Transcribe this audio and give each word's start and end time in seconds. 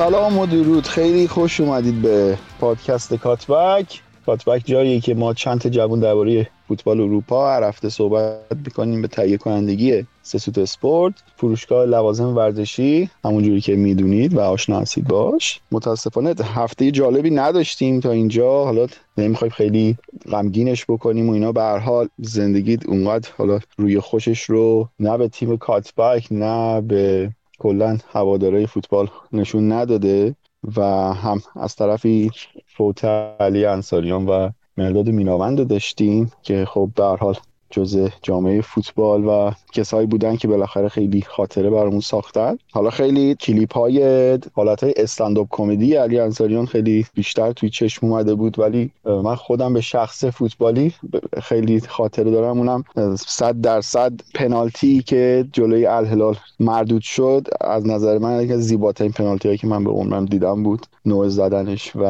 سلام 0.00 0.38
و 0.38 0.46
درود. 0.46 0.86
خیلی 0.86 1.28
خوش 1.28 1.60
اومدید 1.60 2.02
به 2.02 2.38
پادکست 2.60 3.14
کاتبک. 3.14 4.02
کاتبک 4.26 4.62
جاییه 4.64 5.00
که 5.00 5.14
ما 5.14 5.34
چند 5.34 5.68
جوون 5.68 6.00
درباره 6.00 6.48
فوتبال 6.68 7.00
اروپا 7.00 7.50
هر 7.50 7.62
هفته 7.62 7.88
صحبت 7.88 8.56
می‌کنیم 8.64 9.02
به 9.02 9.08
تهیه 9.08 9.36
کنندگی 9.36 10.06
سسوت 10.22 10.58
اسپورت 10.58 11.14
فروشگاه 11.36 11.86
لوازم 11.86 12.36
ورزشی 12.36 13.10
همونجوری 13.24 13.60
که 13.60 13.76
می‌دونید 13.76 14.34
و 14.34 14.40
آشنا 14.40 14.80
هستید 14.80 15.08
باش. 15.08 15.60
متاسفانه 15.72 16.34
هفته 16.54 16.90
جالبی 16.90 17.30
نداشتیم 17.30 18.00
تا 18.00 18.10
اینجا. 18.10 18.64
حالا 18.64 18.86
نمی‌خوایم 19.18 19.52
خیلی 19.52 19.96
غمگینش 20.32 20.84
بکنیم 20.88 21.28
و 21.28 21.32
اینا. 21.32 21.52
به 21.52 21.60
هر 21.60 21.78
حال 21.78 22.08
زندگیت 22.18 22.86
اونقدر 22.86 23.28
حالا 23.38 23.58
روی 23.78 24.00
خوشش 24.00 24.42
رو 24.42 24.88
نه 25.00 25.18
به 25.18 25.28
تیم 25.28 25.56
کاتبک 25.56 26.26
نه 26.30 26.80
به 26.80 27.30
کلا 27.60 27.98
هوادارای 28.12 28.66
فوتبال 28.66 29.08
نشون 29.32 29.72
نداده 29.72 30.36
و 30.76 30.82
هم 31.12 31.40
از 31.56 31.76
طرفی 31.76 32.30
فوت 32.66 33.04
علی 33.40 33.64
انصاریان 33.64 34.26
و 34.26 34.50
مرداد 34.76 35.08
میناوند 35.08 35.68
داشتیم 35.68 36.32
که 36.42 36.64
خب 36.64 36.90
به 36.96 37.04
حال 37.04 37.34
جزء 37.70 38.08
جامعه 38.22 38.60
فوتبال 38.60 39.24
و 39.24 39.50
کسایی 39.72 40.06
بودن 40.06 40.36
که 40.36 40.48
بالاخره 40.48 40.88
خیلی 40.88 41.22
خاطره 41.22 41.70
برامون 41.70 42.00
ساختن. 42.00 42.58
حالا 42.72 42.90
خیلی 42.90 43.34
کلیپ 43.34 43.74
های 43.74 44.38
حالت 44.54 44.84
های 44.84 44.94
استنداپ 44.96 45.46
کمدی 45.50 45.94
علی 45.94 46.18
انصاریان 46.18 46.66
خیلی 46.66 47.06
بیشتر 47.14 47.52
توی 47.52 47.70
چشم 47.70 48.06
اومده 48.06 48.34
بود 48.34 48.58
ولی 48.58 48.90
من 49.04 49.34
خودم 49.34 49.72
به 49.72 49.80
شخص 49.80 50.24
فوتبالی 50.24 50.94
خیلی 51.42 51.80
خاطره 51.80 52.30
دارم. 52.30 52.58
اونم 52.58 52.84
صد 53.16 53.60
درصد 53.60 54.12
پنالتی 54.34 55.02
که 55.02 55.48
جلوی 55.52 55.86
الهلال 55.86 56.36
مردود 56.60 57.02
شد. 57.02 57.46
از 57.60 57.86
نظر 57.86 58.18
من 58.18 58.42
یکی 58.42 58.52
از 58.52 58.60
زیباترین 58.60 59.12
پنالتی 59.12 59.48
هایی 59.48 59.58
که 59.58 59.66
من 59.66 59.84
به 59.84 59.90
عمرم 59.90 60.24
دیدم 60.24 60.62
بود 60.62 60.86
نوع 61.06 61.28
زدنش 61.28 61.92
و 61.94 62.04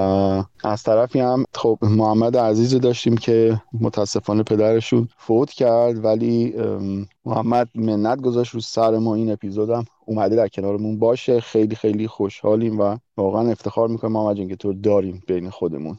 از 0.64 0.82
طرفی 0.82 1.20
هم 1.20 1.44
خب 1.54 1.78
محمد 1.82 2.36
عزیز 2.36 2.74
داشتیم 2.74 3.16
که 3.16 3.60
متاسفانه 3.80 4.42
پدرشون 4.42 5.08
فوت 5.16 5.49
کرد 5.52 6.04
ولی 6.04 6.54
محمد 7.24 7.68
منت 7.74 8.20
گذاشت 8.20 8.54
رو 8.54 8.60
سر 8.60 8.98
ما 8.98 9.14
این 9.14 9.32
اپیزودم. 9.32 9.84
اومده 10.04 10.36
در 10.36 10.48
کنارمون 10.48 10.98
باشه. 10.98 11.40
خیلی 11.40 11.76
خیلی 11.76 12.08
خوشحالیم 12.08 12.80
و 12.80 12.96
واقعا 13.16 13.50
افتخار 13.50 13.88
می‌کنم 13.88 14.12
محمد 14.12 14.36
جان 14.36 14.48
که 14.48 14.56
تو 14.56 14.72
داریم 14.72 15.22
بین 15.26 15.50
خودمون. 15.50 15.98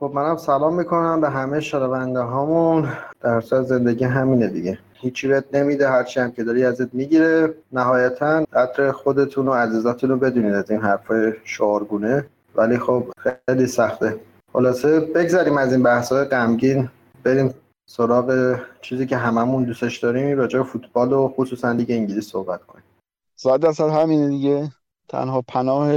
خب 0.00 0.10
منم 0.14 0.36
سلام 0.36 0.74
می‌کنم 0.74 1.20
به 1.20 1.30
همه 1.30 1.60
شنونده 1.60 2.20
هامون. 2.20 2.88
در 3.20 3.40
زندگی 3.40 4.04
همینه 4.04 4.46
دیگه. 4.46 4.78
هیچی 4.94 5.28
بهت 5.28 5.44
نمیده 5.52 5.88
هرچی 5.88 6.20
هم 6.20 6.32
که 6.32 6.44
داری 6.44 6.64
ازت 6.64 6.94
می‌گیره. 6.94 7.54
نهایتا 7.72 8.44
قدر 8.52 8.92
خودتون 8.92 9.48
و 9.48 9.52
عزیزاتون 9.52 10.10
رو 10.10 10.16
بدونید 10.16 10.54
از 10.54 10.70
این 10.70 10.80
حرفای 10.80 11.32
شعارگونه. 11.44 12.26
ولی 12.54 12.78
خب 12.78 13.04
خیلی 13.48 13.66
سخته. 13.66 14.16
خلاصه 14.52 15.00
بگذاریم 15.00 15.58
از 15.58 15.72
این 15.72 15.82
بحث 15.82 16.12
های 16.12 16.24
غمگین. 16.24 16.88
بریم 17.24 17.54
سراغ 17.90 18.56
چیزی 18.80 19.06
که 19.06 19.16
هممون 19.16 19.64
دوستش 19.64 19.98
داریم 19.98 20.38
راجع 20.38 20.58
به 20.58 20.64
فوتبال 20.64 21.12
و 21.12 21.28
خصوصا 21.28 21.72
لیگ 21.72 21.90
انگلیس 21.90 22.28
صحبت 22.28 22.64
کنیم. 22.64 22.84
صد 23.36 23.60
درصد 23.60 23.88
همینه 23.88 24.28
دیگه. 24.28 24.70
تنها 25.08 25.42
پناه 25.48 25.92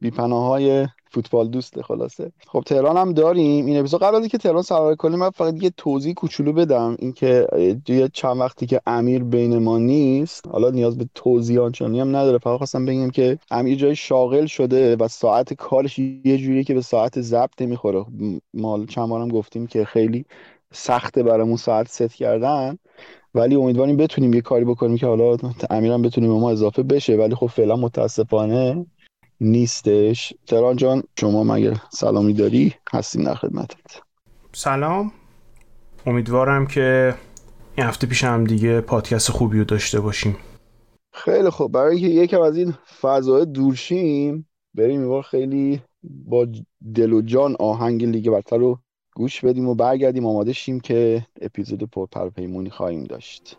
بی 0.00 0.10
پناه 0.10 0.46
های 0.46 0.86
فوتبال 1.10 1.48
دوسته 1.48 1.82
خلاصه. 1.82 2.32
خب 2.46 2.62
تهران 2.66 2.96
هم 2.96 3.12
داریم. 3.12 3.66
این 3.66 3.78
اپیزود 3.78 4.02
قبل 4.02 4.14
اینکه 4.14 4.38
تهران 4.38 4.62
سوار 4.62 4.94
کنیم. 4.94 5.18
من 5.18 5.30
فقط 5.30 5.62
یه 5.62 5.70
توضیح 5.76 6.14
کوچولو 6.14 6.52
بدم. 6.52 6.96
اینکه 6.98 7.46
یه 7.88 8.08
چند 8.12 8.40
وقتی 8.40 8.66
که 8.66 8.80
امیر 8.86 9.24
بین 9.24 9.58
ما 9.58 9.78
نیست 9.78 10.46
حالا 10.46 10.70
نیاز 10.70 10.98
به 10.98 11.08
توضیح 11.14 11.60
آنچنانی 11.60 12.00
هم 12.00 12.16
نداره. 12.16 12.38
فقط 12.38 12.58
خواستم 12.58 12.86
بگم 12.86 13.10
که 13.10 13.38
امیر 13.50 13.78
جای 13.78 13.96
شاغل 13.96 14.46
شده 14.46 14.96
و 14.96 15.08
ساعت 15.08 15.54
کارش 15.54 15.98
یه 15.98 16.38
جوریه 16.38 16.64
که 16.64 16.74
به 16.74 16.82
ساعت 16.82 17.20
ضبط 17.20 17.62
نمی‌خوره. 17.62 18.04
ما 18.54 18.86
چند 18.86 19.08
بارم 19.08 19.28
گفتیم 19.28 19.66
که 19.66 19.84
خیلی 19.84 20.26
سخته 20.72 21.22
برامون 21.22 21.56
ساعت 21.56 21.88
ست 21.88 22.14
کردن. 22.14 22.78
ولی 23.34 23.54
امیدواریم 23.54 23.96
بتونیم 23.96 24.34
یه 24.34 24.40
کاری 24.40 24.64
بکنیم 24.64 24.96
که 24.96 25.06
حالا 25.06 25.36
امیرم 25.70 26.02
بتونیم 26.02 26.30
ما 26.30 26.50
اضافه 26.50 26.82
بشه. 26.82 27.16
ولی 27.16 27.34
خب 27.34 27.46
فعلا 27.46 27.76
متاسفانه 27.76 28.86
نیستش. 29.40 30.32
تران 30.46 30.76
جان 30.76 31.02
شما 31.20 31.44
مگه 31.44 31.72
سلامی 31.90 32.32
داری؟ 32.32 32.74
هستیم 32.92 33.24
در 33.24 33.34
خدمتت. 33.34 34.00
سلام. 34.52 35.12
امیدوارم 36.06 36.66
که 36.66 37.14
این 37.76 37.86
هفته 37.86 38.06
پیش 38.06 38.24
هم 38.24 38.44
دیگه 38.44 38.80
پادکست 38.80 39.30
خوبی 39.30 39.58
رو 39.58 39.64
داشته 39.64 40.00
باشیم. 40.00 40.36
خیلی 41.12 41.50
خوب. 41.50 41.72
برای 41.72 41.96
اینکه 41.96 42.20
یکم 42.20 42.40
از 42.40 42.56
این 42.56 42.74
فضای 43.00 43.46
دورشیم 43.46 44.48
بریم 44.74 45.10
این 45.10 45.22
خیلی 45.22 45.82
با 46.02 46.46
دل 46.94 47.12
و 47.12 47.22
جان 47.22 47.56
آهنگ 47.60 48.04
لیگ 48.04 48.30
برتر 48.30 48.56
رو 48.56 48.78
گوش 49.16 49.44
بدیم 49.44 49.68
و 49.68 49.74
برگردیم. 49.74 50.26
آماده 50.26 50.52
شیم 50.52 50.80
که 50.80 51.26
اپیزود 51.40 51.82
پرپرپیمونی 51.82 52.70
خواهیم 52.70 53.04
داشت. 53.04 53.56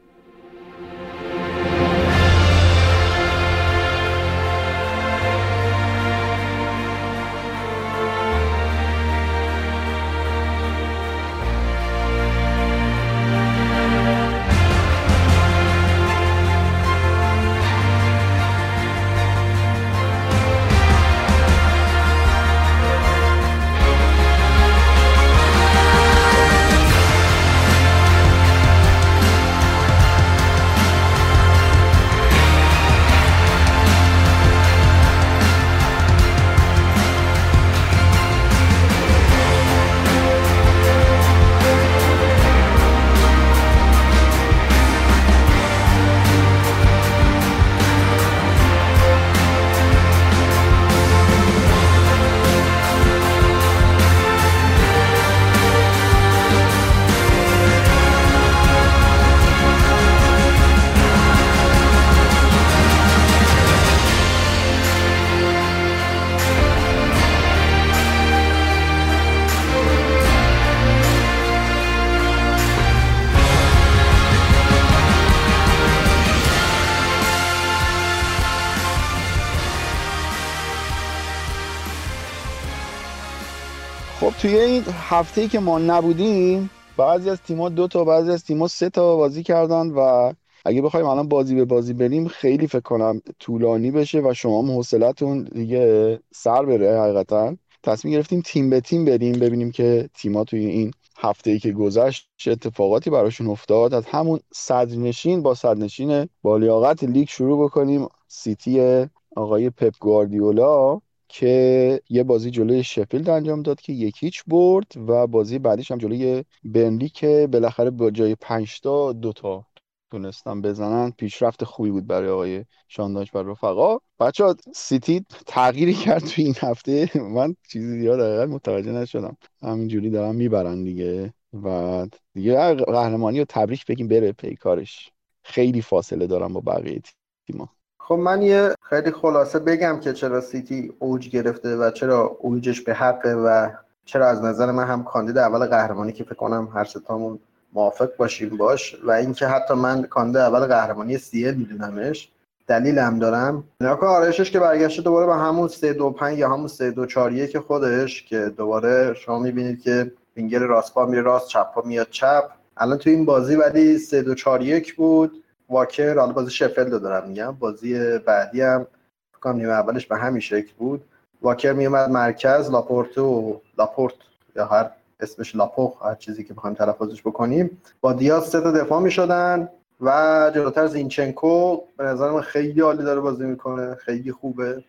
هفته 85.09 85.42
ای 85.42 85.48
که 85.48 85.59
ما 85.59 85.80
نبودیم 85.80 86.69
بعضی 86.98 87.30
از 87.30 87.42
تیم‌ها 87.42 87.69
دو 87.69 87.88
تا 87.88 88.04
بعضی 88.04 88.31
از 88.31 88.44
تیم‌ها 88.44 88.68
سه 88.68 88.89
تا 88.89 89.15
بازی 89.15 89.44
کردن 89.44 89.88
و 89.89 90.33
اگه 90.65 90.81
بخوایم 90.81 91.06
الان 91.06 91.27
بازی 91.27 91.56
به 91.56 91.65
بازی 91.65 91.94
بریم 91.94 92.27
خیلی 92.27 92.68
فکر 92.68 92.80
کنم 92.80 93.21
طولانی 93.39 93.92
بشه 93.92 94.21
و 94.21 94.33
شما 94.33 94.62
هم 94.62 94.71
حوصلتون 94.71 95.44
دیگه 95.44 96.19
سر 96.33 96.65
بره 96.65 97.01
حقیقتا. 97.01 97.56
تصمیم 97.83 98.13
گرفتیم 98.13 98.42
تیم 98.45 98.69
به 98.69 98.81
تیم 98.81 99.06
بریم 99.06 99.39
ببینیم 99.39 99.71
که 99.71 100.09
تیم‌ها 100.13 100.44
توی 100.44 100.65
این 100.65 100.92
هفته 101.18 101.51
ای 101.51 101.60
که 101.60 101.71
گذشت 101.71 102.30
چه 102.38 102.51
اتفاقاتی 102.51 103.10
براشون 103.10 103.48
افتاد. 103.48 103.94
از 103.94 104.06
همون 104.06 104.39
صدرنشین 104.53 105.42
با 105.42 105.53
صدرنشین 105.53 106.30
با 106.42 106.57
لیاقت 106.57 107.03
لیگ 107.03 107.27
شروع 107.30 107.65
بکنیم. 107.65 108.07
سیتی 108.27 109.06
آقای 109.36 109.69
پپ 109.69 109.94
گواردیولا. 110.00 111.00
که 111.29 112.01
یه 112.09 112.24
بازی 112.24 112.51
جلوی 112.51 112.83
شفیلد 112.83 113.29
انجام 113.29 113.62
داد 113.62 113.81
که 113.81 113.94
یک 113.94 114.24
هیچ 114.24 114.44
برد 114.47 114.91
و 115.07 115.27
بازی 115.27 115.59
بعدیش 115.59 115.91
هم 115.91 115.97
جلوی 115.97 116.44
بنلی 116.63 117.09
که 117.09 117.47
بالاخره 117.51 117.89
با 117.89 118.12
جای 118.12 118.35
پنج 118.35 118.79
تا 118.81 119.13
دوتا 119.13 119.65
تونستن 120.12 120.62
بزنن. 120.62 121.12
پیشرفت 121.12 121.63
خوبی 121.63 121.91
بود 121.91 122.07
برای 122.07 122.29
آقای 122.29 122.65
شانداش 122.88 123.35
و 123.35 123.38
رفقا. 123.38 123.97
بچه 124.19 124.44
ها 124.44 124.56
سیتی 124.75 125.25
تغییری 125.45 125.94
کرد 125.94 126.24
توی 126.24 126.44
این 126.44 126.56
هفته. 126.59 127.09
من 127.35 127.56
چیزی 127.69 128.00
زیاد 128.00 128.19
دقیقا 128.19 128.45
متوجه 128.56 128.91
نشدم. 128.91 129.38
همینجوری 129.62 130.09
دارم 130.09 130.35
می‌برن 130.35 130.83
دیگه. 130.83 131.33
و 131.53 132.07
دیگه 132.33 132.74
قهرمانی 132.74 133.39
رو 133.39 133.45
تبریک 133.50 133.85
بگیم 133.85 134.07
بره 134.07 134.31
پیکارش 134.31 135.12
خیلی 135.44 135.81
فاصله 135.81 136.27
دارم 136.27 136.53
با 136.53 136.62
بقیه 136.62 137.01
تیما 137.47 137.76
خب 138.07 138.15
من 138.15 138.42
یه 138.42 138.75
خیلی 138.81 139.12
خلاصه 139.12 139.59
بگم 139.59 140.00
که 140.00 140.13
چرا 140.13 140.42
سیتی 140.42 140.94
اوج 141.00 141.30
گرفته 141.30 141.75
و 141.75 141.92
چرا 141.92 142.38
اوجش 142.39 142.81
به 142.81 142.94
حقه 142.94 143.33
و 143.33 143.69
چرا 144.06 144.27
از 144.27 144.44
نظر 144.44 144.71
من 144.71 144.88
هم 144.88 145.04
کاندید 145.04 145.38
اول 145.38 145.65
قهرمانی 145.65 146.12
که 146.12 146.24
فکر 146.24 146.36
کنم 146.36 146.69
هر 146.74 146.83
ستامون 146.83 147.39
موافق 147.74 148.15
باشیم 148.18 148.57
باش 148.57 148.98
و 149.04 149.12
اینکه 149.12 149.48
حتی 149.48 149.74
من 149.74 150.04
کاندید 150.04 150.38
اول 150.38 150.59
قهرمانی 150.59 151.18
سیل 151.18 151.54
میدونمش 151.54 152.30
دلیل 152.68 153.00
هم 153.00 153.19
دارم. 153.19 153.63
نکن 153.81 154.07
آرایشش 154.07 154.51
که 154.51 154.60
برگشته 154.60 155.01
دوباره 155.01 155.25
به 155.25 155.36
همون 155.36 155.68
3 155.68 155.94
2 155.94 156.12
5 156.12 156.38
یا 156.38 156.50
همون 156.50 156.68
3 156.68 156.92
2 156.92 157.06
4 157.06 157.33
1 157.33 157.57
خودش 157.57 158.24
که 158.24 158.53
دوباره 158.57 159.13
شما 159.13 159.39
می‌بینید 159.39 159.81
که 159.81 160.12
وینگر 160.38 160.60
راست 160.60 160.94
پا 160.94 161.06
میره 161.06 161.21
راست 161.21 161.48
چپ 161.48 161.74
پا 161.74 161.81
میاد 161.86 162.07
چپ. 162.10 162.44
الان 162.77 162.98
تو 162.98 163.10
این 163.10 163.25
بازی 163.25 163.56
ولی 163.56 163.98
3 163.98 164.21
2 164.21 164.36
4 164.36 164.62
1 164.62 164.95
بود. 164.95 165.44
واکر 165.69 166.18
حالا 166.18 166.34
بازی 166.34 166.52
شفلد 166.52 167.02
دارم 167.02 167.28
میگم 167.28 167.52
بازی 167.52 168.19
بعدی 168.19 168.62
هم 168.62 168.88
فکر 169.34 169.52
نیمه 169.52 169.72
اولش 169.72 170.06
به 170.08 170.18
همین 170.18 170.40
شکل 170.40 170.72
بود. 170.78 171.04
واکر 171.42 171.74
میومد 171.74 172.10
مرکز 172.10 172.72
لاپورتو 172.72 173.62
لاپورت 173.78 174.14
یا 174.56 174.66
هر 174.66 174.90
اسمش 175.19 175.56
لاپوخ 175.56 176.06
هر 176.06 176.16
چیزی 176.16 176.44
که 176.44 176.54
بخوایم 176.54 176.75
تلفظش 176.75 177.22
بکنیم 177.22 177.81
با 178.02 178.14
دیاز 178.14 178.48
سه 178.48 178.62
تا 178.62 178.72
دفاع 178.72 179.02
می‌شدن 179.02 179.69
و 180.02 180.52
جلوتر 180.56 180.88
زینچنکو 180.88 181.81
به 181.98 182.04
نظر 182.04 182.31
من 182.31 182.42
خیلی 182.42 182.81
عالی 182.81 183.04
داره 183.04 183.20
بازی 183.20 183.46
می‌کنه 183.46 183.96
خیلی 183.96 184.31
خوبه. 184.31 184.84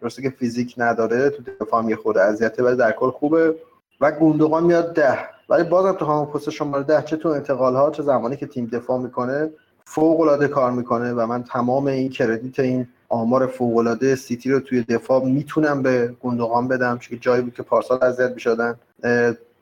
درسته 0.00 0.22
که 0.22 0.30
فیزیک 0.30 0.74
نداره 0.78 1.30
تو 1.30 1.42
دفاع 1.60 1.84
یه 1.84 1.96
خورده 1.96 2.20
اذیته 2.20 2.62
ولی 2.62 2.76
در 2.76 2.92
کل 2.92 3.10
خوبه. 3.10 3.54
و 4.00 4.12
گوندوغان 4.12 4.64
میاد 4.64 4.94
ده. 4.94 5.18
ولی 5.48 5.62
بازم 5.62 5.92
تو 5.92 6.04
همون 6.04 6.26
پست 6.26 6.50
شماره 6.50 6.82
ده 6.82 7.02
چه 7.02 7.16
تو 7.16 7.28
انتقال 7.28 7.74
ها 7.74 7.90
چه 7.90 8.02
زمانی 8.02 8.36
که 8.36 8.46
تیم 8.46 8.66
دفاع 8.66 8.98
می‌کنه 8.98 9.50
فوق 9.94 10.20
العاده 10.20 10.48
کار 10.48 10.70
می‌کنه 10.70 11.12
و 11.12 11.26
من 11.26 11.42
تمام 11.42 11.86
این 11.86 12.10
credit 12.10 12.60
این 12.60 12.86
آمار 13.08 13.46
فوق 13.46 13.76
العاده 13.76 14.16
سیتی 14.16 14.50
رو 14.50 14.60
توی 14.60 14.82
دفاع 14.82 15.24
می‌تونم 15.24 15.82
به 15.82 16.14
گوندوغان 16.20 16.68
بدم 16.68 16.98
چون 16.98 17.18
جایی 17.20 17.42
بود 17.42 17.54
که 17.54 17.62
پارسال 17.62 18.04
اذیت 18.04 18.30
می‌شدن. 18.32 18.74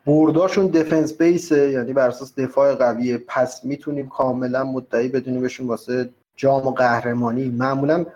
برداشون 0.06 0.66
defense 0.66 1.12
base 1.18 1.60
ه 1.60 1.70
یعنی 1.70 1.92
بر 1.92 2.08
اساس 2.08 2.34
دفاع 2.34 2.74
قویه 2.74 3.18
پس 3.28 3.64
می‌تونیم 3.64 4.08
کاملا 4.08 4.64
مدعی 4.64 5.08
بدونیم 5.08 5.40
بهشون 5.40 5.66
واسه 5.66 6.08
جام 6.36 6.66
و 6.66 6.70
قهرمانی. 6.70 7.48
معمولا 7.48 8.06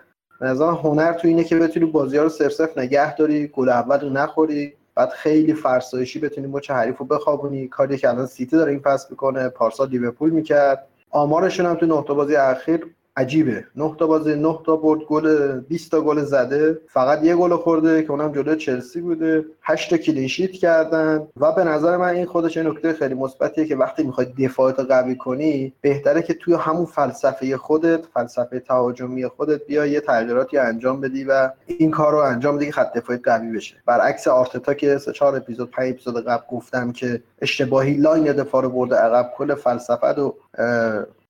نظر 0.41 0.71
هنر 0.71 1.13
تو 1.13 1.29
اینه 1.29 1.45
که 1.45 1.57
بتونی 1.57 1.87
بازی 1.87 2.17
ها 2.17 2.23
رو 2.23 2.29
صفر 2.29 2.79
نگه 2.79 3.17
داری 3.17 3.47
گل 3.47 3.69
اول 3.69 4.01
رو 4.01 4.11
نخوری 4.11 4.73
بعد 4.95 5.09
خیلی 5.09 5.55
فرسایشی 5.55 6.19
بتونی 6.19 6.47
مچ 6.47 6.71
حریف 6.71 6.99
رو 6.99 7.07
بخوابونی. 7.07 7.69
کاری 7.69 7.99
که 7.99 8.09
الان 8.09 8.27
سیتی 8.27 8.57
داره 8.57 8.71
این 8.71 8.81
پس 8.81 9.11
می‌کنه 9.11 9.49
پارسال 9.49 9.89
لیورپول 9.89 10.31
می‌کرد. 10.31 10.87
آمارشون 11.15 11.67
هم 11.67 11.75
تو 11.75 11.87
نه 11.87 12.05
تا 12.05 12.15
بازی 12.15 12.37
اخیر 12.37 12.95
عجیبه. 13.17 13.65
9 13.77 13.95
تا 13.99 14.07
بازی 14.07 14.35
9 14.35 14.59
تا 14.67 14.77
برد 14.77 15.01
گل 15.01 15.61
20 15.61 15.91
تا 15.91 16.01
گل 16.01 16.21
زده. 16.21 16.79
فقط 16.89 17.25
یه 17.25 17.37
گل 17.37 17.57
خورده 17.57 18.03
که 18.03 18.11
اونم 18.11 18.33
جلوی 18.33 18.57
چلسی 18.57 19.01
بوده. 19.01 19.45
8 19.63 19.91
تا 19.91 19.97
clean 19.97 20.25
sheet 20.25 20.53
کردن. 20.53 21.27
و 21.37 21.53
به 21.53 21.65
نظر 21.65 21.97
من 21.97 22.09
این 22.09 22.27
خودش 22.27 22.57
نکته 22.57 22.93
خیلی 22.93 23.15
مثبتیه 23.15 23.65
که 23.65 23.77
وقتی 23.77 24.03
می‌خوای 24.03 24.27
دفاعت 24.27 24.81
قوی 24.81 25.17
کنی 25.17 25.73
بهتره 25.81 26.23
که 26.23 26.35
توی 26.35 26.55
همون 26.55 26.87
فلسفه 26.87 27.57
خودت 27.57 28.07
فلسفه 28.15 28.61
تهاجمی 28.61 29.27
خودت 29.27 29.67
بیا 29.67 29.87
یه 29.87 30.01
تغییراتی 30.01 30.59
انجام 30.59 31.01
بدی 31.01 31.25
و 31.25 31.51
این 31.67 31.91
کار 31.91 32.13
رو 32.13 32.19
انجام 32.19 32.57
بدی 32.57 32.67
که 32.67 32.73
خط 32.73 32.93
دفاعی 32.93 33.19
قوی 33.19 33.53
بشه. 33.53 33.77
برعکس 33.87 34.29
آرتتا 34.29 34.75
که 34.75 34.99
سه 34.99 35.13
چهار 35.13 35.37
اپیزود 35.37 35.71
5 35.71 35.91
اپیزود 35.91 36.25
قبل 36.25 36.45
گفتم 36.51 36.93
که 36.93 37.23
اشتباهی 37.43 37.95
line 37.95 38.33
دفاع 38.33 38.63
رو 38.63 38.69
برده 38.69 38.97
عقب 38.97 39.33
کل 39.37 39.55
فلسفه 39.55 40.07
رو 40.07 40.37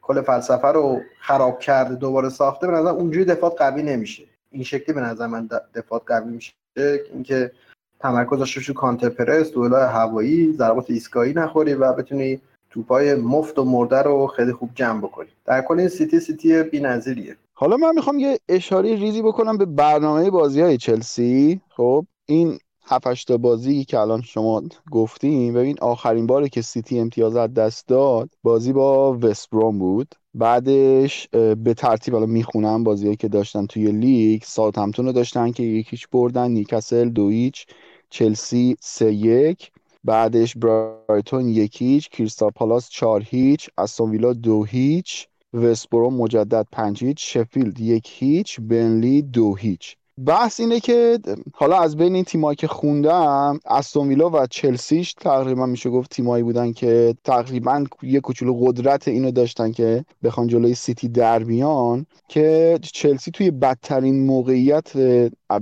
کل 0.06 0.20
فلسفه 0.20 0.68
رو 0.68 1.00
خراب 1.20 1.58
کرده 1.58 1.94
دوباره 1.94 2.28
ساخته 2.28 2.66
به 2.66 2.72
نظر 2.72 2.90
اونجوری 2.90 3.24
دفاع 3.24 3.50
قوی 3.50 3.82
نمیشه. 3.82 4.22
این 4.50 4.62
شکلی 4.62 4.94
به 4.94 5.00
نظر 5.00 5.26
من 5.26 5.48
دفاع 5.74 6.02
قوی 6.06 6.30
میشه. 6.30 6.52
اینکه 7.12 7.52
تمرکزش 8.00 8.56
رو 8.56 8.74
counter 8.74 9.08
press 9.08 9.50
دوئلای 9.50 9.84
هوایی 9.84 10.52
ضربات 10.52 10.90
ایستگاهی 10.90 11.32
نخوری 11.32 11.74
و 11.74 11.92
بتونی 11.92 12.40
توپای 12.70 13.14
مفت 13.14 13.58
و 13.58 13.64
مرده 13.64 14.02
رو 14.02 14.26
خیلی 14.26 14.52
خوب 14.52 14.70
جمع 14.74 15.00
بکنی. 15.00 15.28
در 15.44 15.62
کل 15.62 15.78
این 15.78 15.88
سیتی 15.88 16.20
سیتی 16.20 16.62
بی‌نظیریه 16.62 17.36
حالا 17.52 17.76
من 17.76 17.94
می‌خوام 17.94 18.18
یه 18.18 18.38
اشاره 18.48 18.94
ریزی 18.94 19.22
بکنم 19.22 19.58
به 19.58 19.64
برنامه 19.64 20.30
بازی 20.30 20.60
های 20.60 20.76
چلسی. 20.76 21.60
خب 21.68 22.06
این 22.26 22.58
7 22.86 23.26
تا 23.26 23.36
بازی 23.36 23.84
که 23.84 23.98
الان 23.98 24.22
شما 24.22 24.62
گفتیم 24.90 25.54
ببین 25.54 25.76
آخرین 25.80 26.26
باری 26.26 26.48
که 26.48 26.62
سیتی 26.62 26.98
امتیاز 27.00 27.36
از 27.36 27.54
دست 27.54 27.88
داد 27.88 28.30
بازی 28.42 28.72
با 28.72 29.18
وستبروم 29.22 29.78
بود. 29.78 30.14
بعدش 30.34 31.28
به 31.64 31.74
ترتیب 31.76 32.14
الان 32.14 32.30
می‌خونم 32.30 32.84
بازیهایی 32.84 33.16
که 33.16 33.28
داشتن 33.28 33.66
توی 33.66 33.92
لیگ. 33.92 34.42
ساوتهمتون 34.76 35.06
رو 35.06 35.12
داشتن 35.12 35.52
که 35.52 35.62
یک 35.62 35.81
هیچ 35.81 36.06
بردن 36.06 36.50
نیوکاسل 36.50 37.08
دو 37.08 37.28
هیچ 37.28 37.66
چلسی 38.10 38.76
سه 38.80 39.12
یک. 39.12 39.70
بعدش 40.04 40.56
برایتون 40.56 41.48
یک 41.48 41.74
هیچ 41.74 42.08
کریستال 42.08 42.50
پالاس 42.50 42.88
چهار 42.88 43.22
هیچ 43.22 43.70
استون 43.78 44.10
ویلا 44.10 44.32
دو 44.32 44.64
هیچ 44.64 45.28
وستبروم 45.54 46.14
مجدد 46.14 46.66
پنج 46.72 47.04
هیچ 47.04 47.32
شفیلد 47.32 47.80
یک 47.80 48.10
هیچ 48.12 48.60
برنلی 48.60 49.22
دو 49.22 49.54
هیچ. 49.54 49.96
بحث 50.26 50.60
اینه 50.60 50.80
که 50.80 51.18
حالا 51.54 51.80
از 51.80 51.96
بین 51.96 52.14
این 52.14 52.24
تیمایی 52.24 52.56
که 52.56 52.66
خوندم 52.66 53.60
استون 53.66 54.08
ویلا 54.08 54.30
و 54.30 54.46
چلسیش 54.46 55.12
تقریبا 55.12 55.66
میشه 55.66 55.90
گفت 55.90 56.10
تیمایی 56.10 56.42
بودن 56.42 56.72
که 56.72 57.14
تقریبا 57.24 57.84
یه 58.02 58.20
کوچولو 58.20 58.54
قدرت 58.54 59.08
اینو 59.08 59.30
داشتن 59.30 59.72
که 59.72 60.04
بخوان 60.24 60.46
جلوی 60.46 60.74
سیتی 60.74 61.08
در 61.08 61.44
بیان 61.44 62.06
که 62.28 62.78
چلسی 62.82 63.30
توی 63.30 63.50
بدترین 63.50 64.26
موقعیت 64.26 64.96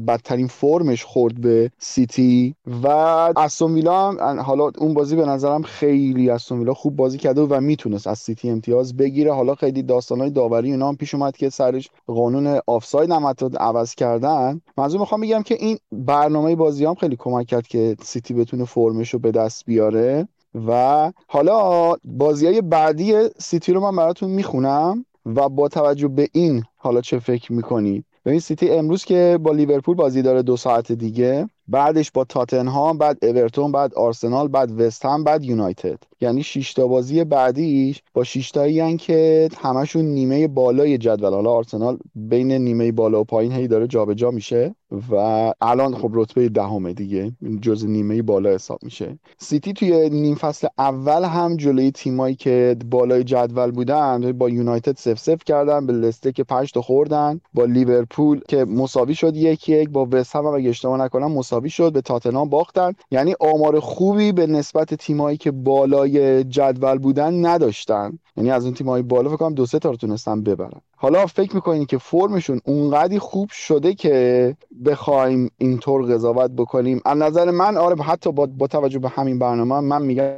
بدترین 0.08 0.46
فرمش 0.46 1.04
خورد 1.04 1.40
به 1.40 1.70
سیتی 1.78 2.54
و 2.82 2.88
استون 3.36 3.74
ویلا 3.74 4.12
حالا 4.42 4.70
اون 4.78 4.94
بازی 4.94 5.16
به 5.16 5.26
نظرم 5.26 5.62
خیلی 5.62 6.30
استون 6.30 6.58
ویلا 6.58 6.74
خوب 6.74 6.96
بازی 6.96 7.18
کرده 7.18 7.40
و 7.40 7.60
می‌تونست 7.60 8.06
از 8.06 8.18
سیتی 8.18 8.50
امتیاز 8.50 8.96
بگیره. 8.96 9.32
حالا 9.32 9.54
خیلی 9.54 9.82
داستانهای 9.82 10.30
داوری 10.30 10.70
اینا 10.70 10.88
هم 10.88 10.96
پیش 10.96 11.14
اومد 11.14 11.36
که 11.36 11.50
سرش 11.50 11.90
قانون 12.06 12.60
آفساید 12.66 13.10
هم 13.10 13.34
عوض 13.60 13.94
کردن. 13.94 14.41
منظور 14.76 15.00
می‌خوام 15.00 15.20
بگم 15.20 15.42
که 15.42 15.54
این 15.54 15.78
برنامه 15.92 16.56
بازی 16.56 16.84
هم 16.84 16.94
خیلی 16.94 17.16
کمک 17.18 17.46
کرد 17.46 17.66
که 17.66 17.96
سیتی 18.02 18.34
بتونه 18.34 18.64
فرمش 18.64 19.10
رو 19.10 19.18
به 19.18 19.30
دست 19.30 19.66
بیاره 19.66 20.28
و 20.66 21.12
حالا 21.26 21.92
بازی 22.04 22.46
های 22.46 22.60
بعدی 22.60 23.28
سیتی 23.38 23.72
رو 23.72 23.80
من 23.80 23.96
براتون 23.96 24.30
می‌خونم 24.30 25.04
و 25.26 25.48
با 25.48 25.68
توجه 25.68 26.08
به 26.08 26.28
این 26.32 26.62
حالا 26.76 27.00
چه 27.00 27.18
فکر 27.18 27.52
می‌کنید 27.52 28.04
ببین 28.24 28.40
سیتی 28.40 28.70
امروز 28.70 29.04
که 29.04 29.38
با 29.42 29.52
لیورپول 29.52 29.96
بازی 29.96 30.22
داره 30.22 30.42
دو 30.42 30.56
ساعت 30.56 30.92
دیگه 30.92 31.48
بعدش 31.72 32.10
با 32.10 32.24
تاتنهام 32.24 32.98
بعد 32.98 33.24
اورتون 33.24 33.72
بعد 33.72 33.94
آرسنال 33.94 34.48
بعد 34.48 34.80
وست 34.80 35.04
هم 35.04 35.24
بعد 35.24 35.44
یونایتد. 35.44 35.98
یعنی 36.20 36.42
6 36.42 36.74
تا 36.74 36.86
بازی 36.86 37.24
بعدیش 37.24 38.02
با 38.14 38.24
6 38.24 38.50
تایی 38.50 38.96
که 38.96 39.48
همشون 39.58 40.04
نیمه 40.04 40.48
بالای 40.48 40.98
جدول. 40.98 41.34
حالا 41.34 41.50
آرسنال 41.50 41.98
بین 42.14 42.52
نیمه 42.52 42.92
بالا 42.92 43.20
و 43.20 43.24
پایین 43.24 43.52
هی 43.52 43.68
داره 43.68 43.86
جابجا 43.86 44.14
جا 44.14 44.30
میشه. 44.30 44.74
و 45.10 45.14
الان 45.60 45.94
خب 45.94 46.10
رتبه 46.14 46.48
دهمه 46.48 46.92
دیگه. 46.92 47.32
جز 47.62 47.86
نیمه 47.86 48.22
بالا 48.22 48.50
حساب 48.50 48.78
میشه. 48.82 49.18
سیتی 49.38 49.72
توی 49.72 50.10
نیم 50.10 50.34
فصل 50.34 50.68
اول 50.78 51.24
هم 51.24 51.56
جلوی 51.56 51.90
تیمایی 51.90 52.34
که 52.34 52.76
بالای 52.90 53.24
جدول 53.24 53.70
بودن 53.70 54.32
با 54.32 54.48
یونایتد 54.48 54.96
سف 54.96 55.18
سف 55.18 55.44
کردن 55.44 55.86
به 55.86 55.92
لسته 55.92 56.32
که 56.32 56.44
5 56.44 56.72
تا 56.72 56.82
خوردن 56.82 57.40
با 57.54 57.64
لیورپول 57.64 58.40
که 58.48 58.64
مساوی 58.64 59.14
شد 59.14 59.36
یک 59.36 59.68
یک 59.68 59.90
با 59.90 60.08
وست 60.12 60.36
هم 60.36 60.46
اگه 60.46 60.68
اشتباه 60.68 61.00
نکنم 61.00 61.32
مساوی 61.32 61.70
شد 61.70 61.92
به 61.92 62.00
تاتنهام 62.00 62.48
باختن. 62.48 62.92
یعنی 63.10 63.34
آمار 63.40 63.80
خوبی 63.80 64.32
به 64.32 64.46
نسبت 64.46 64.94
تیمایی 64.94 65.36
که 65.36 65.50
بالای 65.50 66.44
جدول 66.44 66.98
بودن 66.98 67.46
نداشتن. 67.46 68.18
یعنی 68.36 68.50
از 68.50 68.64
اون 68.64 68.74
تیمای 68.74 69.02
بالا 69.02 69.28
فکر 69.28 69.36
کنم 69.36 69.54
دو 69.54 69.66
سه 69.66 69.78
تا 69.78 69.90
رو 69.90 69.96
تونستن 69.96 70.42
ببرن. 70.42 70.80
حالا 71.02 71.26
فکر 71.26 71.54
می‌کنین 71.54 71.86
که 71.86 71.98
فرمشون 71.98 72.60
اونقدی 72.64 73.18
خوب 73.18 73.50
شده 73.50 73.94
که 73.94 74.56
بخوایم 74.84 75.50
اینطور 75.58 76.14
قضاوت 76.14 76.50
بکنیم؟ 76.50 77.00
از 77.04 77.18
نظر 77.18 77.50
من 77.50 77.76
آره 77.76 78.02
حتی 78.02 78.32
با, 78.32 78.46
با 78.46 78.66
توجه 78.66 78.98
به 78.98 79.08
همین 79.08 79.38
برنامه 79.38 79.80
من 79.80 80.02
میگم 80.02 80.34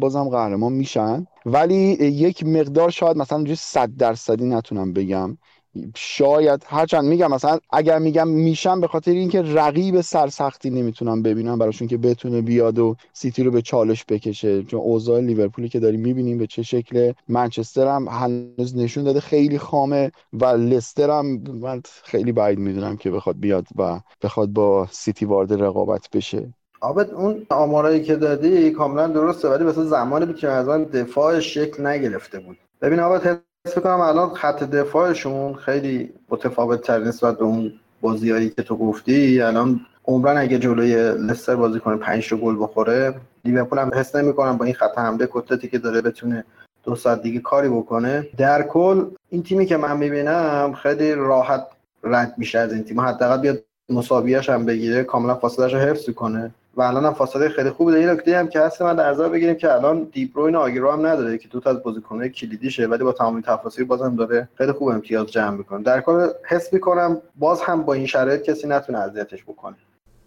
بازم 0.00 0.28
قهرمان 0.28 0.72
میشن. 0.72 1.26
ولی 1.46 1.74
یک 2.00 2.46
مقدار 2.46 2.90
شاید 2.90 3.16
مثلا 3.16 3.54
100 3.54 3.96
درصدی 3.96 4.44
نتونم 4.44 4.92
بگم. 4.92 5.38
شاید 5.96 6.64
هرچند 6.66 7.04
میگم 7.04 7.30
مثلا 7.30 7.58
اگر 7.70 7.98
میگم 7.98 8.28
میشم 8.28 8.80
به 8.80 8.86
خاطر 8.86 9.10
اینکه 9.10 9.42
رقیب 9.42 10.00
سرسختی 10.00 10.70
نمی‌تونم 10.70 11.22
ببینم 11.22 11.58
براشون 11.58 11.88
که 11.88 11.96
بتونه 11.96 12.40
بیاد 12.42 12.78
و 12.78 12.96
سیتی 13.12 13.42
رو 13.42 13.50
به 13.50 13.62
چالش 13.62 14.04
بکشه. 14.08 14.62
چون 14.62 14.80
اوضاع 14.80 15.20
لیورپولی 15.20 15.68
که 15.68 15.80
داریم 15.80 16.00
می‌بینیم 16.00 16.38
به 16.38 16.46
چه 16.46 16.62
شکل. 16.62 17.12
منچستر 17.28 17.86
هم 17.86 18.08
هنوز 18.08 18.76
نشون 18.76 19.04
داده 19.04 19.20
خیلی 19.20 19.58
خامه 19.58 20.12
و 20.32 20.44
لستر 20.44 21.10
هم 21.10 21.26
من 21.60 21.82
خیلی 22.02 22.32
بعید 22.32 22.58
می‌دونم 22.58 22.96
که 22.96 23.10
بخواد 23.10 23.40
بیاد 23.40 23.66
و 23.78 24.00
بخواد 24.22 24.48
با 24.48 24.88
سیتی 24.90 25.24
وارد 25.24 25.62
رقابت 25.62 26.08
بشه. 26.12 26.54
آبد 26.80 27.10
اون 27.10 27.46
آمارایی 27.50 28.02
که 28.02 28.16
دادی 28.16 28.70
کاملا 28.70 29.06
درسته 29.06 29.48
ولی 29.48 29.64
مثلا 29.64 29.84
زمانی 29.84 30.34
که 30.34 30.48
از 30.48 30.68
دفاع 30.68 31.40
شکل 31.40 31.86
نگرفته 31.86 32.40
بود. 32.40 32.56
ببین 32.82 33.00
آبد 33.00 33.42
حس 33.66 33.78
کنم 33.78 34.00
الان 34.00 34.34
خط 34.34 34.62
دفاعشون 34.62 35.54
خیلی 35.54 36.12
متفاوت 36.28 36.80
تر 36.80 36.98
نسبت 36.98 37.38
به 37.38 37.44
اون 37.44 37.72
بازیایی 38.00 38.50
که 38.50 38.62
تو 38.62 38.76
گفتی. 38.76 39.42
الان 39.42 39.80
عمران 40.04 40.36
اگه 40.36 40.58
جلوی 40.58 40.94
لستر 41.12 41.56
بازی 41.56 41.80
کنه 41.80 41.96
5 41.96 42.28
تا 42.28 42.36
گل 42.36 42.56
بخوره 42.62 43.14
لیورپول 43.44 43.78
هم 43.78 43.90
حس 43.94 44.16
نمی‌کنم 44.16 44.56
با 44.56 44.64
این 44.64 44.74
خط 44.74 44.98
حمله 44.98 45.28
کتلتی 45.32 45.68
که 45.68 45.78
داره 45.78 46.00
بتونه 46.00 46.44
دو 46.84 46.94
ساعت 46.94 47.22
دیگه 47.22 47.40
کاری 47.40 47.68
بکنه. 47.68 48.28
در 48.36 48.62
کل 48.62 49.04
این 49.28 49.42
تیمی 49.42 49.66
که 49.66 49.76
من 49.76 49.96
می‌بینم 49.96 50.72
خیلی 50.82 51.14
راحت 51.14 51.66
رد 52.04 52.34
میشه 52.38 52.58
از 52.58 52.72
این 52.72 52.84
تیم. 52.84 53.00
حداقل 53.00 53.40
بیاد 53.40 53.64
مساویش 53.92 54.48
هم 54.48 54.66
بگیره 54.66 55.04
کاملا 55.04 55.34
فاصلهش 55.34 55.74
رو 55.74 55.80
حفظ 55.80 56.10
کنه. 56.10 56.54
و 56.76 56.82
الان 56.82 57.04
هم 57.04 57.14
فاصله 57.14 57.48
خیلی 57.48 57.70
خوبه. 57.70 57.92
این 57.92 58.08
نکته 58.08 58.38
هم 58.38 58.48
که 58.48 58.60
هست 58.60 58.82
من 58.82 58.96
در 58.96 59.10
نظر 59.10 59.28
بگیریم 59.28 59.54
که 59.54 59.72
الان 59.72 60.08
دیبروین 60.12 60.56
آگیرو 60.56 60.92
هم 60.92 61.06
نداره 61.06 61.38
که 61.38 61.48
دو 61.48 61.60
تا 61.60 61.70
از 61.70 61.82
بازیکن‌های 61.82 62.28
کلیدیشه 62.28 62.86
ولی 62.86 63.04
با 63.04 63.12
تمام 63.12 63.40
تفاصیل 63.40 63.84
بازم 63.84 64.16
داره 64.16 64.48
خیلی 64.58 64.72
خوب 64.72 64.88
امتیاز 64.88 65.26
جمع 65.26 65.56
می‌کنه. 65.56 65.82
در 65.82 66.00
کل 66.00 66.28
حس 66.48 66.72
می‌کنم 66.72 67.18
باز 67.36 67.62
هم 67.62 67.82
با 67.82 67.94
این 67.94 68.06
شرایط 68.06 68.42
کسی 68.42 68.68
نتونه 68.68 68.98
اذیتش 68.98 69.42
بکنه. 69.42 69.76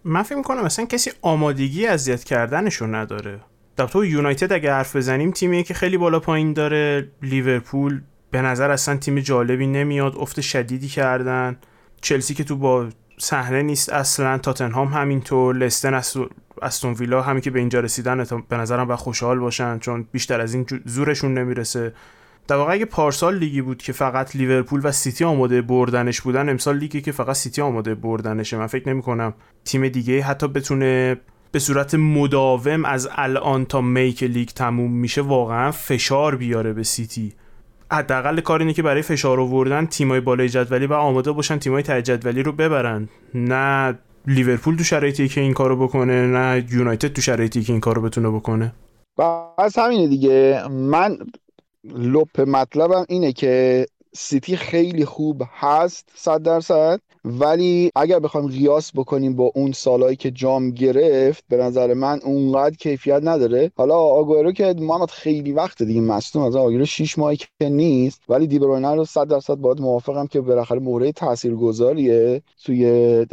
من 0.03 0.23
فکر 0.23 0.35
می‌کنم 0.35 0.63
مثلا 0.63 0.85
کسی 0.85 1.11
آمادگی 1.21 1.87
اذیت 1.87 2.23
کردنشون 2.23 2.95
نداره. 2.95 3.39
در 3.77 3.87
تو 3.87 4.05
یونایتد 4.05 4.53
اگه 4.53 4.71
حرف 4.71 4.95
بزنیم 4.95 5.31
تیمیه 5.31 5.63
که 5.63 5.73
خیلی 5.73 5.97
بالا 5.97 6.19
پایین 6.19 6.53
داره. 6.53 7.07
لیورپول 7.21 8.01
به 8.31 8.41
نظر 8.41 8.71
اصلا 8.71 8.97
تیم 8.97 9.19
جالبی 9.19 9.67
نمیاد. 9.67 10.15
افت 10.17 10.41
شدیدی 10.41 10.87
کردن. 10.87 11.57
چلسی 12.01 12.33
که 12.33 12.43
تو 12.43 12.55
با 12.55 12.87
صحنه 13.17 13.61
نیست. 13.61 13.89
اصلا 13.89 14.37
تاتنهام 14.37 14.87
همینطور 14.87 15.55
لستر 15.55 16.01
استون 16.61 16.93
ویلا 16.93 17.21
همین 17.21 17.41
که 17.41 17.51
به 17.51 17.59
اینجا 17.59 17.79
رسیدن 17.79 18.25
به 18.49 18.57
نظرم 18.57 18.87
باید 18.87 18.99
خوشحال 18.99 19.39
باشن 19.39 19.79
چون 19.79 20.05
بیشتر 20.11 20.41
از 20.41 20.53
این 20.53 20.65
زورشون 20.85 21.33
نمی‌رسه. 21.33 21.93
در 22.47 22.55
واقع 22.55 22.73
اگه 22.73 22.85
پارسال 22.85 23.37
لیگی 23.37 23.61
بود 23.61 23.77
که 23.77 23.93
فقط 23.93 24.35
لیورپول 24.35 24.81
و 24.83 24.91
سیتی 24.91 25.23
آماده 25.23 25.61
بردنش 25.61 26.21
بودن 26.21 26.49
امسال 26.49 26.77
لیگی 26.77 27.01
که 27.01 27.11
فقط 27.11 27.35
سیتی 27.35 27.61
آماده 27.61 27.95
بردنشه. 27.95 28.57
من 28.57 28.67
فکر 28.67 28.89
نمی 28.89 29.01
کنم 29.01 29.33
تیم 29.65 29.87
دیگه 29.87 30.21
حتی 30.21 30.47
بتونه 30.47 31.17
به 31.51 31.59
صورت 31.59 31.95
مداوم 31.95 32.85
از 32.85 33.09
الان 33.11 33.65
تا 33.65 33.81
می 33.81 33.98
که 33.98 34.23
لیگ 34.23 34.49
تموم 34.49 34.91
میشه 34.91 35.21
واقعا 35.21 35.71
فشار 35.71 36.35
بیاره 36.35 36.73
به 36.73 36.83
سیتی. 36.83 37.33
حداقل 37.91 38.39
کار 38.39 38.59
اینه 38.59 38.73
که 38.73 38.81
برای 38.81 39.01
فشار 39.01 39.39
آوردن 39.39 39.85
تیمای 39.85 40.19
بالای 40.19 40.49
جدولی 40.49 40.85
و 40.85 40.93
آماده 40.93 41.31
باشن 41.31 41.59
تیمای 41.59 41.83
ته 41.83 42.01
جدولی 42.01 42.43
رو 42.43 42.51
ببرن. 42.51 43.09
نه 43.33 43.99
لیورپول 44.27 44.75
تو 44.75 44.83
شرایطی 44.83 45.27
که 45.27 45.41
این 45.41 45.53
کارو 45.53 45.87
بکنه 45.87 46.27
نه 46.27 46.65
یونایتد 46.71 47.13
تو 47.13 47.21
شرایطی 47.21 47.63
که 47.63 47.73
این 47.73 47.79
کارو 47.79 48.01
بتونه 48.01 48.29
بکنه. 48.29 48.73
بس 49.57 49.79
همینه 49.79 50.07
دیگه. 50.07 50.67
من 50.69 51.17
لب 51.95 52.41
مطلبم 52.41 53.05
اینه 53.09 53.33
که 53.33 53.85
سیتی 54.15 54.57
خیلی 54.57 55.05
خوب 55.05 55.41
هست 55.51 56.09
صد 56.15 56.41
درصد. 56.41 56.99
ولی 57.25 57.91
اگر 57.95 58.19
بخوایم 58.19 58.47
قیاس 58.47 58.91
بکنیم 58.95 59.35
با 59.35 59.51
اون 59.55 59.71
سالهایی 59.71 60.15
که 60.15 60.31
جام 60.31 60.71
گرفت 60.71 61.43
به 61.49 61.57
نظر 61.57 61.93
من 61.93 62.19
اونقدر 62.23 62.75
کیفیت 62.75 63.21
نداره. 63.23 63.71
حالا 63.77 63.95
آگوئرو 63.95 64.51
که 64.51 64.75
محمد 64.79 65.09
خیلی 65.09 65.51
وقت 65.51 65.83
دیگه 65.83 66.01
مصدوم 66.01 66.43
از 66.43 66.55
آگوئرو 66.55 66.85
6 66.85 67.17
ماهی 67.17 67.37
که 67.37 67.69
نیست. 67.69 68.21
ولی 68.29 68.47
دیبروینه 68.47 68.95
رو 68.95 69.05
100 69.05 69.27
درصد 69.27 69.55
باید 69.55 69.81
موافقم 69.81 70.27
که 70.27 70.41
بالاخره 70.41 70.79
مورد 70.79 71.11
تاثیرگذاریه 71.11 72.41
توی 72.63 73.25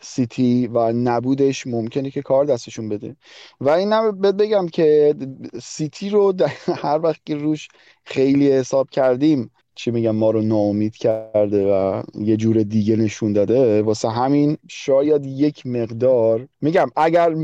سیتی 0.00 0.66
و 0.66 0.92
نبودش 0.92 1.66
ممکنه 1.66 2.10
که 2.10 2.22
کار 2.22 2.44
دستشون 2.44 2.88
بده. 2.88 3.16
و 3.60 3.70
این 3.70 4.10
بگم 4.10 4.68
که 4.68 5.14
سیتی 5.62 6.10
رو 6.10 6.32
هر 6.82 7.00
وقت 7.02 7.20
که 7.26 7.34
روش 7.34 7.68
خیلی 8.04 8.52
حساب 8.52 8.90
کردیم 8.90 9.50
چی 9.76 9.90
میگم 9.90 10.16
ما 10.16 10.30
رو 10.30 10.42
ناامید 10.42 10.96
کرده 10.96 11.72
و 11.72 12.02
یه 12.14 12.36
جور 12.36 12.62
دیگه 12.62 12.96
نشون 12.96 13.32
داده 13.32 13.82
واسه 13.82 14.08
همین 14.08 14.58
شاید 14.68 15.26
یک 15.26 15.66
مقدار 15.66 16.48
میگم 16.60 16.90
اگر 16.96 17.36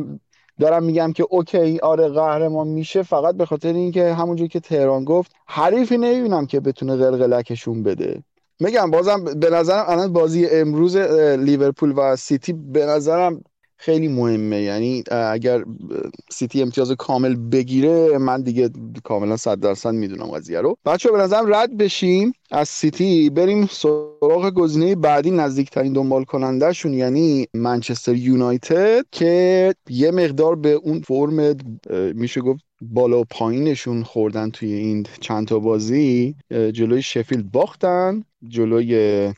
دارم 0.60 0.82
میگم 0.82 1.12
که 1.12 1.26
okay 1.30 1.78
آره 1.78 2.08
قهرمان 2.08 2.68
میشه 2.68 3.02
فقط 3.02 3.34
به 3.34 3.46
خاطر 3.46 3.72
اینکه 3.72 4.14
همونجور 4.14 4.48
که 4.48 4.60
تهران 4.60 5.04
گفت 5.04 5.32
حریفی 5.46 5.98
نمی‌بینم 5.98 6.46
که 6.46 6.60
بتونه 6.60 6.96
قلقلکشون 6.96 7.82
بده. 7.82 8.22
میگم 8.60 8.90
بازم 8.90 9.24
به 9.24 9.50
نظرم 9.50 9.84
الان 9.88 10.12
بازی 10.12 10.46
امروز 10.46 10.96
لیورپول 10.96 11.92
و 11.96 12.16
سیتی 12.16 12.52
به 12.52 12.86
نظرم 12.86 13.44
خیلی 13.82 14.08
مهمه. 14.08 14.62
یعنی 14.62 15.04
اگر 15.10 15.64
سیتی 16.30 16.62
امتیاز 16.62 16.92
کامل 16.92 17.34
بگیره 17.34 18.18
من 18.18 18.42
دیگه 18.42 18.70
کاملا 19.04 19.36
صد 19.36 19.60
درصد 19.60 19.94
می‌دونم 19.94 20.26
قضیه 20.26 20.60
رو. 20.60 20.76
بچه 20.84 21.10
به 21.10 21.18
نظرم 21.18 21.54
رد 21.54 21.76
بشیم 21.76 22.32
از 22.50 22.68
سیتی. 22.68 23.30
بریم 23.30 23.66
سراغ 23.66 24.50
گزینه 24.50 24.94
بعدی 24.94 25.30
نزدیکترین 25.30 25.92
دنبال 25.92 26.24
کنندهشون 26.24 26.94
یعنی 26.94 27.46
منچستر 27.54 28.14
یونایتد 28.14 29.04
که 29.12 29.74
یه 29.88 30.10
مقدار 30.10 30.56
به 30.56 30.72
اون 30.72 31.00
فرم 31.00 31.56
میشه 32.14 32.40
گفت 32.40 32.64
بالا 32.82 33.20
و 33.20 33.24
پایینشون 33.30 34.02
خوردن 34.02 34.50
توی 34.50 34.72
این 34.72 35.06
چند 35.20 35.46
تا 35.46 35.58
بازی 35.58 36.34
جلوی 36.50 37.02
شفیلد 37.02 37.50
باختن 37.52 38.24
جلوی 38.48 39.32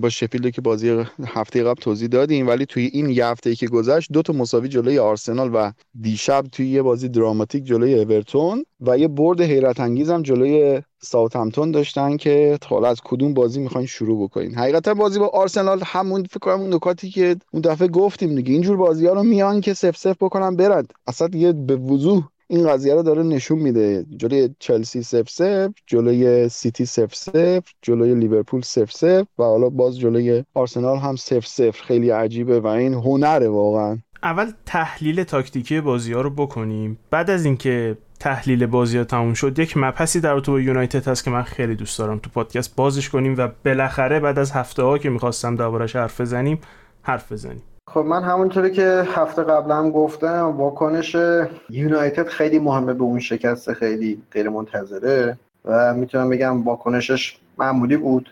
با 0.00 0.08
شفیلد 0.08 0.50
که 0.50 0.60
بازی 0.60 1.04
هفته 1.26 1.62
قبل 1.62 1.80
توضیح 1.80 2.08
دادیم 2.08 2.48
ولی 2.48 2.66
توی 2.66 2.90
این 2.92 3.10
یه 3.10 3.26
هفته 3.26 3.54
که 3.54 3.66
گذشت 3.66 4.12
دو 4.12 4.22
تا 4.22 4.32
مساوی 4.32 4.68
جلوی 4.68 4.98
آرسنال 4.98 5.50
و 5.54 5.72
دیشب 6.00 6.44
توی 6.52 6.68
یه 6.68 6.82
بازی 6.82 7.08
دراماتیک 7.08 7.64
جلوی 7.64 7.94
اورتون 7.94 8.64
و 8.80 8.98
یه 8.98 9.08
برد 9.08 9.40
حیرت 9.40 9.80
انگیز 9.80 10.10
هم 10.10 10.22
جلوی 10.22 10.82
ساوثهمپتون 10.98 11.70
داشتن 11.70 12.16
که 12.16 12.58
حالا 12.66 12.88
از 12.88 13.00
کدوم 13.04 13.34
بازی 13.34 13.60
می‌خواین 13.60 13.86
شروع 13.86 14.24
بکنین. 14.24 14.54
حقیقتا 14.54 14.94
بازی 14.94 15.18
با 15.18 15.28
آرسنال 15.28 15.82
همون 15.84 16.22
فکر 16.22 16.38
کنم 16.38 16.60
اون 16.60 16.74
نکاتی 16.74 17.10
که 17.10 17.36
اون 17.52 17.62
دفعه 17.62 17.88
گفتیم 17.88 18.34
دیگه. 18.34 18.52
اینجور 18.52 18.76
بازی 18.76 19.06
ها 19.06 19.12
رو 19.12 19.22
میان 19.22 19.60
که 19.60 19.74
صفر 19.74 19.96
صفر 19.96 20.16
بکنن 20.20 20.56
برد 20.56 20.90
اصلا 21.06 21.28
دیگه 21.28 21.52
به 21.52 21.76
وضوح 21.76 22.28
این 22.48 22.68
قضیه 22.68 22.94
رو 22.94 23.02
داره 23.02 23.22
نشون 23.22 23.58
میده. 23.58 24.06
جلوی 24.16 24.48
چلسی 24.58 25.02
صفر 25.02 25.28
صفر 25.30 25.70
جلوی 25.86 26.48
سیتی 26.48 26.86
صفر 26.86 27.14
صفر 27.14 27.64
جلوی 27.82 28.14
لیورپول 28.14 28.60
صفر 28.60 28.92
صفر 28.92 29.26
و 29.38 29.42
حالا 29.42 29.68
باز 29.68 29.98
جلوی 29.98 30.44
آرسنال 30.54 30.98
هم 30.98 31.16
صفر 31.16 31.46
صفر 31.46 31.80
خیلی 31.80 32.10
عجیبه 32.10 32.60
و 32.60 32.66
این 32.66 32.94
هنره 32.94 33.48
واقعا. 33.48 33.98
اول 34.22 34.52
تحلیل 34.66 35.24
تاکتیکی 35.24 35.80
بازی 35.80 36.12
ها 36.12 36.20
رو 36.20 36.30
بکنیم. 36.30 36.98
بعد 37.10 37.30
از 37.30 37.44
اینکه 37.44 37.98
تحلیل 38.20 38.66
بازی 38.66 38.98
ها 38.98 39.04
تموم 39.04 39.34
شد 39.34 39.58
یک 39.58 39.76
مبحثی 39.76 40.20
در 40.20 40.40
تو 40.40 40.52
با 40.52 40.60
یونایتد 40.60 41.08
هست 41.08 41.24
که 41.24 41.30
من 41.30 41.42
خیلی 41.42 41.74
دوست 41.74 41.98
دارم 41.98 42.18
تو 42.18 42.30
پادکست 42.30 42.76
بازش 42.76 43.08
کنیم 43.08 43.34
و 43.38 43.48
بالاخره 43.64 44.20
بعد 44.20 44.38
از 44.38 44.52
هفته 44.52 44.82
ها 44.82 44.98
که 44.98 45.10
می‌خواستم 45.10 45.56
دربارش 45.56 45.96
حرف 45.96 46.20
بزنیم 46.20 46.58
حرف 47.02 47.32
بزنیم. 47.32 47.62
خب 47.88 48.00
من 48.00 48.22
همونطوری 48.22 48.70
که 48.70 49.04
هفته 49.06 49.42
قبل 49.42 49.70
هم 49.70 49.90
گفتم 49.90 50.54
واکنش 50.56 51.16
یونایتد 51.70 52.26
خیلی 52.26 52.58
مهمه 52.58 52.94
به 52.94 53.02
اون 53.02 53.20
شکست 53.20 53.72
خیلی 53.72 54.22
غیر 54.32 54.48
منتظره 54.48 55.38
و 55.64 55.94
می‌تونم 55.94 56.30
بگم 56.30 56.62
واکنشش 56.64 57.38
معمولی 57.58 57.96
بود. 57.96 58.30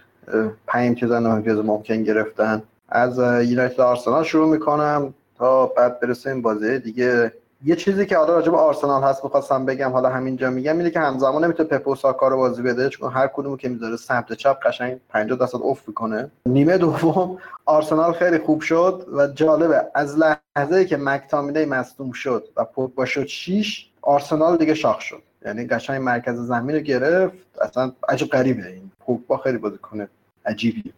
پنج 0.67 0.89
امتیاز 0.89 1.13
امتیاز 1.13 1.59
ممکن 1.59 2.03
گرفتن. 2.03 2.63
از 2.89 3.19
یونایتد 3.19 3.81
آرسنال 3.81 4.25
شروع 4.25 4.49
می‌کنم 4.49 5.15
تا 5.39 5.67
بعد 5.67 6.01
برسیم 6.01 6.43
بازی 6.43 6.79
دیگه. 6.79 7.33
یه 7.67 7.77
چیزی 7.77 8.07
که 8.07 8.17
حالا 8.17 8.35
راجع 8.35 8.51
به 8.51 8.57
آرسنال 8.57 9.03
هست 9.03 9.25
می‌خواستم 9.25 9.67
بگم 9.67 9.91
حالا 9.91 10.09
همینجا 10.09 10.51
میگم 10.51 10.79
اینه 10.79 10.91
که 10.91 11.01
همزمان 11.01 11.45
نمی‌تونه 11.45 11.69
پپ 11.69 11.89
و 11.89 11.95
ساکا 11.95 12.29
رو 12.29 12.37
بازی 12.37 12.63
بده 12.63 12.89
چون 12.89 13.13
هر 13.13 13.27
کدومو 13.27 13.57
که 13.57 13.69
می‌ذاره 13.69 13.97
سمت 13.97 14.33
چپ 14.33 14.67
قشنگ 14.67 14.99
50 15.09 15.39
درصد 15.39 15.59
اوف 15.59 15.89
می‌کنه. 15.89 16.31
نیمه 16.47 16.79
دوم 16.79 17.39
آرسنال 17.65 18.13
خیلی 18.13 18.39
خوب 18.39 18.61
شد 18.61 19.07
و 19.13 19.27
جالبه 19.27 19.87
از 19.95 20.17
لحظه 20.19 20.85
که 20.85 20.97
مکتامینه 20.97 21.67
مصدوم 21.67 22.13
شد 22.13 22.49
و 22.57 22.65
پوگبا 22.65 23.05
شد 23.05 23.27
6 23.27 23.87
آرسنال 24.03 24.57
دیگه 24.57 24.75
شاخ 24.75 25.01
شد. 25.01 25.23
یعنی 25.47 25.67
قشنگ 25.67 26.03
مرکز 26.03 26.35
زمین 26.35 26.77
رو 26.77 26.83
گرفت. 26.83 27.35
اصلا 27.61 27.93
عجب 28.09 28.27
غریبه 28.27 28.67
این. 28.67 28.91
پوگبا 29.01 29.37
خیلی 29.37 29.59
بازی 29.59 29.79
کنه 29.79 30.09
عجیبی 30.47 30.93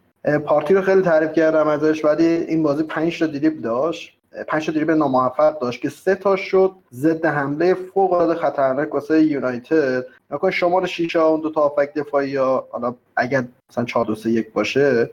پارتی 0.45 0.73
رو 0.73 0.81
خیلی 0.81 1.01
تعریف 1.01 1.33
کردم 1.33 1.67
ازش 1.67 2.05
ولی 2.05 2.25
این 2.25 2.63
بازی 2.63 2.83
5 2.83 3.19
تا 3.19 3.25
دریبل 3.25 3.61
داشت. 3.61 4.16
پنج 4.47 4.65
تا 4.65 4.71
دریبل 4.71 4.93
ناموفق 4.93 5.59
داشت 5.59 5.81
که 5.81 5.89
سه 5.89 6.15
تا 6.15 6.35
شد 6.35 6.71
ضد 6.93 7.25
حمله 7.25 7.73
فوق 7.73 8.13
العاده 8.13 8.35
خطرناک 8.39 8.93
واسه 8.93 9.23
یونایتد. 9.23 10.05
نکن 10.31 10.51
شمار 10.51 10.85
6 10.85 11.15
اون 11.15 11.41
دو 11.41 11.49
تا 11.49 11.61
آفک 11.61 11.93
دفاعی 11.93 12.29
یا 12.29 12.67
حالا 12.71 12.95
اگر 13.15 13.43
مثلا 13.69 13.85
4 13.85 14.05
2 14.05 14.15
3 14.15 14.31
1 14.31 14.53
باشه 14.53 15.09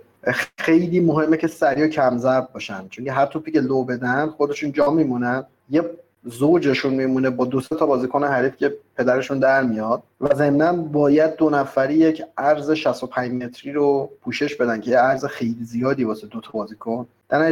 خیلی 0.59 1.01
مهمه 1.01 1.37
که 1.37 1.47
سریع 1.47 1.87
کم 1.87 2.19
ضرب 2.19 2.49
باشن. 2.53 2.89
چون 2.91 3.09
هر 3.09 3.27
توپی 3.27 3.51
که 3.51 3.61
لو 3.61 3.85
بدن 3.85 4.27
خودشون 4.27 4.73
جا 4.73 4.91
میمونن. 4.91 5.45
یه 5.71 5.91
زوجشون 6.25 6.95
میمونه 6.95 7.31
با 7.31 7.45
دو 7.45 7.61
تا 7.61 7.87
بازیکن 7.87 8.25
حریف 8.25 8.57
که 8.57 8.75
پدرشون 8.97 9.39
در 9.39 9.63
میاد. 9.63 10.03
و 10.21 10.35
ضمنا 10.35 10.73
باید 10.73 11.37
دو 11.37 11.51
نفری 11.51 11.95
یک 11.95 12.23
عرض 12.39 12.71
65 12.71 13.43
متری 13.43 13.73
رو 13.73 14.11
پوشش 14.23 14.55
بدن 14.55 14.81
که 14.81 14.91
یه 14.91 14.99
عرض 14.99 15.25
خیلی 15.25 15.65
زیادی 15.65 16.05
واسه 16.05 16.27
دو 16.27 16.41
تا 16.41 16.51
بازیکن. 16.53 17.07
در 17.29 17.43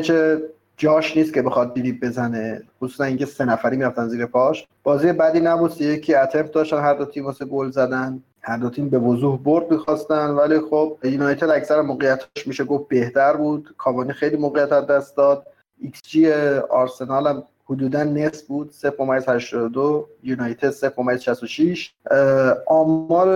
جاش 0.77 1.17
نیست 1.17 1.35
که 1.35 1.43
بخواد 1.43 1.75
دریبل 1.75 2.05
بزنه. 2.05 2.63
خصوصا 2.81 3.05
اینکه 3.05 3.27
سه 3.27 3.45
نفری 3.45 3.77
می‌رفتن 3.77 4.09
زیر 4.09 4.27
پاش. 4.27 4.67
بازی 4.83 5.13
بعدی 5.13 5.41
نبود. 5.41 5.81
یکی 5.81 6.15
attempt 6.15 6.51
داشتن. 6.51 6.81
هر 6.81 6.95
دو 6.95 7.05
تیم 7.05 7.25
واسه 7.25 7.45
گل 7.45 7.71
زدن. 7.71 8.23
هر 8.43 8.57
دو 8.57 8.71
تیم 8.71 8.89
به 8.89 8.99
وضوح 8.99 9.39
برد 9.39 9.71
می‌خواستن. 9.71 10.31
ولی 10.31 10.61
خب 10.71 10.99
یونایتد 11.05 11.51
اکثر 11.51 11.81
موقعیتش 11.81 12.47
میشه 12.47 12.65
گفت 12.65 12.89
بهتر 12.89 13.37
بود. 13.37 13.75
کاوانی 13.79 14.13
خیلی 14.13 14.37
موقعیت 14.37 14.69
دست 14.69 15.17
داد. 15.17 15.47
ایکس 15.81 16.03
جی 16.03 16.33
آرسنال 16.71 17.27
هم 17.27 17.43
حدودا 17.73 18.05
نصف 18.05 18.43
بود 18.43 18.71
3.82 18.71 20.05
یونایتد 20.23 20.71
3.66 20.71 21.79
آمار 22.67 23.29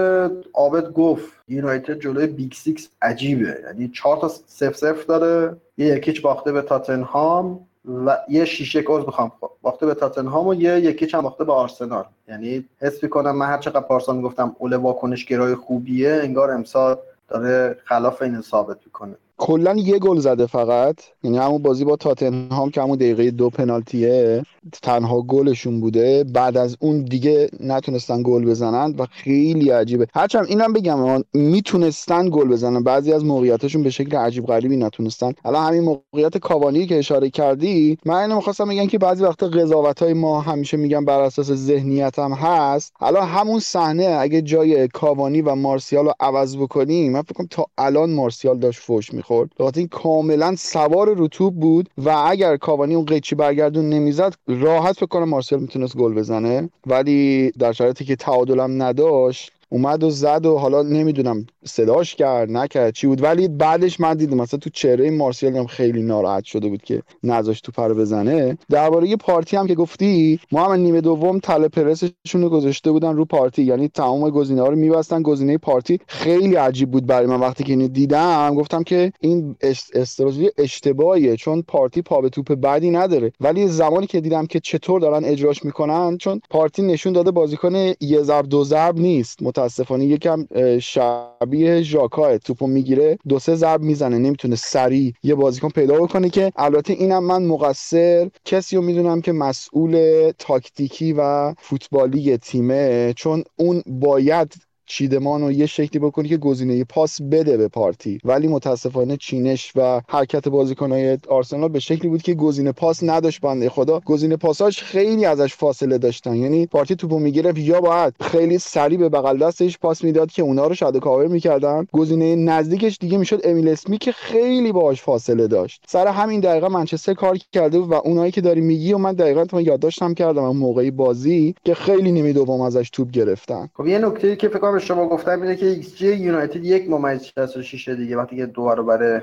عابد 0.55 0.93
گفت 0.93 1.33
یونایتد 1.49 2.00
جلوی 2.00 2.26
Big 2.26 2.52
Six 2.52 2.88
عجیبه. 3.02 3.59
یعنی 3.66 3.88
4 3.88 4.16
تا 4.16 4.28
0 4.28 4.73
0 4.73 5.02
داره 5.09 5.57
یه 5.78 5.87
یک 5.87 6.02
هیچ 6.02 6.23
باخته 6.23 6.52
به 6.52 6.62
تاتنهام 6.62 7.61
و 8.07 8.19
یه 8.28 8.45
شیشه 8.45 8.78
یک 8.78 8.90
می‌خوام. 8.90 9.33
باخته 9.62 9.87
به 9.87 9.95
تاتنهام 9.95 10.47
و 10.47 10.55
یه 10.55 10.81
یکی 10.81 11.07
چند 11.07 11.23
باخته 11.23 11.45
به 11.45 11.52
آرسنال. 11.52 12.05
یعنی 12.28 12.64
حس 12.81 13.05
کنم 13.05 13.37
من 13.37 13.47
هر 13.47 13.59
چقدر 13.59 13.81
پارسال 13.81 14.16
می‌گفتم 14.16 14.57
اوله 14.59 14.76
واکنش 14.76 15.25
گرای 15.25 15.55
خوبیه 15.55 16.21
انگار 16.23 16.50
امسال 16.50 16.99
داره 17.28 17.76
خلاف 17.85 18.23
این 18.23 18.40
ثابت 18.40 18.76
می‌کنه. 18.85 19.16
کلا 19.38 19.75
یه 19.76 19.99
گل 19.99 20.19
زده 20.19 20.47
فقط. 20.47 20.97
یعنی 21.23 21.38
همون 21.38 21.62
بازی 21.62 21.85
با 21.85 21.97
تاتنهام 21.97 22.71
که 22.71 22.83
همون 22.83 22.97
دقیقه 22.97 23.31
دو 23.31 23.50
پنالتیه 23.50 24.43
تنها 24.83 25.23
گلشون 25.23 25.81
بوده. 25.81 26.25
بعد 26.25 26.57
از 26.57 26.76
اون 26.81 27.05
دیگه 27.05 27.49
نتونستن 27.61 28.23
گل 28.23 28.45
بزنن 28.45 28.95
و 28.99 29.07
خیلی 29.11 29.71
عجیبه. 29.71 30.07
هرچند 30.14 30.47
اینم 30.47 30.73
بگم 30.73 31.25
می‌تونستن 31.35 32.28
گل 32.31 32.49
بزنن. 32.49 32.83
بعضی 32.83 33.12
از 33.12 33.25
موقعیتاشون 33.25 33.83
به 33.83 33.90
شکل 33.90 34.16
عجیب 34.16 34.47
غریبی 34.47 34.76
نتونستن. 34.76 35.33
الان 35.45 35.66
همین 35.66 35.83
موقعیت 35.83 36.38
کاوانی 36.38 36.87
که 36.87 36.99
اشاره 36.99 37.31
کردی 37.31 37.99
من 38.05 38.14
اینو 38.14 38.37
می‌خواستم 38.37 38.69
بگم 38.69 38.87
که 38.87 38.99
بعضی 38.99 39.25
وقتا 39.25 39.49
قضاوت 39.49 40.02
های 40.02 40.12
ما 40.12 40.40
همیشه 40.40 40.76
میگم 40.76 41.05
بر 41.05 41.21
اساس 41.21 41.52
ذهنیت 41.52 42.19
هم 42.19 42.33
هست. 42.33 42.93
الان 43.00 43.28
همون 43.28 43.61
صحنه 43.61 44.16
اگه 44.21 44.43
جای 44.43 44.88
کاوانی 44.88 45.43
و 45.43 45.55
مارسیال 45.55 46.05
رو 46.05 46.12
عوض 46.21 46.57
بکنیم 46.57 47.12
من 47.12 47.23
فکر 47.23 47.47
تا 47.50 47.66
الان 47.78 48.11
مارسیال 48.11 48.59
داشت 48.59 48.81
فوش 48.81 49.14
می‌خورد. 49.26 49.50
این 49.78 49.88
کاملا 49.88 50.54
سوار 50.59 51.14
رو 51.14 51.28
بود 51.54 51.88
و 51.99 52.11
اگر 52.11 52.56
کاوانی 52.56 52.95
اون 52.95 53.04
قیچی 53.04 53.35
برگردون 53.35 53.88
نمی‌زد 53.88 54.35
راحت 54.47 54.92
فکر 54.97 55.06
کنم 55.06 55.28
مارسیال 55.28 55.61
می‌تونست 55.61 55.97
گل 55.97 56.14
بزنه. 56.14 56.68
ولی 56.87 57.50
در 57.50 57.72
شرایطی 57.72 58.05
که 58.05 58.16
تعادلم 58.16 58.83
نداشت 58.83 59.53
اومد 59.68 60.05
و 60.05 60.11
زد 60.11 60.46
و 60.46 60.57
حالا 60.59 60.83
نمی‌دونم 60.83 61.46
صداش 61.64 62.14
کرد 62.14 62.50
نکرد 62.50 62.94
چی 62.94 63.07
بود. 63.07 63.22
ولی 63.22 63.48
بعدش 63.48 64.00
من 64.00 64.14
دیدم 64.14 64.37
مثلا 64.37 64.61
تو 64.61 64.70
چهره 64.70 65.11
مارسیال 65.11 65.57
هم 65.57 65.66
خیلی 65.66 66.02
ناراحت 66.02 66.44
شده 66.44 66.68
بود 66.68 66.83
که 66.83 67.02
نذاشت 67.22 67.64
تو 67.64 67.72
پر 67.72 67.94
بزنه. 67.94 68.59
درباره 68.70 69.16
پارتی 69.16 69.57
هم 69.57 69.66
که 69.66 69.74
گفتی 69.74 70.40
ما 70.52 70.64
هم 70.64 70.72
نیمه 70.72 71.00
دوم 71.00 71.38
تله 71.38 71.68
پرسشون 71.68 72.42
رو 72.42 72.48
گذاشته 72.48 72.90
بودن 72.90 73.16
رو 73.16 73.24
پارتی. 73.24 73.62
یعنی 73.62 73.88
تمام 73.88 74.31
گزینه 74.31 74.61
ها 74.61 74.68
رو 74.68 74.76
میبستن. 74.76 75.22
گزینه 75.22 75.59
پارتی 75.59 75.98
خیلی 76.07 76.55
عجیب 76.55 76.90
بود 76.90 77.07
برای 77.07 77.26
من 77.26 77.40
وقتی 77.40 77.64
که 77.64 77.72
اینو 77.72 77.88
دیدم. 77.88 78.55
گفتم 78.55 78.83
که 78.83 79.12
این 79.20 79.57
استراتژی 79.94 80.50
اشتباهیه 80.59 81.37
چون 81.37 81.62
پارتی 81.62 82.02
پا 82.02 82.20
به 82.20 82.29
توپ 82.29 82.55
بعدی 82.55 82.90
نداره. 82.90 83.33
ولی 83.40 83.68
زمانی 83.68 84.07
که 84.07 84.20
دیدم 84.20 84.46
که 84.46 84.61
چطور 84.61 85.00
دارن 85.00 85.24
اجراش 85.24 85.64
می‌کنن 85.64 86.18
چون 86.18 86.40
پارتی 86.50 86.83
نشون 86.83 87.12
داده 87.12 87.31
بازیکن 87.31 87.74
یه 88.00 88.22
ضرب 88.22 88.48
دو 88.48 88.64
ضرب 88.64 88.98
نیست. 88.98 89.42
متاسفانه 89.59 90.05
یکم 90.05 90.47
شبیه 90.79 91.83
ژاکا 91.83 92.38
توپو 92.38 92.66
می‌گیره. 92.66 93.19
دو 93.29 93.38
سه 93.38 93.55
ضرب 93.55 93.83
می‌زنه 93.83 94.19
نمی‌تونه 94.19 94.57
سریع 94.57 95.12
یه 95.23 95.35
بازیکن 95.35 95.69
پیدا 95.69 95.95
بکنه 95.95 96.31
که 96.31 96.53
البته 96.57 96.92
اینم 96.92 97.25
من 97.25 97.42
مقصر 97.42 98.31
کسی 98.45 98.77
رو 98.77 98.83
می‌دونم 98.83 99.21
که 99.21 99.33
مسئول 99.33 100.33
تاکتیکی 100.38 101.12
و 101.12 101.55
فوتبالی 101.59 102.37
تیمه 102.37 103.12
چون 103.16 103.45
اون 103.57 103.83
باید 103.87 104.55
چیدمان 104.87 105.40
رو 105.40 105.53
یه 105.53 105.66
شکلی 105.66 105.99
بکنی 105.99 106.29
که 106.29 106.37
گزینه 106.37 106.85
پاس 106.85 107.22
بده 107.22 107.57
به 107.57 107.68
پارتی. 107.68 108.18
ولی 108.25 108.49
متاسفانه 108.49 109.16
چینش 109.16 109.72
و 109.77 110.01
حرکت 110.09 110.49
بازیکنهای 110.49 111.18
آرسنال 111.29 111.68
به 111.68 111.81
شکلی 111.81 112.09
بود 112.09 112.22
که 112.22 112.35
گزینه 112.35 112.72
پاس 112.72 113.03
نداشت 113.03 113.40
بنده 113.40 113.68
خدا. 113.68 114.01
گزینه 114.05 114.37
پاساش 114.37 114.83
خیلی 114.83 115.25
ازش 115.25 115.55
فاصله 115.55 115.99
داشتن. 115.99 116.35
یعنی 116.35 116.66
پارتی 116.66 116.96
توپو 116.96 117.18
می‌گرفت 117.18 117.59
یا 117.59 117.81
باید 117.81 118.14
خیلی 118.20 118.59
سریع 118.59 118.99
به 118.99 119.09
بغل 119.09 119.38
دستش 119.38 119.79
پاس 119.79 120.05
می‌داد 120.05 120.31
که 120.31 120.42
اونا 120.42 120.66
رو 120.66 120.75
shadow 120.74 121.00
cover 121.00 121.26
می‌کردن. 121.27 121.87
گزینه 121.92 122.37
نزدیکش 122.37 122.99
دیگه 123.01 123.18
می‌شد 123.18 123.40
امیل 123.44 123.68
اسمیت 123.68 123.98
که 123.99 124.12
خیلی 124.12 124.72
باهاش 124.72 125.03
فاصله 125.03 125.46
داشت. 125.46 125.85
سر 125.87 126.07
همین 126.07 126.40
دقیقه 126.40 126.68
منچستر 126.68 127.14
کار 127.14 127.38
کرده 127.53 127.79
و 127.79 127.94
اونایی 127.94 128.33
که 128.33 128.40
داری 128.40 128.61
میگی 128.61 128.92
و 128.92 128.99
من 128.99 129.12
دقیقا 129.12 129.44
من 129.53 129.64
یادداشتم 129.64 130.14
کردم 130.14 130.57
موقعی 130.57 130.90
بازی 130.90 131.55
که 131.64 131.75
خیلی 131.75 132.12
نیمه 132.12 132.33
دوم 132.33 132.61
ازش 132.61 132.90
توپ 132.90 133.11
گرفتن. 133.11 133.68
خب 133.75 133.87
یه 133.87 133.99
نکته 133.99 134.37
که 134.37 134.49
فکر 134.49 134.59
به 134.76 134.82
شما 134.82 135.08
گفتم 135.08 135.42
اینه 135.42 135.56
که 135.56 135.66
ایکس 135.66 135.96
جی 135.96 136.14
یونایتد 136.14 136.64
یک 136.64 136.90
ممیز 136.90 137.22
66 137.22 137.88
دیگه 137.88 138.16
وقتی 138.16 138.36
که 138.36 138.46
دو 138.46 138.64
برای 138.64 139.20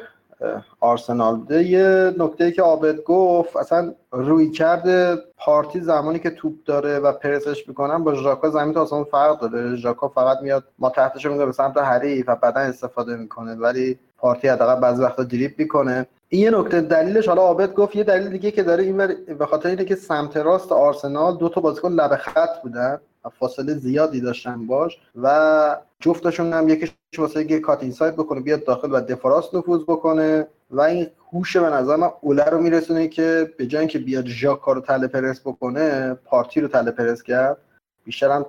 آرسنال 0.79 1.35
بوده. 1.35 1.63
یه 1.63 2.13
نکته 2.17 2.51
که 2.51 2.61
عابد 2.61 3.03
گفت 3.03 3.57
اصلا 3.57 3.93
رویکرد 4.11 5.17
پارتی 5.37 5.81
زمانی 5.81 6.19
که 6.19 6.29
توپ 6.29 6.53
داره 6.65 6.99
و 6.99 7.11
پرسش 7.11 7.67
می‌کنن 7.67 8.03
با 8.03 8.13
ژاکا 8.13 8.49
زمین 8.49 8.73
تا 8.73 8.81
آسمون 8.81 9.03
فرق 9.03 9.39
داره. 9.39 9.75
ژاکا 9.75 10.07
فقط 10.07 10.37
میاد 10.41 10.63
ما 10.79 10.89
تحتش 10.89 11.25
میده 11.25 11.45
به 11.45 11.51
سمت 11.51 11.77
حریف 11.77 12.25
و 12.29 12.35
بعدا 12.35 12.59
استفاده 12.59 13.15
می‌کنه 13.15 13.55
ولی 13.55 13.99
پارتی 14.17 14.47
حداقل 14.47 14.81
بعضی 14.81 15.03
وقتا 15.03 15.23
دریبل 15.23 15.59
می‌کنه. 15.59 16.05
این 16.29 16.41
یه 16.41 16.51
نکته. 16.51 16.81
دلیلش 16.81 17.27
حالا 17.27 17.41
عابد 17.41 17.73
گفت 17.73 17.95
یه 17.95 18.03
دلیل 18.03 18.29
دیگه 18.29 18.51
که 18.51 18.63
داره 18.63 18.83
این 18.83 18.97
به 19.39 19.45
خاطر 19.45 19.69
اینه 19.69 19.85
که 19.85 19.95
سمت 19.95 20.37
راست 20.37 20.71
آرسنال 20.71 21.37
دو 21.37 21.49
تا 21.49 21.61
بازیکن 21.61 21.91
لب 21.91 22.15
خط 22.15 22.61
بودن. 22.63 22.99
فاصله 23.29 23.73
زیادی 23.73 24.21
داشتن 24.21 24.67
باش 24.67 24.97
و 25.21 25.75
جفتشون 25.99 26.53
هم 26.53 26.69
یکیش 26.69 26.93
واسه 27.17 27.51
یه 27.51 27.59
کات 27.59 27.83
اینساید 27.83 28.13
بکنه 28.13 28.39
بیاد 28.39 28.63
داخل 28.63 28.91
و 28.91 28.99
دفراست 28.99 29.55
نفوذ 29.55 29.83
بکنه 29.83 30.47
و 30.71 30.81
این 30.81 31.07
هوش 31.33 31.57
به 31.57 31.69
نظر 31.69 31.95
من 31.95 32.09
اوله 32.21 32.45
رو 32.45 32.61
میرسونه 32.61 33.07
که 33.07 33.53
به 33.57 33.67
جای 33.67 33.87
که 33.87 33.99
بیاد 33.99 34.25
ژاکا 34.25 34.73
رو 34.73 34.81
تله 34.81 35.07
پرس 35.07 35.41
بکنه 35.41 36.13
پارتی 36.13 36.61
رو 36.61 36.67
تله 36.67 36.91
پرس 36.91 37.23
کرد. 37.23 37.57
بیشتر 38.05 38.29
هم 38.29 38.45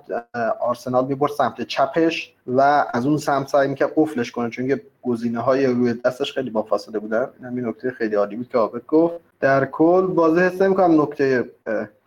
آرسنال 0.59 1.05
می‌برد 1.05 1.31
سمت 1.31 1.61
چپش 1.61 2.33
و 2.47 2.85
از 2.93 3.05
اون 3.05 3.17
سمت 3.17 3.47
سعی 3.47 3.67
می‌کرد 3.67 3.93
قفلش 3.95 4.31
کنه 4.31 4.49
چون 4.49 4.67
که 4.67 4.81
گزینه 5.01 5.39
های 5.39 5.65
روی 5.65 5.93
دستش 5.93 6.33
خیلی 6.33 6.49
با 6.49 6.63
فاصله 6.63 6.99
بودن. 6.99 7.29
این 7.39 7.67
نکته 7.67 7.91
خیلی 7.91 8.15
عالی 8.15 8.35
بود 8.35 8.49
که 8.49 8.57
آبت 8.57 8.85
گفت. 8.85 9.15
در 9.39 9.65
کل 9.65 10.05
واضح 10.05 10.41
حس 10.41 10.61
می‌کنم 10.61 11.01
نکته 11.01 11.51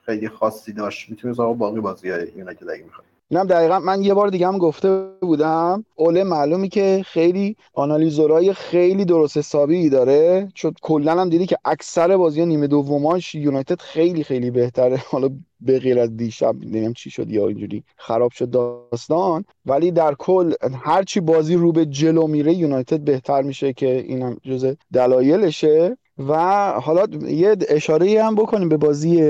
خیلی 0.09 0.29
خاصی 0.29 0.73
داشت. 0.73 1.11
می‌تونیم 1.11 1.55
باقی 1.55 1.81
بازی 1.81 2.11
های 2.11 2.27
یونایتد 2.37 2.68
اگه 2.68 2.85
می‌خوایم. 2.85 3.09
اینم 3.31 3.47
دقیقا 3.47 3.79
من 3.79 4.03
یه 4.03 4.14
بار 4.14 4.29
دیگه 4.29 4.49
هم 4.49 4.59
گفته 4.59 5.09
بودم 5.21 5.85
اوله 5.94 6.25
معلومی 6.25 6.68
که 6.68 7.03
خیلی 7.07 7.57
آنالیزورای 7.75 8.53
خیلی 8.53 9.05
درست 9.05 9.37
حسابی 9.37 9.88
داره. 9.88 10.49
چون 10.55 10.75
کلا 10.83 11.21
هم 11.21 11.29
دیدی 11.29 11.47
که 11.47 11.57
اکثر 11.64 12.16
بازی 12.16 12.47
نیمه 12.47 12.66
دوماش 12.66 13.35
یونایتد 13.35 13.81
خیلی 13.81 14.25
خیلی 14.25 14.51
بهتره. 14.51 14.97
حالا 15.12 15.29
به 15.61 15.79
غیر 15.79 15.99
از 15.99 16.16
دیشب 16.16 16.55
نمیم 16.64 16.92
چی 16.92 17.11
شد 17.11 17.31
یا 17.31 17.49
اینجوری 17.49 17.85
خراب 17.97 18.33
شد 18.33 18.51
داستان. 18.51 19.44
ولی 19.66 19.90
در 19.90 20.14
کل 20.14 20.53
هرچی 20.83 21.21
بازی 21.21 21.55
رو 21.55 21.73
به 21.73 21.87
جلو 21.87 22.27
میره 22.27 22.55
یونایتد 22.55 23.01
بهتر 23.01 23.42
میشه 23.42 23.73
که 23.73 23.97
اینم 24.01 24.37
جز 24.42 24.75
دلایلشه. 24.92 25.97
و 26.18 26.35
حالا 26.72 27.07
یه 27.28 27.57
اشاره 27.68 28.24
هم 28.24 28.35
بکنیم 28.35 28.68
به 28.68 28.76
بازی 28.76 29.22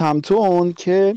همتون 0.00 0.72
که 0.72 1.14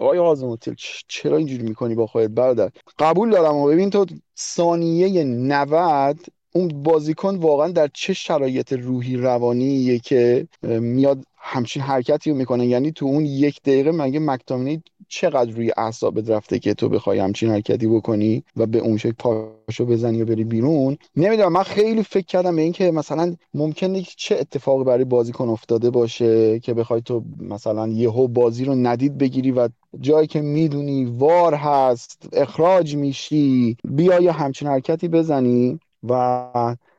آقای 0.00 0.18
آزموتیل 0.18 0.74
چرا 1.08 1.36
اینجوری 1.36 1.62
می‌کنی 1.62 1.94
با 1.94 2.06
خودت 2.06 2.30
برادر؟ 2.30 2.70
قبول 2.98 3.30
دارم 3.30 3.54
و 3.54 3.66
ببین 3.66 3.90
تو 3.90 4.06
ثانیه 4.38 5.24
90 5.24 6.18
اون 6.52 6.82
بازیکن 6.82 7.36
واقعا 7.36 7.68
در 7.68 7.88
چه 7.94 8.12
شرایط 8.12 8.72
روحی 8.72 9.16
روانیه 9.16 9.98
که 9.98 10.48
میاد 10.62 11.24
همچین 11.36 11.82
حرکتی 11.82 12.30
رو 12.30 12.36
می‌کنه؟ 12.36 12.66
یعنی 12.66 12.92
تو 12.92 13.06
اون 13.06 13.26
یک 13.26 13.62
دقیقه 13.62 13.92
مگه 13.92 14.18
مکتامینی 14.18 14.82
چقدر 15.08 15.50
روی 15.50 15.72
اعصابت 15.76 16.30
رفته 16.30 16.58
که 16.58 16.74
تو 16.74 16.88
بخوای 16.88 17.18
همچین 17.18 17.50
حرکتی 17.50 17.86
بکنی 17.86 18.44
و 18.56 18.66
به 18.66 18.78
اون 18.78 18.96
شکل 18.96 19.14
پاشو 19.18 19.86
بزنی 19.86 20.22
و 20.22 20.24
بری 20.24 20.44
بیرون؟ 20.44 20.96
نمی‌دونم 21.16 21.52
من 21.52 21.62
خیلی 21.62 22.02
فکر 22.02 22.26
کردم 22.26 22.56
به 22.56 22.62
اینکه 22.62 22.90
مثلا 22.90 23.36
ممکنه 23.54 24.02
چه 24.16 24.36
اتفاقی 24.36 24.84
برای 24.84 25.04
بازیکن 25.04 25.48
افتاده 25.48 25.90
باشه 25.90 26.60
که 26.60 26.74
بخوای 26.74 27.02
تو 27.02 27.24
مثلا 27.40 27.88
یهو 27.88 28.28
بازی 28.28 28.64
رو 28.64 28.74
ندید 28.74 29.18
بگیری 29.18 29.50
و 29.50 29.68
جایی 30.00 30.26
که 30.26 30.40
می‌دونی 30.40 31.04
وار 31.04 31.54
هست 31.54 32.28
اخراج 32.32 32.96
میشی 32.96 33.76
بیا 33.84 34.20
یا 34.20 34.32
همچین 34.32 34.68
حرکتی 34.68 35.08
بزنی 35.08 35.80
و 36.08 36.50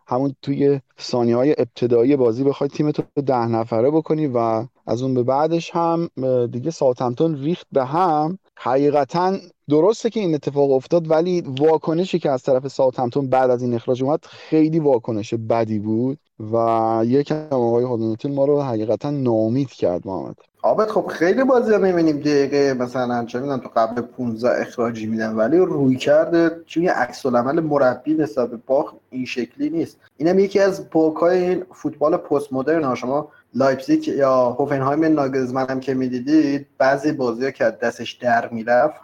همون 0.08 0.36
توی 0.42 0.80
ثانیه 1.02 1.36
های 1.36 1.56
ابتدایی 1.58 2.16
بازی 2.16 2.44
بخوای 2.44 2.70
تیمتو 2.70 3.04
ده 3.26 3.48
نفره 3.48 3.92
بکنی 3.92 4.28
و 4.28 4.66
از 4.88 5.02
اون 5.02 5.14
به 5.14 5.24
بعدش 5.24 5.72
هم 5.74 6.10
دیگه 6.52 6.72
ساوثهمپتون 6.72 7.36
ریخت 7.36 7.68
به 7.72 7.86
هم. 7.86 8.40
حقیقتا 8.56 9.38
درسته 9.70 10.10
که 10.10 10.20
این 10.20 10.36
اتفاق 10.36 10.72
افتاد 10.72 11.12
ولی 11.12 11.44
واکنشی 11.60 12.20
که 12.20 12.32
از 12.32 12.44
طرف 12.44 12.68
ساوثهمپتون 12.68 13.30
بعد 13.30 13.50
از 13.50 13.62
این 13.62 13.74
اخراج 13.74 14.04
اومد 14.04 14.20
خیلی 14.26 14.80
واکنش 14.80 15.34
بدی 15.34 15.80
بود 15.80 16.18
و 16.54 17.02
یکم 17.06 17.48
آقای 17.52 17.84
هودنتون 17.84 18.34
ما 18.34 18.46
رو 18.46 18.62
حقیقتا 18.62 19.10
ناامید 19.10 19.70
کرد 19.70 20.08
محمد. 20.08 20.36
عابد 20.62 20.92
خب 20.92 21.08
خیلی 21.08 21.44
بازی 21.44 21.74
ها 21.74 21.78
می‌بینیم 21.78 22.20
دقیقه 22.20 22.74
مثلا 22.74 23.26
چه 23.26 23.40
می‌دونم 23.40 23.60
تو 23.60 23.70
قبل 23.76 24.02
15 24.02 24.62
اخراجی 24.62 25.06
میدن 25.06 25.36
ولی 25.36 25.58
رویکرد 25.58 26.52
چون 26.66 26.84
یه 26.84 26.92
عکس 26.92 27.26
العمل 27.26 27.60
مربی 27.60 28.14
نسبت 28.14 28.50
به 28.50 28.58
باخت 28.68 28.94
این 29.10 29.26
شکلی 29.26 29.70
نیست. 29.70 29.98
اینم 30.18 30.40
یکی 30.40 30.60
از 30.60 30.90
bug 30.92 31.31
ای 31.31 31.44
این 31.44 31.64
فوتبال 31.74 32.18
پست 32.18 32.54
مدرن 32.54 32.84
ها. 32.84 32.96
شما 32.96 33.28
لایپزیگ 33.58 34.08
یا 34.08 34.50
هوفنهایم 34.50 35.06
ناگلزمن 35.06 35.66
هم 35.70 35.80
که 35.80 35.94
می‌دیدید 35.94 36.68
بعضی 36.78 37.12
بازی 37.12 37.52
که 37.52 37.64
دستش 37.64 38.12
در 38.12 38.50
می‌رفت 38.50 38.96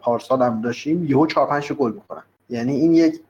پارسال 0.00 0.42
هم 0.42 0.60
داشتیم 0.60 1.06
یهو 1.06 1.26
4 1.26 1.46
5 1.46 1.72
گل 1.72 1.92
می‌کنن 1.92 2.22
یعنی 2.50 2.76
این 2.76 2.94
یک 2.94 3.20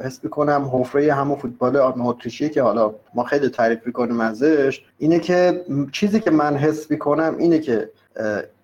حس 0.00 0.24
می‌کنم 0.24 0.70
حفره 0.72 1.14
همون 1.14 1.38
فوتبال 1.38 1.76
اتریشیه 1.76 2.48
که 2.48 2.62
حالا 2.62 2.94
ما 3.14 3.24
خیلی 3.24 3.48
تعریف 3.48 3.86
می‌کنیم 3.86 4.20
ازش 4.20 4.84
اینه 4.98 5.18
که 5.18 5.64
چیزی 5.92 6.20
که 6.20 6.30
من 6.30 6.56
حس 6.56 6.90
می‌کنم 6.90 7.34
اینه 7.38 7.58
که 7.58 7.90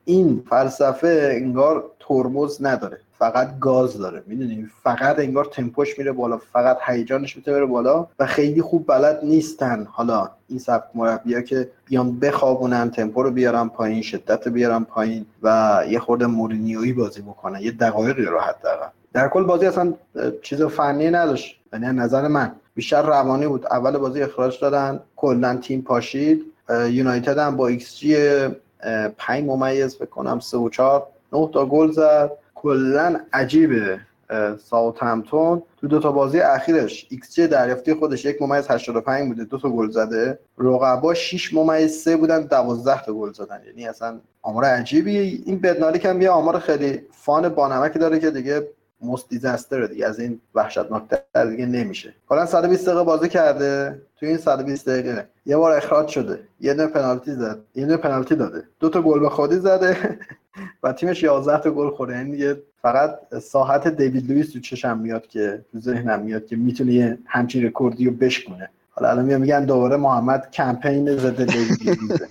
این 0.04 0.44
فلسفه 0.50 1.28
انگار 1.32 1.90
ترمز 2.00 2.64
نداره. 2.64 3.00
فقط 3.24 3.58
گاز 3.58 3.98
داره 3.98 4.22
می‌دونی؟ 4.26 4.68
فقط 4.82 5.18
انگار 5.18 5.44
تمپوش 5.44 5.98
میره 5.98 6.12
بالا 6.12 6.36
فقط 6.52 6.78
هیجانش 6.86 7.36
می‌تونه 7.36 7.56
بره 7.56 7.66
بالا 7.66 8.06
و 8.18 8.26
خیلی 8.26 8.62
خوب 8.62 8.86
بلد 8.86 9.20
نیستن. 9.22 9.86
حالا 9.90 10.30
این 10.48 10.58
سبک 10.58 10.84
مربیا 10.94 11.40
که 11.40 11.70
بیان 11.84 12.18
بخوابونن 12.18 12.90
تمپو 12.90 13.22
رو 13.22 13.30
بیارن 13.30 13.68
پایین 13.68 14.02
شدت 14.02 14.46
رو 14.46 14.52
بیارن 14.52 14.84
پایین 14.84 15.26
و 15.42 15.82
یه 15.88 15.98
خورده 15.98 16.26
مورینیویی 16.26 16.92
بازی 16.92 17.22
بکنن 17.22 17.60
یه 17.60 17.72
دقایقی 17.72 18.24
رو 18.24 18.40
حداقل. 18.40 18.86
در 19.12 19.28
کل 19.28 19.44
بازی 19.44 19.66
اصلا 19.66 19.94
چیز 20.42 20.62
فنی 20.62 21.10
نداشت. 21.10 21.60
یعنی 21.72 21.86
نظر 21.86 22.28
من 22.28 22.52
بیشتر 22.74 23.02
روانی 23.02 23.46
بود. 23.46 23.66
اول 23.66 23.98
بازی 23.98 24.22
اخراج 24.22 24.60
دادن 24.60 25.00
کلا 25.16 25.56
تیم 25.56 25.82
پاشید. 25.82 26.42
یونایتد 26.90 27.38
هم 27.38 27.56
با 27.56 27.68
ایکس 27.68 27.96
جی 27.96 28.16
5 29.18 29.44
ممیز 29.44 29.98
بکنم 29.98 30.40
3 30.40 30.56
و 30.56 30.68
4 30.68 31.06
9 31.32 31.48
تا 31.52 31.66
گل 31.66 31.90
زد. 31.90 32.30
کلا 32.64 33.20
عجیبه 33.32 34.00
ساوثهمپتون 34.58 35.62
تو 35.80 35.88
دو 35.88 36.00
تا 36.00 36.12
بازی 36.12 36.40
اخیرش 36.40 37.06
ایکس 37.10 37.34
جی 37.34 37.46
دریافتی 37.46 37.94
خودش 37.94 38.24
یک 38.24 38.42
ممیز 38.42 38.70
85 38.70 39.28
بوده 39.28 39.44
دو 39.44 39.58
تا 39.58 39.70
گل 39.70 39.90
زده. 39.90 40.38
رقبا 40.58 41.14
6 41.14 41.54
ممیز 41.54 41.92
3 41.92 42.16
بودن 42.16 42.42
12 42.42 43.02
تا 43.02 43.12
گل 43.12 43.32
زدن. 43.32 43.60
یعنی 43.66 43.86
اصلا 43.86 44.20
آمار 44.42 44.64
عجیبی. 44.64 45.42
این 45.46 45.58
بدنارکم 45.58 46.22
یه 46.22 46.30
آمار 46.30 46.58
خیلی 46.58 47.02
fun 47.12 47.48
بانمکی 47.48 47.98
داره 47.98 48.18
که 48.18 48.30
دیگه 48.30 48.68
most 49.04 49.28
disaster 49.28 49.86
دیگه 49.86 50.06
از 50.06 50.20
این 50.20 50.40
وحشتناکتر 50.54 51.44
دیگه 51.50 51.66
نمیشه. 51.66 52.14
حالا 52.26 52.46
120 52.46 52.86
دقیقه 52.86 53.02
بازی 53.04 53.28
کرده. 53.28 54.02
تو 54.16 54.26
این 54.26 54.36
120 54.36 54.88
دقیقه 54.88 55.28
یه 55.46 55.56
بار 55.56 55.72
اخراج 55.72 56.08
شده. 56.08 56.40
یه 56.60 56.74
دونه 56.74 56.88
پنالتی 56.88 57.32
زد. 57.32 57.58
یه 57.74 57.84
دونه 57.84 57.96
پنالتی 57.96 58.34
داده. 58.34 58.62
دو 58.80 58.88
تا 58.88 59.02
گل 59.02 59.20
به 59.20 59.28
خودی 59.28 59.56
زده. 59.56 60.18
و 60.82 60.92
تیمش 60.92 61.22
11 61.22 61.58
تا 61.58 61.70
گل 61.70 61.90
خورده. 61.90 62.16
یعنی 62.16 62.30
دیگه 62.30 62.62
فقط 62.82 63.38
ساحت 63.38 63.88
دیوید 63.88 64.30
لوئیس 64.30 64.52
تو 64.52 64.60
چشم 64.60 64.98
میاد 64.98 65.26
که 65.26 65.64
تو 65.72 65.80
ذهنم 65.80 66.20
میاد 66.20 66.46
که 66.46 66.56
می‌تونه 66.56 67.18
همچین 67.26 67.66
رکوردی 67.66 68.04
رو 68.04 68.12
بشکنه 68.12 68.70
حالا 68.90 69.10
الان 69.10 69.38
میگن 69.38 69.64
دوباره 69.64 69.96
محمد 69.96 70.50
کمپین 70.50 71.16
ضد 71.16 71.44
دیوید 71.52 71.88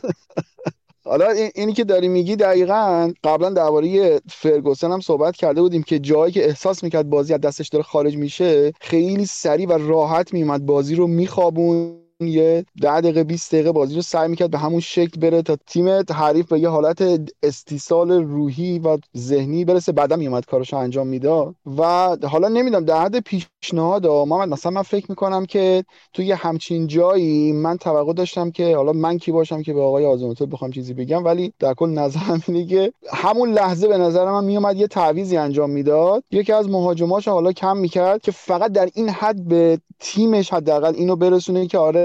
حالا 1.06 1.30
اینی 1.56 1.74
که 1.74 1.84
داری 1.84 2.08
میگی 2.08 2.36
دقیقا 2.36 3.14
قبلا 3.24 3.50
درباره 3.50 4.22
فرگوسن 4.30 4.92
هم 4.92 5.00
صحبت 5.00 5.36
کرده 5.36 5.62
بودیم 5.62 5.84
که 5.84 6.00
جایی 6.00 6.34
که 6.34 6.46
احساس 6.46 6.84
می‌کرد 6.84 7.10
بازی 7.10 7.34
از 7.34 7.42
دستش 7.42 7.68
داره 7.68 7.84
خارج 7.84 8.18
میشه 8.18 8.74
خیلی 8.82 9.26
سریع 9.26 9.68
و 9.68 9.72
راحت 9.72 10.34
میومد 10.34 10.66
بازی 10.66 10.96
رو 10.96 11.08
میخوابون 11.08 12.03
یه 12.20 12.66
ده 12.82 13.02
دقیقه 13.02 13.24
20 13.24 13.52
دقیقه 13.56 13.72
بازی 13.72 13.96
رو 13.96 14.02
سعی 14.02 14.28
می‌کرد 14.28 14.52
به 14.52 14.58
همون 14.58 14.80
شکل 14.80 15.20
بره 15.20 15.42
تا 15.42 15.58
تیم 15.68 15.90
حریف 15.90 16.48
به 16.48 16.60
یه 16.60 16.70
حالت 16.70 17.04
استیصال 17.44 18.12
روحی 18.12 18.80
و 18.80 18.98
ذهنی 19.18 19.66
برسه. 19.66 19.92
بعدا 19.92 20.16
میومد 20.16 20.46
کارش 20.46 20.74
انجام 20.74 21.08
می‌داد. 21.08 21.56
و 21.78 21.84
حالا 22.24 22.48
نمی‌دونم 22.48 22.86
در 22.86 23.02
حد 23.02 23.20
پیشنهاد 23.20 24.08
محمد 24.08 24.50
مثلا 24.50 24.72
من 24.72 24.82
فکر 24.82 25.06
می‌کنم 25.10 25.46
که 25.46 25.86
توی 26.14 26.32
همچین 26.32 26.88
جایی 26.88 27.52
من 27.54 27.78
توقع 27.78 28.14
داشتم 28.14 28.52
که 28.52 28.76
حالا 28.76 28.94
من 28.94 29.18
کی 29.18 29.32
باشم 29.32 29.62
که 29.62 29.74
به 29.74 29.82
آقای 29.82 30.06
آزمونتو 30.06 30.46
بخوام 30.46 30.72
چیزی 30.72 30.94
بگم 30.94 31.26
ولی 31.26 31.54
در 31.60 31.74
کل 31.74 31.90
نظرم 31.90 32.44
اینه 32.48 32.66
که 32.66 32.94
همون 33.14 33.52
لحظه 33.52 33.88
به 33.88 33.98
نظر 33.98 34.32
من 34.32 34.44
میومد 34.44 34.78
یه 34.78 34.88
تعویزی 34.88 35.38
انجام 35.38 35.70
می‌داد. 35.70 36.24
یکی 36.32 36.54
از 36.54 36.70
مهاجماش 36.70 37.28
حالا 37.28 37.52
کم 37.52 37.78
می‌کرد 37.78 38.22
که 38.22 38.32
فقط 38.32 38.72
در 38.72 38.90
این 38.94 39.10
حد 39.10 39.44
به 39.48 39.80
تیمش 40.00 40.54
حداقل 40.54 40.94
اینو 40.96 41.16
برسونه 41.16 41.68
که 41.68 41.78
آره 41.78 42.03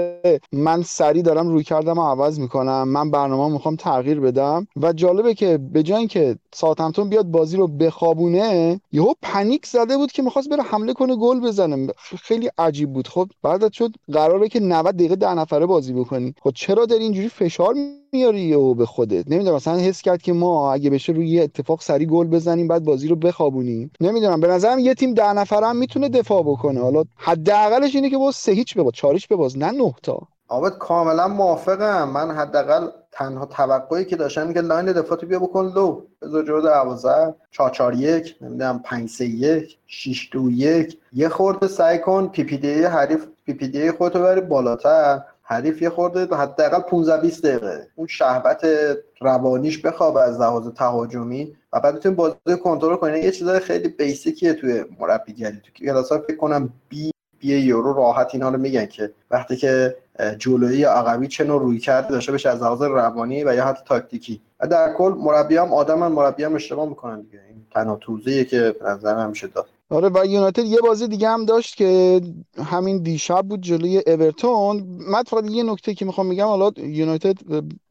من 0.51 0.83
سری 0.83 1.21
دارم 1.21 1.47
روی 1.47 1.63
کردم 1.63 1.97
و 1.97 2.01
عوض 2.01 2.39
می‌کنم. 2.39 2.87
من 2.87 3.11
برنامه 3.11 3.53
می‌خوام 3.53 3.75
تغییر 3.75 4.19
بدم. 4.19 4.67
و 4.81 4.93
جالبه 4.93 5.33
که 5.33 5.57
به 5.57 5.83
جای 5.83 5.97
اینکه 5.97 6.35
ساعتمتون 6.53 7.09
بیاد 7.09 7.25
بازی 7.25 7.57
رو 7.57 7.67
بخوابونه 7.67 8.81
یهو 8.91 9.13
پنیک 9.21 9.65
زده 9.65 9.97
بود 9.97 10.11
که 10.11 10.21
می‌خواست 10.21 10.49
بره 10.49 10.63
حمله 10.63 10.93
کنه 10.93 11.15
گل 11.15 11.39
بزنه. 11.39 11.87
خیلی 11.97 12.49
عجیب 12.57 12.93
بود. 12.93 13.07
خب 13.07 13.27
بعد 13.43 13.73
شد 13.73 13.91
قراره 14.11 14.49
که 14.49 14.59
90 14.59 14.95
دقیقه 14.95 15.15
ده 15.15 15.33
نفره 15.33 15.65
بازی 15.65 15.93
بکنی. 15.93 16.33
خب 16.41 16.51
چرا 16.55 16.85
داری 16.85 17.03
اینجوری 17.03 17.29
فشار 17.29 17.75
میاری 18.13 18.41
یهو 18.41 18.73
به 18.73 18.85
خودت. 18.85 19.31
نمی‌دونم 19.31 19.55
مثلا 19.55 19.77
حس 19.77 20.01
کرد 20.01 20.21
که 20.21 20.33
ما 20.33 20.73
اگه 20.73 20.89
بشه 20.89 21.13
روی 21.13 21.27
یه 21.27 21.43
اتفاق 21.43 21.81
سری 21.81 22.05
گل 22.05 22.27
بزنیم 22.27 22.67
بعد 22.67 22.83
بازی 22.83 23.07
رو 23.07 23.15
بخوابونیم. 23.15 23.91
نمی‌دونم 24.01 24.39
به 24.39 24.47
نظرم 24.47 24.79
یه 24.79 24.93
تیم 24.93 25.13
ده 25.13 25.23
هم 25.23 25.75
می‌تونه 25.75 26.09
دفاع 26.09 26.43
بکنه. 26.43 26.81
حالا 26.81 27.03
حداقلش 27.15 27.95
اینه 27.95 28.09
که 28.09 28.17
با 28.17 28.31
سه 28.31 28.51
هیچ 28.51 28.77
بباز 28.77 28.93
چاریش 28.93 29.27
بباز 29.27 29.57
نه 29.57 29.71
نه 29.71 29.93
تا. 30.03 30.19
آبت 30.47 30.77
کاملا 30.77 31.27
موافقم. 31.27 32.09
من 32.09 32.31
حداقل 32.31 32.87
تنها 33.11 33.45
توقعی 33.45 34.05
که 34.05 34.15
داشتم 34.15 34.53
که 34.53 34.61
لاین 34.61 34.85
دفاعی 34.85 35.25
بیا 35.25 35.39
بکن 35.39 35.65
لو 35.75 36.01
بذار 36.21 36.43
جلو 36.43 36.61
12 36.61 37.35
4 37.51 37.69
4 37.69 37.93
1 37.93 38.35
نمی‌دونم 38.41 38.79
5 38.85 39.09
3 39.09 39.25
1 39.25 39.77
6 39.87 40.29
2 40.31 40.51
1 40.51 40.97
یه 41.13 41.29
خورده 41.29 41.67
سعی 41.67 41.99
کن 41.99 42.27
پی 42.27 42.43
پی 42.43 42.57
دی 42.57 42.83
حریف 42.83 43.25
پی 43.45 43.53
پی 43.53 43.67
دی 43.67 43.91
خودتو 43.91 44.19
بری 44.19 44.41
بالاتر. 44.41 45.21
حریف 45.51 45.81
یه 45.81 45.89
خورده 45.89 46.35
حداقل 46.35 46.79
15 46.79 47.21
20 47.21 47.45
دقیقه. 47.45 47.87
اون 47.95 48.07
شهبت 48.07 48.67
روانیش 49.21 49.81
بخواب 49.81 50.17
از 50.17 50.41
لحاظ 50.41 50.67
تهاجمی 50.67 51.55
و 51.73 51.79
بعد 51.79 51.95
بتونی 51.95 52.15
بازی 52.15 52.35
کنترل 52.63 52.95
کنی. 52.95 53.19
یه 53.19 53.31
چیزای 53.31 53.59
خیلی 53.59 53.87
بیسیکیه 53.87 54.53
توی 54.53 54.85
مربیگری 54.99 55.57
تو 55.57 55.85
کلاس 55.85 56.11
فکر 56.11 56.35
کنم 56.35 56.73
بی 56.89 57.11
بی 57.39 57.47
یورو 57.47 57.93
راحت 57.93 58.29
اینا 58.33 58.49
رو 58.49 58.57
میگن 58.57 58.85
که 58.85 59.11
وقتی 59.31 59.55
که 59.55 59.97
جلویی 60.37 60.83
عقبی 60.83 61.27
چه 61.27 61.43
نوع 61.43 61.61
روی 61.61 61.79
کرده 61.79 62.09
داشته 62.09 62.31
بشه 62.31 62.49
از 62.49 62.61
لحاظ 62.61 62.81
روانی 62.81 63.43
و 63.43 63.55
یا 63.55 63.65
حتی 63.65 63.81
تاکتیکی. 63.85 64.41
و 64.59 64.67
در 64.67 64.93
کل 64.93 65.13
مربی 65.17 65.57
هم 65.57 65.73
آدم 65.73 66.11
مربی 66.11 66.43
هم 66.43 66.55
اشتباه 66.55 66.89
می‌کنن 66.89 67.21
دیگه. 67.21 67.41
این 67.47 67.65
تنها 67.71 67.95
توضیحی 67.95 68.45
که 68.45 68.75
نظر 68.85 69.15
همیشه 69.15 69.47
داد. 69.47 69.67
آره 69.89 70.09
و 70.09 70.25
یونایتد 70.25 70.65
یه 70.65 70.77
بازی 70.81 71.07
دیگه 71.07 71.29
هم 71.29 71.45
داشت 71.45 71.75
که 71.75 72.21
همین 72.57 73.03
دیشب 73.03 73.41
بود 73.47 73.61
جلوی 73.61 74.03
اورتون. 74.07 74.83
من 75.11 75.23
فقط 75.23 75.51
یه 75.51 75.63
نکته 75.63 75.93
که 75.93 76.05
می‌خوام 76.05 76.29
بگم 76.29 76.45
حالا 76.45 76.71
یونایتد 76.77 77.37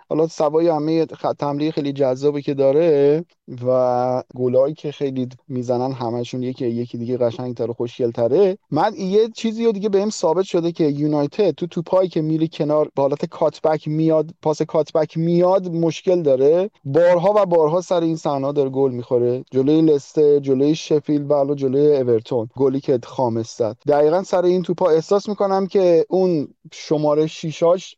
حالا 0.08 0.26
سوای 0.26 0.68
همه 0.68 1.06
حمله 1.40 1.70
خیلی 1.70 1.92
جذابی 1.92 2.42
که 2.42 2.54
داره 2.54 3.24
و 3.66 4.22
گلایی 4.36 4.74
که 4.74 4.92
خیلی 4.92 5.28
می‌زنن 5.48 5.92
همشون 5.92 6.42
یکی 6.42 6.66
یکی 6.66 6.98
دیگه 6.98 7.16
قشنگتر 7.16 7.70
و 7.70 7.72
خوشگلتره. 7.72 8.58
من 8.70 8.92
یه 8.98 9.28
چیزی 9.28 9.64
رو 9.64 9.72
دیگه 9.72 9.88
بهم 9.88 10.10
ثابت 10.10 10.44
شده 10.44 10.72
که 10.72 10.84
یونایتد 10.84 11.50
تو 11.50 11.66
توپایی 11.66 12.08
که 12.08 12.22
میری 12.22 12.48
کنار 12.52 12.90
به 12.94 13.02
حالت 13.02 13.24
کاتبک 13.24 13.88
میاد 13.88 14.30
پاس 14.42 14.62
کاتبک 14.62 15.18
میاد 15.18 15.68
مشکل 15.68 16.22
داره. 16.22 16.70
بارها 16.84 17.34
و 17.36 17.46
بارها 17.46 17.80
سر 17.80 18.00
این 18.00 18.16
صحنه 18.16 18.52
داره 18.52 18.70
گل 18.70 18.92
می‌خوره. 18.92 19.44
جلوی 19.50 19.82
لستر 19.82 20.38
جلوی 20.38 20.74
شفیلد 20.74 21.30
و 21.30 21.54
جلوی 21.54 21.96
اورتون. 21.96 22.48
گلی 22.56 22.80
که 22.80 22.98
خامس 23.04 23.56
زد. 23.56 23.76
دقیقا 23.88 24.22
سر 24.22 24.44
این 24.44 24.62
توپا 24.62 24.90
احساس 24.90 25.28
می‌کنم 25.28 25.66
که 25.66 26.06
اون 26.08 26.48
شماره 26.72 27.26
شیشاش 27.26 27.96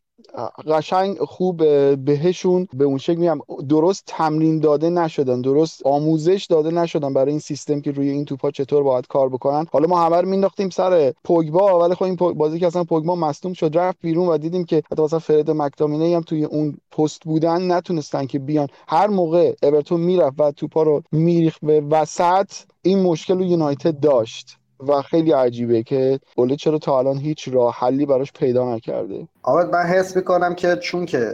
قشنگ 0.68 1.18
خوب 1.18 1.56
بهشون 2.04 2.68
به 2.72 2.84
اون 2.84 2.98
شکل 2.98 3.16
میگم 3.16 3.38
درست 3.68 4.04
تمرین 4.06 4.60
داده 4.60 4.90
نشدن 4.90 5.40
درست 5.40 5.86
آموزش 5.86 6.46
داده 6.50 6.70
نشدن 6.70 7.12
برای 7.12 7.30
این 7.30 7.38
سیستم 7.38 7.80
که 7.80 7.90
روی 7.90 8.08
این 8.08 8.24
توپا 8.24 8.50
چطور 8.50 8.82
باید 8.82 9.06
کار 9.06 9.28
بکنن. 9.28 9.66
حالا 9.72 9.86
ما 9.86 10.00
همه 10.00 10.16
رو 10.16 10.28
مینداختیم 10.28 10.70
سر 10.70 11.12
پوگبا 11.24 11.78
ولی 11.78 11.94
خب 11.94 12.02
این 12.02 12.14
بازی 12.14 12.58
که 12.58 12.66
اصلا 12.66 12.84
پوگبا 12.84 13.14
مصدوم 13.14 13.52
شد 13.52 13.76
رفت 13.76 13.98
بیرون 14.02 14.28
و 14.28 14.38
دیدیم 14.38 14.64
که 14.64 14.82
حتی 14.92 15.02
مثلا 15.02 15.18
فرد 15.18 15.50
مکتامینه 15.50 16.16
هم 16.16 16.22
توی 16.22 16.44
اون 16.44 16.76
پست 16.90 17.22
بودن 17.24 17.72
نتونستن 17.72 18.26
که 18.26 18.38
بیان. 18.38 18.68
هر 18.88 19.06
موقع 19.06 19.54
اورتون 19.62 20.00
می‌رفت 20.00 20.40
و 20.40 20.52
توپا 20.52 20.82
رو 20.82 21.02
میریخت 21.12 21.60
به 21.62 21.80
وسط 21.80 22.52
این 22.82 23.02
مشکل 23.02 23.38
رو 23.38 23.44
یونایتد 23.44 24.00
داشت. 24.00 24.59
و 24.88 25.02
خیلی 25.02 25.32
عجیبه 25.32 25.82
که 25.82 26.20
اوله 26.36 26.56
چرا 26.56 26.78
تا 26.78 26.98
الان 26.98 27.18
هیچ 27.18 27.48
راه 27.48 27.74
حلی 27.74 28.06
براش 28.06 28.32
پیدا 28.32 28.74
نکرده. 28.74 29.28
آمد 29.42 29.70
من 29.70 29.82
حس 29.82 30.16
می‌کنم 30.16 30.54
که 30.54 30.76
چون 30.76 31.06
که 31.06 31.32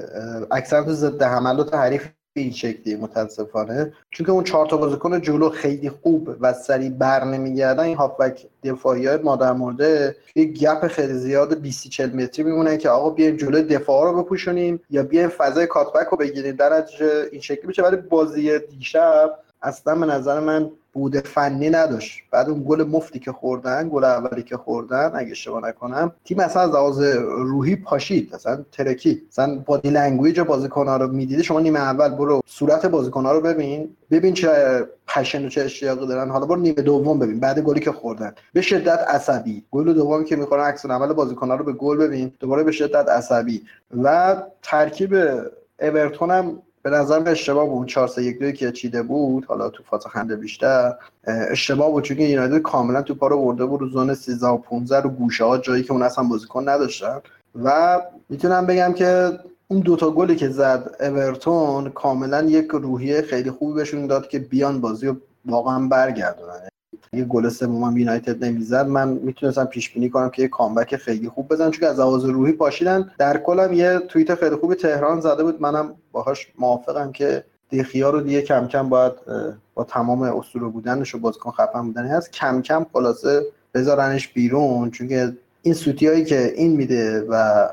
اکثر 0.51 0.83
تو 0.83 0.93
ضد 0.93 1.23
حملات 1.23 1.75
حریف 1.75 2.09
این 2.37 2.53
شکلی 2.53 2.97
متاسفانه 2.97 3.93
چون 4.11 4.27
که 4.27 4.33
اون 4.33 4.45
چهار 4.45 4.67
تا 4.67 4.77
بازیکن 4.77 5.21
جلو 5.21 5.49
خیلی 5.49 5.91
خوب 5.91 6.31
و 6.41 6.53
سریع 6.53 6.91
بر 6.91 7.25
نمیگردن 7.25 7.85
این 7.85 7.97
هافبک 7.97 8.47
دفاعی 8.65 9.07
های 9.07 9.17
ما 9.17 9.37
در 9.37 9.53
مورد 9.53 10.15
یه 10.35 10.45
گپ 10.45 10.87
خیلی 10.87 11.13
زیاد 11.13 11.61
20 11.61 11.89
40 11.89 12.11
متری 12.11 12.45
میمونه 12.45 12.77
که 12.77 12.89
آقا 12.89 13.11
بیایم 13.11 13.37
جلو 13.37 13.63
دفاع 13.63 14.05
رو 14.05 14.23
بپوشونیم 14.23 14.81
یا 14.91 15.03
بیایم 15.03 15.29
فضای 15.29 15.67
کاتبک 15.67 16.07
رو 16.07 16.19
بگیریم. 16.19 16.57
در 16.57 16.85
این 17.33 17.41
شکلی 17.41 17.67
میشه. 17.67 17.83
ولی 17.83 17.97
بازی 17.97 18.59
دیشب 18.59 19.39
اصلا 19.63 19.95
به 19.95 20.07
نظر 20.07 20.41
من 20.41 20.71
بود 20.97 21.17
فنی 21.17 21.71
نداشت. 21.71 22.23
بعد 22.31 22.49
اون 22.49 22.65
گل 22.69 22.83
مفتی 22.83 23.19
که 23.19 23.33
خوردن 23.33 23.89
گل 23.93 24.05
اولی 24.05 24.43
که 24.43 24.57
خوردن 24.57 25.11
اگه 25.15 25.31
اشتباه 25.31 25.69
نکنم 25.69 26.13
تیم 26.25 26.41
اصلا 26.41 26.63
از 26.63 26.71
لحاظ 26.71 27.03
روحی 27.29 27.77
پاشید 27.77 28.35
اصلا 28.35 28.65
ترکید. 28.73 29.23
اصلا 29.31 29.63
body 29.67 29.91
language 29.91 30.41
بازیکن‌ها 30.41 30.97
رو 30.97 31.09
می‌دیدی 31.09 31.43
شما 31.43 31.61
نیمه 31.61 31.81
اول 31.81 32.09
برو 32.09 32.41
صورت 32.47 32.87
بازیکن‌ها 32.87 33.33
رو 33.33 33.41
ببین. 33.41 33.97
ببین 34.11 34.35
چه 34.35 34.49
passion 35.09 35.47
و 35.47 35.49
چه 35.49 35.61
اشتیاقی 35.61 36.07
دارن. 36.07 36.31
حالا 36.31 36.47
برو 36.47 36.61
نیمه 36.61 36.83
دوم 36.83 37.19
ببین 37.19 37.41
بعد 37.41 37.59
گلی 37.59 37.81
که 37.81 37.93
خوردن. 37.93 38.33
به 38.53 38.61
شدت 38.61 38.99
عصبی. 39.09 39.65
گل 39.71 39.93
دوم 39.93 40.25
که 40.25 40.37
می‌خورن 40.37 40.65
عکس‌العمل 40.65 41.13
بازیکن‌ها 41.13 41.55
رو 41.57 41.65
به 41.65 41.73
گل 41.73 41.97
ببین. 41.97 42.33
دوباره 42.41 42.63
به 42.63 42.73
شدت 42.73 43.09
عصبی. 43.09 43.63
و 44.03 44.37
ترکیب 44.63 45.15
اورتون 45.81 46.31
هم 46.31 46.63
به 46.87 46.93
نظر 46.93 47.29
اشتباه 47.29 47.69
بود. 47.69 47.89
4 47.89 48.09
3 48.09 48.23
1 48.23 48.39
2 48.39 48.53
که 48.53 48.73
چیده 48.73 49.03
بود. 49.03 49.45
حالا 49.45 49.71
تو 49.71 49.83
فاز 49.83 50.07
خنده 50.07 50.37
بیشتر. 50.37 50.95
اشتباه 51.51 51.91
بود 51.91 52.05
چون 52.05 52.21
یونایتد 52.21 52.59
کاملا 52.59 53.03
تو 53.03 53.15
پارو 53.15 53.45
برده 53.45 53.65
بود 53.65 53.81
رو 53.81 53.89
zone 53.89 54.15
13 54.15 54.47
و 54.47 54.57
15 54.57 55.01
رو 55.01 55.11
گوشه 55.11 55.45
ها 55.45 55.59
جایی 55.59 55.83
که 55.83 55.93
اون 55.93 56.03
اصلا 56.03 56.25
بازیکن 56.25 56.69
نداشتن. 56.69 57.21
و 57.65 58.01
می‌تونم 58.29 58.67
بگم 58.67 58.93
که 58.93 59.39
اون 59.69 59.81
دوتا 59.81 60.11
گلی 60.11 60.37
که 60.37 60.49
زد 60.49 60.97
اورتون 61.01 61.91
کاملا 61.91 62.43
یک 62.43 62.69
روحیه 62.73 63.23
خیلی 63.23 63.51
خوبی 63.51 63.75
بهشون 63.75 64.07
داد 64.07 64.29
که 64.29 64.39
بیان 64.39 64.81
بازی 64.81 65.07
رو 65.07 65.17
واقعا 65.47 65.89
برگردونن. 65.89 66.69
یه 67.13 67.25
گل 67.25 67.49
سوم 67.49 67.97
یونایتد 67.97 68.45
نمی‌زد. 68.45 68.87
من 68.87 69.09
می‌تونستم 69.09 69.65
پیش 69.65 69.91
بینی 69.91 70.11
کنم 70.11 70.31
که 70.31 70.43
یه 70.43 70.49
کامبک 70.49 70.97
خیلی 70.97 71.29
خوب 71.29 71.49
بزن 71.49 71.71
چون 71.71 71.89
از 71.89 72.01
لحاظ 72.01 72.25
روحی 72.25 72.53
پاشیدن. 72.53 73.11
در 73.19 73.39
کلم 73.39 73.73
یه 73.73 73.99
توییت 73.99 74.35
خیلی 74.35 74.57
خوبی 74.57 74.75
تهران 74.75 75.21
زده 75.21 75.43
بود. 75.43 75.63
منم 75.63 75.95
باهاش 76.13 76.53
موافقم 76.59 77.13
که 77.13 77.45
دیخیا 77.69 78.11
رو 78.11 78.21
دیگه 78.21 78.43
کم 78.43 78.69
کم 78.69 78.89
باید 78.89 79.13
با 79.75 79.85
تمام 79.85 80.23
اسطوره 80.23 80.67
بودنش 80.67 81.15
و 81.15 81.19
بازیکن 81.19 81.51
خفن 81.51 81.87
بودنی 81.87 82.09
هست. 82.09 82.31
کم 82.33 82.63
کم 82.63 82.87
خلاصه 82.93 83.43
بذارنش 83.75 84.29
بیرون 84.29 84.91
چون 84.91 85.37
این 85.63 85.75
سوتی 85.75 86.07
هایی 86.07 86.25
که 86.25 86.53
این 86.57 86.77
میده 86.77 87.27
و 87.29 87.69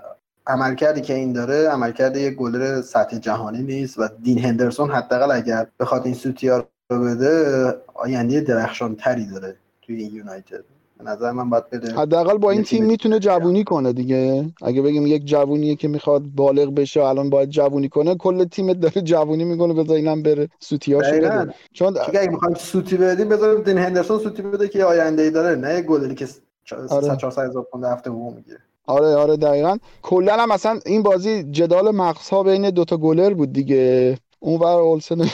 عملکردی 0.47 1.01
که 1.01 1.13
این 1.13 1.33
داره 1.33 1.69
عملکرد 1.69 2.17
یه 2.17 2.31
گلر 2.31 2.81
سطح 2.81 3.17
جهانی 3.17 3.63
نیست 3.63 3.99
و 3.99 4.07
دین 4.23 4.39
هندرسون 4.39 4.91
حداقل 4.91 5.31
اگر 5.31 5.67
بخواد 5.79 6.05
این 6.05 6.15
سوتی 6.15 6.49
بده 6.89 7.65
آینده 7.93 8.41
درخشان 8.41 8.95
تری 8.95 9.25
داره 9.25 9.55
توی 9.81 9.95
این 9.95 10.15
یونایتد. 10.15 10.63
به 10.97 11.03
نظر 11.03 11.31
من 11.31 11.49
باید 11.49 11.69
بده 11.69 11.93
حداقل 11.93 12.37
با 12.37 12.51
این 12.51 12.63
تیم 12.63 12.85
می‌تونه 12.85 13.19
جوونی 13.19 13.63
کنه 13.63 13.93
دیگه. 13.93 14.45
اگه 14.61 14.81
بگیم 14.81 15.07
یک 15.07 15.25
جوونیه 15.25 15.75
که 15.75 15.87
می‌خواد 15.87 16.23
بالغ 16.35 16.73
بشه 16.73 17.03
الان 17.03 17.29
باید 17.29 17.49
جوونی 17.49 17.89
کنه 17.89 18.15
کل 18.15 18.45
تیمت 18.45 18.79
داره 18.79 19.01
جوونی 19.01 19.43
می‌کنه 19.43 19.73
بذار 19.73 19.95
اینم 19.95 20.23
بره 20.23 20.49
سوتیاشو 20.59 21.15
بده. 21.15 21.53
چون 21.73 21.97
اگه 21.97 22.29
می‌خوایم 22.29 22.55
سوتی 22.55 22.97
بدیم 22.97 23.29
بذار 23.29 23.55
دین 23.55 23.77
هندرسون 23.77 24.19
سوتی 24.19 24.41
بده 24.41 24.67
که 24.67 24.83
آینده 24.83 25.21
ای 25.23 25.31
داره 25.31 25.55
نه 25.55 25.81
گلری 25.81 26.15
که 26.15 26.27
400 26.63 27.17
400 27.17 27.49
هزار 27.49 27.67
پوند 27.71 27.83
هفته 27.83 28.09
بوم 28.09 28.33
می‌گیره. 28.33 28.59
آره 28.87 29.07
آره 29.07 29.37
دقیقا. 29.37 29.77
کلا 30.01 30.33
هم 30.33 30.49
مثلا 30.49 30.79
این 30.85 31.03
بازی 31.03 31.43
جدال 31.43 31.95
مغزها 31.95 32.43
بین 32.43 32.69
دوتا 32.69 32.97
گلر 32.97 33.33
بود 33.33 33.53
دیگه. 33.53 34.17
اون 34.39 34.59
ور 34.59 34.67
اولسن 34.67 35.25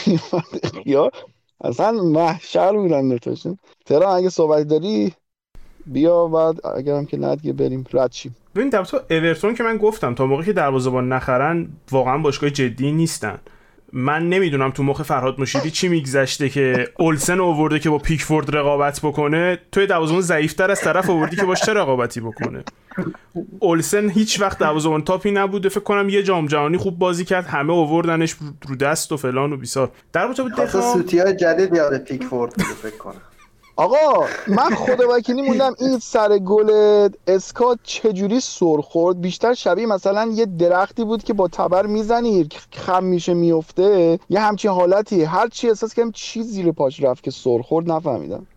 یا 0.85 1.11
اصلا 1.63 1.91
محشر 1.91 2.73
بودن 2.73 3.09
دوتاشون. 3.09 3.57
ترا 3.85 4.15
اگه 4.15 4.29
صحبت 4.29 4.67
داری 4.67 5.13
بیا 5.85 6.27
بعد 6.27 6.67
اگرم 6.67 7.05
که 7.05 7.17
ندگه 7.17 7.53
بریم 7.53 7.83
رد 7.93 8.11
شیم. 8.11 8.35
ببین 8.55 8.69
تو 8.69 8.99
اورتون 9.09 9.55
که 9.55 9.63
من 9.63 9.77
گفتم 9.77 10.15
تا 10.15 10.25
موقعی 10.25 10.45
که 10.45 10.53
دروازه‌بان 10.53 11.13
نخرن 11.13 11.67
واقعا 11.91 12.17
باشگاه 12.17 12.49
جدی 12.49 12.91
نیستن. 12.91 13.39
من 13.93 14.29
نمی‌دونم 14.29 14.71
تو 14.71 14.83
مخ 14.83 15.01
فرهاد 15.01 15.39
مشیری 15.39 15.71
چی 15.71 15.87
میگذشته 15.87 16.49
که 16.49 16.87
اولسن 16.99 17.39
اوورده 17.39 17.79
که 17.79 17.89
با 17.89 17.97
پیکفورد 17.97 18.55
رقابت 18.55 18.99
بکنه. 19.03 19.59
توی 19.71 19.87
دروازه‌بان 19.87 20.21
ضعیفتر 20.21 20.71
از 20.71 20.81
طرف 20.81 21.09
اووردی 21.09 21.35
که 21.35 21.43
باش 21.43 21.61
چه 21.61 21.73
رقابتی 21.73 22.19
بکنه. 22.19 22.63
اولسن 23.59 24.09
هیچ 24.09 24.41
وقت 24.41 24.59
دروازه‌بان 24.59 25.01
تاپی 25.01 25.31
نبوده. 25.31 25.69
فکر 25.69 25.79
کنم 25.79 26.09
یه 26.09 26.23
جام 26.23 26.47
جهانی 26.47 26.77
خوب 26.77 26.99
بازی 26.99 27.25
کرد. 27.25 27.45
همه 27.45 27.73
اووردنش 27.73 28.35
رو 28.67 28.75
دست 28.75 29.11
و 29.11 29.17
فلان 29.17 29.53
و 29.53 29.57
بیسار. 29.57 29.91
در 30.13 30.27
بود 30.27 30.55
دفاع 30.55 30.93
سوتیای 30.93 31.35
جدید 31.35 31.73
یاد 31.73 31.97
پیکفورد 31.97 32.53
فکر 32.81 32.97
کنم. 32.97 33.21
آقا 33.79 34.25
من 34.47 34.75
خدا 34.75 35.15
وکیلی 35.15 35.41
موندم 35.41 35.73
این 35.79 35.99
سر 35.99 36.37
گل 36.37 36.69
اسکات 37.27 37.79
چجوری 37.83 38.39
سر 38.39 38.77
خورد. 38.81 39.21
بیشتر 39.21 39.53
شبیه 39.53 39.85
مثلا 39.85 40.31
یه 40.33 40.45
درختی 40.45 41.03
بود 41.03 41.23
که 41.23 41.33
با 41.33 41.47
تبر 41.47 41.85
می‌زنی 41.85 42.49
خم 42.71 43.03
میشه 43.03 43.33
میفته 43.33 44.19
یه 44.29 44.39
همچین 44.39 44.71
حالتی. 44.71 45.23
هر 45.23 45.47
چی 45.47 45.67
احساس 45.69 45.93
کردم 45.93 46.11
چی 46.11 46.43
زیر 46.43 46.71
پاش 46.71 47.03
رفت 47.03 47.23
که 47.23 47.31
سر 47.31 47.61
خورد 47.61 47.91
نفهمیدم. 47.91 48.47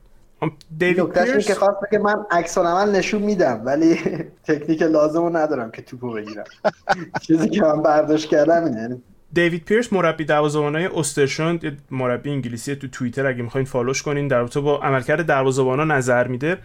دیوید 0.79 1.09
پیرس 1.09 1.47
که 1.47 1.55
خواست 1.55 1.79
که 1.91 1.99
من 1.99 2.27
عکس 2.31 2.59
نشون 2.59 3.23
میدم 3.23 3.63
ولی 3.65 3.99
تکنیک 4.47 4.83
لازمو 4.83 5.31
ندارم 5.31 5.71
که 5.71 5.83
توپو 5.83 6.13
بگیرم 6.13 6.45
چیزی 7.27 7.49
که 7.49 7.63
من 7.63 7.83
برداشت 7.83 8.29
کردم 8.29 8.65
اینه. 8.65 9.01
دیوید 9.33 9.65
پیرس 9.65 9.93
مربی 9.93 10.25
دروازه‌بانای 10.25 10.87
استرشوند 10.87 11.83
مربی 11.91 12.31
انگلیسی 12.31 12.77
تو 12.77 12.89
توییتر 12.89 13.27
اگه 13.27 13.43
می‌خواین 13.43 13.67
فالوش 13.67 14.03
کنین 14.03 14.29
در 14.29 14.39
رابطه 14.39 14.61
با 14.61 14.79
عملکرد 14.79 15.27
دروازه‌بانا 15.27 15.85
نظر 15.85 16.29
میده. 16.29 16.59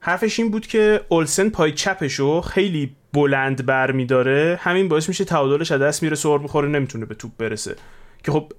حرفش 0.00 0.40
این 0.40 0.50
بود 0.50 0.66
که 0.66 1.00
اولسن 1.08 1.48
پای 1.48 1.72
چپشو 1.72 2.40
خیلی 2.40 2.96
بلند 3.12 3.66
برمیداره. 3.66 4.58
همین 4.62 4.88
باعث 4.88 5.08
میشه 5.08 5.24
تعادلش 5.24 5.72
از 5.72 5.80
دست 5.80 6.02
میره 6.02 6.16
سر 6.16 6.38
می‌خوره 6.38 6.68
نمی‌تونه 6.68 7.06
به 7.06 7.14
توپ 7.14 7.30
برسه. 7.38 7.76
که 8.24 8.32
خب 8.32 8.52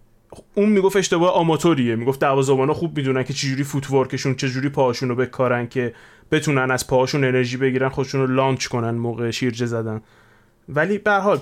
اون 0.53 0.69
می‌گفت 0.69 0.95
اشتباه 0.95 1.33
آماتوریه. 1.33 1.95
می‌گفت 1.95 2.21
دروازه‌بانا 2.21 2.73
خوب 2.73 2.97
می‌دونن 2.97 3.23
که 3.23 3.33
چجوری 3.33 3.63
فوتورکشون 3.63 4.35
چجوری 4.35 4.69
پاهاشون 4.69 5.09
رو 5.09 5.15
بکارن 5.15 5.67
که 5.67 5.93
بتونن 6.31 6.71
از 6.71 6.87
پاهاشون 6.87 7.23
انرژی 7.23 7.57
بگیرن 7.57 7.89
خودشون 7.89 8.21
رو 8.21 8.27
لانچ 8.27 8.67
کنن 8.67 8.89
موقع 8.89 9.31
شیرجه 9.31 9.65
زدن. 9.65 10.01
ولی 10.69 10.97
به 10.97 11.11
حال 11.11 11.39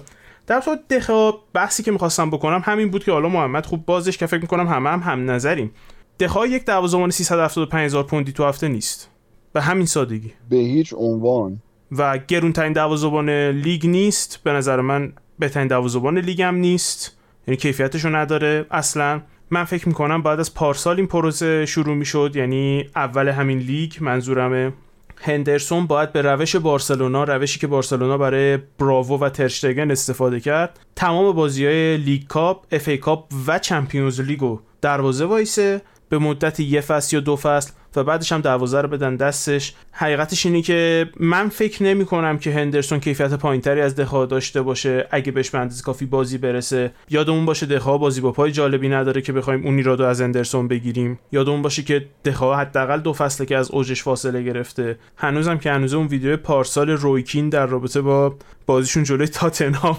در 0.48 0.62
تو 0.62 0.76
دخا 0.90 1.32
بحثی 1.32 1.84
که 1.84 1.92
می‌خواستم 1.92 2.30
بکنم 2.30 2.62
همین 2.66 2.92
بود 2.92 3.04
که 3.04 3.12
حالا 3.12 3.30
محمد 3.30 3.66
خوب 3.66 3.86
بازش 3.86 4.18
که 4.18 4.26
فکر 4.26 4.42
می‌کنم 4.42 4.68
همه 4.68 4.90
هم 4.90 5.00
هم 5.00 5.32
نظریم. 5.32 5.72
دخا 6.20 6.48
یک 6.48 6.66
دروازه‌بان 6.66 7.10
375 7.10 7.86
هزار 7.86 8.04
پوندی 8.04 8.32
تو 8.32 8.46
هفته 8.46 8.68
نیست. 8.68 9.10
به 9.54 9.62
همین 9.62 9.86
سادگی. 9.86 10.34
به 10.50 10.56
هیچ 10.56 10.94
عنوان. 10.98 11.62
و 11.92 12.18
گرونترین 12.18 12.74
دروازه‌بان 12.74 13.30
لیگ 13.50 13.88
نیست. 13.88 14.40
به 14.44 14.52
نظر 14.52 14.82
من 14.82 15.14
بهترین 15.40 15.68
دروازه‌بان 15.68 16.18
لیگ 16.18 16.42
هم 16.42 16.56
نیست. 16.56 17.18
یعنی 17.48 17.58
کیفیتشو 17.58 18.16
نداره 18.16 18.66
اصلا. 18.72 19.22
من 19.50 19.64
فکر 19.64 19.88
می‌کنم 19.88 20.22
بعد 20.22 20.40
از 20.40 20.54
پارسال 20.54 20.98
این 20.98 21.08
پروسه 21.08 21.66
شروع 21.66 21.96
می‌شد 21.96 22.32
یعنی 22.36 22.90
اول 22.96 23.28
همین 23.28 23.58
لیگ 23.58 23.94
منظورمه. 24.02 24.74
هندرسون 25.22 25.88
باید 25.88 26.14
به 26.14 26.22
روش 26.22 26.56
بارسلونا 26.56 27.24
روشی 27.24 27.60
که 27.60 27.68
بارسلونا 27.68 28.18
برای 28.18 28.58
براوو 28.58 29.20
و 29.20 29.30
ترشتگن 29.30 29.92
استفاده 29.92 30.40
کرد 30.40 30.80
تمام 30.96 31.36
بازی 31.36 31.66
های 31.66 31.98
League 31.98 32.28
Cup، 32.28 32.66
FA 32.72 32.88
Cup 32.88 33.34
و 33.48 33.60
Champions 33.60 34.22
League 34.22 34.54
و 34.54 34.60
دروازه 34.82 35.26
وایسه. 35.26 35.82
به 36.10 36.18
مدت 36.18 36.60
یه 36.60 36.82
فصل 36.82 37.16
یا 37.16 37.20
دو 37.20 37.36
فصل 37.36 37.72
و 37.98 38.04
بعدش 38.04 38.32
هم 38.32 38.42
دروازه 38.42 38.82
رو 38.82 38.88
بدن 38.88 39.16
دستش. 39.16 39.74
حقیقتش 39.92 40.46
اینه 40.46 40.62
که 40.62 41.10
من 41.20 41.50
فکر 41.50 41.84
نمی 41.84 42.06
کنم 42.06 42.38
که 42.38 42.52
هندرسون 42.52 43.00
کیفیت 43.00 43.34
پایینتری 43.34 43.82
از 43.82 43.96
دخا 43.96 44.26
داشته 44.26 44.62
باشه 44.62 45.08
اگه 45.12 45.32
بهش 45.32 45.50
به 45.50 45.70
کافی 45.86 46.06
بازی 46.06 46.38
برسه. 46.38 46.92
یادمون 47.10 47.46
باشه 47.46 47.66
دخا 47.66 47.98
بازی 47.98 48.22
با 48.22 48.32
پای 48.32 48.52
جالبی 48.52 48.90
نداره 48.90 49.22
که 49.22 49.34
بخوایم 49.34 49.66
اون 49.66 49.78
ایرادو 49.78 50.04
از 50.04 50.22
هندرسون 50.22 50.68
بگیریم. 50.68 51.20
یادمون 51.32 51.62
باشه 51.62 51.84
که 51.84 52.06
دخا 52.26 52.56
حداقل 52.56 53.00
دو 53.00 53.14
فصله 53.14 53.46
که 53.46 53.58
از 53.58 53.72
اوجش 53.72 54.04
فاصله 54.04 54.44
گرفته. 54.44 54.98
هنوزم 55.18 55.58
که 55.58 55.72
هنوز 55.72 55.94
اون 55.94 56.08
ویدیو 56.08 56.38
پارسال 56.38 56.90
رویکین 56.90 57.50
در 57.50 57.66
رابطه 57.66 58.02
با 58.02 58.36
بازیشون 58.66 59.04
جلوی 59.04 59.28
تاتنهام. 59.28 59.98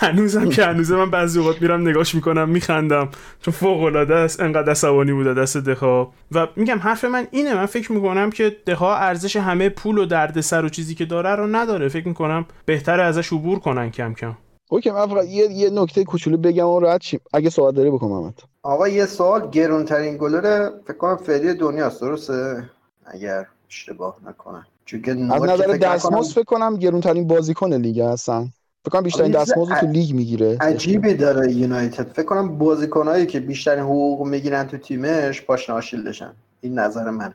هنوزم 0.00 0.48
که 0.48 0.64
هنوز 0.64 0.92
من 0.92 1.10
بعضی 1.10 1.38
اوقات 1.38 1.62
میرم 1.62 1.88
نگاش 1.88 2.14
می‌کنم 2.14 2.48
میخندم. 2.48 3.08
چون 3.42 3.54
فوق 3.54 3.82
العاده 3.82 4.14
است 4.14 4.40
انقدر 4.40 4.70
عصبانی 4.70 5.12
بوده 5.12 5.34
دست 5.34 5.56
دخا 5.56 6.04
و 6.32 6.46
میگم 6.56 6.78
حرف 6.78 7.04
من 7.04 7.26
اینه 7.32 7.54
من 7.54 7.66
فکر 7.66 7.92
می‌کنم 7.92 8.30
که 8.30 8.56
دخا 8.66 8.94
ارزش 8.94 9.36
همه 9.36 9.68
پول 9.68 9.98
و 9.98 10.04
دردسر 10.04 10.64
و 10.64 10.68
چیزی 10.68 10.94
که 10.94 11.04
داره 11.04 11.30
رو 11.30 11.46
نداره. 11.46 11.88
فکر 11.88 12.08
می‌کنم 12.08 12.46
بهتره 12.64 13.02
ازش 13.02 13.32
عبور 13.32 13.58
کنن 13.58 13.90
کم 13.90 14.14
کم. 14.14 14.36
اوکی 14.70 14.90
من 14.90 15.06
فقط 15.06 15.24
یه, 15.24 15.50
یه 15.50 15.70
نکته 15.70 16.04
کوچولو 16.04 16.36
بگم 16.36 16.66
و 16.66 16.80
رد 16.80 17.02
شیم. 17.02 17.20
اگه 17.32 17.50
سوال 17.50 17.74
داری 17.74 17.90
بکن 17.90 18.06
محمد. 18.06 18.34
آقا 18.62 18.88
یه 18.88 19.06
سوال 19.06 19.50
گرونترین 19.50 20.16
گلر 20.16 20.70
فکر 20.84 20.96
کنم 20.96 21.16
فعلی 21.16 21.54
دنیاست 21.54 22.00
درسته؟ 22.00 22.70
اگر 23.06 23.46
اشتباه 23.70 24.16
نکنم. 24.28 24.66
چون 24.84 25.30
از 25.32 25.42
نظر 25.42 25.66
دستمزد 25.66 26.32
فکر 26.32 26.44
کنم 26.44 26.76
گرونترین 26.76 27.26
بازیکن 27.26 27.72
لیگ 27.72 28.00
هستن. 28.00 28.42
فکر 28.84 28.90
کنم 28.92 29.02
بیشترین 29.02 29.32
دستمزد 29.32 29.80
تو 29.80 29.86
لیگ 29.86 30.14
می‌گیره. 30.14 30.58
عجیبی 30.60 31.14
داره 31.14 31.52
یونایتد. 31.52 32.12
فکر 32.12 32.22
کنم 32.22 32.58
بازیکنایی 32.58 33.26
که 33.26 33.40
بیشترین 33.40 33.82
حقوق 33.82 34.26
می‌گیرن 34.26 34.66
تو 34.66 34.76
تیمش 34.76 35.42
پاشنه 35.42 35.76
آشیلدشن 35.76 36.32
این 36.62 36.78
نظر 36.78 37.10
من 37.10 37.34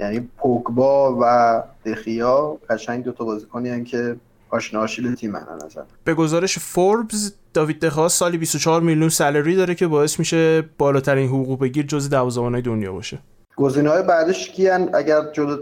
یعنی 0.00 0.28
پوگبا 0.36 1.18
و 1.20 1.62
دخیا 1.86 2.58
قشنگ 2.70 3.04
دو 3.04 3.12
تا 3.12 3.24
بازیکنی 3.24 3.84
که 3.84 4.16
پاشنه 4.50 4.80
آشیل 4.80 5.14
تیم 5.14 5.36
نظر. 5.36 5.82
به 6.04 6.14
گزارش 6.14 6.58
فوربز 6.58 7.34
داوید 7.54 7.80
دخیا 7.80 8.08
سالی 8.08 8.38
24 8.38 8.82
میلیون 8.82 9.08
salary 9.08 9.56
داره 9.56 9.74
که 9.74 9.86
باعث 9.86 10.18
میشه 10.18 10.62
بالاترین 10.78 11.28
حقوق 11.28 11.60
بگیر 11.60 11.86
جز 11.86 12.10
دروازه‌بانای 12.10 12.62
دنیا 12.62 12.92
باشه. 12.92 13.18
گزینه‌های 13.56 14.02
بعدش 14.02 14.48
کیان 14.48 14.94
اگر 14.94 15.32
جلو 15.32 15.56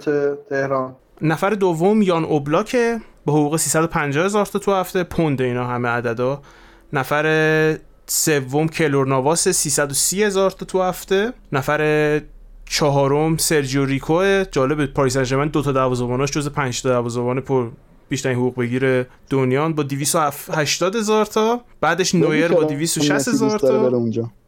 تهران؟ 0.49 0.97
نفر 1.23 1.51
دوم 1.51 2.03
یان 2.03 2.25
اوبلاکه 2.25 3.01
با 3.27 3.33
حقوق 3.33 3.57
350 3.57 4.25
هزار 4.25 4.47
تا 4.47 4.59
تو 4.59 4.75
هفته 4.75 5.05
پوند 5.05 5.43
اینا 5.43 5.67
همه 5.67 5.89
عددا. 5.89 6.43
نفر 6.93 7.79
سوم 8.07 8.69
کلور 8.69 9.09
نواس 9.09 9.49
330 9.49 10.25
هزار 10.25 10.51
تا 10.51 10.67
تو 10.67 10.83
هفته. 10.83 11.33
نفر 11.53 12.21
چهارم 12.73 13.37
سرجیو 13.37 13.85
ریکو 13.85 14.45
جالب 14.53 14.87
پاریس 14.87 15.19
سن 15.19 15.49
دو 15.49 15.63
تا 15.63 15.73
دروازه‌باناش 15.73 16.31
جز 16.31 16.49
5 16.49 16.83
تا 16.83 16.89
دروازه‌بان 16.89 17.41
پر 17.41 17.69
بیشترین 18.09 18.37
حقوق 18.37 18.55
بگیر 18.57 19.07
دنیان 19.31 19.73
با 19.75 19.83
280 19.83 20.97
هزار 20.97 21.27
تا. 21.27 21.61
بعدش 21.81 22.15
نویر 22.15 22.49
با 22.49 22.65
260 22.65 23.29
هزار 23.29 23.59
تا. 23.59 23.91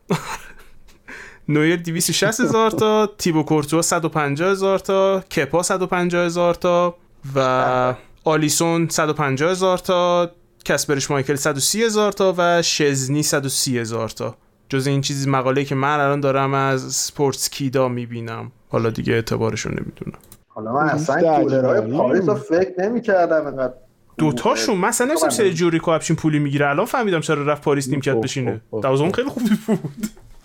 نویر 1.49 1.77
260 1.77 2.41
هزار 2.41 2.71
تا 2.71 3.07
تیبو 3.19 3.43
کورتوا 3.43 3.83
150 3.83 4.51
هزار 4.51 4.79
تا 4.79 5.21
کپا 5.21 5.63
150 5.63 6.27
هزار 6.27 6.55
تا 6.55 6.95
و 7.35 7.95
آلیسون 8.25 8.89
150 8.89 9.51
هزار 9.51 9.79
تا 9.79 10.31
کسپرش 10.65 11.11
مایکل 11.11 11.35
130 11.35 11.85
هزار 11.85 12.13
تا 12.13 12.35
و 12.39 12.63
شزنی 12.63 13.23
130 13.23 13.79
هزار 13.79 14.09
تا. 14.09 14.37
جز 14.73 14.87
این 14.87 15.01
چیزی 15.01 15.31
مقاله 15.31 15.65
که 15.65 15.75
من 15.75 16.01
الان 16.01 16.21
دارم 16.21 16.55
از 16.55 16.93
سپورتس 16.93 17.51
کیدا 17.51 17.89
می‌بینم. 17.89 18.53
حالا 18.69 18.91
دیگه 18.91 19.13
اعتبارشو 19.13 19.69
نمی‌دونم. 19.69 20.19
حالا 20.49 20.73
من 20.73 20.89
اصلا 20.89 21.41
کولرهای 21.41 21.81
پاریس 21.81 22.29
رو 22.29 22.35
فکر 22.35 22.73
نمی‌کردم 22.79 23.47
اینقدر 23.47 23.73
دوتاشون 24.19 24.77
من 24.77 24.89
اصلا 24.89 25.07
نمیستم 25.07 25.29
سری 25.29 25.55
جوری 25.55 25.81
همچین 25.87 26.17
پولی 26.17 26.39
می‌گیره. 26.39 26.69
الان 26.69 26.87
فهمیدم 26.87 27.21
چرا 27.21 27.43
رفت 27.43 27.63
پاریس 27.63 27.89
نیمکت 27.89 28.17
بشینه. 28.17 28.61
دوازم 28.83 29.11
خیلی 29.11 29.29
خوبی 29.29 29.51
بود. 29.67 29.79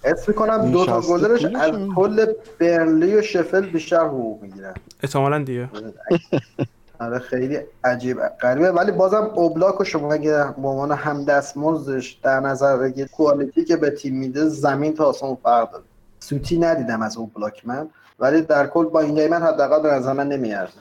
اسم 0.03 0.23
می‌کنم 0.27 0.71
دو 0.71 0.85
تا 0.85 1.01
گلرش 1.01 1.45
از 1.45 1.71
کل 1.95 2.25
برنلی 2.59 3.15
و 3.15 3.21
شفل 3.21 3.65
بیشتر 3.65 4.05
حقوق 4.05 4.41
می‌گیرن. 4.41 4.73
احتمالاً 5.03 5.43
دیگه. 5.43 5.69
آره 6.99 7.19
خیلی 7.19 7.59
عجیب. 7.83 8.17
غریبه. 8.41 8.71
ولی 8.71 8.91
بازم 8.91 9.31
اوبلاک 9.35 9.81
و 9.81 9.83
شما 9.83 10.13
اگه 10.13 10.31
به 10.37 10.67
عنوان 10.67 10.91
هم 10.91 11.25
دستمزدش 11.25 12.19
در 12.23 12.39
نظر 12.39 12.77
بگیرید 12.77 13.11
کوالیتی 13.11 13.65
که 13.65 13.75
به 13.77 13.89
تیم 13.89 14.15
میده 14.15 14.49
زمین 14.49 14.93
تا 14.93 15.05
آسمون 15.05 15.37
فرق 15.43 15.71
داره. 15.71 15.83
سوتی 16.19 16.59
ندیدم 16.59 17.01
از 17.01 17.17
اوبلاک 17.17 17.67
من 17.67 17.89
ولی 18.19 18.41
در 18.41 18.67
کل 18.67 18.85
با 18.85 18.99
این 18.99 19.27
من 19.27 19.41
حداقل 19.41 19.81
به 19.81 19.89
نظر 19.89 20.13
من 20.13 20.27
نمیارزه. 20.27 20.79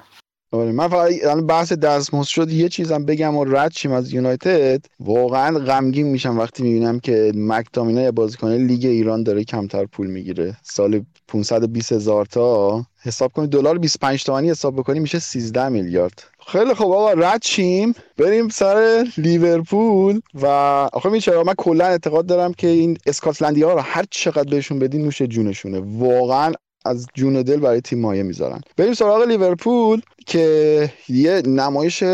آره 0.52 0.72
من 0.72 0.88
فقط 0.88 1.10
بحث 1.48 1.72
دستمزد 1.72 2.26
شد 2.26 2.50
یه 2.50 2.68
چیزم 2.68 3.04
بگم 3.04 3.36
و 3.36 3.44
رد 3.44 3.72
شیم 3.72 3.92
از 3.92 4.12
یونایتد. 4.12 4.80
واقعا 5.00 5.58
غمگین 5.58 6.06
میشم 6.06 6.38
وقتی 6.38 6.62
می‌بینم 6.62 7.00
که 7.00 7.32
مکتامینه 7.34 8.02
یا 8.02 8.12
بازیکن 8.12 8.48
لیگ 8.48 8.84
ایران 8.84 9.22
داره 9.22 9.44
کمتر 9.44 9.86
پول 9.86 10.06
می‌گیره. 10.06 10.56
سال 10.62 11.04
520 11.28 11.92
هزار 11.92 12.26
تا 12.26 12.82
حساب 13.06 13.32
کنید 13.32 13.50
دلار 13.50 13.78
25 13.78 14.24
تومانی 14.24 14.50
حساب 14.50 14.76
بکنیم 14.76 15.02
میشه 15.02 15.18
13 15.18 15.68
میلیارد. 15.68 16.22
خیلی 16.46 16.74
خوب 16.74 16.92
آقا 16.92 17.12
رد 17.12 17.42
شیم. 17.42 17.94
بریم 18.16 18.48
سر 18.48 19.06
لیورپول 19.16 20.20
و 20.34 20.46
آخه 20.92 21.08
می 21.08 21.20
چرا 21.20 21.44
من 21.44 21.54
کلا 21.58 21.86
اعتقاد 21.86 22.26
دارم 22.26 22.52
که 22.52 22.66
این 22.66 22.98
اسکاتلندی 23.06 23.62
ها 23.62 23.72
رو 23.72 23.80
هر 23.80 24.04
چقدر 24.10 24.50
بهشون 24.50 24.78
بدین 24.78 25.02
نوش 25.02 25.22
جونشونه. 25.22 25.80
واقعا 25.84 26.52
از 26.86 27.06
جون 27.14 27.42
دل 27.42 27.56
برای 27.56 27.80
تیم 27.80 28.00
مایه 28.00 28.22
می‌ذارن. 28.22 28.60
بریم 28.76 28.94
سراغ 28.94 29.22
لیورپول 29.22 30.00
که 30.26 30.92
یه 31.08 31.42
نمایش 31.46 32.04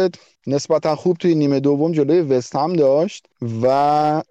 نسبتا 0.47 0.97
خوب 0.97 1.17
توی 1.17 1.35
نیمه 1.35 1.61
دوم 1.61 1.93
جلوی 1.93 2.21
وست 2.21 2.57
هم 2.57 2.73
داشت 2.73 3.27
و 3.63 3.67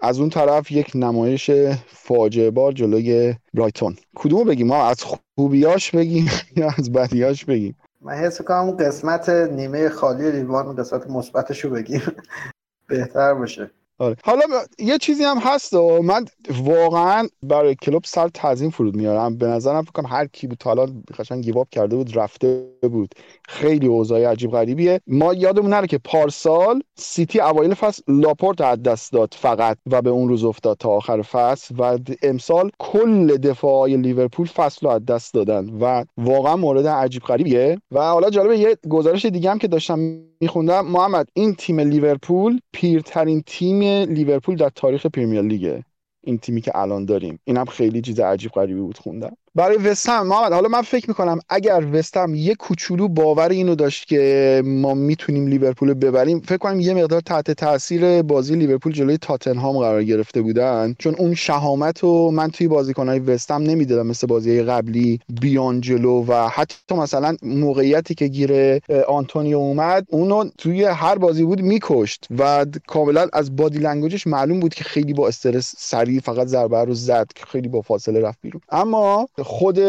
از 0.01 0.19
اون 0.19 0.29
طرف 0.29 0.71
یک 0.71 0.91
نمایش 0.95 1.51
فاجعه 1.87 2.51
بار 2.51 2.71
جلوی 2.71 3.35
برایتون. 3.53 3.95
کدومو 4.15 4.43
بگیم؟ 4.43 4.67
ما 4.67 4.85
از 4.85 5.03
خوبیاش 5.37 5.91
بگیم 5.91 6.29
یا 6.57 6.69
از 6.77 6.91
بدیاش 6.91 7.45
بگیم؟ 7.45 7.75
من 8.01 8.13
حس 8.13 8.41
کنم 8.41 8.71
قسمت 8.71 9.29
نیمه 9.29 9.89
خالی 9.89 10.31
لیوان 10.31 10.75
قسمت 10.75 11.09
مثبتشو 11.09 11.69
بگیم. 11.69 12.01
بهتر 12.89 13.33
باشه. 13.33 13.71
آره. 14.01 14.15
حالا 14.23 14.41
یه 14.79 14.97
چیزی 14.97 15.23
هم 15.23 15.37
هست 15.37 15.73
و 15.73 16.01
من 16.01 16.25
واقعا 16.63 17.27
برای 17.43 17.75
کلوپ 17.75 18.03
سر 18.05 18.27
تعظیم 18.27 18.69
فرود 18.69 18.95
میارم. 18.95 19.37
به 19.37 19.47
نظرم 19.47 19.83
فکر 19.83 20.07
هر 20.07 20.25
کی 20.25 20.47
بود 20.47 20.63
حالا 20.63 20.85
قشنگ 21.19 21.43
give 21.43 21.59
up 21.59 21.67
کرده 21.71 21.95
بود 21.95 22.17
رفته 22.17 22.67
بود. 22.81 23.15
خیلی 23.47 23.87
اوضاع 23.87 24.31
عجیب 24.31 24.51
غریبیه. 24.51 25.01
ما 25.07 25.33
یادمون 25.33 25.73
نره 25.73 25.87
که 25.87 25.97
پارسال 25.97 26.81
سیتی 26.95 27.39
اوایل 27.39 27.73
فصل 27.73 28.03
لاپورت 28.07 28.61
از 28.61 28.83
دست 28.83 29.13
داد 29.13 29.33
فقط 29.37 29.77
و 29.91 30.01
به 30.01 30.09
اون 30.09 30.29
روز 30.29 30.43
افتاد 30.43 30.77
تا 30.77 30.89
آخر 30.89 31.21
فصل 31.21 31.75
و 31.77 31.97
امسال 32.23 32.71
کل 32.79 33.37
دفاعی 33.37 33.97
لیورپول 33.97 34.47
فصل 34.47 34.85
رو 34.85 34.91
از 34.91 35.05
دست 35.05 35.33
دادن 35.33 35.69
و 35.81 36.05
واقعا 36.17 36.55
مورد 36.55 36.87
عجیب 36.87 37.21
غریبیه. 37.21 37.81
و 37.91 37.99
حالا 37.99 38.29
جالبه 38.29 38.57
یه 38.57 38.77
گزارش 38.89 39.25
دیگه 39.25 39.51
هم 39.51 39.57
که 39.57 39.67
داشتم 39.67 40.30
میخوندم. 40.41 40.85
محمد 40.87 41.27
این 41.33 41.55
تیم 41.55 41.79
لیورپول 41.79 42.59
پیرترین 42.71 43.43
تیم 43.45 43.81
لیورپول 44.13 44.55
در 44.55 44.69
تاریخ 44.69 45.05
پریمیر 45.05 45.41
لیگه. 45.41 45.85
این 46.23 46.37
تیمی 46.37 46.61
که 46.61 46.71
الان 46.75 47.05
داریم. 47.05 47.39
اینم 47.43 47.65
خیلی 47.65 48.01
چیز 48.01 48.19
عجیب 48.19 48.51
غریبی 48.51 48.79
بود 48.79 48.97
خوندم. 48.97 49.37
برای 49.55 49.77
وستهم 49.77 50.27
محمد 50.27 50.53
حالا 50.53 50.69
من 50.69 50.81
فکر 50.81 51.09
می‌کنم 51.09 51.39
اگر 51.49 51.85
وستهم 51.93 52.35
یه 52.35 52.55
کوچولو 52.55 53.07
باور 53.07 53.49
اینو 53.49 53.75
داشت 53.75 54.07
که 54.07 54.61
ما 54.65 54.93
می‌تونیم 54.93 55.47
لیورپول 55.47 55.89
رو 55.89 55.95
ببریم 55.95 56.39
فکر 56.39 56.57
کنم 56.57 56.79
یه 56.79 56.93
مقدار 56.93 57.21
تحت 57.21 57.51
تاثیر 57.51 58.21
بازی 58.21 58.55
لیورپول 58.55 58.93
جلوی 58.93 59.17
تاتنهام 59.17 59.77
قرار 59.77 60.03
گرفته 60.03 60.41
بودن. 60.41 60.95
چون 60.99 61.15
اون 61.15 61.35
شهامت 61.35 61.99
رو 61.99 62.31
من 62.31 62.49
توی 62.49 62.67
بازیکنهای 62.67 63.19
وستهم 63.19 63.63
نمی‌دیدم 63.63 64.07
مثل 64.07 64.27
بازی 64.27 64.63
قبلی 64.63 65.19
بیان 65.41 65.81
جلو 65.81 66.25
و 66.27 66.47
حتی 66.47 66.95
مثلا 66.95 67.35
موقعیتی 67.41 68.15
که 68.15 68.27
گیر 68.27 68.79
آنتونیو 69.07 69.57
اومد 69.57 70.07
اونو 70.09 70.49
توی 70.57 70.83
هر 70.83 71.15
بازی 71.15 71.43
بود 71.43 71.61
میکشت 71.61 72.27
و 72.37 72.65
کاملا 72.87 73.27
از 73.33 73.55
body 73.55 73.79
language 73.79 74.18
ش 74.18 74.27
معلوم 74.27 74.59
بود 74.59 74.73
که 74.73 74.83
خیلی 74.83 75.13
با 75.13 75.27
استرس 75.27 75.75
سریع 75.77 76.19
فقط 76.19 76.47
ضربه 76.47 76.83
رو 76.83 76.93
زد 76.93 77.27
که 77.35 77.45
خیلی 77.45 77.67
با 77.67 77.81
فاصله 77.81 78.21
رفت 78.21 78.39
بیرون. 78.41 78.61
اما 78.69 79.27
خود 79.43 79.79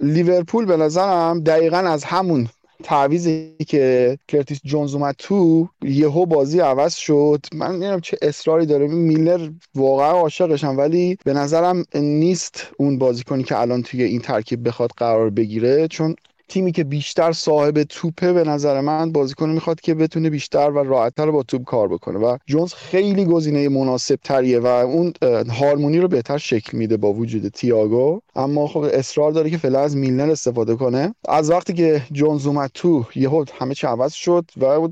لیورپول 0.00 0.64
به 0.64 0.76
نظرم 0.76 1.40
دقیقا 1.40 1.76
از 1.76 2.04
همون 2.04 2.48
تعویزی 2.82 3.56
که 3.68 4.18
کرتیس 4.28 4.60
جونز 4.64 4.94
اومد 4.94 5.14
تو 5.18 5.68
یهو 5.82 6.26
بازی 6.26 6.60
عوض 6.60 6.94
شد. 6.94 7.46
من 7.52 7.70
نمی‌دونم 7.70 8.00
چه 8.00 8.18
اصراری 8.22 8.66
داره. 8.66 8.86
میلر 8.88 9.50
واقعا 9.74 10.10
عاشقشم 10.10 10.78
ولی 10.78 11.18
به 11.24 11.32
نظرم 11.32 11.84
نیست 11.94 12.66
اون 12.78 12.98
بازیکنی 12.98 13.42
که 13.42 13.60
الان 13.60 13.82
توی 13.82 14.02
این 14.02 14.20
ترکیب 14.20 14.68
بخواد 14.68 14.90
قرار 14.96 15.30
بگیره 15.30 15.88
چون 15.88 16.16
تیمی 16.50 16.72
که 16.72 16.84
بیشتر 16.84 17.32
صاحب 17.32 17.82
توپه 17.82 18.32
به 18.32 18.44
نظر 18.44 18.80
من 18.80 19.12
بازیکن 19.12 19.50
می‌خواد 19.50 19.80
که 19.80 19.94
بتونه 19.94 20.30
بیشتر 20.30 20.70
و 20.70 20.78
راحتتر 20.78 21.30
با 21.30 21.42
توپ 21.42 21.64
کار 21.64 21.88
بکنه 21.88 22.18
و 22.18 22.36
جونز 22.46 22.74
خیلی 22.74 23.24
گزینه 23.24 23.68
مناسب 23.68 24.18
تریه 24.24 24.58
و 24.58 24.66
اون 24.66 25.12
هارمونی 25.50 25.98
رو 25.98 26.08
بهتر 26.08 26.38
شکل 26.38 26.78
میده 26.78 26.96
با 26.96 27.12
وجود 27.12 27.48
تییاگو. 27.48 28.20
اما 28.36 28.66
خب 28.66 28.78
اصرار 28.92 29.32
داره 29.32 29.50
که 29.50 29.58
فعلا 29.58 29.80
از 29.80 29.96
میلنر 29.96 30.30
استفاده 30.30 30.76
کنه. 30.76 31.14
از 31.28 31.50
وقتی 31.50 31.72
که 31.72 32.02
جونز 32.12 32.46
اومد 32.46 32.70
تو 32.74 33.04
یهو 33.14 33.44
همه 33.58 33.74
چی 33.74 33.86
عوض 33.86 34.12
شد 34.12 34.44
و 34.60 34.88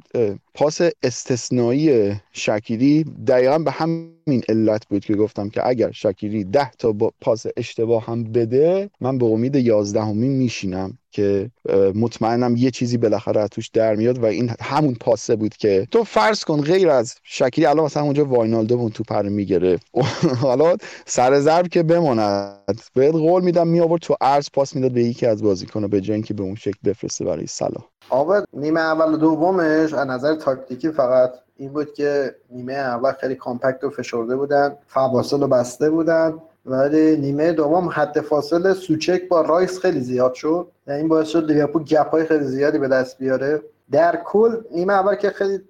پاس 0.59 0.81
استثنایی 1.03 2.15
شکیری 2.33 3.05
دقیقا 3.05 3.59
به 3.59 3.71
همین 3.71 4.43
علت 4.49 4.87
بود 4.89 5.05
که 5.05 5.15
گفتم 5.15 5.49
که 5.49 5.69
اگر 5.69 5.91
شکیری 5.91 6.45
ده 6.45 6.71
تا 6.71 6.93
با 6.93 7.13
پاس 7.21 7.47
اشتباه 7.57 8.07
هم 8.07 8.25
بده 8.25 8.91
من 9.01 9.19
به 9.19 9.27
امید 9.27 9.57
یازدهمی 9.57 10.29
میشینم 10.29 10.99
که 11.11 11.51
مطمئنم 11.95 12.57
یه 12.57 12.71
چیزی 12.71 12.97
بالاخره 12.99 13.49
توش 13.49 13.69
در 13.69 13.95
میاد 13.95 14.19
و 14.19 14.25
این 14.25 14.51
همون 14.61 14.95
پاسه 14.95 15.37
بود 15.37 15.57
که 15.57 15.89
تو 15.91 16.05
فرض 16.05 16.45
کن 16.45 16.61
غیر 16.61 16.91
از 16.91 17.15
شکیری 17.25 17.67
الان 17.67 17.85
مثلا 17.85 18.03
اونجا 18.03 18.25
واینالدو 18.25 18.79
اون 18.79 18.91
تو 18.91 19.05
پر 19.05 19.23
می‌گرفت 19.23 19.87
حالا 20.43 20.77
سر 21.07 21.41
ضرب 21.41 21.69
که 21.69 21.83
بماند. 21.83 22.81
بهت 22.95 23.15
قول 23.15 23.45
میدم 23.45 23.69
می 23.69 23.81
آورد 23.81 24.01
تو 24.01 24.17
عرض 24.21 24.49
پاس 24.53 24.77
می‌داد 24.77 24.93
به 24.93 25.05
یکی 25.05 25.27
از 25.27 25.43
بازیکن‌ها 25.43 25.89
به 25.89 26.01
جای 26.01 26.23
که 26.23 26.35
به 26.35 26.43
اون 26.43 26.55
شکل 26.55 26.79
بفرسته 26.85 27.25
برای 27.25 27.47
صلاح. 27.47 27.85
آبد 28.11 28.45
نیمه 28.53 28.81
اول 28.81 29.15
و 29.15 29.17
دومش 29.17 29.95
از 29.95 30.07
نظر 30.07 30.35
تاکتیکی 30.35 30.91
فقط 30.91 31.33
این 31.57 31.73
بود 31.73 31.93
که 31.93 32.35
نیمه 32.51 32.73
اول 32.73 33.13
خیلی 33.13 33.35
compact 33.35 33.85
و 33.85 33.91
فشرده 33.91 34.37
بودن 34.37 34.77
فواصل 34.87 35.43
و 35.43 35.47
بسته 35.47 35.91
بودن 35.91 36.35
ولی 36.67 37.17
نیمه 37.17 37.53
دوم 37.53 37.89
حد 37.89 38.21
فاصله 38.21 38.75
سوچک 38.75 39.29
با 39.29 39.41
رایس 39.41 39.79
خیلی 39.79 40.01
زیاد 40.01 40.35
شد. 40.35 40.69
یعنی 40.87 41.01
این 41.01 41.09
باعث 41.09 41.29
شد 41.29 41.51
لیورپول 41.51 41.85
gap 41.85 42.11
های 42.11 42.25
خیلی 42.25 42.45
زیادی 42.45 42.79
به 42.79 42.89
دست 42.89 43.19
بیاره. 43.19 43.63
در 43.91 44.23
کل 44.25 44.57
نیمه 44.71 44.93
اول 44.93 45.15
که 45.15 45.31
خیلی 45.31 45.61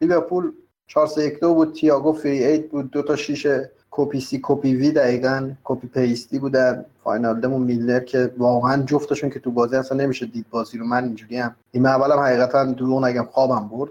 لیورپول 0.00 0.52
4 0.86 1.06
3 1.06 1.22
1 1.22 1.40
2 1.40 1.54
بود 1.54 1.74
تییاگو 1.74 2.12
فری 2.12 2.44
ایت 2.44 2.68
بود 2.68 2.90
دو 2.90 3.02
تا 3.02 3.16
شیشه 3.16 3.70
کپی 3.96 4.20
سی 4.20 4.40
کپی 4.42 4.76
وی 4.76 4.90
دقیقا 4.90 5.50
کپی 5.64 5.86
پیستی 5.86 6.38
بودن 6.38 6.84
فاینال 7.04 7.40
دمون 7.40 7.62
میلر 7.62 8.00
که 8.00 8.32
واقعا 8.38 8.82
جفتشون 8.82 9.30
که 9.30 9.40
تو 9.40 9.50
بازی 9.50 9.76
اصلا 9.76 9.98
نمیشه 9.98 10.26
دید 10.26 10.46
بازی 10.50 10.78
رو. 10.78 10.86
من 10.86 11.04
اینجوری 11.04 11.36
هم. 11.38 11.54
این 11.72 11.86
اولم 11.86 12.18
حقیقتا 12.18 12.64
دروغ 12.64 13.04
نگم 13.04 13.24
خوابم 13.30 13.68
برد. 13.68 13.90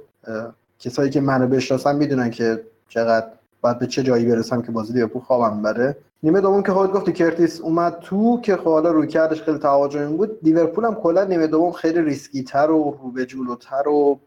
کسایی 0.80 1.10
که 1.10 1.22
منو 1.22 1.48
بشناسن 1.48 1.96
می‌دونن 1.96 2.30
که 2.30 2.64
چقدر 2.90 3.28
بعد 3.62 3.80
به 3.80 3.88
چه 3.88 4.04
جایی 4.04 4.26
برسم 4.26 4.62
که 4.62 4.72
بازی 4.72 4.94
لیورپول 4.94 5.22
خوابم 5.22 5.62
بره. 5.62 5.98
نیمه 6.24 6.42
دوم 6.42 6.64
که 6.64 6.72
خودت 6.72 6.92
گفتی 6.92 7.12
کرتیس 7.12 7.62
اومد 7.62 8.00
تو 8.02 8.42
که 8.42 8.58
خب 8.58 8.64
حالا 8.64 8.92
روی 8.92 9.08
کردش 9.08 9.42
خیلی 9.42 9.58
تهاجمی 9.58 10.18
بود. 10.18 10.40
لیورپول 10.44 10.86
هم 10.86 10.96
کلا 10.96 11.24
نیمه 11.24 11.48
دوم 11.48 11.72
خیلی 11.72 12.02
ریسکی 12.02 12.44
تر 12.44 12.72
و 12.72 12.98
رو 13.04 13.12
به 13.12 13.26
جلوتر 13.26 13.88
و 13.88 14.20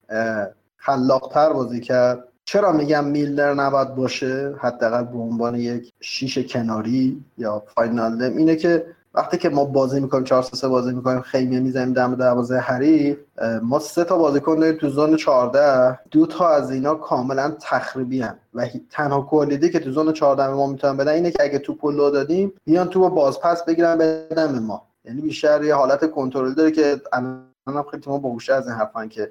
خلاقتر 0.76 1.52
بازی 1.52 1.80
کرد. 1.80 2.27
چرا 2.48 2.72
میگم 2.72 3.04
میلر 3.04 3.54
نباید 3.54 3.94
باشه؟ 3.94 4.54
حداقل 4.58 5.04
به 5.04 5.18
عنوان 5.18 5.54
یک 5.54 5.92
شیش 6.00 6.38
کناری 6.38 7.24
یا 7.38 7.62
فاینال 7.74 8.22
اینه 8.22 8.56
که 8.56 8.86
وقتی 9.14 9.36
که 9.36 9.48
ما 9.48 9.64
بازی 9.64 10.00
می‌کنیم 10.00 10.24
4 10.24 10.42
3 10.42 10.68
بازی 10.68 10.94
می‌کنیم 10.94 11.20
خیمه 11.20 11.60
می‌زنیم 11.60 11.92
دم 11.92 12.14
دروازه 12.14 12.56
حریف 12.56 13.18
ما 13.62 13.78
سه 13.78 14.04
تا 14.04 14.18
بازیکن 14.18 14.56
داریم 14.56 14.76
تو 14.76 14.88
زون 14.88 15.16
14 15.16 15.98
دو 16.10 16.26
تا 16.26 16.48
از 16.48 16.70
اینا 16.70 16.94
کاملا 16.94 17.56
تخریبی 17.60 18.20
هم 18.20 18.34
و 18.54 18.66
تنها 18.90 19.22
کلیدی 19.22 19.70
که 19.70 19.78
تو 19.78 19.90
زون 19.90 20.12
14 20.12 20.48
ما 20.48 20.66
می‌تونن 20.66 20.96
بدن 20.96 21.12
اینه 21.12 21.30
که 21.30 21.42
اگه 21.42 21.58
توپ 21.58 21.86
لو 21.86 22.10
دادیم 22.10 22.52
بیان 22.64 22.88
تو 22.88 23.10
بازپس 23.10 23.64
بگیرن 23.64 23.98
بدن 23.98 24.52
به 24.52 24.60
ما. 24.60 24.82
یعنی 25.04 25.20
بیشتر 25.20 25.64
یه 25.64 25.74
حالت 25.74 26.10
کنترل 26.10 26.54
داره 26.54 26.70
که 26.70 27.00
الان 27.12 27.84
خیلی 27.90 28.02
ما 28.06 28.18
باهوشه 28.18 28.54
از 28.54 28.68
این 28.68 28.76
حرفن 28.76 29.08
که 29.08 29.30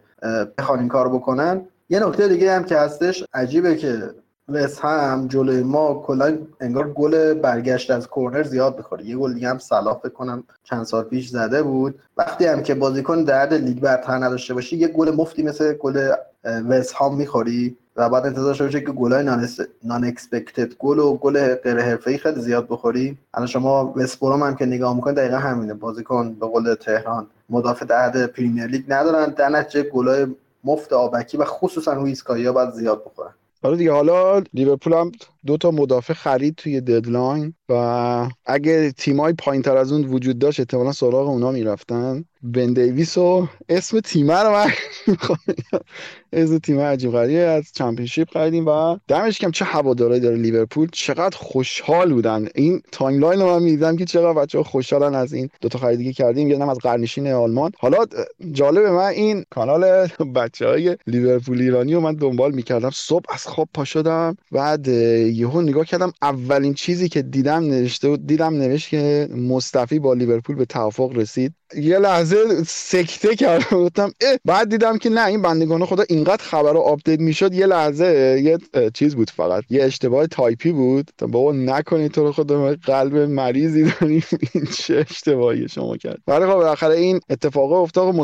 بخوان 0.58 0.80
این 0.80 0.88
کارو 0.88 1.20
بکنن. 1.20 1.68
یه 1.90 2.00
نکته 2.00 2.28
دیگه 2.28 2.56
هم 2.56 2.64
که 2.64 2.78
هستش 2.78 3.24
عجیبه 3.34 3.76
که 3.76 4.10
وست 4.50 4.80
هم 4.80 5.28
جلوی 5.28 5.64
ما 5.64 6.04
کلا 6.08 6.38
انگار 6.60 6.94
گل 6.94 7.34
برگشت 7.34 7.92
از 7.92 8.08
کورنر 8.08 8.44
زیاد 8.44 8.78
بخوره 8.78 9.06
یه 9.06 9.18
گل 9.18 9.34
دیگه 9.34 9.50
هم 9.50 9.58
صلاح 9.58 10.00
کنم 10.00 10.44
چند 10.64 10.84
سال 10.84 11.04
پیش 11.04 11.30
زده 11.30 11.64
بود. 11.64 12.00
وقتی 12.18 12.46
هم 12.46 12.64
که 12.64 12.76
بازیکن 12.76 13.24
در 13.24 13.39
حد 13.39 13.54
لیگ 13.54 13.80
برتر 13.80 14.18
نداشته 14.18 14.54
باشی 14.54 14.78
یه 14.78 14.88
گل 14.88 15.16
مفتی 15.16 15.44
مثل 15.44 15.74
گل 15.74 16.12
وست 16.70 16.94
هام 16.94 17.16
می‌خوری 17.16 17.78
و 17.96 18.10
بعد 18.10 18.26
انتظار 18.26 18.58
باشه 18.58 18.82
که 18.82 18.92
گلای 18.92 19.24
non 19.84 20.04
expected 20.04 20.74
گل 20.80 21.00
و 21.00 21.18
گل 21.18 21.56
غیر 21.56 21.80
حرفه‌ای 21.80 22.18
خیلی 22.18 22.42
زیاد 22.42 22.68
بخوری. 22.70 23.18
الان 23.34 23.48
شما 23.48 23.94
وست 23.96 24.24
هم 24.24 24.56
که 24.56 24.66
نگاه 24.66 24.96
می‌کنید 24.96 25.18
دقیقا 25.18 25.38
همینه. 25.38 25.74
بازیکن 25.74 26.34
به 26.34 26.46
قول 26.48 26.76
تهران 26.76 27.28
مدافع 27.50 27.86
در 27.86 28.06
حد 28.06 28.26
پریمیر 28.26 28.68
لیگ 28.68 28.84
ندارن. 28.88 29.26
در 29.30 29.50
نتیجه 29.50 29.90
گلای 29.90 30.28
مفت 30.68 30.94
آبکی 30.94 31.38
و 31.38 31.46
خصوصا 31.46 31.94
روی 31.94 32.12
اسکایا 32.12 32.54
باید 32.54 32.70
زیاد 32.70 33.04
بخورن. 33.06 33.34
حالا 33.64 33.76
دیگه 33.76 33.92
حالا 33.92 34.44
لیورپول 34.54 34.94
هم 34.94 35.12
دو 35.48 35.58
تا 35.58 35.72
مدافع 35.72 36.14
خرید 36.14 36.56
توی 36.56 36.82
deadline 36.82 37.54
و 37.70 37.74
اگه 38.46 38.92
تیمای 38.92 39.34
پایین 39.34 39.62
تر 39.62 39.78
از 39.78 39.92
اون 39.92 40.06
وجود 40.06 40.40
داشت 40.40 40.60
احتمالا 40.60 40.92
سراغ 40.92 41.28
اونا 41.28 41.52
می‌رفتن. 41.52 42.26
بن 42.44 42.74
دیویس 42.74 43.18
و 43.18 43.48
اسم 43.70 44.00
تیمه 44.00 44.44
رو 44.44 44.52
من 44.52 44.72
اسم 46.34 46.58
تیم 46.58 46.80
عجیب 46.80 47.12
غریبی 47.12 47.38
از 47.38 47.72
Championship 47.76 48.30
خریدیم 48.30 48.66
و 48.68 48.98
دمش 49.08 49.40
گرم 49.40 49.52
چه 49.52 49.66
هواداری 49.66 50.20
داره 50.20 50.36
لیورپول. 50.36 50.90
چقدر 50.92 51.38
خوشحال 51.38 52.14
بودن. 52.14 52.48
این 52.56 52.82
timeline 52.92 53.42
رو 53.42 53.48
من 53.48 53.64
می‌دیدم 53.64 53.98
که 53.98 54.06
چقدر 54.06 54.34
بچه‌ها 54.34 54.64
خوشحالن 54.64 55.16
از 55.16 55.34
این 55.34 55.50
دو 55.62 55.70
تا 55.70 55.80
خریدی 55.80 56.04
که 56.04 56.14
کردیم. 56.14 56.48
یه 56.48 56.70
از 56.70 56.78
قعرنشین 56.78 57.28
آلمان. 57.28 57.72
حالا 57.80 57.98
جالبه 58.52 58.92
من 58.92 59.06
این 59.06 59.46
کانال 59.50 60.08
بچه‌های 60.36 60.98
لیورپول 61.08 61.62
ایرانی 61.62 61.94
رو 61.94 62.02
من 62.02 62.16
دنبال 62.16 62.52
می‌کردم. 62.52 62.90
صبح 62.94 63.26
از 63.30 63.48
خواب 63.48 63.70
پا 63.74 63.84
شدم. 63.84 64.38
بعد 64.52 64.88
یهو 65.38 65.62
نگاه 65.62 65.86
کردم 65.86 66.14
اولین 66.22 66.74
چیزی 66.74 67.10
که 67.10 67.22
دیدم 67.22 67.64
نوشته 67.64 68.10
بود 68.10 68.28
دیدم 68.28 68.54
نوشت 68.54 68.90
که 68.90 69.30
مصطفی 69.32 70.00
با 70.00 70.14
لیورپول 70.14 70.56
به 70.56 70.66
توافق 70.66 71.12
رسید. 71.18 71.54
یه 71.76 72.00
لحظه 72.00 72.64
سکته 72.68 73.36
کردم. 73.36 73.78
گفتم 73.78 74.14
بعد 74.46 74.70
دیدم 74.70 74.98
که 74.98 75.10
نه 75.10 75.26
این 75.26 75.42
بندگان 75.42 75.86
خدا 75.86 76.04
اینقدر 76.10 76.44
خبر 76.44 76.74
رو 76.74 76.80
update 76.80 77.20
می‌شد. 77.20 77.54
یه 77.54 77.66
لحظه 77.66 78.42
یه 78.44 78.58
چیز 78.94 79.16
بود 79.16 79.30
فقط. 79.30 79.64
یه 79.70 79.84
اشتباه 79.84 80.28
تایپی 80.28 80.72
بود. 80.72 81.12
بابا 81.20 81.52
نکنید 81.52 82.12
تو 82.12 82.24
رو 82.24 82.32
خدا 82.32 82.76
قلب 82.84 83.18
مریضی 83.18 83.92
داریم. 83.92 84.24
این 84.54 84.66
چه 84.66 85.06
اشتباهی 85.10 85.68
شما 85.68 85.98
کرد. 85.98 86.18
ولی 86.28 86.46
خب 86.46 86.54
بالاخره 86.54 86.96
این 86.96 87.20
اتفاق 87.30 87.72
افتاد. 87.72 88.16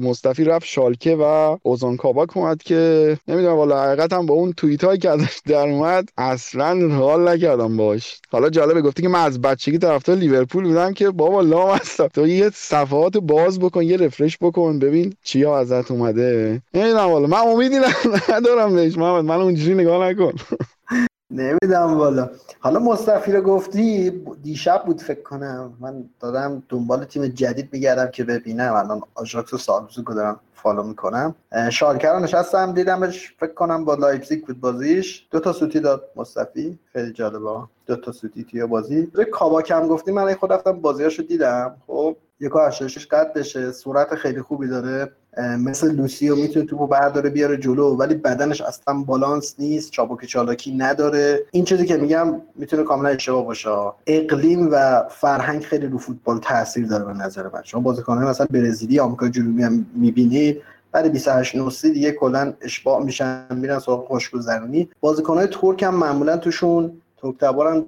مصطفی 0.00 0.44
رفت 0.44 0.66
شالکه 0.66 1.16
و 1.20 1.56
اوزان 1.62 1.96
کاباک 1.96 2.36
اومد 2.36 2.62
که 2.62 3.18
نمی‌دونم 3.28 3.56
والا 3.56 3.82
حقیقت 3.82 4.12
هم 4.12 4.26
با 4.26 4.34
اون 4.34 4.52
توییت 4.52 4.84
هایی 4.84 4.98
که 4.98 5.10
ازش 5.10 5.40
در 5.46 5.68
اومد 5.68 6.08
اصلا 6.18 6.88
حال 6.88 7.28
نکردم 7.28 7.76
باش 7.76 8.20
حالا 8.30 8.50
جالبه 8.50 8.82
گفتی 8.82 9.02
که 9.02 9.08
من 9.08 9.24
از 9.24 9.40
بچگی 9.40 9.78
طرفدار 9.78 10.16
لیورپول 10.16 10.64
بودم 10.64 10.92
که 10.92 11.10
بابا 11.10 11.40
لام 11.40 11.70
هستم 11.70 12.08
تو 12.08 12.26
یه 12.26 12.50
صفحه‌ات 12.84 13.16
باز 13.16 13.58
بکن 13.58 13.82
یه 13.82 13.96
refresh 13.96 14.38
بکن 14.40 14.78
ببین 14.78 15.14
چیا 15.22 15.58
ازت 15.58 15.90
اومده. 15.90 16.62
نمی‌دونم 16.74 17.08
والا 17.10 17.26
من 17.26 17.38
امیدی 17.38 17.76
ندارم 18.34 18.74
بهش 18.74 18.98
محمد 18.98 19.24
من 19.24 19.36
اونجوری 19.40 19.74
نگاه 19.74 20.08
نکن. 20.08 20.32
نمی‌دونم 21.30 21.94
والا. 21.94 22.30
حالا 22.60 22.78
مصطفی 22.80 23.32
رو 23.32 23.40
گفتی 23.40 24.10
دیشب 24.42 24.82
بود 24.86 25.00
فکر 25.00 25.22
کنم. 25.22 25.74
من 25.80 26.04
دادم 26.20 26.62
دنبال 26.68 27.04
تیم 27.04 27.26
جدید 27.26 27.68
میگردم 27.72 28.10
که 28.10 28.24
ببینم. 28.24 28.74
الان 28.74 29.02
آژاکس 29.14 29.52
و 29.52 29.58
شالکه 29.58 30.00
رو 30.00 30.14
دارم 30.14 30.40
follow 30.54 30.82
می‌کنم. 30.82 31.34
شالکه 31.72 32.12
رو 32.12 32.20
نشستم 32.20 32.72
دیدمش 32.72 33.34
فکر 33.40 33.54
کنم 33.54 33.84
با 33.84 33.94
لایپزیگ 33.94 34.46
بود 34.46 34.60
بازیش. 34.60 35.26
دو 35.30 35.40
تا 35.40 35.52
سوتی 35.52 35.80
داد 35.80 36.04
مصطفی 36.16 36.78
خیلی 36.92 37.12
جالبه. 37.12 37.62
دو 37.86 37.96
تا 37.96 38.12
سوتی 38.12 38.44
توی 38.44 38.66
بازی. 38.66 39.06
کاباکم 39.32 39.88
گفتی 39.88 40.12
من 40.12 40.34
خود 40.34 40.52
رفتم 40.52 40.72
بازیاشو 40.72 41.22
دیدم. 41.22 41.76
خب 41.86 42.16
یک 42.40 42.52
قدشه 43.10 43.72
صورت 43.72 44.14
خیلی 44.14 44.42
خوبی 44.42 44.68
داره. 44.68 45.12
مثل 45.38 45.92
لوسیو 45.92 46.36
می‌تونه 46.36 46.66
توپو 46.66 46.86
برداره 46.86 47.30
بیاره 47.30 47.56
جلو 47.56 47.96
ولی 47.96 48.14
بدنش 48.14 48.60
اصلا 48.60 48.94
بالانس 48.94 49.54
نیست 49.58 49.90
چابک 49.90 50.24
چالاکی 50.24 50.74
نداره. 50.74 51.40
این 51.50 51.64
چیزی 51.64 51.86
که 51.86 51.96
میگم 51.96 52.40
می‌تونه 52.54 52.82
کاملا 52.82 53.08
اشتباه 53.08 53.44
باشه. 53.44 53.70
اقلیم 54.06 54.68
و 54.72 55.04
فرهنگ 55.10 55.62
خیلی 55.62 55.86
رو 55.86 55.98
فوتبال 55.98 56.38
تاثیر 56.38 56.86
داره 56.86 57.04
به 57.04 57.12
نظر 57.12 57.42
من. 57.42 57.62
شما 57.64 57.80
بازیکنان 57.80 58.24
مثلا 58.24 58.46
برزیلی 58.50 59.00
آمریکا 59.00 59.28
جنوبی 59.28 59.62
هم 59.62 59.86
می‌بینید 59.94 60.62
بعد 60.92 61.12
28 61.12 61.56
نوسی 61.56 61.92
دیگه 61.92 62.12
کلا 62.12 62.52
اشباع 62.60 63.04
میشن 63.04 63.46
میرن 63.50 63.78
سراغ 63.78 64.06
خوشگذرونی 64.06 64.88
بازیکنهای 65.00 65.46
ترک 65.46 65.82
هم 65.82 65.94
معمولا 65.94 66.36
توشون 66.36 67.02
ترک 67.22 67.36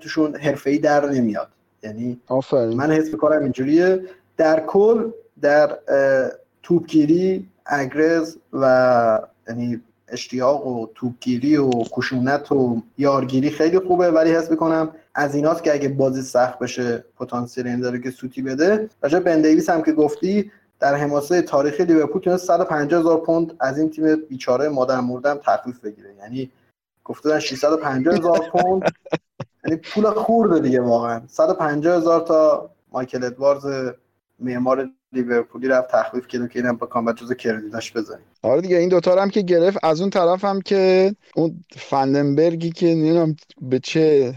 توشون 0.01 0.37
حرفه‌ای 0.37 0.79
در 0.79 1.11
نمیاد. 1.11 1.49
یعنی 1.83 2.21
آفرین. 2.27 2.77
من 2.77 2.91
حس 2.91 3.13
می‌کنم 3.13 3.43
اینجوریه. 3.43 4.01
در 4.37 4.61
کل 4.67 5.11
در 5.41 5.79
توپگیری 6.69 7.49
اگرز 7.67 8.37
و 8.53 9.21
یعنی 9.49 9.81
اشتیاق 10.09 10.67
و 10.67 10.87
توپگیری 10.95 11.57
و 11.57 11.71
خشونت 11.71 12.53
و 12.53 12.83
یارگیری 12.99 13.51
خیلی 13.51 13.79
خوبه. 13.79 14.11
ولی 14.11 14.31
حس 14.31 14.51
می‌کنم 14.51 14.91
از 15.15 15.35
ایناست 15.35 15.65
که 15.65 15.73
اگه 15.73 15.89
بازی 15.89 16.23
سخت 16.23 16.59
بشه 16.59 17.05
پتانسیل 17.17 17.67
این 17.67 17.81
داره 17.81 18.01
که 18.01 18.11
سوتی 18.11 18.43
بده. 18.43 18.89
راجع 19.03 19.19
بن 19.19 19.45
هم 19.69 19.83
که 19.83 19.93
گفتی 19.93 20.51
در 20.81 20.95
حماسه 20.95 21.43
تاریخی 21.43 21.85
لیورپول 21.85 22.23
تونست 22.23 22.47
150 22.47 23.01
هزار 23.01 23.21
پوند 23.21 23.53
از 23.61 23.79
این 23.79 23.91
تیم 23.91 24.17
بیچاره 24.17 24.69
مادر 24.69 25.01
مردم 25.01 25.35
تخفیف 25.45 25.81
بگیره. 25.81 26.15
یعنی 26.19 26.51
گفته 27.05 27.41
650 27.41 28.15
هزار 28.15 28.51
پوند. 28.53 28.83
یعنی 29.65 29.81
پول 29.95 30.11
خورده 30.11 30.59
دیگه 30.59 30.81
واقعا. 30.81 31.21
150 31.27 31.97
هزار 31.97 32.21
تا 32.21 32.71
مایکل 32.93 33.25
ادواردز 33.25 33.93
معمار 34.39 34.91
لیورپولی 35.13 35.69
رفت 35.69 35.91
تخفیف 35.91 36.27
کرد 36.27 36.51
که 36.51 36.59
اینم 36.59 36.77
با 36.77 36.87
کامبت 36.87 37.17
جز 37.17 37.33
کردیتاش 37.33 37.93
بزنیم. 37.93 38.27
آره 38.43 38.61
دیگه 38.61 38.77
این 38.77 38.89
دوتا 38.89 39.23
هم 39.23 39.31
که 39.31 39.43
گرفت 39.43 39.79
از 39.83 40.01
اون 40.01 40.11
طرف 40.11 40.45
هم 40.45 40.61
که 40.61 41.15
اون 41.37 41.65
فندنبرگی 41.77 42.71
که 42.71 42.87
نمی‌دونم 42.87 43.37
به 43.61 43.79
چه 43.79 44.35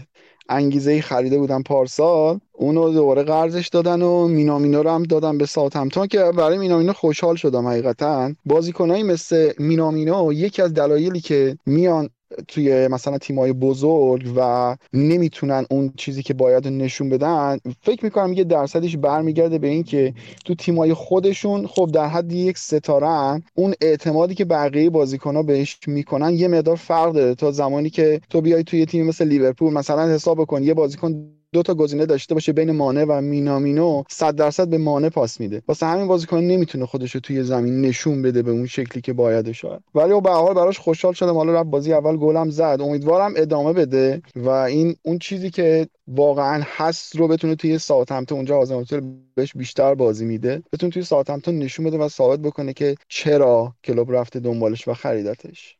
انگیزه 0.48 0.90
ای 0.90 1.02
خریده 1.02 1.38
بودن 1.38 1.62
پارسال 1.62 2.40
اونو 2.52 2.92
دوباره 2.92 3.22
قرضش 3.22 3.68
دادن 3.68 4.02
و 4.02 4.28
مینامینو 4.28 4.82
رو 4.82 4.90
هم 4.90 5.02
دادن 5.02 5.38
به 5.38 5.46
ساوثهمپتون 5.46 6.06
که 6.06 6.18
برای 6.18 6.58
مینامینو 6.58 6.92
خوشحال 6.92 7.36
شدم 7.36 7.66
حقیقتا. 7.66 8.32
بازیکنایی 8.44 9.02
مثل 9.02 9.52
مینامینو 9.58 10.32
یکی 10.32 10.62
از 10.62 10.74
دلایلی 10.74 11.20
که 11.20 11.58
میان 11.66 12.08
توی 12.48 12.88
مثلا 12.88 13.18
تیمای 13.18 13.52
بزرگ 13.52 14.32
و 14.36 14.76
نمی‌تونن 14.92 15.66
اون 15.70 15.92
چیزی 15.96 16.22
که 16.22 16.34
باید 16.34 16.68
نشون 16.68 17.08
بدن 17.08 17.58
فکر 17.82 18.04
می‌کنم 18.04 18.32
یه 18.32 18.44
درصدش 18.44 18.96
برمیگرده 18.96 19.58
به 19.58 19.68
این 19.68 19.82
که 19.82 20.14
تو 20.44 20.54
تیمای 20.54 20.94
خودشون 20.94 21.66
خب 21.66 21.90
در 21.94 22.06
حد 22.06 22.32
یک 22.32 22.58
ستاره 22.58 23.42
اون 23.54 23.74
اعتمادی 23.80 24.34
که 24.34 24.44
بقیه 24.44 24.90
بازیکنها 24.90 25.42
بهش 25.42 25.78
می‌کنن 25.86 26.34
یه 26.34 26.48
مقدار 26.48 26.76
فرق 26.76 27.12
داره 27.12 27.34
تا 27.34 27.50
زمانی 27.50 27.90
که 27.90 28.20
تو 28.30 28.40
بیای 28.40 28.64
توی 28.64 28.86
تیم 28.86 29.06
مثل 29.06 29.24
لیورپول 29.24 29.72
مثلا 29.72 30.08
حساب 30.08 30.44
کن 30.44 30.62
یه 30.62 30.74
بازیکن 30.74 31.32
دو 31.52 31.62
تا 31.62 31.74
گزینه 31.74 32.06
داشته 32.06 32.34
باشه 32.34 32.52
بین 32.52 32.70
مانه 32.70 33.04
و 33.04 33.20
مینامینو 33.20 34.02
100 34.10 34.36
درصد 34.36 34.68
به 34.68 34.78
مانه 34.78 35.10
پاس 35.10 35.40
میده. 35.40 35.62
واسه 35.68 35.86
همین 35.86 36.06
بازیکن 36.06 36.38
نمی‌تونه 36.38 36.86
خودش 36.86 37.14
رو 37.14 37.20
توی 37.20 37.42
زمین 37.42 37.80
نشون 37.80 38.22
بده 38.22 38.42
به 38.42 38.50
اون 38.50 38.66
شکلی 38.66 39.02
که 39.02 39.12
باید 39.12 39.52
شاید 39.52 39.80
ولی 39.94 40.20
به 40.20 40.30
حال 40.30 40.54
براش 40.54 40.78
خوشحال 40.78 41.12
شدم. 41.12 41.34
حالا 41.34 41.52
رفت 41.52 41.70
بازی 41.70 41.92
اول 41.92 42.16
گلم 42.16 42.50
زد. 42.50 42.78
امیدوارم 42.80 43.32
ادامه 43.36 43.72
بده 43.72 44.22
و 44.36 44.48
این 44.48 44.96
اون 45.02 45.18
چیزی 45.18 45.50
که 45.50 45.88
واقعا 46.06 46.62
هست 46.66 47.16
رو 47.16 47.28
بتونه 47.28 47.54
توی 47.54 47.78
ساعت 47.78 48.32
اونجا 48.32 48.58
آزماتل 48.58 49.00
بهش 49.34 49.52
بیشتر 49.56 49.94
بازی 49.94 50.24
میده 50.24 50.62
بتونه 50.72 50.92
توی 50.92 51.02
ساعت 51.02 51.48
نشون 51.48 51.86
بده 51.86 51.98
و 51.98 52.08
ثابت 52.08 52.40
بکنه 52.40 52.72
که 52.72 52.94
چرا 53.08 53.74
کلوب 53.84 54.12
رفته 54.12 54.40
دنبالش 54.40 54.88
و 54.88 54.94
خریدتش. 54.94 55.76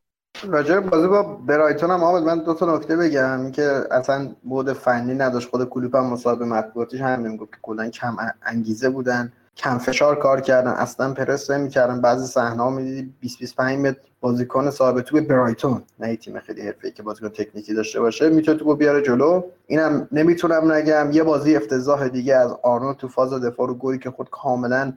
راجع 0.49 0.81
بازی 0.81 1.09
با 1.09 1.23
برایتون 1.23 1.91
هم 1.91 2.05
آمد 2.05 2.23
من 2.23 2.39
دو 2.39 2.55
تا 2.55 2.77
نکته 2.77 2.97
بگم. 2.97 3.51
که 3.51 3.85
اصلا 3.91 4.29
بود 4.43 4.73
فنی 4.73 5.15
نداشت. 5.15 5.51
خود 5.51 5.69
کلوپ 5.69 5.97
هم 5.97 6.07
مصاحبه 6.07 6.45
مطبوعاتیش 6.45 7.01
هم 7.01 7.37
گفت 7.37 7.53
که 7.53 7.59
کلا 7.63 7.89
کم 7.89 8.17
انگیزه 8.43 8.91
بودن 8.91 9.33
کم 9.57 9.79
فشار 9.79 10.19
کار 10.19 10.41
کردن. 10.41 10.71
اصلا 10.71 11.15
پرس 11.15 11.51
نمی‌کردن. 11.51 12.01
بعضی 12.01 12.27
صحنه 12.27 12.63
ها 12.63 12.71
می‌دیدی 12.71 13.13
20 13.21 13.39
25 13.39 13.79
متر 13.79 13.99
بازیکن 14.21 14.71
صاحب 14.71 15.01
تو 15.01 15.21
برایتون. 15.21 15.83
نه 15.99 16.17
تیم 16.17 16.41
خیلی 16.41 16.63
حرفه‌ای 16.63 16.93
که 16.93 17.03
بازیکن 17.03 17.29
تکنیکی 17.29 17.75
داشته 17.75 18.01
باشه. 18.01 18.29
می‌تونه 18.29 18.59
تو 18.59 18.77
بیاره 18.77 19.03
جلو. 19.03 19.43
اینم 19.67 20.09
نمی‌تونم 20.13 20.73
نگم. 20.73 21.09
یه 21.13 21.23
بازی 21.23 21.57
افتضاح 21.57 22.09
دیگه 22.09 22.37
از 22.37 22.53
آرنولد 22.63 22.97
تو 22.97 23.09
فاز 23.09 23.33
دفاع 23.33 23.69
رو 23.69 23.75
گلی 23.75 23.99
که 23.99 24.11
خود 24.11 24.31
کاملا 24.31 24.93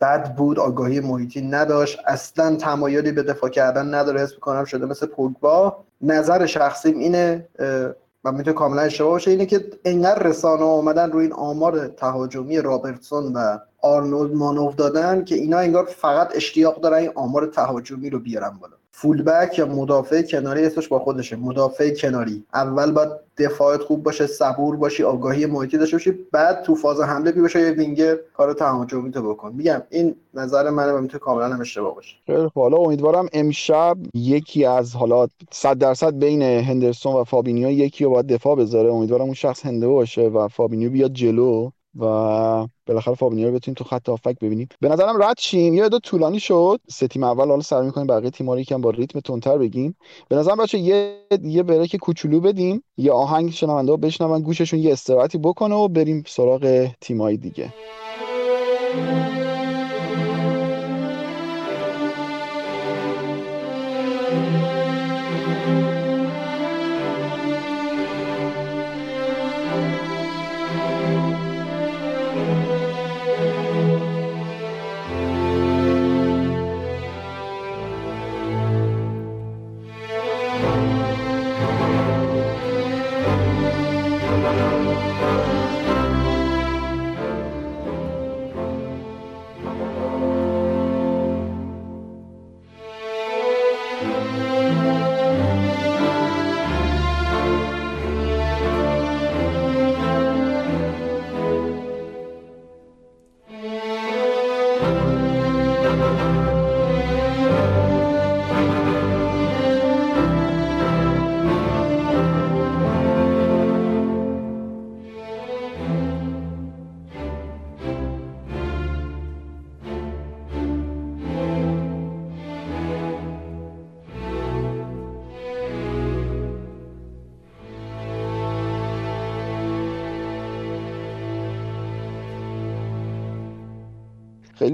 بد 0.00 0.34
بود 0.34 0.58
آگاهی 0.58 1.00
محیطی 1.00 1.42
نداشت. 1.42 1.98
اصلا 2.06 2.56
تمایلی 2.56 3.12
به 3.12 3.22
دفاع 3.22 3.50
کردن 3.50 3.94
نداره 3.94 4.20
حس 4.20 4.32
می‌کنم 4.32 4.64
شده 4.64 4.86
مثل 4.86 5.06
پوگبا. 5.06 5.84
نظر 6.00 6.46
شخصیم 6.46 6.98
اینه 6.98 7.48
و 8.24 8.32
می‌تونه 8.32 8.52
کاملا 8.52 8.82
اشتباه 8.82 9.10
باشه 9.10 9.30
اینه 9.30 9.46
که 9.46 9.64
انقدر 9.84 10.22
رسانه 10.22 10.62
اومدن 10.62 11.10
روی 11.10 11.24
این 11.24 11.32
آمار 11.32 11.86
تهاجمی 11.86 12.60
رابرتسون 12.60 13.32
و 13.32 13.58
آرنولد 13.82 14.34
مانوف 14.34 14.74
دادن 14.76 15.24
که 15.24 15.34
اینا 15.34 15.58
انگار 15.58 15.84
فقط 15.84 16.32
اشتیاق 16.34 16.80
دارن 16.80 16.98
این 16.98 17.12
آمار 17.14 17.46
تهاجمی 17.46 18.10
رو 18.10 18.18
بیارن 18.18 18.50
بالا. 18.50 18.79
فولبک 18.92 19.58
یا 19.58 19.66
مدافع 19.66 20.22
کناری 20.22 20.64
اسمش 20.64 20.88
با 20.88 20.98
خودشه. 20.98 21.36
مدافع 21.36 21.94
کناری. 21.94 22.44
اول 22.54 22.92
باید 22.92 23.08
دفاعت 23.38 23.80
خوب 23.80 24.02
باشه 24.02 24.26
صبور 24.26 24.76
باشی 24.76 25.02
آگاهی 25.02 25.46
محیطی 25.46 25.78
داشته 25.78 25.96
باشی 25.96 26.10
بعد 26.32 26.62
تو 26.62 26.74
فاز 26.74 27.00
حمله 27.00 27.32
بی 27.32 27.40
باشه 27.40 27.60
یه 27.60 27.70
وینگر 27.70 28.16
کار 28.36 28.52
تهاجمی 28.52 29.10
تو 29.10 29.22
بکن. 29.34 29.52
میگم 29.52 29.82
این 29.90 30.14
نظر 30.34 30.70
منه 30.70 30.92
و 30.92 31.00
می‌تونه 31.00 31.18
کاملا 31.18 31.48
هم 31.48 31.60
اشتباه 31.60 31.94
باشه. 31.94 32.16
خیلی 32.26 32.48
حالا 32.54 32.76
امیدوارم 32.76 33.28
امشب 33.32 33.96
یکی 34.14 34.64
از 34.64 34.96
حالا 34.96 35.26
100 35.52 35.78
درصد 35.78 36.18
بین 36.18 36.42
هندرسون 36.42 37.14
و 37.14 37.24
فابینیو 37.24 37.70
یکی 37.70 38.04
رو 38.04 38.10
باید 38.10 38.26
دفاع 38.26 38.56
بذاره. 38.56 38.92
امیدوارم 38.92 39.24
اون 39.24 39.34
شخص 39.34 39.66
هندو 39.66 39.88
باشه 39.88 40.22
و 40.22 40.48
فابینیو 40.48 40.90
بیاد 40.90 41.12
جلو. 41.12 41.70
و 41.98 42.04
بالاخره 42.86 43.14
فابینیو 43.14 43.48
رو 43.48 43.54
بتونیم 43.54 43.74
تو 43.74 43.84
خط 43.84 44.08
هافک 44.08 44.38
ببینیم. 44.40 44.68
به 44.80 44.88
نظرم 44.88 45.22
رد 45.22 45.38
شیم. 45.38 45.74
یه 45.74 45.88
دو 45.88 45.98
طولانی 45.98 46.40
شد. 46.40 46.80
سه 46.88 47.08
تیم 47.08 47.24
اول 47.24 47.48
حالا 47.48 47.62
سر 47.62 47.82
می‌کنیم 47.82 48.06
بقیه 48.06 48.30
تیم‌ها 48.30 48.54
رو 48.54 48.60
یکم 48.60 48.80
با 48.80 48.90
ریتم 48.90 49.20
تندتر 49.20 49.58
بگیم. 49.58 49.96
به 50.28 50.36
نظرم 50.36 50.56
بچه 50.56 50.78
یه 50.78 51.16
یه 51.42 51.62
break 51.62 51.96
کوچولو 51.96 52.40
بدیم. 52.40 52.84
یه 52.96 53.12
آهنگ 53.12 53.50
شنونده 53.50 53.96
بشنون 53.96 54.42
گوششون 54.42 54.80
یه 54.80 54.92
استراحتی 54.92 55.38
بکنه 55.38 55.74
و 55.74 55.88
بریم 55.88 56.24
سراغ 56.26 56.88
تیمای 57.00 57.36
دیگه. 57.36 57.74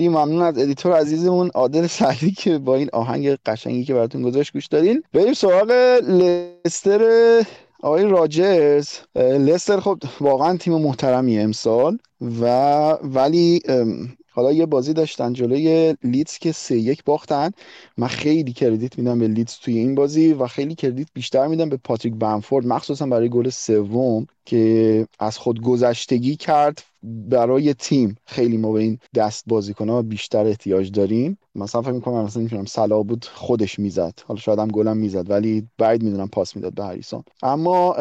خیلی 0.07 0.18
ممنون 0.18 0.42
از 0.42 0.59
editor 0.59 0.92
عزیزمون 0.92 1.50
عادل 1.54 1.86
سعیدی 1.86 2.30
که 2.30 2.59
با 2.59 2.76
این 2.76 2.88
آهنگ 2.92 3.28
قشنگی 3.46 3.84
که 3.84 3.94
براتون 3.94 4.22
گذاشت 4.22 4.52
گوش 4.52 4.66
دادین. 4.66 5.02
بریم 5.12 5.34
سراغ 5.34 5.70
لستر 6.09 7.02
آقای 7.82 8.04
راجرز. 8.04 8.88
لستر 9.16 9.80
خب 9.80 9.98
واقعا 10.20 10.57
تیم 10.57 10.74
محترمی 10.74 11.38
امسال 11.38 11.98
و 12.40 12.44
ولی 13.02 13.62
حالا 14.30 14.52
یه 14.52 14.66
بازی 14.66 14.92
داشتن 14.92 15.32
جلوی 15.32 15.94
لیدز 16.04 16.38
که 16.38 16.52
سه 16.52 16.78
یک 16.78 17.04
باختن. 17.04 17.50
من 17.96 18.07
خیلی 18.09 18.52
credit 18.53 18.99
میدم 18.98 19.18
به 19.18 19.28
لیدز 19.28 19.54
توی 19.54 19.78
این 19.78 19.94
بازی 19.94 20.32
و 20.32 20.46
خیلی 20.46 20.74
credit 20.74 21.09
بیشتر 21.14 21.46
میدم 21.46 21.68
به 21.68 21.76
پاتریک 21.76 22.14
بنفورد 22.14 22.66
مخصوصا 22.66 23.07
برای 23.07 23.28
گل 23.28 23.48
سوم 23.48 24.26
که 24.44 25.07
از 25.18 25.38
خود 25.38 25.61
گذشتگی 25.61 26.36
کرد. 26.36 26.82
برای 27.07 27.74
تیم 27.74 28.16
خیلی 28.26 28.57
ما 28.57 28.72
به 28.72 28.80
این 28.80 28.98
دست 29.14 29.44
بازیکنها 29.46 30.02
بیشتر 30.02 30.46
احتیاج 30.46 30.90
داریم. 30.90 31.38
مثلا 31.54 31.82
فکر 31.82 31.92
می‌کنم 31.92 32.24
مثلا 32.24 32.42
می‌تونم 32.42 32.64
صلاح 32.64 33.03
بود 33.02 33.24
خودش 33.34 33.78
می‌زد. 33.78 34.14
حالا 34.26 34.40
شاید 34.40 34.59
هم 34.59 34.68
گلم 34.68 34.96
می‌زد 34.96 35.30
ولی 35.30 35.68
بعید 35.78 36.02
می‌دونم 36.02 36.28
پاس 36.28 36.57
می‌داد 36.57 36.74
به 36.74 36.84
هریسون. 36.84 37.22
اما 37.42 37.92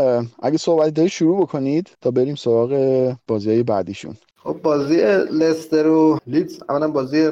اگه 0.43 0.57
صحبت 0.57 0.93
داری 0.93 1.09
شروع 1.09 1.41
بکنید 1.41 1.89
تا 2.01 2.11
بریم 2.11 2.35
سراغ 2.35 3.13
بازی 3.27 3.49
های 3.49 3.63
بعدیشون. 3.63 4.15
خب 4.37 4.59
بازی 4.63 4.95
لستر 5.31 5.87
و 5.87 6.19
لیدز 6.27 6.59
اولا 6.69 6.87
بازی 6.87 7.29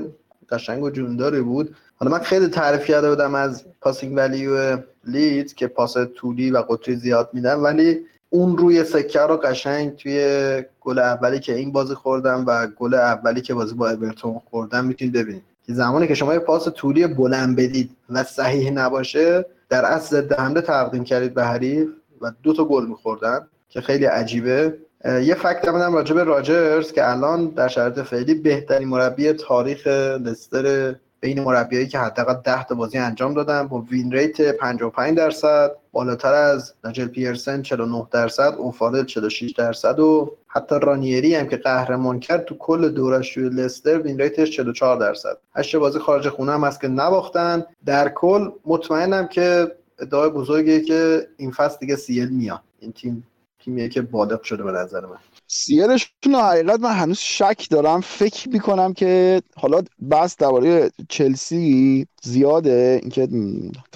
قشنگ 0.50 0.84
و 0.84 0.90
جونداری 0.90 1.42
بود. 1.42 1.76
حالا 1.96 2.12
من 2.12 2.20
خیلی 2.20 2.48
تعریف 2.48 2.86
کرده 2.86 3.10
بودم 3.10 3.36
از 3.36 3.66
پاسینگ 3.82 4.14
ولیو 4.18 4.78
لیدز 5.08 5.54
که 5.54 5.68
پاس 5.68 5.96
طولی 6.16 6.52
و 6.52 6.58
قطری 6.58 6.96
زیاد 6.96 7.30
میدن 7.34 7.56
ولی 7.56 8.00
اون 8.34 8.58
روی 8.58 8.84
سکه 8.84 9.20
رو 9.20 9.38
قشنگ 9.38 9.96
توی 9.96 10.64
گل 10.82 11.00
اولی 11.00 11.40
که 11.40 11.56
این 11.56 11.72
بازی 11.72 11.94
خوردم 11.94 12.44
و 12.48 12.68
گل 12.68 12.94
اولی 12.94 13.42
که 13.42 13.54
بازی 13.54 13.76
با 13.76 13.90
اورتون 13.90 14.42
خوردم 14.50 14.86
می‌تونید 14.86 15.14
ببینید. 15.14 15.44
که 15.68 15.74
زمانی 15.74 16.08
که 16.08 16.14
شما 16.14 16.34
یه 16.34 16.40
پاس 16.40 16.68
طولی 16.68 17.08
بلند 17.08 17.56
بدید 17.56 17.92
و 18.10 18.24
صحیح 18.24 18.72
نباشه 18.72 19.46
در 19.70 19.86
اصل 19.86 20.22
ضد 20.22 20.34
حمله 20.34 20.62
تقدیم 20.62 21.04
کردید 21.04 21.34
به 21.34 21.44
حریف 21.44 21.90
و 22.22 22.32
دو 22.44 22.54
تا 22.54 22.66
گل 22.66 22.86
میخوردن 22.86 23.48
که 23.70 23.82
خیلی 23.82 24.06
عجیبه. 24.06 24.78
یه 25.06 25.36
فکت 25.36 25.68
هم 25.68 25.94
راجع 25.94 26.16
به 26.16 26.24
راجرز 26.24 26.92
که 26.92 27.10
الان 27.10 27.48
در 27.48 27.68
شرایط 27.68 28.00
فعلی 28.00 28.34
بهترین 28.34 28.88
مربی 28.88 29.34
تاریخ 29.34 29.88
لستر 29.88 30.96
بین 31.20 31.42
مربیایی 31.42 31.88
که 31.88 32.00
حداقل 32.00 32.34
10 32.34 32.64
تا 32.64 32.76
بازی 32.76 32.98
انجام 32.98 33.34
دادن 33.34 33.68
با 33.68 33.80
وین 33.80 34.12
ریت 34.12 34.52
55 34.52 35.18
درصد 35.18 35.72
بالاتر 35.94 36.34
از 36.34 36.74
نجل 36.84 37.08
پیرسن 37.08 37.62
49 37.62 38.08
درصد 38.12 38.56
اوفارل 38.58 39.06
46 39.06 39.52
درصد 39.52 40.00
و 40.00 40.38
حتی 40.48 40.76
رانیری 40.82 41.36
هم 41.36 41.48
که 41.48 41.58
قهرمان 41.58 42.20
کرد 42.20 42.46
تو 42.46 42.56
کل 42.56 42.90
دورش 42.90 43.34
توی 43.34 43.50
لستر 43.50 44.00
وین 44.00 44.20
ریتش 44.20 44.52
44 44.52 44.98
درصد. 44.98 45.38
هشت 45.56 45.76
بازی 45.76 46.00
خارج 46.00 46.30
خونه 46.30 46.52
هم 46.52 46.64
هست 46.64 46.82
که 46.82 46.88
نباختن. 46.88 47.66
در 47.86 48.10
کل 48.10 48.50
مطمئنم 48.66 49.28
که 49.28 49.72
ادعای 50.00 50.30
بزرگیه 50.30 50.82
که 50.82 51.28
این 51.38 51.52
فصل 51.52 51.78
دیگه 51.80 51.96
سیل 51.96 52.30
میاد. 52.30 52.62
این 52.80 52.92
تیم 52.92 53.28
تیمیه 53.60 53.90
که 53.90 54.02
بالغ 54.02 54.44
شده 54.44 54.64
به 54.64 54.72
نظر 54.72 55.06
من. 55.06 55.18
سیرشون 55.56 56.36
حقیقت 56.36 56.80
من 56.80 56.92
هنوز 56.92 57.18
شک 57.20 57.68
دارم. 57.70 58.02
فکر 58.02 58.50
می‌کنم 58.50 58.94
که 58.94 59.42
حالا 59.56 59.82
بس 60.12 60.38
درباره 60.38 60.92
چلسی 61.10 62.08
زیاده. 62.24 63.00
اینکه 63.02 63.28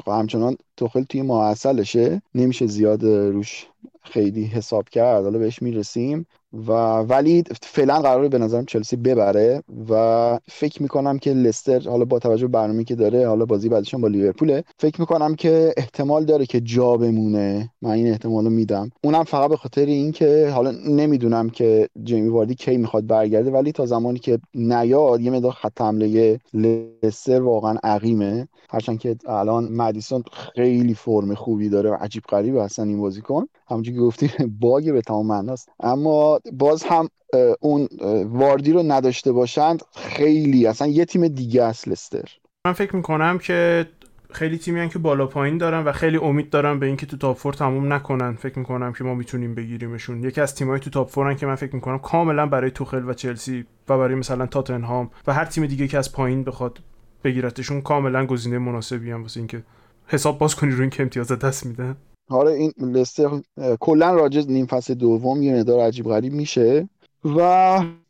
همچنان 0.07 0.57
توخل 0.77 1.03
توی 1.03 1.21
معسلشه 1.21 2.21
نمیشه 2.35 2.67
زیاد 2.67 3.05
روش 3.05 3.65
خیلی 4.03 4.45
حساب 4.45 4.89
کرد. 4.89 5.23
حالا 5.23 5.39
بهش 5.39 5.61
می‌رسیم. 5.61 6.25
و 6.53 6.71
ولی 6.99 7.43
فعلا 7.61 7.99
قراره 7.99 8.29
به 8.29 8.37
نظرم 8.37 8.65
چلسی 8.65 8.95
ببره 8.95 9.63
و 9.89 10.39
فکر 10.47 10.81
می‌کنم 10.81 11.19
که 11.19 11.33
لستر 11.33 11.89
حالا 11.89 12.05
با 12.05 12.19
توجه 12.19 12.47
به 12.47 12.51
برنامه‌ای 12.51 12.85
که 12.85 12.95
داره 12.95 13.27
حالا 13.27 13.45
بازی 13.45 13.69
بعدشون 13.69 14.01
با 14.01 14.07
لیورپوله 14.07 14.63
فکر 14.79 15.01
می‌کنم 15.01 15.35
که 15.35 15.73
احتمال 15.77 16.25
داره 16.25 16.45
که 16.45 16.61
جا 16.61 16.97
بمونه. 16.97 17.69
من 17.81 17.91
این 17.91 18.07
احتمال 18.07 18.43
رو 18.43 18.49
میدم. 18.49 18.89
اونم 19.03 19.23
فقط 19.23 19.49
به 19.49 19.57
خاطر 19.57 19.85
اینکه 19.85 20.49
حالا 20.53 20.71
نمی‌دونم 20.71 21.49
که 21.49 21.89
جیمی 22.03 22.27
واردی 22.27 22.55
کی 22.55 22.77
می‌خواد 22.77 23.07
برگرده 23.07 23.51
ولی 23.51 23.71
تا 23.71 23.85
زمانی 23.85 24.19
که 24.19 24.39
نیاد 24.53 25.21
یه 25.21 25.31
مقدار 25.31 25.51
خط 25.51 25.81
حمله 25.81 26.39
لستر 26.53 27.41
واقعا 27.41 27.77
عقیمه. 27.83 28.47
هرچند 28.69 28.99
که 28.99 29.15
الان 29.27 29.71
مدیسون 29.71 30.23
خیلی 30.55 30.93
فرم 30.93 31.35
خوبی 31.35 31.69
داره 31.69 31.91
عجیب 31.93 32.23
غریبه 32.29 32.63
اصلا 32.63 32.85
این 32.85 33.01
بازیکن. 33.01 33.45
همونجوری 33.69 33.97
که 33.97 34.03
گفتی 34.03 34.29
باگ 34.59 34.91
به 34.91 35.01
تمام 35.01 35.25
معناست. 35.27 35.69
اما 35.79 36.36
باز 36.53 36.83
هم 36.83 37.09
اون 37.59 37.87
واردی 38.25 38.71
رو 38.71 38.83
نداشته 38.83 39.31
باشند 39.31 39.81
خیلی 39.95 40.67
اصلا 40.67 40.87
یه 40.87 41.05
تیم 41.05 41.27
دیگه 41.27 41.63
است 41.63 41.87
لستر. 41.87 42.29
من 42.65 42.73
فکر 42.73 42.95
می‌کنم 42.95 43.37
که 43.37 43.87
خیلی 44.31 44.57
تیمی 44.57 44.89
که 44.89 44.99
بالا 44.99 45.25
پایین 45.25 45.57
دارن 45.57 45.83
و 45.83 45.91
خیلی 45.91 46.17
امید 46.17 46.49
دارن 46.49 46.79
به 46.79 46.85
اینکه 46.85 47.05
تو 47.05 47.17
تاپ 47.17 47.37
فور 47.37 47.53
تموم 47.53 47.93
نکنن. 47.93 48.35
فکر 48.35 48.59
می‌کنم 48.59 48.93
که 48.93 49.03
ما 49.03 49.15
می‌تونیم 49.15 49.55
بگیریمشون. 49.55 50.23
یکی 50.23 50.41
از 50.41 50.55
تیمای 50.55 50.79
تو 50.79 50.89
تاپ 50.89 51.09
فورن 51.09 51.35
که 51.35 51.45
من 51.45 51.55
فکر 51.55 51.75
می‌کنم 51.75 51.99
کاملا 51.99 52.45
برای 52.45 52.71
توخل 52.71 53.09
و 53.09 53.13
چلسی 53.13 53.65
و 53.89 53.97
برای 53.97 54.15
مثلا 54.15 54.45
تاتنهام 54.45 55.09
و 55.27 55.33
هر 55.33 55.45
تیم 55.45 55.65
دیگه 55.65 55.87
که 55.87 55.97
از 55.97 56.11
پایین 56.11 56.43
بخواد 56.43 56.79
بگیرتشون 57.23 57.81
کاملا 57.81 58.25
گزینه 58.25 58.57
مناسبی 58.57 59.11
هم 59.11 59.21
واسه 59.21 59.39
اینکه 59.39 59.63
حساب 60.07 60.39
باز 60.39 60.55
کنی 60.55 60.71
روی 60.71 60.81
اینکه 60.81 61.03
امتیاز 61.03 61.31
دست 61.31 61.65
میدن. 61.65 61.97
حالا 62.29 62.49
این 62.49 62.73
لستر 62.79 63.29
کلا 63.79 64.13
راجز 64.13 64.47
نیم 64.47 64.65
فصل 64.65 64.93
دوم 64.93 65.43
یه 65.43 65.55
مقدار 65.55 65.79
عجیب 65.79 66.05
غریب 66.05 66.33
میشه. 66.33 66.89
و 67.25 67.41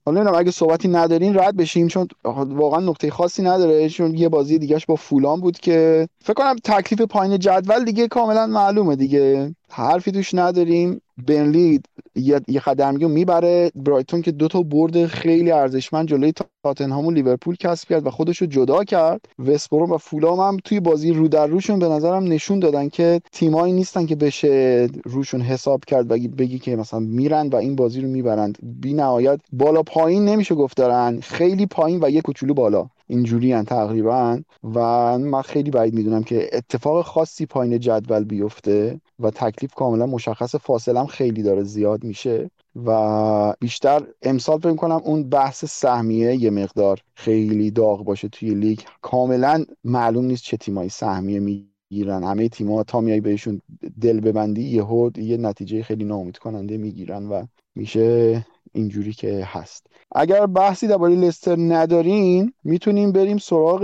حالا 0.06 0.20
نمی‌دونم 0.22 0.40
اگه 0.40 0.52
صحبتی 0.52 0.88
ندارین 0.88 1.40
رد 1.40 1.58
بشیم 1.58 1.88
چون 1.88 2.08
واقعا 2.24 2.80
نقطه 2.80 3.10
خاصی 3.12 3.44
نداره 3.44 3.90
چون 3.90 4.16
یه 4.16 4.30
بازی 4.30 4.60
دیگهش 4.60 4.86
با 4.86 4.96
فولان 4.96 5.42
بود 5.42 5.60
که 5.60 6.08
فکر 6.24 6.34
کنم 6.34 6.56
تکلیف 6.64 7.02
پایین 7.02 7.40
جدول 7.40 7.86
دیگه 7.86 8.08
کاملا 8.08 8.48
معلومه 8.48 8.96
دیگه. 8.96 9.56
حرفی 9.70 10.12
توش 10.12 10.34
نداریم. 10.34 11.02
بنلی 11.28 11.82
یه, 12.16 12.40
قدمگی 12.66 13.06
می‌بره. 13.06 13.72
برایتون 13.76 14.22
که 14.22 14.32
دو 14.32 14.48
تا 14.48 14.62
برد 14.62 15.06
خیلی 15.06 15.52
ارزشمند 15.52 16.08
جلوی 16.08 16.34
تاتنهام 16.64 17.06
و 17.06 17.12
لیورپول 17.12 17.56
کسب 17.56 17.88
کرد 17.88 18.08
و 18.08 18.10
خودش 18.10 18.38
رو 18.38 18.48
جدا 18.48 18.84
کرد. 18.84 19.22
وستبروم 19.40 19.92
و 19.92 19.98
فولام 19.98 20.40
هم 20.40 20.58
توی 20.64 20.80
بازی 20.80 21.14
رو 21.14 21.28
در 21.28 21.48
روشون 21.48 21.80
به 21.80 21.90
نظرم 21.90 22.24
نشون 22.24 22.60
دادن 22.60 22.90
که 22.90 23.22
تیمایی 23.32 23.74
نیستن 23.74 24.06
که 24.06 24.16
بشه 24.16 24.88
روشون 25.06 25.42
حساب 25.42 25.86
کرد 25.86 26.12
و 26.12 26.18
بگی 26.38 26.60
که 26.60 26.76
مثلا 26.76 27.00
میرن 27.00 27.48
و 27.48 27.56
این 27.56 27.76
بازی 27.76 28.02
رو 28.02 28.08
می‌برند. 28.08 28.58
بی 28.82 28.94
نهایت 28.94 29.40
بالا 29.54 29.84
پایین 29.84 30.26
نمیشه 30.26 30.56
گفت 30.56 30.78
دارن. 30.78 31.20
خیلی 31.20 31.66
پایین 31.66 32.00
و 32.04 32.10
یه 32.10 32.22
کوچولو 32.22 32.54
بالا. 32.54 32.90
اینجوری 33.08 33.62
تقریبا. 33.64 34.40
و 34.64 34.80
من 35.18 35.42
خیلی 35.42 35.72
بعید 35.72 35.94
می‌دونم 35.94 36.24
که 36.24 36.50
اتفاق 36.54 37.06
خاصی 37.06 37.46
پایین 37.46 37.80
جدول 37.80 38.24
بیفته 38.24 39.02
و 39.20 39.32
تکلیف 39.32 39.74
کاملا 39.74 40.06
مشخص 40.06 40.56
فاصلم 40.56 41.06
خیلی 41.06 41.44
داره 41.44 41.64
زیاد 41.64 42.04
میشه. 42.04 42.52
و 42.86 43.54
بیشتر 43.60 44.04
امسال 44.22 44.60
فکر 44.60 44.76
کنم 44.76 45.02
اون 45.04 45.30
بحث 45.30 45.66
سهمیه 45.66 46.36
یه 46.36 46.50
مقدار 46.50 47.00
خیلی 47.16 47.72
داغ 47.72 48.04
باشه 48.04 48.28
توی 48.28 48.50
لیگ. 48.50 48.80
کاملا 49.02 49.66
معلوم 49.84 50.26
نیست 50.26 50.44
چه 50.44 50.58
تیمایی 50.58 50.90
سهمیه 50.90 51.40
می‌گیرن. 51.40 52.24
همه 52.24 52.50
تیم‌ها 52.50 52.84
تا 52.84 53.02
میای 53.02 53.22
بهشون 53.22 53.62
دل 54.02 54.20
ببندی 54.20 54.62
یهو 54.62 55.12
یه 55.18 55.38
نتیجه 55.38 55.84
خیلی 55.84 56.06
ناامید 56.06 56.38
کننده 56.38 56.78
می‌گیرن 56.78 57.28
و 57.28 57.46
میشه 57.76 58.46
اینجوری 58.78 59.14
که 59.14 59.46
هست. 59.46 59.88
اگر 60.16 60.46
بحثی 60.46 60.88
درباره 60.88 61.16
لستر 61.16 61.56
ندارین 61.60 62.54
می‌تونیم 62.64 63.12
بریم 63.12 63.38
سراغ 63.38 63.84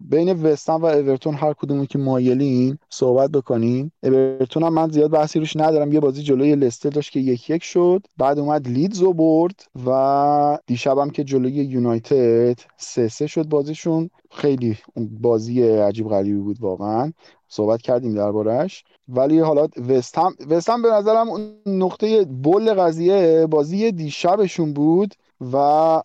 بین 0.00 0.32
وستن 0.32 0.72
و 0.72 0.84
اورتون 0.84 1.34
هر 1.34 1.52
کدومون 1.52 1.86
که 1.86 1.98
مایلین 1.98 2.78
صحبت 2.90 3.30
بکنیم. 3.30 3.92
اورتون 4.02 4.62
هم 4.62 4.74
من 4.74 4.90
زیاد 4.90 5.10
بحثی 5.10 5.38
روش 5.38 5.56
ندارم. 5.56 5.92
یه 5.92 6.00
بازی 6.00 6.22
جلوی 6.22 6.56
لستر 6.56 6.90
داشت 6.90 7.12
که 7.12 7.20
یک 7.20 7.50
یک 7.50 7.64
شد. 7.64 8.06
بعد 8.16 8.38
اومد 8.38 8.68
لیدز 8.68 9.00
رو 9.00 9.12
برد 9.12 9.64
و 9.86 10.58
دیشبم 10.66 11.10
که 11.10 11.24
جلوی 11.24 11.52
یونایتد 11.52 12.58
سه 12.76 13.08
سه 13.08 13.26
شد 13.26 13.48
بازیشون. 13.48 14.10
خیلی 14.30 14.78
بازی 14.96 15.62
عجیب 15.62 16.08
غریبی 16.08 16.40
بود 16.40 16.60
واقعا. 16.60 17.12
صحبت 17.52 17.82
کردیم 17.82 18.14
دربارهش 18.14 18.84
ولی 19.08 19.40
حالا 19.40 19.66
وستهم 19.88 20.36
وستهم 20.50 20.82
به 20.82 20.88
نظرم 20.88 21.28
نقطه 21.66 22.24
بل 22.24 22.74
قضیه 22.74 23.46
بازی 23.46 23.92
دیشبشون 23.92 24.72
بود. 24.72 25.14
و 25.52 25.56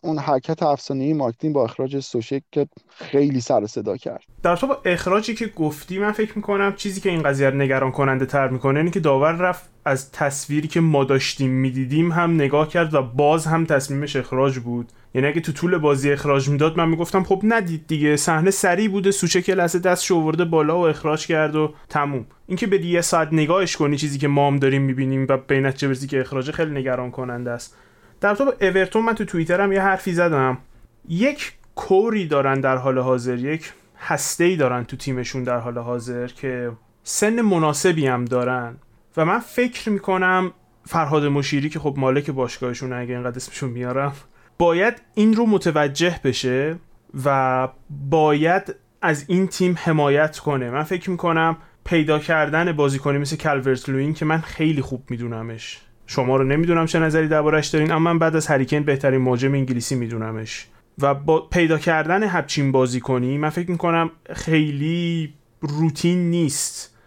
اون 0.04 0.18
حرکت 0.18 0.64
افسانه‌ای 0.64 1.14
مارکتین 1.14 1.54
با 1.54 1.64
اخراج 1.64 2.00
سوشک 2.00 2.42
که 2.52 2.68
خیلی 2.90 3.42
سر 3.42 3.66
صدا 3.68 3.98
کرد. 3.98 4.24
در 4.44 4.56
با 4.56 4.82
اخراجی 4.86 5.36
که 5.36 5.48
گفتی 5.48 6.00
من 6.00 6.12
فکر 6.12 6.34
می‌کنم 6.36 6.74
چیزی 6.76 7.02
که 7.02 7.10
این 7.10 7.24
قضیه 7.24 7.50
رو 7.50 7.58
نگران 7.58 7.92
کننده 7.92 8.26
تر 8.26 8.48
می‌کنه 8.48 8.80
اینه 8.80 8.92
که 8.92 9.00
داور 9.00 9.32
رفت 9.32 9.70
از 9.86 10.12
تصویری 10.12 10.68
که 10.68 10.80
ما 10.80 11.04
داشتیم 11.04 11.52
می‌دیدیم 11.52 12.12
هم 12.12 12.36
نگاه 12.36 12.70
کرد 12.70 12.94
و 12.94 13.02
باز 13.02 13.46
هم 13.46 13.66
تصمیمش 13.66 14.16
اخراج 14.16 14.60
بود. 14.60 14.92
یعنی 15.14 15.28
اگه 15.28 15.42
تو 15.42 15.52
طول 15.52 15.78
بازی 15.78 16.12
اخراج 16.12 16.50
می‌داد 16.50 16.78
من 16.78 16.90
می‌گفتم 16.90 17.24
خب 17.24 17.42
ندید 17.44 17.88
دیگه 17.88 18.16
صحنه 18.16 18.52
سری 18.52 18.88
بوده 18.88 19.12
سوچه 19.12 19.56
لحظه 19.56 19.80
دست 19.80 20.12
ورده 20.12 20.46
بالا 20.46 20.80
و 20.80 20.88
اخراج 20.88 21.28
کرد 21.28 21.56
و 21.56 21.74
تموم. 21.90 22.26
اینکه 22.48 22.68
به 22.68 22.86
یه 22.86 23.02
ساعت 23.02 23.30
نگاهش 23.32 23.76
کنی 23.76 23.98
چیزی 23.98 24.18
که 24.18 24.28
ما 24.28 24.48
هم 24.48 24.58
داریم 24.58 24.82
می‌بینیم 24.82 25.26
و 25.30 25.38
به 25.38 25.60
نتیجه 25.60 26.08
که 26.08 26.20
اخراج 26.20 26.52
خیلی 26.52 26.72
نگران 26.72 27.12
کننده 27.12 27.52
است. 27.52 27.78
در 28.22 28.36
تو 28.36 28.54
اورتون 28.62 29.06
من 29.06 29.14
تو 29.14 29.26
توییترم 29.26 29.72
یه 29.72 29.82
حرفی 29.82 30.14
زدم. 30.14 30.58
یک 31.10 31.54
کوری 31.76 32.28
دارن 32.28 32.62
در 32.62 32.78
حال 32.78 33.00
حاضر 33.00 33.36
یک 33.36 33.74
هسته 34.00 34.56
دارن 34.56 34.84
تو 34.84 34.98
تیمشون 34.98 35.44
در 35.44 35.58
حال 35.58 35.78
حاضر 35.78 36.28
که 36.28 36.72
سن 37.04 37.42
مناسبی 37.42 38.08
هم 38.08 38.26
دارن. 38.26 38.78
و 39.18 39.26
من 39.26 39.40
فکر 39.40 39.90
می‌کنم 39.90 40.52
فرهاد 40.86 41.26
مشیری 41.26 41.70
که 41.70 41.80
خب 41.80 41.96
مالک 41.98 42.32
باشگاهشون 42.32 42.94
اگه 42.94 43.14
اینقدر 43.14 43.36
اسمشون 43.36 43.70
میارم 43.70 44.14
باید 44.58 45.02
این 45.14 45.34
رو 45.34 45.46
متوجه 45.46 46.20
بشه 46.24 46.76
و 47.26 47.68
باید 47.90 48.76
از 49.02 49.26
این 49.28 49.48
تیم 49.48 49.78
حمایت 49.84 50.40
کنه. 50.40 50.70
من 50.70 50.84
فکر 50.84 51.10
می‌کنم 51.10 51.58
پیدا 51.86 52.20
کردن 52.20 52.72
بازیکنی 52.72 53.18
مثل 53.18 53.36
کالورت 53.36 53.90
لوین 53.90 54.14
که 54.14 54.26
من 54.26 54.42
خیلی 54.42 54.82
خوب 54.82 55.04
میدونمش. 55.10 55.82
شما 56.08 56.38
رو 56.38 56.44
نمی‌دونم 56.44 56.86
چه 56.86 57.00
نظری 57.00 57.28
دربارش 57.28 57.68
دارین 57.68 57.92
اما 57.92 58.14
من 58.14 58.20
بعد 58.20 58.36
از 58.36 58.48
هریکن 58.48 58.84
بهترین 58.84 59.22
مهاجم 59.22 59.54
انگلیسی 59.54 59.96
میدونمش. 59.96 60.68
و 61.00 61.14
با 61.14 61.40
پیدا 61.40 61.78
کردن 61.78 62.24
همچین 62.24 62.72
بازیکنی 62.72 63.38
من 63.38 63.50
فکر 63.50 63.72
می‌کنم 63.72 64.12
خیلی 64.34 65.34
روتین 65.62 66.30
نیست. 66.30 66.98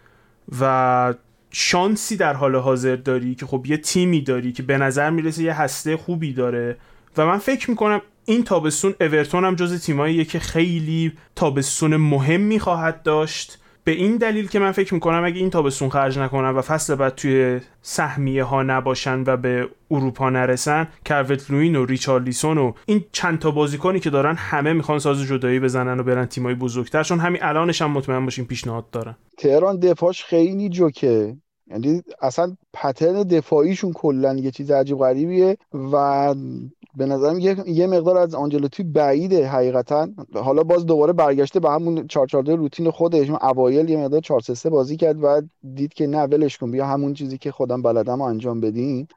و 0.61 1.15
شانسی 1.51 2.17
در 2.17 2.35
حال 2.35 2.57
حاضر 2.57 2.97
داری 2.97 3.35
که 3.35 3.47
خب 3.47 3.67
یه 3.67 3.77
تیمی 3.77 4.21
داری 4.21 4.53
که 4.53 4.63
به 4.63 4.79
نظر 4.79 5.11
می‌رسه 5.11 5.43
یه 5.43 5.61
هسته 5.61 5.97
خوبی 5.97 6.33
داره. 6.33 6.77
و 7.17 7.27
من 7.27 7.39
فکر 7.39 7.71
می‌کنم 7.71 8.01
این 8.25 8.45
تابستون 8.45 8.95
اورتون 9.01 9.45
هم 9.45 9.55
جز 9.55 9.83
تیماییه 9.83 10.25
که 10.25 10.39
خیلی 10.39 11.13
تابستون 11.37 11.97
مهمی 11.97 12.59
خواهد 12.59 13.03
داشت. 13.03 13.59
به 13.91 13.97
این 13.97 14.17
دلیل 14.17 14.49
که 14.49 14.59
من 14.59 14.73
فکر 14.73 14.95
می‌کنم 14.95 15.25
اگه 15.25 15.39
این 15.39 15.51
تابستون 15.51 15.89
خرج 15.89 16.19
نکنن 16.19 16.51
و 16.51 16.63
فصل 16.63 16.95
بعد 16.95 17.15
توی 17.15 17.61
سهمیه 17.83 18.45
ها 18.45 18.63
نباشن 18.63 19.25
و 19.27 19.37
به 19.37 19.69
اروپا 19.91 20.31
نرسن 20.31 20.89
کروت 21.05 21.51
لوین 21.51 21.77
و 21.77 21.85
ریچارلیسون 21.85 22.59
و 22.59 22.73
این 22.87 23.05
چند 23.13 23.39
تا 23.39 23.51
بازیکنی 23.51 24.01
که 24.01 24.11
دارن 24.11 24.35
همه 24.37 24.73
می‌خوان 24.73 24.99
ساز 24.99 25.23
جدایی 25.23 25.61
بزنن 25.61 26.01
و 26.01 26.03
برن 26.03 26.27
تیمای 26.27 26.55
بزرگتر 26.55 27.03
چون 27.03 27.19
همین 27.19 27.43
الانش 27.43 27.83
هم 27.83 27.91
مطمئن 27.91 28.25
باشین 28.25 28.45
پیشنهاد 28.45 28.91
دارن. 28.91 29.17
تهران 29.39 29.79
دفاعش 29.79 30.25
خیلی 30.25 30.69
جوکه. 30.69 31.37
یعنی 31.67 32.03
اصلا 32.23 32.57
پترن 32.73 33.23
دفاعیشون 33.23 33.93
کلا 33.93 34.35
یه 34.35 34.51
چیز 34.51 34.71
عجیب 34.71 34.99
غریبیه 34.99 35.57
و 35.93 36.35
به 36.97 37.07
نظرم 37.07 37.39
یه, 37.67 37.87
مقدار 37.87 38.19
از 38.19 38.35
آنجلوتی 38.35 38.83
بعیده 38.83 39.47
حقیقتا. 39.47 40.09
حالا 40.35 40.63
باز 40.63 40.87
دوباره 40.87 41.13
برگشته 41.13 41.61
به 41.61 41.71
همون 41.71 42.07
442 42.07 42.57
روتین 42.57 42.91
خودش. 42.91 43.31
اوایل 43.31 43.89
یه 43.89 43.97
مقدار 43.97 44.21
4 44.21 44.41
3 44.41 44.71
بازی 44.71 44.97
کرد 44.97 45.17
و 45.25 45.43
دید 45.75 45.95
که 45.95 46.07
نه 46.07 46.23
ولش 46.23 46.59
کن 46.59 46.71
بیا 46.71 46.87
همون 46.87 47.15
چیزی 47.15 47.39
که 47.39 47.53
خودم 47.53 47.83
بلدم 47.83 48.21
انجام 48.21 48.61
بدیم 48.61 49.09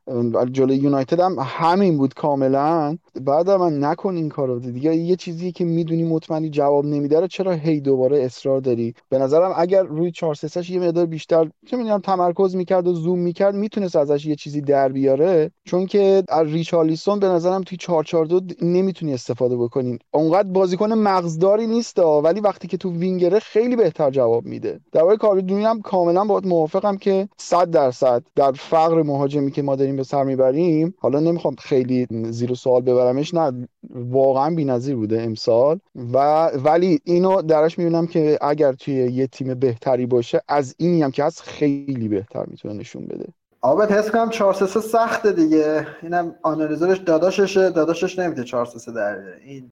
جلوی 0.51 0.76
یونایتد 0.76 1.19
هم 1.19 1.36
همین 1.39 1.97
بود 1.97 2.13
کاملا. 2.13 2.97
بعد 3.22 3.49
من 3.49 3.84
نکن 3.84 4.16
این 4.16 4.30
کارو 4.30 4.59
دیگه 4.59 4.95
یه 4.95 5.16
چیزی 5.16 5.51
که 5.51 5.66
می‌دونی 5.66 6.03
مطمئنی 6.03 6.49
جواب 6.49 6.86
نمیده 6.86 7.28
چرا 7.28 7.51
هی 7.51 7.82
دوباره 7.82 8.24
اصرار 8.24 8.59
داری؟ 8.59 8.93
به 9.09 9.18
نظرم 9.18 9.53
اگر 9.57 9.84
روی 9.84 10.11
4 10.11 10.36
3 10.36 10.72
یه 10.72 10.80
مقدار 10.80 11.05
بیشتر 11.05 11.49
چه 11.66 11.78
می‌دونم 11.78 11.99
تمرکز 11.99 12.55
می‌کرد 12.55 12.88
و 12.88 12.93
زوم 12.93 13.20
می‌کرد 13.20 13.55
می‌تونست 13.55 13.95
ازش 13.95 14.26
یه 14.26 14.36
چیزی 14.36 14.61
در 14.61 14.89
بیاره. 14.89 15.51
چون 15.66 15.86
که 15.86 16.24
ریچارلیسون 16.45 17.20
به 17.20 17.28
نظرم 17.28 17.61
توی 17.61 17.78
442 17.78 18.55
نمی‌تونی 18.61 19.14
استفاده 19.14 19.57
بکنین 19.57 19.99
اونقدر 20.11 20.49
بازیکن 20.49 20.93
مغزداری 20.93 21.68
نیست 21.68 21.99
ولی 21.99 22.39
وقتی 22.39 22.68
که 22.68 22.78
تو 22.78 22.91
وینگره 22.91 23.39
خیلی 23.39 23.76
بهتر 23.76 24.11
جواب 24.11 24.45
میده. 24.45 24.80
در 24.91 25.16
کاردونی 25.16 25.64
هم 25.64 25.82
کاملا 25.82 26.26
باید 26.26 26.47
موافقم 26.47 26.97
که 26.97 27.30
100 27.38 27.70
درصد 27.70 28.24
در 28.36 28.51
فقر 28.51 29.03
مهاجمی 29.03 29.51
که 29.51 29.61
ما 29.61 29.76
داریم 29.76 29.95
به 29.95 30.03
سر 30.03 30.24
می‌بریم 30.24 30.93
حالا 30.99 31.20
نمی‌خوام 31.20 31.55
خیلی 31.59 32.07
زیر 32.30 32.53
سوال 32.53 32.82
ببرمش 33.03 33.33
نه 33.33 33.67
واقعا 33.89 34.55
بی‌نظیر 34.55 34.95
بوده 34.95 35.21
امسال. 35.21 35.79
و 36.13 36.47
ولی 36.47 36.99
اینو 37.03 37.41
درش 37.41 37.79
می‌بینم 37.79 38.07
که 38.07 38.37
اگر 38.41 38.73
توی 38.73 38.93
یه 38.93 39.27
تیم 39.27 39.53
بهتری 39.53 40.05
باشه 40.05 40.41
از 40.47 40.75
اینی 40.77 41.03
هم 41.03 41.11
که 41.11 41.23
هست 41.23 41.41
خیلی 41.41 42.07
بهتر 42.07 42.45
می‌تونه 42.47 42.73
نشون 42.73 43.05
بده. 43.05 43.25
آبت 43.61 43.91
حس 43.91 44.11
کنم 44.11 44.29
4 44.29 44.53
3 44.53 44.81
سخته 44.81 45.31
دیگه. 45.31 45.87
اینم 46.01 46.35
آنالیزورش 46.41 46.97
داداششه 46.97 47.69
داداشش 47.69 48.19
نمیده 48.19 48.43
4 48.43 48.65
3 48.65 48.91
در 48.91 49.17
این 49.45 49.71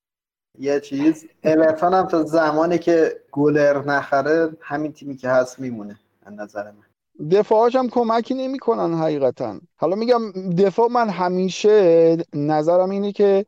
یه 0.59 0.79
چیز. 0.79 1.25
اورتون 1.43 1.93
هم 1.93 2.07
تا 2.07 2.23
زمانی 2.23 2.77
که 2.77 3.15
گلر 3.31 3.85
نخره 3.85 4.49
همین 4.61 4.91
تیمی 4.91 5.15
که 5.15 5.29
هست 5.29 5.59
میمونه 5.59 5.99
از 6.25 6.33
نظر 6.33 6.63
من. 6.63 7.29
دفاعش 7.29 7.75
هم 7.75 7.89
کمکی 7.89 8.33
نمی‌کنن 8.33 8.93
حقیقتا. 8.93 9.59
حالا 9.81 9.95
میگم 9.95 10.31
دفاع 10.57 10.87
من 10.87 11.09
همیشه 11.09 12.17
نظرم 12.33 12.89
اینه 12.89 13.11
که 13.11 13.45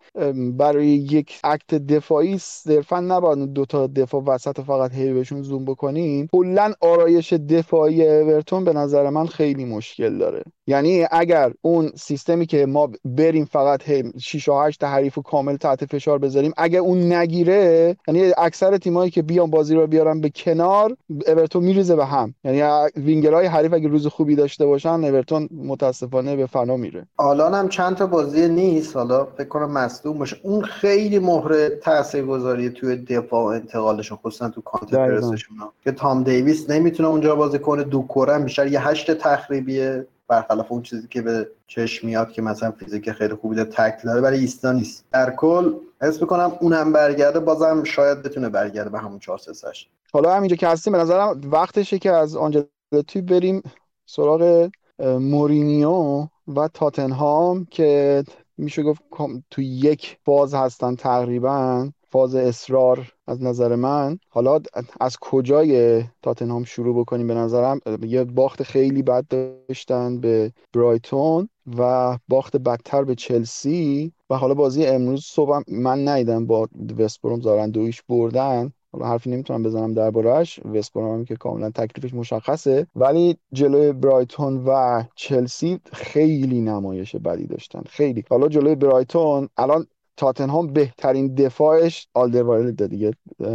برای 0.58 0.88
یک 0.88 1.40
اکت 1.44 1.76
دفاعی 1.76 2.38
صرفا 2.38 3.00
نباید 3.00 3.54
دو 3.54 3.66
تا 3.66 3.88
دفاع 3.88 4.24
وسط 4.24 4.62
فقط 4.62 4.94
هی 4.94 5.14
بهشون 5.14 5.42
زوم 5.42 5.66
بکنیم 5.66 6.28
کلا 6.32 6.74
آرایش 6.82 7.34
دفاعی 7.34 8.08
اورتون 8.08 8.64
به 8.64 8.74
نظر 8.74 9.10
من 9.10 9.26
خیلی 9.26 9.66
مشکل 9.66 10.18
داره. 10.18 10.44
یعنی 10.68 11.06
اگر 11.12 11.54
اون 11.62 11.92
سیستمی 11.96 12.46
که 12.46 12.66
ما 12.66 12.90
بریم 13.06 13.46
فقط 13.46 13.84
6 14.20 14.50
و 14.50 14.60
8 14.60 14.84
حریف 14.84 15.18
و 15.18 15.22
کامل 15.22 15.58
تحت 15.58 15.86
فشار 15.86 16.20
بذاریم 16.20 16.54
اگر 16.58 16.80
اون 16.80 17.14
نگیره 17.14 17.96
یعنی 18.08 18.32
اکثر 18.38 18.78
تیمایی 18.78 19.12
که 19.12 19.22
بیان 19.22 19.50
بازی 19.50 19.76
رو 19.76 19.88
بیارن 19.88 20.22
به 20.22 20.30
کنار 20.30 20.98
اورتون 21.28 21.64
میریزه 21.64 21.96
به 21.96 22.06
هم. 22.06 22.36
یعنی 22.44 22.90
وینگرهای 22.96 23.46
حریف 23.46 23.74
اگه 23.74 23.88
روز 23.88 24.08
خوبی 24.08 24.36
داشته 24.36 24.66
باشن 24.66 24.90
اورتون 24.90 25.50
متاسفانه 25.52 26.23
به 26.24 26.46
فنا 26.46 26.78
میره. 26.78 27.08
آلان 27.18 27.54
هم 27.54 27.70
چند 27.70 27.96
تا 27.96 28.08
بازی 28.08 28.50
نیست 28.50 28.96
حالا 28.96 29.26
فکر 29.26 29.48
کنم 29.48 29.72
مصدوم 29.72 30.18
باشه. 30.18 30.38
اون 30.44 30.62
خیلی 30.62 31.20
مهره 31.20 31.70
تاثیرگذاری 31.70 32.70
توی 32.70 32.96
دفاع 32.96 33.44
و 33.44 33.46
انتقالشون 33.46 34.18
خصوصا 34.18 34.50
تو 34.50 34.62
کانتر 34.62 34.98
پرسشون 34.98 35.58
که 35.84 35.92
تام 35.92 36.24
دیویس 36.24 36.70
نمی‌تونه 36.70 37.10
اونجا 37.10 37.36
بازی 37.36 37.60
کنه 37.60 37.84
دو 37.84 38.02
کورم 38.02 38.44
بیشتر 38.44 38.68
یه 38.68 38.88
هشت 38.88 39.12
تخریبیه. 39.12 40.08
برخلاف 40.28 40.72
اون 40.72 40.82
چیزی 40.82 41.08
که 41.08 41.22
به 41.22 41.50
چشم 41.68 42.08
میاد 42.08 42.32
که 42.32 42.42
مثلا 42.42 42.72
فیزیک 42.72 43.12
خیلی 43.12 43.34
خوبی 43.34 43.56
داره 43.56 43.70
تکل 43.70 44.08
داره 44.08 44.22
برای 44.22 44.40
ایستا 44.40 44.72
نیست. 44.72 45.06
در 45.12 45.36
کل 45.36 45.74
حس 46.02 46.22
می‌کنم 46.22 46.52
اونم 46.62 46.94
برگرده 46.94 47.40
بازم 47.40 47.84
شاید 47.84 48.22
بتونه 48.22 48.50
برگرده 48.50 48.90
به 48.90 49.00
همون 49.00 49.20
4 49.20 49.38
3 49.38 49.68
حالا 50.14 50.34
همینجا 50.36 50.56
که 50.56 50.68
هستیم 50.68 50.94
به 50.94 51.00
نظرم 51.00 51.42
وقتشه 51.52 52.00
که 52.00 52.12
از 52.12 52.36
آنجلوتی 52.36 53.22
بریم 53.30 53.64
سراغ 54.06 54.70
مورینیو 55.00 56.28
و 56.48 56.68
تاتنهام 56.74 57.66
که 57.66 58.24
میشه 58.58 58.84
گفت 58.84 59.02
تو 59.50 59.62
یک 59.62 60.18
فاز 60.26 60.54
هستن 60.54 60.96
تقریبا 60.96 61.90
فاز 62.10 62.36
اصرار 62.36 63.14
از 63.28 63.44
نظر 63.44 63.76
من. 63.76 64.20
حالا 64.30 64.60
از 65.02 65.18
کجای 65.22 66.04
تاتنهام 66.22 66.64
شروع 66.64 67.00
بکنیم 67.00 67.28
به 67.28 67.34
نظرم؟ 67.34 67.80
یه 68.02 68.24
باخت 68.24 68.64
خیلی 68.64 69.04
بد 69.04 69.26
داشتن 69.28 70.20
به 70.20 70.52
برایتون 70.74 71.50
و 71.78 72.18
باخت 72.28 72.58
بدتر 72.58 73.04
به 73.04 73.16
چلسی. 73.16 74.14
و 74.30 74.36
حالا 74.36 74.54
بازی 74.54 74.86
امروز 74.86 75.24
صبح 75.24 75.62
من 75.68 76.08
ندیدم 76.08 76.46
با 76.46 76.68
وستبروم 76.98 77.42
زدن 77.42 77.72
دو 77.72 77.82
هیچ 77.82 78.02
بردن. 78.10 78.72
حالا 78.94 79.06
حرفی 79.06 79.30
نمی‌تونم 79.30 79.64
بزنم 79.64 79.94
دربارهش 79.94 80.60
وستبروم 80.66 81.26
که 81.26 81.36
کاملا 81.36 81.70
تکلیفش 81.70 82.14
مشخصه. 82.14 82.88
ولی 82.96 83.38
جلوی 83.54 83.92
برایتون 83.94 84.64
و 84.68 85.04
چلسی 85.16 85.80
خیلی 85.94 86.62
نمایش 86.62 87.16
بدی 87.16 87.48
داشتن. 87.48 87.82
خیلی. 87.90 88.24
حالا 88.30 88.48
جلوی 88.48 88.76
برایتون 88.76 89.50
الان 89.58 89.88
تاتنهام 90.18 90.68
بهترین 90.68 91.36
دفاعش 91.36 92.08
آلدرویرلد 92.14 92.86
دیگه 92.86 93.12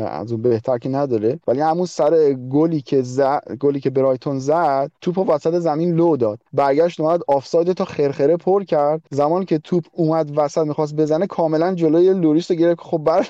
از 0.07 0.33
اون 0.33 0.43
بهتر 0.43 0.79
که 0.79 0.89
نداره. 0.89 1.41
ولی 1.47 1.61
همون 1.61 1.87
سر 1.87 2.33
گلی 2.33 2.81
که 2.81 3.03
زد 3.03 3.57
گلی 3.61 3.81
که 3.81 3.91
برایتون 3.91 4.39
زد 4.39 4.91
توپ 5.01 5.19
وسط 5.29 5.59
زمین 5.59 5.95
لو 5.95 6.17
داد. 6.17 6.39
برگشت 6.53 7.01
اومد 7.01 7.21
آفساید 7.29 7.73
تا 7.73 7.85
خرخره 7.85 8.37
پر 8.37 8.65
کرد. 8.65 9.01
زمان 9.11 9.45
که 9.45 9.59
توپ 9.59 9.85
اومد 9.93 10.33
وسط 10.37 10.63
می‌خواست 10.67 10.95
بزنه 10.95 11.27
کاملا 11.27 11.75
جلوی 11.75 12.15
لوریس 12.15 12.51
رو 12.51 12.57
گرفت. 12.57 12.81
خب 12.81 12.99
برد 12.99 13.29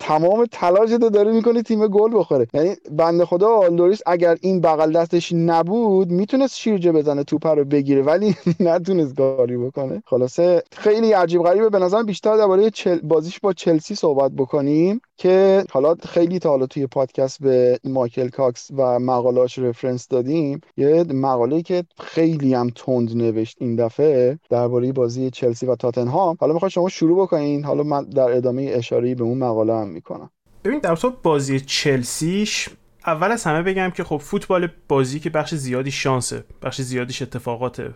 تمام 0.00 0.46
تلاش 0.52 0.90
رو 0.90 0.98
داره 1.10 1.32
می‌کنه 1.32 1.62
تیم 1.62 1.86
گل 1.86 2.18
بخوره. 2.18 2.46
یعنی 2.54 2.70
بنده 2.90 3.24
خدا 3.24 3.66
لوریس 3.66 4.00
اگر 4.06 4.36
این 4.40 4.60
بغل 4.60 4.92
دستش 4.92 5.32
نبود 5.32 6.10
می‌تونست 6.10 6.56
شیرجه 6.56 6.92
بزنه 6.92 7.24
توپ 7.24 7.46
رو 7.46 7.64
بگیره 7.64 8.02
ولی 8.02 8.36
نتونست 8.60 9.16
کاری 9.16 9.56
بکنه. 9.56 10.02
خلاصه 10.06 10.62
خیلی 10.72 11.12
عجیب 11.12 11.42
غریبه. 11.42 11.68
به 11.68 11.78
نظر 11.78 12.02
بیشتر 12.02 12.36
درباره 12.54 12.70
چل... 12.70 12.98
بازیش 13.00 13.40
با 13.40 13.52
چلسی 13.52 13.94
صحبت 13.94 14.32
بکنیم 14.32 15.00
که 15.16 15.64
حالا 15.70 15.94
خیلی 15.94 16.38
تا 16.38 16.48
حالا 16.48 16.66
توی 16.66 16.86
پادکست 16.86 17.42
به 17.42 17.78
مایکل 17.84 18.28
کاکس 18.28 18.70
و 18.76 18.98
مقالاش 18.98 19.58
reference 19.58 20.08
دادیم. 20.08 20.60
یه 20.76 21.04
مقاله 21.04 21.62
که 21.62 21.84
خیلی 21.98 22.54
هم 22.54 22.70
تند 22.74 23.16
نوشت 23.16 23.56
این 23.60 23.76
دفعه 23.76 24.38
درباره 24.50 24.92
بازی 24.92 25.30
چلسی 25.30 25.66
و 25.66 25.76
تاتنهام. 25.76 26.36
حالا 26.40 26.52
می‌خوام 26.52 26.68
شما 26.68 26.88
شروع 26.88 27.22
بکنین. 27.22 27.64
حالا 27.64 27.82
من 27.82 28.04
در 28.04 28.36
ادامه 28.36 28.70
اشاره 28.74 29.14
به 29.14 29.24
اون 29.24 29.38
مقاله 29.38 29.74
هم 29.74 29.88
می‌کنم. 29.88 30.30
ببین 30.64 30.78
در 30.78 30.98
بازی 31.22 31.60
چلسیش 31.60 32.68
اول 33.06 33.32
از 33.32 33.44
همه 33.44 33.62
بگم 33.62 33.90
که 33.90 34.04
خب 34.04 34.16
فوتبال 34.16 34.68
بازی 34.88 35.20
که 35.20 35.30
بخش 35.30 35.54
زیادی 35.54 35.90
شانسه 35.90 36.44
بخش 36.62 36.80
زیادیش 36.80 37.22
اتفاقاته 37.22 37.94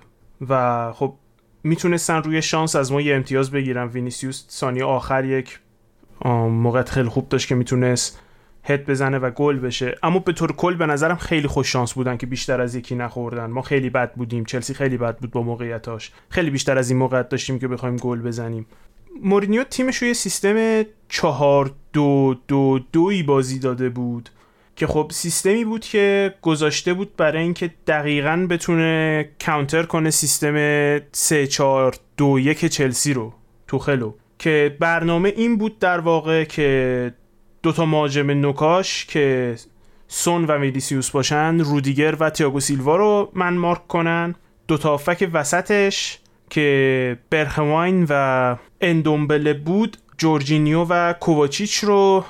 و 0.49 0.93
خب 0.93 1.15
می‌تونستن 1.69 2.23
روی 2.23 2.43
شانس 2.43 2.77
از 2.77 2.93
ما 2.93 3.01
یه 3.01 3.15
امتیاز 3.15 3.51
بگیرن. 3.51 3.89
وینیسیوس 3.89 4.45
ثانیه 4.51 4.85
آخر 4.85 5.25
یک 5.25 5.59
موقع 6.25 6.83
خیلی 6.83 7.09
خوب 7.09 7.29
داشت 7.29 7.49
که 7.49 7.55
می‌تونست 7.55 8.21
هد 8.65 8.87
بزنه 8.87 9.19
و 9.19 9.31
گل 9.31 9.59
بشه. 9.59 9.99
اما 10.03 10.19
به 10.19 10.33
طور 10.33 10.53
کل 10.53 10.75
به 10.75 10.87
نظرم 10.87 11.17
خیلی 11.17 11.49
خوش 11.49 11.73
شانس 11.73 11.93
بودن 11.93 12.17
که 12.17 12.27
بیشتر 12.27 12.61
از 12.61 12.75
یکی 12.75 12.95
نخوردن. 12.95 13.47
ما 13.47 13.63
خیلی 13.63 13.91
بد 13.91 14.15
بودیم. 14.15 14.45
چلسی 14.45 14.75
خیلی 14.75 14.97
بد 14.97 15.19
بود 15.19 15.31
با 15.31 15.43
موقعیتاش. 15.43 16.13
خیلی 16.29 16.51
بیشتر 16.51 16.79
از 16.79 16.91
این 16.91 16.99
موقعیت 16.99 17.29
داشتیم 17.29 17.59
که 17.59 17.69
بخوایم 17.69 17.97
گل 17.97 18.21
بزنیم. 18.21 18.67
مورینیو 19.23 19.65
تیمش 19.65 19.97
روی 19.97 20.15
سیستم 20.15 20.83
چهار 21.09 21.71
دو 21.93 22.35
دو 22.49 22.81
دوی 22.93 23.23
بازی 23.23 23.59
داده 23.59 23.89
بود. 23.89 24.29
که 24.79 24.87
خب 24.87 25.11
سیستمی 25.15 25.65
بود 25.65 25.85
که 25.85 26.35
گذاشته 26.43 26.95
بود 26.95 27.17
برای 27.17 27.43
اینکه 27.43 27.71
دقیقا 27.87 28.47
بتونه 28.51 29.29
کانتر 29.47 29.83
کنه 29.83 30.11
سیستم 30.11 30.55
3 31.13 31.47
4 31.47 31.95
2 32.17 32.39
1 32.39 32.65
چلسی 32.65 33.13
رو 33.15 33.33
توخلو. 33.67 34.13
که 34.39 34.77
برنامه 34.81 35.33
این 35.37 35.59
بود 35.59 35.79
در 35.79 36.01
واقع 36.01 36.45
که 36.45 37.15
دوتا 37.63 37.87
مهاجم 37.87 38.31
نوکاش 38.31 39.05
که 39.07 39.57
سون 40.09 40.45
و 40.45 40.59
میدیسیوس 40.59 41.11
باشن 41.11 41.59
رودیگر 41.61 42.17
و 42.21 42.31
تیاگو 42.31 42.61
سیلوا 42.61 42.97
رو 42.97 43.31
من 43.35 43.55
مارک 43.55 43.87
کنن. 43.87 44.35
دوتا 44.69 44.97
فک 44.97 45.31
وسطش 45.33 46.19
که 46.51 47.19
برخواین 47.31 48.07
و 48.09 48.57
اندومبله 48.81 49.55
بود 49.55 49.97
جورجینیو 50.19 50.85
و 50.85 51.13
کوواچیچ 51.13 51.77
رو 51.77 52.25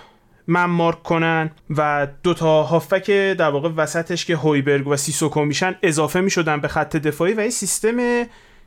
من 0.48 0.64
مارک 0.64 1.02
کنن 1.02 1.50
و 1.76 2.08
دوتا 2.22 2.62
هافک 2.62 3.10
در 3.10 3.50
واقع 3.50 3.68
وسطش 3.76 4.24
که 4.24 4.36
هویبرگ 4.36 4.88
و 4.88 4.96
سیسوکو 4.96 5.44
میشن 5.44 5.74
اضافه 5.82 6.20
می‌شدن 6.20 6.60
به 6.60 6.68
خط 6.68 6.96
دفاعی 6.96 7.32
و 7.32 7.40
این 7.40 7.50
سیستم 7.50 7.96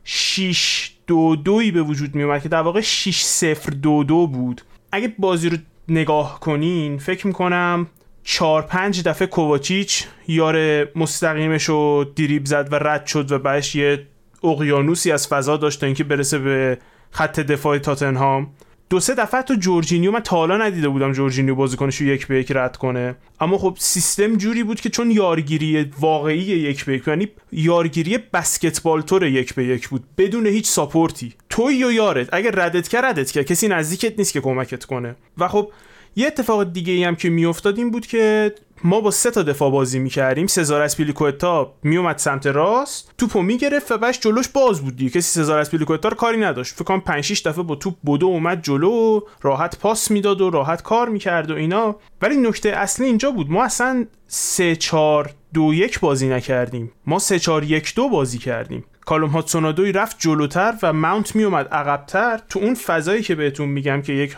6 0.03 0.91
دو 1.07 1.35
دوی 1.35 1.71
به 1.71 1.81
وجود 1.81 2.15
می 2.15 2.23
اومد 2.23 2.43
که 2.43 2.49
در 2.49 2.61
واقع 2.61 2.81
6 2.81 3.23
0 3.23 3.73
دو 3.73 4.03
دو 4.03 4.27
بود. 4.27 4.61
اگه 4.91 5.15
بازی 5.19 5.49
رو 5.49 5.57
نگاه 5.87 6.39
کنین 6.39 6.97
فکر 6.97 7.27
می‌کنم 7.27 7.87
چهار 8.23 8.61
پنج 8.61 9.03
دفعه 9.03 9.27
کوواچیچ 9.27 10.05
یار 10.27 10.87
مستقیمش 10.97 11.63
رو 11.63 12.05
دیریب 12.15 12.45
زد 12.45 12.73
و 12.73 12.75
رد 12.75 13.05
شد 13.05 13.31
و 13.31 13.39
بعدش 13.39 13.75
یه 13.75 14.07
اقیانوسی 14.43 15.11
از 15.11 15.27
فضا 15.27 15.57
داشت 15.57 15.79
تا 15.79 15.85
اینکه 15.85 16.03
برسه 16.03 16.39
به 16.39 16.77
خط 17.11 17.39
دفاع 17.39 17.77
تاتنهام. 17.77 18.53
دو 18.91 18.99
سه 18.99 19.15
دفعه 19.15 19.41
تو 19.41 19.55
جورجینیو 19.55 20.11
من 20.11 20.19
تا 20.19 20.35
حالا 20.35 20.57
ندیده 20.57 20.89
بودم 20.89 21.13
جورجینیو 21.13 21.55
بازیکنش 21.55 22.01
رو 22.01 22.07
یک 22.07 22.27
به 22.27 22.39
یک 22.39 22.51
رد 22.51 22.77
کنه. 22.77 23.15
اما 23.39 23.57
خب 23.57 23.77
سیستم 23.79 24.35
جوری 24.35 24.63
بود 24.63 24.81
که 24.81 24.89
چون 24.89 25.11
یارگیری 25.11 25.91
واقعی 25.99 26.37
یک 26.37 26.85
به 26.85 26.93
یک 26.93 27.07
یعنی 27.07 27.27
یارگیری 27.51 28.17
بسکتبال 28.17 29.01
طور 29.01 29.23
یک 29.23 29.55
به 29.55 29.65
یک 29.65 29.89
بود 29.89 30.03
بدون 30.17 30.47
هیچ 30.47 30.67
ساپورتی. 30.67 31.33
توی 31.49 31.83
و 31.83 31.91
یارت؟ 31.91 32.29
اگر 32.33 32.51
ردت 32.51 32.87
کرد 32.87 33.05
ردت 33.05 33.31
کرد. 33.31 33.45
کسی 33.45 33.67
نزدیکت 33.67 34.17
نیست 34.17 34.33
که 34.33 34.41
کمکت 34.41 34.85
کنه. 34.85 35.15
و 35.37 35.47
خب 35.47 35.71
یه 36.15 36.27
اتفاق 36.27 36.73
دیگه 36.73 36.93
ای 36.93 37.03
هم 37.03 37.15
که 37.15 37.29
میافتاد 37.29 37.77
این 37.77 37.91
بود 37.91 38.05
که 38.05 38.55
ما 38.83 39.01
با 39.01 39.11
سه 39.11 39.31
تا 39.31 39.43
دفاع 39.43 39.71
بازی 39.71 39.99
می‌کردیم. 39.99 40.47
سزار 40.47 40.81
آسپیلیکوئتا 40.81 41.73
میومد 41.83 42.17
سمت 42.17 42.47
راست 42.47 43.13
توپو 43.17 43.41
می‌گرفت 43.41 43.91
و 43.91 43.97
بش 43.97 44.19
جلوش 44.19 44.47
باز 44.47 44.81
بود 44.81 44.95
دیگه. 44.95 45.09
کسی 45.09 45.21
سزار 45.21 45.59
آسپیلیکوئتا 45.59 46.09
رو 46.09 46.15
کاری 46.15 46.37
نداشت. 46.37 46.73
فکر 46.73 46.83
کنم 46.83 46.99
5 47.01 47.23
6 47.23 47.47
دفعه 47.47 47.63
با 47.63 47.75
توپ 47.75 47.95
بدو 48.05 48.25
اومد 48.25 48.63
جلو 48.63 49.21
راحت 49.41 49.79
پاس 49.79 50.11
می‌داد 50.11 50.41
و 50.41 50.49
راحت 50.49 50.81
کار 50.81 51.09
می‌کرد 51.09 51.51
و 51.51 51.55
اینا. 51.55 51.95
ولی 52.21 52.37
نکته 52.37 52.69
اصلی 52.69 53.05
اینجا 53.05 53.31
بود. 53.31 53.51
ما 53.51 53.63
اصلا 53.63 54.05
3 54.27 54.75
4 54.75 55.33
دو 55.53 55.73
یک 55.73 55.99
بازی 55.99 56.29
نکردیم. 56.29 56.91
ما 57.07 57.19
3 57.19 57.39
4 57.39 57.63
1 57.63 57.95
2 57.95 58.09
بازی 58.09 58.37
کردیم. 58.37 58.85
کالوم 59.05 59.29
هاتسونادوی 59.29 59.91
رفت 59.91 60.15
جلوتر 60.19 60.73
و 60.83 60.93
ماونت 60.93 61.35
میومد 61.35 61.67
عقبتر. 61.67 62.39
تو 62.49 62.59
اون 62.59 62.73
فضایی 62.73 63.21
که 63.21 63.35
بهتون 63.35 63.69
میگم 63.69 64.01
که 64.01 64.13
یک 64.13 64.37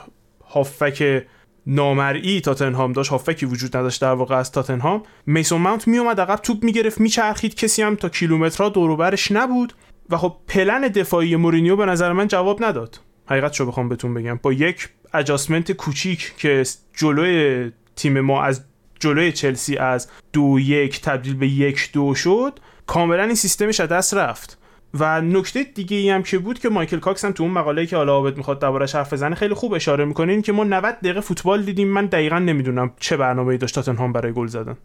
هافک 0.50 1.26
نامرئی 1.68 2.42
تاتنهام 2.42 2.94
داشت 2.94 3.12
هافکی 3.12 3.46
وجود 3.46 3.78
نداشت 3.78 4.02
در 4.02 4.14
واقع 4.14 4.36
از 4.36 4.52
تاتنهام. 4.52 5.04
میسون 5.26 5.62
ماونت 5.62 5.88
میومد 5.88 6.22
عقب 6.22 6.36
توپ 6.36 6.64
می‌گرفت 6.64 7.02
میچرخید 7.02 7.56
کسی 7.56 7.82
هم 7.82 7.96
تا 7.96 8.10
کیلومترها 8.10 8.70
دوروبرش 8.70 9.32
نبود 9.32 9.74
و 10.10 10.18
خب 10.18 10.38
پلن 10.48 10.82
دفاعی 10.82 11.36
مورینیو 11.36 11.76
به 11.76 11.86
نظر 11.86 12.14
من 12.14 12.28
جواب 12.28 12.64
نداد. 12.64 13.00
حقیقت 13.26 13.54
شو 13.54 13.66
بخوام 13.66 13.90
بهتون 13.90 14.14
بگم. 14.14 14.40
با 14.42 14.54
یک 14.54 14.90
اجاسمنت 15.14 15.72
کوچیک 15.72 16.34
که 16.38 16.64
جلوی 16.94 17.72
تیم 17.96 18.20
ما 18.20 18.44
از 18.44 18.62
جلوی 19.00 19.32
چلسی 19.32 19.78
از 19.78 20.08
دو 20.34 20.60
یک 20.60 21.02
تبدیل 21.02 21.36
به 21.36 21.48
یک 21.48 21.90
دو 21.94 22.16
شد 22.16 22.60
کاملا 22.88 23.24
این 23.24 23.36
سیستمش 23.36 23.80
از 23.80 23.90
دست 23.90 24.14
رفت. 24.14 24.58
و 25.00 25.22
نکته 25.22 25.64
دیگه 25.64 25.98
ای 25.98 26.10
هم 26.10 26.24
که 26.24 26.38
بود 26.38 26.60
که 26.60 26.70
مایکل 26.70 27.00
کاکس 27.00 27.26
هم 27.26 27.32
تو 27.32 27.44
اون 27.44 27.52
مقاله 27.52 27.86
که 27.86 27.96
حالا 27.98 28.14
عابد 28.14 28.38
می‌خواد 28.38 28.60
دربارش 28.60 28.96
حرف 28.96 29.14
بزنه 29.14 29.36
خیلی 29.36 29.54
خوب 29.54 29.74
اشاره 29.74 30.06
می‌کنه 30.06 30.32
این 30.32 30.42
که 30.42 30.52
ما 30.52 30.64
90 30.64 30.96
دقیقه 31.00 31.20
فوتبال 31.20 31.64
دیدیم. 31.64 31.88
من 31.88 32.06
دقیقا 32.06 32.40
نمی‌دونم 32.40 32.92
چه 33.00 33.18
برنامه‌ای 33.18 33.58
داشت 33.58 33.76
تاتنهام 33.76 34.14
برای 34.14 34.34
گل 34.34 34.48
زدن. 34.48 34.78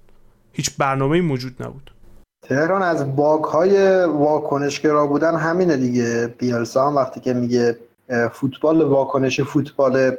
هیچ 0.53 0.71
برنامه‌ای 0.79 1.21
موجود 1.21 1.63
نبود. 1.63 1.91
تهران 2.49 2.83
از 2.83 3.17
باگ 3.17 3.45
های 3.45 4.05
واکنشگرا 4.05 5.07
بودن 5.07 5.37
همینه 5.37 5.77
دیگه. 5.77 6.35
بیلسا 6.39 6.87
هم 6.87 6.97
وقتی 6.97 7.21
که 7.21 7.35
میگه 7.35 7.77
فوتبال 8.33 8.83
واکنش 8.83 9.41
فوتبال 9.41 10.17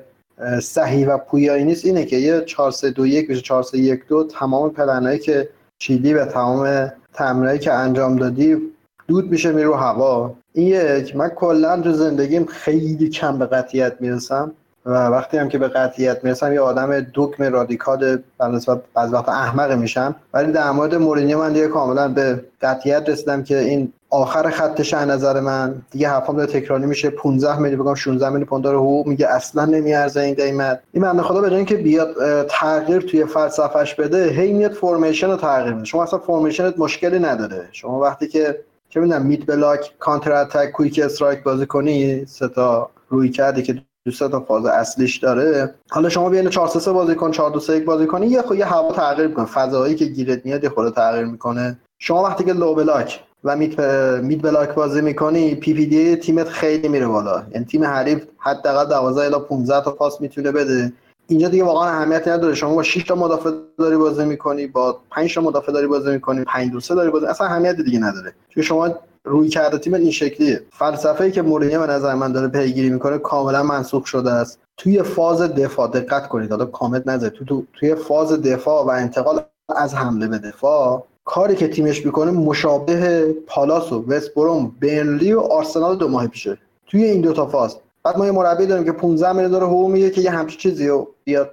صحیح 0.62 1.08
و 1.08 1.18
پویایی 1.18 1.64
نیست 1.64 1.86
اینه 1.86 2.06
که 2.06 2.18
یه 2.18 2.42
4 2.42 2.72
3 2.72 2.92
2 2.92 3.06
1 3.06 3.28
بشه 3.28 3.42
4 3.42 3.64
3 3.64 3.78
1 3.78 4.08
2 4.08 4.24
تمام 4.24 4.70
پلنایی 4.70 5.20
که 5.20 5.50
چیدی 5.78 6.14
و 6.14 6.26
تمام 6.26 6.92
تمرینایی 7.14 7.60
که 7.60 7.74
انجام 7.74 8.16
دادی 8.16 8.58
دود 9.10 9.32
میشه 9.32 9.52
میره 9.52 9.68
رو 9.68 10.36
این 10.54 10.68
یک 10.68 11.16
من 11.16 11.30
کلا 11.30 11.82
تو 11.82 11.92
زندگیم 11.92 12.46
خیلی 12.46 13.10
کم 13.10 13.38
به 13.38 13.46
قطیت 13.46 13.94
می‌رسم 14.00 14.52
و 14.86 15.08
وقتی 15.08 15.38
هم 15.38 15.50
که 15.50 15.58
به 15.58 15.68
قطعیت 15.68 16.24
می‌رسم 16.24 16.54
یه 16.54 16.60
آدم 16.60 17.06
دکم 17.14 17.44
رادیکال 17.44 18.18
بعض 18.96 19.14
وقت 19.14 19.30
احمق 19.30 19.72
میشم. 19.72 20.16
ولی 20.34 20.52
در 20.52 20.72
مورد 20.72 20.96
مورینیو 20.96 21.40
من 21.40 21.54
دیگه 21.54 21.68
کاملا 21.68 22.08
به 22.08 22.44
قطعیت 22.62 23.10
رسیدم 23.10 23.44
که 23.44 23.60
این 23.60 23.94
آخر 24.10 24.50
خطش 24.50 24.94
از 24.94 25.08
نظر 25.08 25.40
من 25.40 25.76
دیگه 25.92 26.10
حرفام 26.10 26.38
داره 26.38 26.52
تکراری 26.52 26.86
میشه. 26.86 27.10
15 27.10 27.60
میلیون 27.60 27.82
بگم 27.82 27.94
16 27.94 28.30
میلیون 28.30 28.46
پوند 28.46 28.66
حقوق 28.66 29.08
میگه 29.08 29.28
اصلا 29.28 29.66
نمیارزه 29.66 30.22
این 30.22 30.36
قیمت. 30.36 30.80
این 30.94 31.04
بنده 31.04 31.22
خدا 31.22 31.42
به 31.42 31.56
اینکه 31.56 31.76
بیاد 31.76 32.16
تغییر 32.48 33.02
توی 33.02 33.26
فلسفهش 33.26 33.96
بده 33.96 34.28
هی 34.28 34.54
میاد 34.54 34.72
formation 34.72 35.28
رو 35.28 35.38
تغییر 35.38 35.74
میده. 35.74 35.86
شما 35.86 36.04
اصلا 36.04 36.20
formation 36.20 36.68
ت 36.68 36.74
مشکلی 36.78 37.20
نداره. 37.20 37.68
شما 37.72 38.00
وقتی 38.00 38.28
که 38.28 38.60
چه 38.90 39.00
می‌دونم 39.00 39.26
mid 39.26 39.46
block 39.46 39.94
counter 40.00 40.32
attack 40.32 40.72
quick 40.72 41.00
strike 41.04 41.44
بازی 41.44 41.66
کنی 41.66 42.26
سه 42.26 42.48
تا 42.48 42.90
روی 43.10 43.30
کردی 43.30 43.64
که 43.64 43.82
دوست 44.06 44.30
تا 44.30 44.40
فاز 44.40 44.66
اصلیش 44.66 45.18
داره. 45.18 45.76
حالا 45.90 46.10
شما 46.10 46.30
بین 46.30 46.50
4 46.50 46.68
3 46.68 46.92
بازی 46.92 47.16
کن 47.16 47.32
4 47.32 47.52
2 47.52 47.60
3 47.60 47.80
بازی 47.80 48.08
کنی 48.08 48.28
یه 48.28 48.42
خو 48.42 48.56
یه 48.56 48.66
هوا 48.66 48.92
تغییر 48.92 49.28
می‌کنه. 49.28 49.46
فضایی 49.46 49.96
که 49.96 50.06
گیرت 50.06 50.46
میاد 50.46 50.64
یه 50.64 50.72
تغییر 50.96 51.26
می‌کنه. 51.26 51.80
شما 52.00 52.24
وقتی 52.24 52.44
که 52.44 52.54
low 52.54 52.76
block 52.76 53.20
و 53.44 53.56
mid 53.56 53.80
mid 54.24 54.42
block 54.42 54.74
بازی 54.74 55.02
می‌کنی 55.02 55.56
PPDA 55.56 56.16
تیمت 56.16 56.48
خیلی 56.50 56.88
میره 56.88 57.08
بالا. 57.08 57.44
یعنی 57.54 57.66
تیم 57.66 57.84
حریف 57.84 58.26
حداقل 58.38 58.90
12 58.90 59.22
الی 59.22 59.46
15 59.50 59.84
تا 59.84 59.92
پاس 59.92 60.22
می‌تونه 60.22 60.52
بده. 60.52 60.94
اینجا 61.30 61.48
دیگه 61.48 61.64
واقعا 61.64 61.90
اهمیتی 61.90 62.30
نداره. 62.30 62.56
شما 62.56 62.76
با 62.76 62.84
6 62.84 63.04
تا 63.04 63.16
مدافع 63.16 63.52
داری 63.78 63.98
بازی 63.98 64.26
می‌کنی 64.26 64.68
با 64.68 65.00
5 65.12 65.36
تا 65.36 65.42
مدافع 65.42 65.72
داری 65.72 65.88
بازی 65.88 66.12
می‌کنی 66.12 66.44
5 66.44 66.72
2 66.72 66.80
3 66.80 66.96
داری 66.96 67.10
بازی 67.10 67.26
اصلا 67.26 67.48
اهمیت 67.48 67.76
دیگه 67.76 68.00
نداره. 68.00 68.34
چون 68.50 68.64
شما 68.64 68.96
روی 69.24 69.50
کرده 69.50 69.78
تیم 69.78 69.94
این 69.94 70.12
شکلیه. 70.12 70.62
فلسفه 70.72 71.24
ای 71.24 71.32
که 71.32 71.42
مورینیو 71.42 71.80
به 71.80 71.88
نظر 71.88 72.16
من 72.16 72.32
داره 72.32 72.48
پیگیری 72.48 72.90
می‌کنه 72.90 73.18
کاملا 73.18 73.64
منسوخ 73.64 74.06
شده 74.06 74.32
است. 74.32 74.60
توی 74.78 75.04
فاز 75.04 75.42
دفاع 75.42 75.88
دقت 75.88 76.28
کنید 76.28 76.52
حالا 76.52 76.66
کامنت 76.66 77.08
نذارید. 77.08 77.34
تو, 77.34 77.46
تو 77.46 77.64
توی 77.74 77.96
فاز 77.96 78.42
دفاع 78.42 78.86
و 78.86 78.90
انتقال 78.90 79.42
از 79.76 79.96
حمله 79.96 80.28
به 80.28 80.38
دفاع 80.38 81.04
کاری 81.26 81.56
که 81.56 81.68
تیمش 81.68 82.06
می‌کنه 82.06 82.32
مشابه 82.32 83.26
پالاس 83.48 83.92
و 83.92 84.06
وست 84.08 84.34
بروم 84.34 84.72
و 85.36 85.40
آرسنال 85.40 85.98
دو 85.98 86.08
ماه 86.08 86.28
پیشه. 86.28 86.58
توی 86.88 87.04
این 87.04 87.22
دو 87.22 87.34
تا 87.34 87.46
فاز 87.46 87.78
بعد 88.10 88.18
ما 88.18 88.26
یه 88.26 88.32
مربی 88.32 88.66
داریم 88.66 88.86
که 88.86 88.92
15 88.92 89.32
میلیون 89.32 89.52
داره 89.52 89.66
حقوق 89.66 89.92
می‌گیره 89.92 90.10
که 90.10 90.22
یه 90.22 90.32
همچین 90.32 90.58
چیزی 90.58 90.88
رو 90.88 91.08
بیاد 91.24 91.50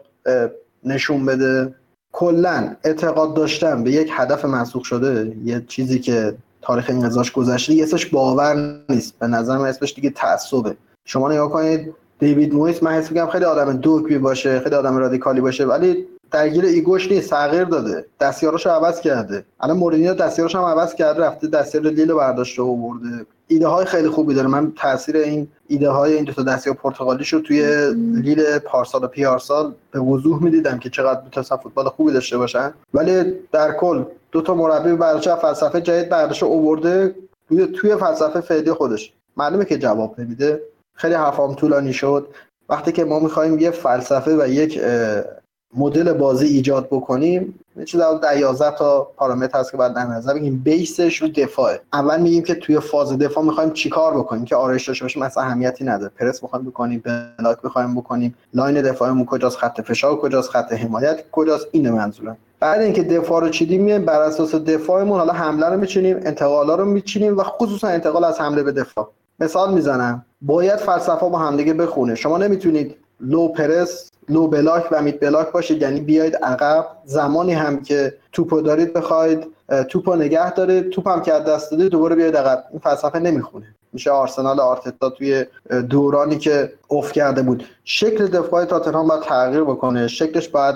نشون 0.85 1.27
بده. 1.27 1.75
کلا 2.13 2.77
اعتقاد 2.85 3.35
داشتن 3.35 3.85
به 3.85 3.91
یک 3.91 4.11
هدف 4.13 4.45
منسوخ 4.45 4.85
شده 4.85 5.37
یه 5.45 5.65
چیزی 5.69 5.99
که 5.99 6.35
تاریخ 6.63 6.91
این 6.91 7.05
ازاش 7.05 7.33
گذشته 7.33 7.75
یه 7.75 7.83
اسمش 7.83 8.07
باور 8.07 8.81
نیست. 8.89 9.19
به 9.19 9.27
نظر 9.27 9.59
من 9.59 9.69
اسمش 9.69 9.95
دیگه 9.95 10.11
تعصبه. 10.11 10.77
شما 11.05 11.33
نگاه 11.33 11.51
کنید 11.51 11.95
دیوید 12.19 12.55
مویس 12.55 12.83
من 12.83 12.93
حس 12.93 13.11
میگم 13.11 13.27
خیلی 13.27 13.45
آدم 13.45 13.73
دوکبی 13.73 14.19
باشه 14.19 14.61
خیلی 14.61 14.75
آدم 14.75 14.97
رادیکالی 14.97 15.41
باشه 15.41 15.65
ولی 15.65 16.07
درگیر 16.31 16.65
ego 16.65 16.94
ش 16.94 17.13
نیست 17.13 17.31
تغییر 17.31 17.65
داده. 17.65 18.05
دستیاراشو 18.21 18.71
عوض 18.71 19.01
کرده. 19.01 19.45
الان 19.61 19.77
مورینیو 19.77 20.15
دستیارش 20.15 20.55
هم 20.55 20.63
عوض 20.63 20.95
کرده 20.95 21.21
رفته 21.21 21.47
دستیار 21.47 21.85
لیل 21.85 22.13
برداشته 22.13 22.63
و 22.63 22.77
برده. 22.77 23.27
ایده 23.49 23.67
های 23.67 23.85
خیلی 23.85 24.09
خوبی 24.09 24.35
داره. 24.35 24.49
من 24.49 24.73
تاثیر 24.77 25.17
این 25.17 25.49
ایده 25.69 25.91
های 25.91 26.15
این 26.15 26.25
دو 26.25 26.33
تا 26.33 26.43
دستیار 26.43 26.77
پرتغالی 26.77 27.25
شو 27.25 27.41
توی 27.41 27.91
لیل 27.95 28.59
پارسال 28.59 29.05
و 29.05 29.07
پیارسال 29.07 29.73
به 29.91 30.01
وضوح 30.01 30.43
می‌دیدم 30.43 30.79
که 30.79 30.91
چقدر 30.91 31.21
می‌تونستن 31.25 31.57
فوتبال 31.57 31.89
خوبی 31.89 32.13
داشته 32.13 32.39
باشن. 32.39 32.75
ولی 32.95 33.35
در 33.53 33.73
کل 33.73 34.05
دو 34.33 34.43
تا 34.43 34.55
مربی 34.55 34.93
برداشت 34.93 35.35
فلسفه 35.35 35.81
جدید 35.81 36.09
برداشت 36.09 36.43
اوورده 36.43 37.15
توی 37.49 37.67
توی 37.67 37.97
فلسفه 37.97 38.41
فعلی 38.41 38.73
خودش. 38.73 39.13
معلومه 39.37 39.65
که 39.65 39.79
جواب 39.79 40.21
نمیده. 40.21 40.61
خیلی 40.95 41.15
حرفام 41.15 41.55
طولانی 41.55 41.93
شد. 41.93 42.29
وقتی 42.69 42.93
که 42.93 43.05
ما 43.05 43.19
می‌خوایم 43.19 43.59
یه 43.59 43.71
فلسفه 43.71 44.37
و 44.37 44.49
یک 44.49 44.81
مدل 45.75 46.13
بازی 46.13 46.47
ایجاد 46.47 46.87
بکنیم 46.87 47.59
چه 47.85 47.99
در 48.23 48.39
11 48.39 48.77
تا 48.77 49.09
پارامتر 49.17 49.59
هست 49.59 49.71
که 49.71 49.77
باید 49.77 49.95
در 49.95 50.05
نظر 50.05 50.35
بگیریم. 50.35 50.61
base 50.65 51.03
ش 51.03 51.23
رو 51.23 51.29
دفاعه. 51.29 51.81
اول 51.93 52.21
میگیم 52.21 52.43
که 52.43 52.55
توی 52.55 52.81
فاز 52.81 53.19
دفاع 53.19 53.45
می‌خوایم 53.45 53.71
چیکار 53.71 54.17
بکنیم 54.17 54.45
که 54.45 54.57
آرایش 54.57 54.89
داشته 54.89 55.05
باشیم 55.05 55.23
مثلا 55.23 55.43
اهمیتی 55.43 55.85
نداره. 55.85 56.13
پرس 56.19 56.43
می‌خوایم 56.43 56.65
بکنیم 56.65 57.03
block 57.39 57.59
می‌خوایم 57.65 57.95
بکنیم 57.95 58.35
line 58.55 58.83
دفاعمون 58.83 59.27
کجاست 59.27 59.57
خط 59.57 59.81
فشار 59.81 60.17
کجاست 60.17 60.51
خط 60.51 60.73
حمایت 60.73 61.25
کجاست 61.33 61.67
اینه 61.73 61.91
منظورم. 61.91 62.37
بعد 62.61 62.81
اینکه 62.81 63.03
دفاع 63.03 63.41
رو 63.41 63.49
چیدیم 63.49 63.83
میایم 63.83 64.05
بر 64.05 64.21
اساس 64.21 64.55
دفاعمون 64.55 65.19
حالا 65.19 65.33
حمله 65.33 65.67
رو 65.67 65.81
میچینیم 65.81 66.17
انتقالا 66.17 66.75
رو 66.75 66.85
میچینیم 66.85 67.39
و 67.39 67.43
خصوصا 67.43 67.89
انتقال 67.89 68.25
از 68.25 68.41
حمله 68.41 68.63
به 68.63 68.73
دفاع. 68.73 69.11
مثال 69.41 69.75
می‌زنم 69.75 70.25
باید 70.43 70.77
فلسفه 70.77 71.29
با 71.29 71.39
همدیگه 71.39 71.75
بخونه. 71.75 72.15
شما 72.15 72.39
نمی‌تونید 72.39 72.97
low 73.21 73.49
press 73.49 74.11
low 74.29 74.47
block 74.47 74.89
و 74.93 75.03
mid 75.03 75.21
block 75.21 75.53
باشه 75.53 75.75
یعنی 75.75 76.01
بیاید 76.01 76.37
عقب. 76.37 76.87
زمانی 77.05 77.53
هم 77.53 77.83
که 77.83 78.15
توپو 78.33 78.61
دارید 78.61 78.93
بخواید 78.93 79.47
توپو 79.89 80.15
نگه 80.15 80.55
داره 80.55 80.81
توپ 80.81 81.09
هم 81.09 81.23
که 81.23 81.31
دست 81.31 81.71
داده 81.71 81.89
دوباره 81.89 82.15
بیاید 82.15 82.37
عقب. 82.37 82.65
این 82.71 82.81
فلسفه 82.81 83.19
نمی‌خونه. 83.19 83.67
میشه 83.93 84.11
آرسنال 84.11 84.61
آرتتا 84.61 85.11
توی 85.11 85.45
دورانی 85.91 86.39
که 86.39 86.73
افت 86.89 87.13
کرده 87.13 87.43
بود. 87.43 87.65
شکل 87.85 88.27
دفاع 88.27 88.65
تاتنهام 88.65 89.09
باید 89.09 89.23
تغییر 89.23 89.65
بکنه. 89.65 90.09
شکلش 90.09 90.49
باید 90.49 90.75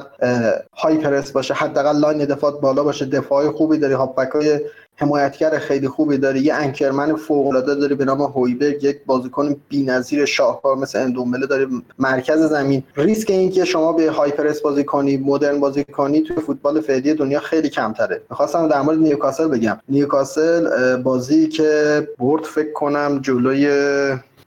high 0.76 0.96
press 0.96 1.32
باشه. 1.32 1.54
حداقل 1.54 1.96
line 1.96 2.24
دفاع 2.24 2.60
بالا 2.60 2.84
باشه. 2.84 3.04
دفاع 3.04 3.50
خوبی 3.50 3.78
داری. 3.78 3.94
هافبکای 3.94 4.60
حمایتگر 4.96 5.58
خیلی 5.58 5.88
خوبی 5.88 6.18
داری. 6.18 6.40
یه 6.40 6.54
anchorman 6.54 7.16
فوق 7.16 7.46
العاده 7.46 7.74
داری 7.74 7.94
به 7.94 8.04
نام 8.04 8.22
هویبرگ. 8.22 8.84
یک 8.84 9.00
بازیکن 9.06 9.56
بی‌نظیر 9.68 10.24
شاهکار 10.24 10.76
مثل 10.76 10.98
اندومبله 10.98 11.46
داری 11.46 11.66
مرکز 11.98 12.38
زمین. 12.38 12.82
ریسک 12.96 13.30
اینکه 13.30 13.64
شما 13.64 13.92
به 13.92 14.10
high 14.10 14.33
press 14.33 14.60
بازی 14.60 14.84
کنی 14.84 15.16
مدرن 15.16 15.60
بازی 15.60 15.84
کنی 15.84 16.20
توی 16.20 16.36
فوتبال 16.36 16.80
فعلی 16.80 17.14
دنیا 17.14 17.40
خیلی 17.40 17.68
کمتره. 17.68 18.22
می‌خواستم 18.30 18.68
در 18.68 18.80
مورد 18.82 18.98
نیوکاسل 18.98 19.48
بگم. 19.48 19.80
نیوکاسل 19.88 20.96
بازی 20.96 21.48
که 21.48 22.08
برد 22.18 22.44
فکر 22.44 22.72
کنم 22.72 23.18
جلوی 23.22 23.70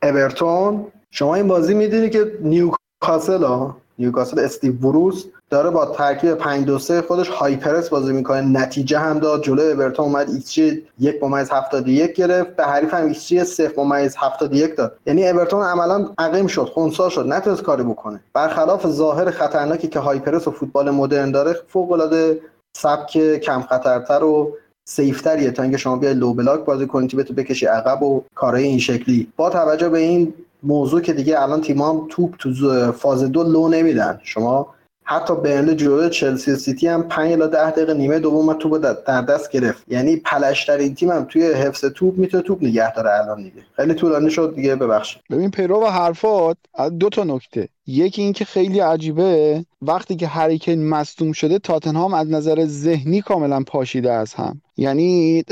اورتون 0.03 0.85
شما 1.15 1.35
این 1.35 1.47
بازی 1.47 1.73
می‌دونی 1.73 2.09
که 2.09 2.31
نیوکاسل 2.41 3.43
ها 3.43 3.77
نیوکاسل 3.99 4.39
استیو 4.39 4.73
بروس 4.73 5.25
داره 5.49 5.69
با 5.69 5.85
ترکیب 5.85 6.33
5 6.33 6.65
2 6.65 6.79
3 6.79 7.01
خودش 7.01 7.29
high 7.29 7.56
press 7.56 7.89
بازی 7.89 8.13
می‌کنه. 8.13 8.41
نتیجه 8.41 8.99
هم 8.99 9.19
داد 9.19 9.43
جلوی 9.43 9.71
اورتون 9.71 10.05
اومد 10.05 10.29
ایکس 10.29 10.51
جی 10.51 10.87
1 10.99 11.23
ممیز 11.23 11.49
71 11.51 12.13
گرفت. 12.13 12.55
به 12.55 12.63
حریف 12.63 12.93
هم 12.93 13.05
ایکس 13.05 13.27
جی 13.27 13.43
0 13.43 13.71
ممیز 13.77 14.15
71 14.17 14.75
داد. 14.75 14.97
یعنی 15.05 15.29
اورتون 15.29 15.63
عملا 15.63 16.09
عقیم 16.17 16.47
شد 16.47 16.69
خونسا 16.73 17.09
شد 17.09 17.27
نتونست 17.27 17.63
کاری 17.63 17.83
بکنه. 17.83 18.19
برخلاف 18.33 18.87
ظاهر 18.87 19.31
خطرناکی 19.31 19.87
که 19.87 19.99
high 19.99 20.20
press 20.20 20.47
و 20.47 20.51
فوتبال 20.51 20.91
مدرن 20.91 21.31
داره 21.31 21.55
فوق 21.67 21.91
العاده 21.91 22.39
سبک 22.77 23.39
کم 23.39 23.61
خطرتر 23.61 24.23
و 24.23 24.55
safe 24.85 25.18
تریه 25.18 25.51
تا 25.51 25.63
اینکه 25.63 25.77
شما 25.77 25.95
بیای 25.95 26.13
low 26.13 26.33
block 26.33 26.65
بازی 26.65 26.87
کنی 26.87 27.07
تو 27.07 27.33
بکشی 27.33 27.65
عقب 27.65 28.03
و 28.03 28.23
کارهای 28.35 28.63
این 28.63 28.79
شکلی. 28.79 29.27
با 29.35 29.49
توجه 29.49 29.89
به 29.89 29.99
این 29.99 30.33
موضوع 30.63 31.01
که 31.01 31.13
دیگه 31.13 31.41
الان 31.41 31.61
تیم 31.61 31.81
هم 31.81 32.07
توپ 32.09 32.35
تو 32.39 32.91
فاز 32.91 33.23
دو 33.23 33.43
لو 33.43 33.67
نمیدن. 33.67 34.19
شما 34.23 34.73
حتی 35.05 35.35
برنلی 35.35 35.75
جلوی 35.75 36.09
چلسی 36.09 36.55
سیتی 36.55 36.87
هم 36.87 37.03
5 37.03 37.31
الی 37.31 37.51
10 37.51 37.71
دقیقه 37.71 37.93
نیمه 37.93 38.19
دوم 38.19 38.53
توپ 38.53 38.77
در 39.07 39.21
دست 39.21 39.51
گرفت. 39.51 39.83
یعنی 39.87 40.15
پلشترین 40.15 40.95
تیم 40.95 41.11
هم 41.11 41.23
توی 41.23 41.43
حفظ 41.43 41.85
توپ 41.85 42.17
می‌تونه 42.17 42.43
توپ 42.43 42.63
نگه 42.63 42.93
داره 42.93 43.11
الان 43.11 43.37
دیگه. 43.37 43.61
خیلی 43.75 43.93
طولانی 43.93 44.29
شد 44.29 44.53
دیگه 44.55 44.75
ببخشید. 44.75 45.21
ببین 45.31 45.51
پیرو 45.51 45.85
حرفات 45.85 46.57
دو 46.99 47.09
تا 47.09 47.23
نکته. 47.23 47.69
یکی 47.87 48.21
اینکه 48.21 48.45
خیلی 48.45 48.79
عجیبه 48.79 49.65
وقتی 49.81 50.15
که 50.15 50.27
هریکین 50.27 50.89
مصدوم 50.89 51.31
شده 51.31 51.59
تاتنهام 51.59 52.13
از 52.13 52.29
نظر 52.29 52.65
ذهنی 52.65 53.21
کاملا 53.21 53.63
پاشیده 53.67 54.11
از 54.11 54.33
هم. 54.33 54.61
یعنی 54.77 55.43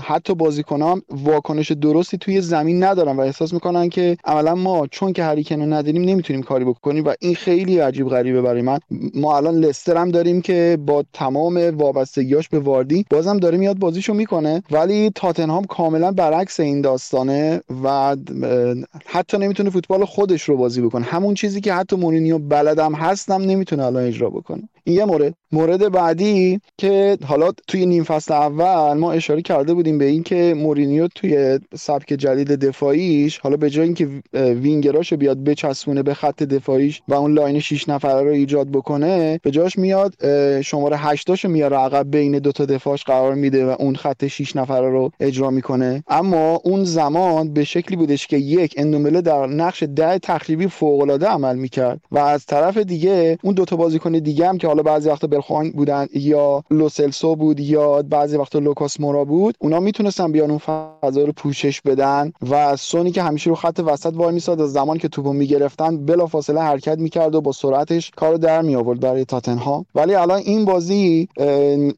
حتی 0.00 0.34
بازیکنان 0.34 1.02
واکنش 1.10 1.72
درستی 1.72 2.18
توی 2.18 2.40
زمین 2.40 2.84
ندارن 2.84 3.16
و 3.16 3.20
احساس 3.20 3.52
می‌کنن 3.52 3.88
که 3.88 4.16
عملا 4.24 4.54
ما 4.54 4.86
چون 4.86 5.12
که 5.12 5.24
هریکن 5.24 5.60
رو 5.60 5.66
نداریم 5.66 6.02
نمی‌تونیم 6.02 6.42
کاری 6.42 6.64
بکنیم 6.64 7.04
و 7.04 7.14
این 7.20 7.34
خیلی 7.34 7.78
عجیب 7.78 8.08
غریبه 8.08 8.42
برای 8.42 8.62
من. 8.62 8.78
ما 9.14 9.36
الان 9.36 9.54
لستر 9.54 9.96
هم 9.96 10.10
داریم 10.10 10.40
که 10.40 10.78
با 10.86 11.04
تمام 11.12 11.56
وابستگیاش 11.56 12.48
به 12.48 12.58
واردی 12.58 13.04
بازم 13.10 13.36
داره 13.36 13.58
میاد 13.58 13.78
بازیشو 13.78 14.14
می‌کنه. 14.14 14.62
ولی 14.70 15.10
تاتنهام 15.14 15.64
کاملا 15.64 16.12
برعکس 16.12 16.60
این 16.60 16.80
داستانه 16.80 17.60
و 17.84 18.16
حتی 19.06 19.38
نمی‌تونه 19.38 19.70
فوتبال 19.70 20.04
خودش 20.04 20.42
رو 20.42 20.56
بازی 20.56 20.82
بکنه. 20.82 21.04
همون 21.04 21.34
چیزی 21.34 21.60
که 21.60 21.67
حتی 21.74 21.96
مورینیو 21.96 22.38
بلدم 22.38 22.94
هستم 22.94 23.42
نمی‌تونه 23.42 23.84
الان 23.84 24.04
اجرا 24.04 24.30
بکنه. 24.30 24.68
این 24.84 24.96
یه 24.96 25.04
مورد. 25.04 25.34
مورد 25.52 25.92
بعدی 25.92 26.60
که 26.78 27.18
حالا 27.24 27.50
توی 27.66 27.86
نیم 27.86 28.04
فصل 28.04 28.34
اول 28.34 28.98
ما 28.98 29.12
اشاره 29.12 29.42
کرده 29.42 29.74
بودیم 29.74 29.98
به 29.98 30.04
اینکه 30.04 30.54
مورینیو 30.56 31.08
توی 31.14 31.58
سبک 31.74 32.06
جدید 32.08 32.48
دفاعیش 32.48 33.38
حالا 33.38 33.56
به 33.56 33.70
جای 33.70 33.84
اینکه 33.84 34.08
وینگراشو 34.34 35.16
بیاد 35.16 35.44
بچسبونه 35.44 36.02
به 36.02 36.14
خط 36.14 36.42
دفاعیش 36.42 37.02
و 37.08 37.14
اون 37.14 37.32
line 37.32 37.60
6 37.60 37.88
نفره 37.88 38.22
رو 38.22 38.30
ایجاد 38.30 38.68
بکنه 38.68 39.40
به 39.42 39.50
جاش 39.50 39.78
میاد 39.78 40.14
شماره 40.60 40.96
8 40.96 41.34
شو 41.34 41.48
میاره 41.48 41.76
عقب 41.76 42.10
بین 42.10 42.38
دو 42.38 42.52
تا 42.52 42.64
دفاعش 42.64 43.04
قرار 43.04 43.34
میده 43.34 43.66
و 43.66 43.76
اون 43.78 43.96
خط 43.96 44.26
6 44.26 44.56
نفره 44.56 44.90
رو 44.90 45.10
اجرا 45.20 45.50
می‌کنه. 45.50 46.04
اما 46.08 46.60
اون 46.64 46.84
زمان 46.84 47.52
به 47.52 47.64
شکلی 47.64 47.96
بودش 47.96 48.26
که 48.26 48.36
یک 48.36 48.74
اندومبله 48.76 49.20
در 49.20 49.46
نقش 49.46 49.82
ده 49.82 50.18
تخریبی 50.18 50.66
فوق 50.66 51.00
العاده 51.00 51.26
عمل 51.26 51.56
می‌کرد. 51.58 52.00
و 52.10 52.18
از 52.18 52.46
طرف 52.46 52.76
دیگه 52.78 53.38
اون 53.42 53.54
دو 53.54 53.64
تا 53.64 53.76
بازیکن 53.76 54.12
دیگه 54.12 54.48
هم 54.48 54.58
که 54.58 54.66
حالا 54.66 54.82
بعضی 54.82 55.08
وقتا 55.08 55.26
برگواین 55.26 55.70
بودن 55.70 56.06
یا 56.14 56.64
لوسلسو 56.70 57.36
بود 57.36 57.60
یا 57.60 58.02
بعضی 58.02 58.36
وقتا 58.36 58.58
لوکاس 58.58 59.00
مورا 59.00 59.24
بود 59.24 59.54
اونا 59.58 59.80
می‌تونستن 59.80 60.32
بیان 60.32 60.50
اون 60.50 60.58
فضا 60.58 61.24
رو 61.24 61.32
پوشش 61.32 61.80
بدن 61.80 62.32
و 62.50 62.76
سونی 62.76 63.10
که 63.10 63.22
همیشه 63.22 63.50
رو 63.50 63.56
خط 63.56 63.80
وسط 63.86 64.12
وای 64.14 64.34
میساد 64.34 64.60
از 64.60 64.72
زمان 64.72 64.98
که 64.98 65.08
توپو 65.08 65.32
می‌گرفتن 65.32 66.06
بلافاصله 66.06 66.60
حرکت 66.60 66.98
می‌کرد 66.98 67.34
و 67.34 67.40
با 67.40 67.52
سرعتش 67.52 68.10
کارو 68.16 68.38
در 68.38 68.62
می 68.62 68.76
آورد 68.76 69.00
برای 69.00 69.24
تاتنهام. 69.24 69.84
ولی 69.94 70.14
الان 70.14 70.38
این 70.38 70.64
بازی 70.64 71.28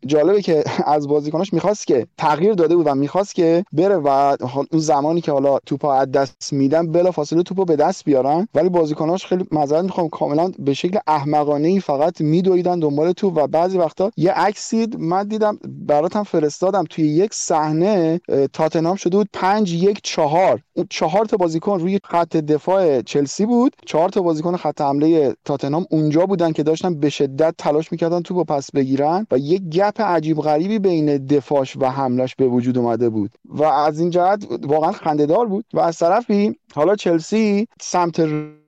جالبه 0.07 0.43
که 0.43 0.65
از 0.87 1.09
بازیکناش 1.09 1.53
می‌خواست 1.53 1.87
که 1.87 2.07
تغییر 2.19 2.53
داده 2.53 2.77
بود 2.77 2.87
و 2.87 2.95
می‌خواست 2.95 3.35
که 3.35 3.65
بره 3.73 3.97
و 3.97 4.37
اون 4.73 4.81
زمانی 4.81 5.21
که 5.21 5.33
حالا 5.33 5.59
توپا 5.67 5.95
از 5.95 6.13
دست 6.13 6.53
میدن 6.53 6.93
بلافاصله 6.93 7.43
توپو 7.43 7.65
به 7.65 7.77
دست 7.77 8.05
بیارن. 8.05 8.49
ولی 8.55 8.69
بازیکناش 8.69 9.27
خیلی 9.27 9.45
معذرت 9.53 9.85
می‌خوام 9.85 10.09
کاملا 10.09 10.53
به 10.59 10.75
شکل 10.75 10.99
احمقانه 11.07 11.69
ای 11.69 11.81
فقط 11.81 12.21
میدویدن 12.21 12.79
دنبال 12.79 13.13
تو 13.13 13.31
و 13.31 13.47
بعضی 13.47 13.79
وقتا 13.79 14.11
یه 14.17 14.33
عکسی 14.33 14.87
من 14.99 15.29
دیدم 15.29 15.59
براتم 15.69 16.23
فرستادم 16.23 16.85
توی 16.91 17.05
یک 17.05 17.35
صحنه 17.35 18.21
تاتنهام 18.53 18.97
شده 18.97 19.17
بود 19.17 19.29
5 19.33 19.73
یک 19.73 20.01
4 20.03 20.63
اون 20.75 20.87
چهار 20.91 21.25
تا 21.25 21.37
بازیکن 21.37 21.81
روی 21.81 21.99
خط 22.05 22.37
دفاع 22.37 23.03
چلسی 23.03 23.47
بود 23.47 23.77
چهار 23.87 24.09
تا 24.09 24.23
بازیکن 24.23 24.57
خط 24.57 24.81
حمله 24.81 25.35
تاتنهام 25.45 25.87
اونجا 25.91 26.27
بودن 26.27 26.53
که 26.53 26.63
داشتن 26.63 26.95
به 26.95 27.09
شدت 27.09 27.55
تلاش 27.59 27.93
می‌کردن 27.93 28.23
توپو 28.23 28.45
پس 28.45 28.71
بگیرن 28.71 29.27
و 29.31 29.39
یک 29.39 29.63
gap 29.63 30.01
عجیب 30.01 30.41
غریبی 30.41 30.79
بین 30.79 31.27
دفاعش 31.27 31.77
و 31.77 31.87
حملش 31.87 32.35
به 32.37 32.47
وجود 32.47 32.79
اومده 32.79 33.09
بود 33.09 33.31
و 33.45 33.65
از 33.65 34.01
این 34.01 34.11
جهت 34.11 34.47
واقعا 34.63 34.93
خندهدار 34.93 35.47
بود. 35.47 35.65
و 35.73 35.81
از 35.81 35.99
طرفی 35.99 36.59
حالا 36.75 36.97
چلسی 36.97 37.67
سمت 37.81 38.21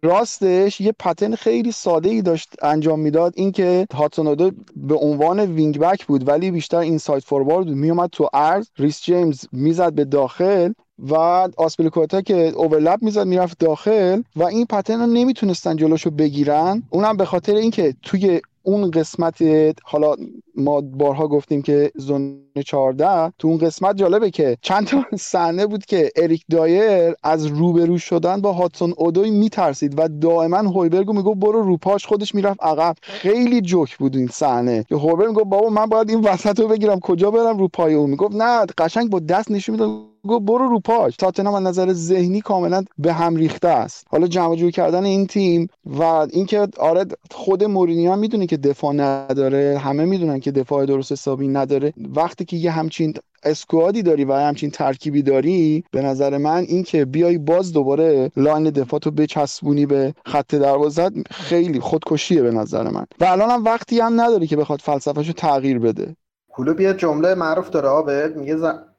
راستش 0.04 0.80
یه 0.80 0.92
pattern 0.98 1.34
خیلی 1.34 1.72
ساده 1.72 2.08
ای 2.08 2.22
داشت 2.22 2.54
انجام 2.62 3.00
می‌داد 3.00 3.32
اینکه 3.36 3.86
هادسون 3.94 4.25
اودوی 4.25 4.50
به 4.76 4.94
عنوان 4.94 5.40
wing 5.40 5.78
back 5.78 6.06
بود 6.06 6.28
ولی 6.28 6.50
بیشتر 6.50 6.78
این 6.78 6.98
side 6.98 7.24
forward 7.24 7.66
میومد 7.66 8.10
تو 8.10 8.28
عرض 8.34 8.68
ریس 8.78 9.02
جیمز 9.02 9.44
می‌زد 9.52 9.92
به 9.92 10.04
داخل 10.04 10.72
و 10.98 11.14
آسپلیکوتا 11.56 12.20
که 12.20 12.52
اوورلپ 12.56 13.02
می‌زد 13.02 13.26
می‌رفت 13.26 13.58
داخل 13.58 14.22
و 14.36 14.42
این 14.44 14.66
پتن 14.66 15.00
رو 15.00 15.06
نمی‌تونستن 15.06 15.76
جلوشو 15.76 16.10
بگیرن. 16.10 16.82
اونم 16.90 17.16
به 17.16 17.24
خاطر 17.24 17.54
اینکه 17.54 17.94
توی 18.02 18.40
اون 18.62 18.90
قسمت 18.90 19.36
حالا 19.84 20.14
ما 20.56 20.80
بارها 20.80 21.28
گفتیم 21.28 21.62
که 21.62 21.92
زون 21.94 22.38
14 22.66 23.32
تو 23.38 23.48
اون 23.48 23.58
قسمت 23.58 23.96
جالبه 23.96 24.30
که 24.30 24.56
چند 24.62 24.86
تا 24.86 25.04
صحنه 25.18 25.66
بود 25.66 25.84
که 25.84 26.10
اریک 26.16 26.44
دایر 26.50 27.14
از 27.22 27.46
روبرو 27.46 27.98
شدن 27.98 28.40
با 28.40 28.52
هاتسون 28.52 28.94
اودوی 28.96 29.30
میترسید 29.30 29.94
و 29.98 30.08
دائما 30.08 30.56
هویبرگو 30.56 31.12
می‌گفت 31.12 31.40
برو 31.40 31.62
روپاش 31.62 32.06
خودش 32.06 32.34
می‌رفت 32.34 32.62
عقب. 32.62 32.96
خیلی 33.02 33.60
جوک 33.60 33.98
بود 33.98 34.16
این 34.16 34.26
صحنه. 34.26 34.84
که 34.88 34.96
هویبرگ 34.96 35.28
می‌گفت 35.28 35.46
بابا 35.46 35.68
من 35.68 35.86
باید 35.86 36.10
این 36.10 36.20
وسط 36.20 36.60
رو 36.60 36.68
بگیرم 36.68 37.00
کجا 37.00 37.30
برم 37.30 37.58
رو 37.58 37.68
پای 37.68 37.94
اون؟ 37.94 38.10
می‌گفت 38.10 38.34
نه 38.36 38.66
قشنگ 38.78 39.10
با 39.10 39.18
دست 39.18 39.50
نشون 39.50 39.72
می‌داد 39.72 40.11
برو 40.24 40.68
رو 40.68 40.80
پاش. 40.80 41.16
تاتنهام 41.16 41.54
از 41.54 41.62
نظر 41.62 41.92
ذهنی 41.92 42.40
کاملا 42.40 42.84
به 42.98 43.12
هم 43.12 43.36
ریخته 43.36 43.68
است. 43.68 44.06
حالا 44.10 44.26
جمع 44.26 44.56
جور 44.56 44.70
کردن 44.70 45.04
این 45.04 45.26
تیم 45.26 45.68
و 45.86 46.02
اینکه 46.02 46.68
آره 46.78 47.04
خود 47.30 47.64
مورینیو 47.64 48.12
هم 48.12 48.18
می‌دونه 48.18 48.46
که 48.46 48.56
دفاع 48.56 48.92
نداره. 48.92 49.78
همه 49.78 50.04
می‌دونن 50.04 50.40
که 50.40 50.50
دفاع 50.50 50.86
درست 50.86 51.12
حسابی 51.12 51.48
نداره. 51.48 51.92
وقتی 52.14 52.44
که 52.44 52.56
یه 52.56 52.70
همچین 52.70 53.14
squad 53.44 53.92
ی 53.92 54.02
داری 54.02 54.24
و 54.24 54.32
همچین 54.32 54.70
ترکیبی 54.70 55.22
داری 55.22 55.84
به 55.90 56.02
نظر 56.02 56.38
من 56.38 56.64
این 56.68 56.82
که 56.82 57.04
بیای 57.04 57.38
باز 57.38 57.72
دوباره 57.72 58.30
line 58.36 58.70
دفاعتو 58.70 59.10
بچسبونی 59.10 59.86
به 59.86 60.14
خط 60.26 60.54
دروازه 60.54 61.10
خیلی 61.30 61.80
خودکشیه 61.80 62.42
به 62.42 62.50
نظر 62.50 62.90
من. 62.90 63.06
و 63.20 63.24
الان 63.24 63.50
هم 63.50 63.64
وقتی 63.64 64.00
هم 64.00 64.20
نداری 64.20 64.46
که 64.46 64.56
بخواد 64.56 64.80
فلسفهشو 64.80 65.32
تغییر 65.32 65.78
بده. 65.78 66.16
کلوپ 66.54 66.80
یه 66.80 66.94
جمله 66.94 67.34
معروف 67.34 67.70
داره 67.70 67.88
آبد 67.88 68.36
میگه 68.36 68.56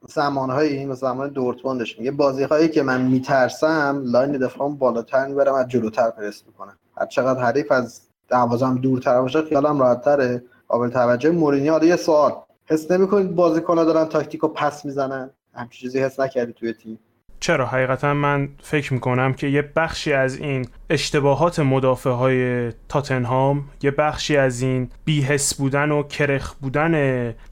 زمانهایی 0.08 0.86
مثل 0.86 1.00
زمان 1.00 1.28
دورتموندش 1.28 1.98
میگه 1.98 2.10
بازی 2.10 2.44
هایی 2.44 2.68
که 2.68 2.82
من 2.82 3.02
میترسم 3.02 4.02
line 4.04 4.32
دفاعم 4.32 4.76
بالاتر 4.76 5.26
می‌برم 5.26 5.54
از 5.54 5.68
جلوتر 5.68 6.10
پرس 6.10 6.42
می‌کنم. 6.46 6.78
هر 6.96 7.06
چقدر 7.06 7.40
حریف 7.40 7.72
از 7.72 8.00
دروازم 8.28 8.78
دورتر 8.78 9.20
باشه 9.20 9.42
خیالم 9.42 9.80
راحتتره. 9.80 10.44
قابل 10.68 10.88
توجه 10.88 11.30
مورینیو. 11.30 11.72
حالا 11.72 11.86
یه 11.86 11.96
سوال. 11.96 12.32
حس 12.66 12.90
نمی‌کنید 12.90 13.34
بازیکن‌ها 13.34 13.84
دارن 13.84 14.04
تاکتیکو 14.04 14.48
پس 14.48 14.84
می‌زنن؟ 14.84 15.30
همچین 15.54 15.80
چیزی 15.80 15.98
حس 15.98 16.20
نکردی 16.20 16.52
توی 16.52 16.72
تیم؟ 16.72 16.98
چرا؟ 17.44 17.66
حقیقتا 17.66 18.14
من 18.14 18.48
فکر 18.62 18.94
می‌کنم 18.94 19.34
که 19.34 19.46
یه 19.46 19.62
بخشی 19.76 20.12
از 20.12 20.38
این 20.38 20.66
اشتباهات 20.90 21.60
مدافع 21.60 22.10
های 22.10 22.72
تاتنهام 22.88 23.64
یه 23.82 23.90
بخشی 23.90 24.36
از 24.36 24.62
این 24.62 24.88
بیهس 25.04 25.54
بودن 25.54 25.90
و 25.90 26.02
کرخ 26.02 26.54
بودن 26.54 26.94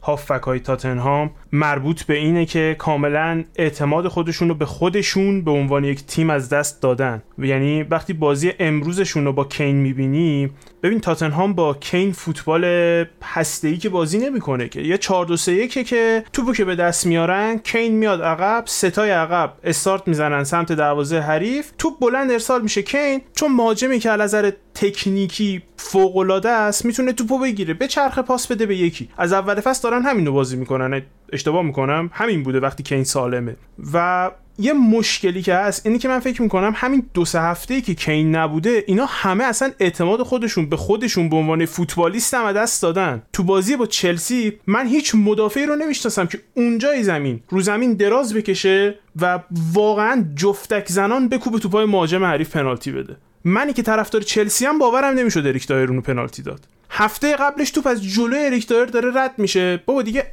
هافک 0.03 0.43
های 0.43 0.61
تاتنهام 0.61 1.31
مربوط 1.53 2.03
به 2.03 2.15
اینه 2.15 2.47
که 2.47 2.77
کاملا 2.79 3.45
اعتماد 3.57 4.09
خودشون 4.09 4.49
رو 4.49 4.55
به 4.55 4.67
خودشون 4.67 5.43
به 5.43 5.51
عنوان 5.51 5.85
یک 5.85 6.07
تیم 6.07 6.31
از 6.31 6.49
دست 6.49 6.83
دادن. 6.83 7.23
یعنی 7.39 7.83
وقتی 7.83 8.13
بازی 8.13 8.53
امروزشون 8.59 9.25
رو 9.25 9.33
با 9.33 9.45
کین 9.45 9.77
می‌بینی 9.77 10.51
ببین 10.83 11.01
تاتنهام 11.01 11.53
با 11.53 11.75
کین 11.75 12.13
فوتبال 12.13 12.65
هسته‌ای 13.23 13.77
که 13.77 13.89
بازی 13.89 14.19
نمی‌کنه 14.19 14.69
که. 14.69 14.81
یه 14.81 14.99
4 14.99 15.27
2 15.27 15.37
3 15.37 15.69
که 15.69 16.25
توپو 16.33 16.53
که 16.53 16.65
به 16.65 16.75
دست 16.75 17.07
میارن 17.07 17.59
کین 17.59 17.93
میاد 17.93 18.23
عقب 18.23 18.65
ستای 18.67 19.11
عقب 19.11 19.53
استارت 19.65 20.09
می‌زنن 20.09 20.45
سمت 20.45 20.73
دروازه 20.73 21.19
حریف. 21.19 21.71
توپ 21.79 22.01
بلند 22.01 22.31
ارسال 22.31 22.63
میشه 22.63 22.83
کین 22.83 23.21
چون 23.35 23.53
مهاجمی 23.53 23.99
که 23.99 24.11
نظر 24.11 24.51
تکنیکی 24.75 25.63
فوق 25.77 26.17
العاده 26.17 26.49
است 26.51 26.85
می‌تونه 26.85 27.13
توپو 27.13 27.39
بگیره 27.39 27.75
به 27.75 27.87
چرخ 27.89 28.19
پاس 28.19 28.47
بده 28.47 28.67
به 28.67 28.77
یکی. 28.77 29.09
از 29.19 29.33
اول 29.33 29.61
فصل 29.61 29.83
دارن 29.91 30.03
همین 30.03 30.27
رو 30.27 30.33
بازی 30.33 30.57
می‌کنن. 30.57 31.03
اشتباه 31.33 31.63
می‌کنم؟ 31.63 32.11
همین 32.13 32.43
بوده 32.43 32.61
وقتی 32.61 32.83
کین 32.83 33.05
سالمه. 33.05 33.57
و 33.93 34.31
یه 34.59 34.73
مشکلی 34.73 35.43
که 35.43 35.55
هست 35.55 35.87
اینی 35.87 35.99
که 35.99 36.09
من 36.09 36.21
فکر 36.21 36.43
می‌کنم 36.43 36.73
همین 36.77 37.07
دو 37.15 37.25
سه 37.25 37.41
هفته 37.41 37.81
که 37.81 37.95
کین 37.95 38.37
نبوده 38.37 38.85
اینا 38.87 39.07
همه 39.09 39.45
اصلا 39.45 39.71
اعتماد 39.81 40.23
خودشون 40.23 40.69
به 40.69 40.77
خودشون 40.77 41.29
به 41.29 41.37
عنوان 41.37 41.67
فوتبالیست 41.67 42.35
هم 42.35 42.53
دست 42.53 42.83
دادن. 42.83 43.23
تو 43.33 43.43
بازی 43.43 43.77
با 43.77 43.87
چلسی 43.87 44.53
من 44.67 44.87
هیچ 44.87 45.15
مدافعی 45.15 45.67
رو 45.67 45.77
نمی‌شناسم 45.77 46.27
که 46.27 46.41
اونجای 46.55 47.03
زمین 47.03 47.41
رو 47.49 47.61
زمین 47.61 47.95
دراز 47.95 48.35
بکشه 48.35 48.99
و 49.21 49.39
واقعا 49.73 50.25
جفتک 50.37 50.89
زنان 50.89 51.29
بکوبه 51.29 51.59
توپای 51.59 51.85
مهاجم 51.85 52.25
حریف 52.25 52.51
پنالتی 52.51 52.93
بده. 52.93 53.17
منی 53.45 53.73
که 53.73 53.83
طرفدار 53.83 54.23
چلسی 54.23 54.67
هم 54.67 54.79
باورم 54.79 55.15
نمی‌شد 55.15 55.47
اریک 55.47 55.67
دایر 55.67 56.01
پنالتی 56.01 56.43
داد. 56.43 56.61
هفته 56.91 57.37
قبلش 57.37 57.71
توپ 57.71 57.87
از 57.87 58.05
جلوی 58.05 58.47
اریک 58.47 58.69
دایر 58.69 58.85
داره 58.85 59.11
رد 59.15 59.35
میشه. 59.39 59.83
بابا 59.87 60.03
دیگه 60.03 60.27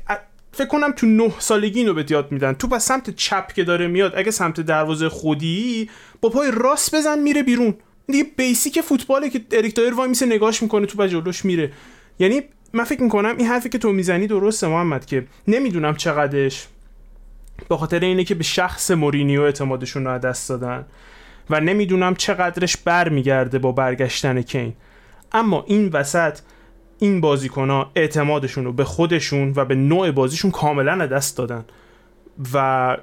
فکر 0.52 0.68
کنم 0.68 0.92
تو 0.92 1.08
نه 1.08 1.32
سالگی 1.40 1.80
اینو 1.80 1.94
بهت 1.94 2.06
یاد 2.10 2.32
میدن. 2.32 2.54
توپ 2.54 2.74
از 2.74 2.84
سمت 2.84 3.16
چپ 3.16 3.54
که 3.54 3.64
داره 3.64 3.88
میاد 3.88 4.14
اگه 4.16 4.32
سمت 4.32 4.62
دروازه 4.62 5.10
خودی 5.10 5.90
با 6.22 6.30
پای 6.30 6.52
راست 6.54 6.96
بزن 6.96 7.20
میره 7.20 7.44
بیرون. 7.44 7.74
دیگه 8.08 8.26
basic 8.38 8.82
فوتباله 8.82 9.30
که 9.30 9.42
اریک 9.52 9.76
دایر 9.76 9.94
وای 9.94 10.10
میسه 10.10 10.26
نگاش 10.26 10.64
می‌کنه 10.64 10.86
توپ 10.86 11.02
از 11.02 11.10
جلوش 11.10 11.46
میره. 11.46 11.72
یعنی 12.20 12.42
من 12.74 12.84
فکر 12.84 13.04
می‌کنم 13.04 13.36
این 13.38 13.48
حرفی 13.48 13.70
که 13.70 13.78
تو 13.78 13.92
می‌زنی 13.92 14.28
درسته 14.28 14.68
محمد 14.68 15.06
که 15.06 15.28
نمی‌دونم 15.48 15.96
چقدرش 15.96 16.68
به 17.70 17.78
خاطر 17.78 18.00
اینه 18.00 18.24
که 18.24 18.36
به 18.36 18.44
شخص 18.44 18.92
مورینیو 18.92 19.42
اعتمادشون 19.42 20.06
رو 20.06 20.20
دست 20.20 20.50
دادن 20.50 20.86
و 21.50 21.60
نمی‌دونم 21.60 22.16
چقدرش 22.16 22.78
برمیگرده 22.78 23.60
با 23.60 23.72
برگشتن 23.72 24.42
کین. 24.42 24.74
اما 25.32 25.66
این 25.68 25.90
وسط 25.90 26.40
این 27.00 27.24
ها 27.56 27.92
اعتمادشون 27.96 28.66
رو 28.66 28.74
به 28.74 28.84
خودشون 28.84 29.54
و 29.56 29.66
به 29.66 29.76
نوع 29.76 30.12
بازیشون 30.12 30.52
کاملا 30.52 31.06
دست 31.06 31.38
دادن. 31.38 31.66
و 32.54 32.98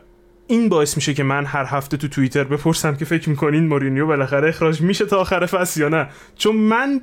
این 0.47 0.69
باعث 0.69 0.97
میشه 0.97 1.15
که 1.15 1.23
من 1.23 1.45
هر 1.45 1.65
هفته 1.65 1.97
تو 1.97 2.09
توییتر 2.09 2.45
بپرسم 2.45 2.97
که 2.97 3.05
فکر 3.05 3.31
می‌کنین 3.31 3.67
مورینیو 3.67 4.07
بالاخره 4.07 4.49
اخراج 4.49 4.81
میشه 4.81 5.07
تا 5.07 5.21
آخر 5.21 5.47
فصل 5.47 5.81
یا 5.81 5.89
نه؟ 5.89 6.09
چون 6.37 6.57
من 6.57 7.01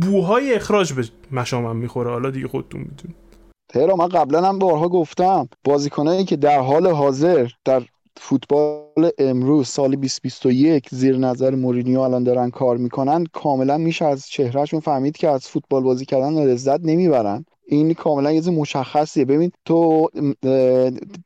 بوهای 0.00 0.54
اخراج 0.54 0.92
به 0.92 1.04
مشامم 1.32 1.76
می‌خوره. 1.76 2.10
حالا 2.10 2.30
دیگه 2.30 2.48
خودتون 2.48 2.80
می‌دونید. 2.80 3.16
تهران 3.68 3.98
من 3.98 4.08
قبلا 4.08 4.48
هم 4.48 4.58
بارها 4.58 4.88
گفتم 4.88 5.48
بازیکنایی 5.64 6.24
که 6.24 6.36
در 6.36 6.60
حال 6.60 6.86
حاضر 6.86 7.48
در 7.64 7.82
فوتبال 8.16 9.10
امروز 9.18 9.68
سال 9.68 9.96
2021 9.96 10.88
زیر 10.90 11.16
نظر 11.16 11.54
مورینیو 11.54 12.00
الان 12.00 12.24
دارن 12.24 12.50
کار 12.50 12.76
می‌کنن 12.76 13.24
کاملا 13.32 13.78
میشه 13.78 14.04
از 14.04 14.26
چهرهشون 14.26 14.80
فهمید 14.80 15.16
که 15.16 15.28
از 15.28 15.48
فوتبال 15.48 15.82
بازی 15.82 16.04
کردن 16.04 16.32
لذت 16.32 16.80
نمی‌برن. 16.80 17.44
این 17.66 17.94
کاملا 17.94 18.32
یه 18.32 18.50
مشخصیه. 18.50 19.24
ببین 19.24 19.52
تو 19.64 20.08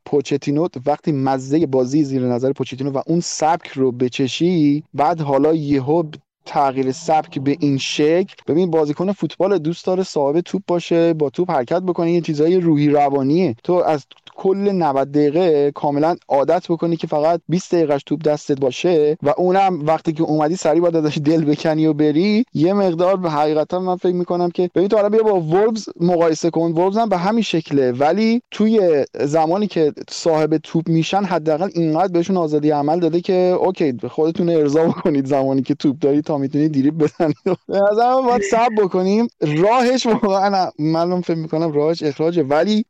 پوچتینو 0.06 0.68
وقتی 0.86 1.12
مزه 1.12 1.66
بازی 1.66 2.04
زیر 2.04 2.22
نظر 2.22 2.52
پوچتینو 2.52 2.90
و 2.90 3.02
اون 3.06 3.20
سبک 3.20 3.68
رو 3.68 3.92
بچشی 3.92 4.84
بعد 4.94 5.20
حالا 5.20 5.54
یهو 5.54 6.02
تغییر 6.46 6.92
سبک 6.92 7.38
به 7.38 7.56
این 7.60 7.78
شکل. 7.78 8.34
ببین 8.46 8.70
بازیکن 8.70 9.12
فوتبال 9.12 9.58
دوست 9.58 9.86
داره 9.86 10.02
صاحب 10.02 10.40
توپ 10.40 10.62
باشه 10.66 11.12
با 11.12 11.30
توپ 11.30 11.50
حرکت 11.50 11.82
بکنه 11.82 12.12
یه 12.12 12.20
چیزای 12.20 12.60
روحی 12.60 12.88
روانیه. 12.88 13.54
تو 13.64 13.72
از 13.72 14.06
کل 14.36 14.72
90 14.72 15.12
دقیقه 15.12 15.72
کاملا 15.74 16.16
عادت 16.28 16.66
بکنی 16.68 16.96
که 16.96 17.06
فقط 17.06 17.40
20 17.48 17.74
دقیقهش 17.74 18.02
توپ 18.06 18.22
دستت 18.22 18.60
باشه 18.60 19.16
و 19.22 19.34
اونم 19.36 19.86
وقتی 19.86 20.12
که 20.12 20.22
اومدی 20.22 20.56
سری 20.56 20.80
باید 20.80 20.96
ازش 20.96 21.18
دل 21.18 21.44
بکنی 21.44 21.86
و 21.86 21.92
بری 21.92 22.44
یه 22.54 22.72
مقدار 22.72 23.16
به 23.16 23.30
حقیقتا 23.30 23.80
من 23.80 23.96
فکر 23.96 24.14
می‌کنم 24.14 24.50
که 24.50 24.70
ببین 24.74 24.88
تو 24.88 25.08
بیا 25.08 25.22
با 25.22 25.40
وولفز 25.40 25.88
مقایسه 26.00 26.50
کن. 26.50 26.72
وولفز 26.72 26.98
هم 26.98 27.08
به 27.08 27.16
همین 27.16 27.42
شکله 27.42 27.92
ولی 27.92 28.42
توی 28.50 29.04
زمانی 29.20 29.66
که 29.66 29.92
صاحب 30.10 30.56
توپ 30.56 30.88
میشن 30.88 31.24
حداقل 31.24 31.70
اینقدر 31.74 32.12
بهشون 32.12 32.36
آزادی 32.36 32.70
عمل 32.70 33.00
داده 33.00 33.20
که 33.20 33.56
اوکی 33.60 33.94
خودتون 34.10 34.48
ارضا 34.48 34.84
بکنید 34.84 35.26
زمانی 35.26 35.62
که 35.62 35.74
توپ 35.74 35.98
داری 35.98 36.22
تا 36.22 36.35
می‌تونید 36.38 36.72
دیریب 36.72 36.98
بزنید 36.98 37.36
به 37.44 37.80
نظرم 37.92 38.22
باید 38.26 38.42
صبر 38.42 38.74
بکنیم. 38.78 39.26
راهش 39.40 40.06
واقعا 40.06 40.70
من 40.78 41.20
فکر 41.20 41.36
می‌کنم 41.36 41.72
راهش 41.72 42.02
اخراجه. 42.02 42.42
ولی 42.42 42.84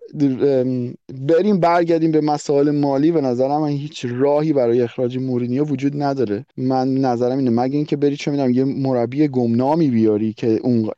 بریم 1.28 1.61
برگردیم 1.61 2.11
به 2.11 2.20
مسائل 2.20 2.70
مالی. 2.70 3.11
و 3.11 3.20
نظرم 3.20 3.61
من 3.61 3.68
هیچ 3.68 4.07
راهی 4.09 4.53
برای 4.53 4.82
اخراج 4.82 5.18
مورینیو 5.18 5.64
وجود 5.64 6.03
نداره. 6.03 6.47
من 6.57 6.94
نظرم 6.94 7.38
اینه. 7.38 7.51
مگه 7.51 7.76
اینکه 7.76 7.97
بری 7.97 8.16
چه 8.16 8.30
می‌دونم 8.30 8.51
یه 8.51 8.64
مربی 8.64 9.28
گمنامی 9.28 9.90
بیاری 9.90 10.32
که 10.32 10.61
اون 10.62 10.90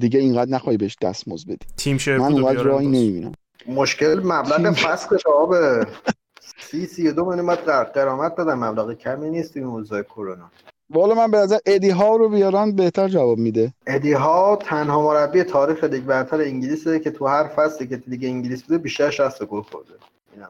دیگه 0.00 0.20
اینقدر 0.20 0.50
نخوای 0.50 0.76
بهش 0.76 0.96
دستمزد 1.02 1.48
بدی. 1.48 1.66
تیم 1.76 1.98
من 2.06 2.32
اونقدر 2.32 2.62
راهی 2.62 2.86
نمی‌بینم. 2.86 3.32
مشکل 3.68 4.20
مبلغ 4.24 4.72
فسخ 4.72 5.12
آب 5.26 5.54
سی 6.70 6.86
سی 6.86 7.12
دو 7.12 7.24
من 7.24 7.56
در 7.66 7.84
قرامت 7.84 8.34
دادم 8.36 8.58
مبلغ 8.64 8.94
کمی 8.94 9.30
نیست 9.30 9.56
این 9.56 9.66
موضوع 9.66 10.02
کرونا. 10.02 10.50
والا 10.92 11.14
من 11.14 11.30
به 11.30 11.38
نظر 11.38 11.58
ادی 11.66 11.90
ها 11.90 12.16
رو 12.16 12.28
بیارن 12.28 12.76
بهتر 12.76 13.08
جواب 13.08 13.38
میده. 13.38 13.72
ادی 13.86 14.12
ها 14.12 14.56
تنها 14.56 15.02
مربی 15.02 15.42
تاریخ 15.42 15.84
لیگ 15.84 16.04
برتر 16.04 16.40
انگلیسه 16.40 16.98
که 16.98 17.10
تو 17.10 17.26
هر 17.26 17.48
فصلی 17.48 17.86
که 17.86 18.02
لیگ 18.06 18.24
انگلیس 18.24 18.62
بوده 18.62 18.78
بیشتر 18.78 19.10
60 19.10 19.44
گل 19.44 19.62
خورده. 19.62 19.94
اینم 20.34 20.48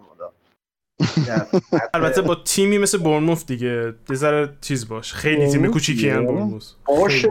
البته 1.95 2.23
با 2.23 2.35
تیمی 2.35 2.79
مثل 2.79 2.99
بورنموث 2.99 3.47
دیگه 3.47 3.95
یه 4.11 4.17
ذره 4.17 4.53
چیز 4.61 4.89
باش. 4.89 5.13
خیلی 5.13 5.51
تیم 5.51 5.71
کوچیکی 5.71 6.09
هم 6.09 6.27
بورنموث 6.27 6.65
باشه. 6.87 7.29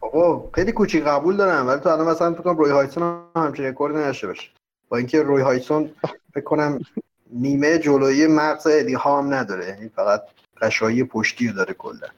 آقا 0.00 0.50
خیلی 0.54 0.72
کوچیک 0.72 1.04
قبول 1.04 1.36
دارم 1.36 1.66
ولی 1.66 1.80
تو 1.80 1.88
الان 1.88 2.06
مثلا 2.06 2.32
فکر 2.32 2.42
کنم 2.42 2.56
روی 2.56 2.70
هاجسون 2.70 3.02
هم 3.02 3.26
همچین 3.36 3.64
رکورد 3.64 3.96
نداشته 3.96 4.26
باشه. 4.26 4.48
با 4.88 4.96
اینکه 4.96 5.22
روی 5.22 5.42
هاجسون 5.42 5.90
فکر 6.34 6.44
کنم 6.44 6.80
نیمه 7.32 7.78
جلویی 7.78 8.26
مغز 8.26 8.66
ادی 8.70 8.94
هاو 8.94 9.18
هم 9.18 9.34
نداره. 9.34 9.66
یعنی 9.66 9.88
فقط 9.88 10.22
قشایی 10.62 11.04
پشتی 11.04 11.48
رو 11.48 11.54
داره 11.54 11.74
کلا. 11.74 12.08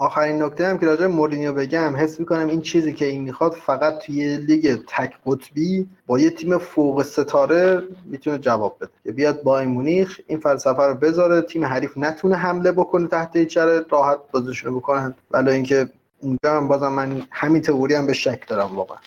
آخرین 0.00 0.42
نکته 0.42 0.66
هم 0.66 0.78
که 0.78 0.86
راجع 0.86 1.06
مورینیو 1.06 1.52
بگم 1.52 1.96
حس 1.96 2.20
می‌کنم 2.20 2.48
این 2.48 2.60
چیزی 2.60 2.92
که 2.92 3.04
این 3.04 3.22
می‌خواد 3.22 3.52
فقط 3.52 3.98
توی 3.98 4.36
لیگ 4.36 4.78
تک 4.88 5.14
قطبی 5.26 5.88
با 6.06 6.18
یه 6.18 6.30
تیم 6.30 6.58
فوق 6.58 7.02
ستاره 7.02 7.82
می‌تونه 8.04 8.38
جواب 8.38 8.76
بده. 8.80 8.90
که 9.04 9.12
بیاد 9.12 9.42
بایرن 9.42 9.68
مونیخ 9.68 10.20
این 10.26 10.40
فلسفه 10.40 10.82
رو 10.82 10.94
بذاره 10.94 11.42
تیم 11.42 11.64
حریف 11.64 11.98
نتونه 11.98 12.36
حمله 12.36 12.72
بکنه 12.72 13.08
تحت 13.08 13.36
هیچ 13.36 13.56
راحت 13.90 14.18
بازیشون 14.32 14.76
بکنن. 14.76 15.14
ولی 15.30 15.50
اینکه 15.50 15.88
اونجا 16.20 16.56
هم 16.56 16.68
بازم 16.68 16.92
من 16.92 17.22
همین 17.30 17.62
تئوری 17.62 17.94
هم 17.94 18.06
به 18.06 18.12
شک 18.12 18.48
دارم 18.48 18.76
واقعا. 18.76 18.98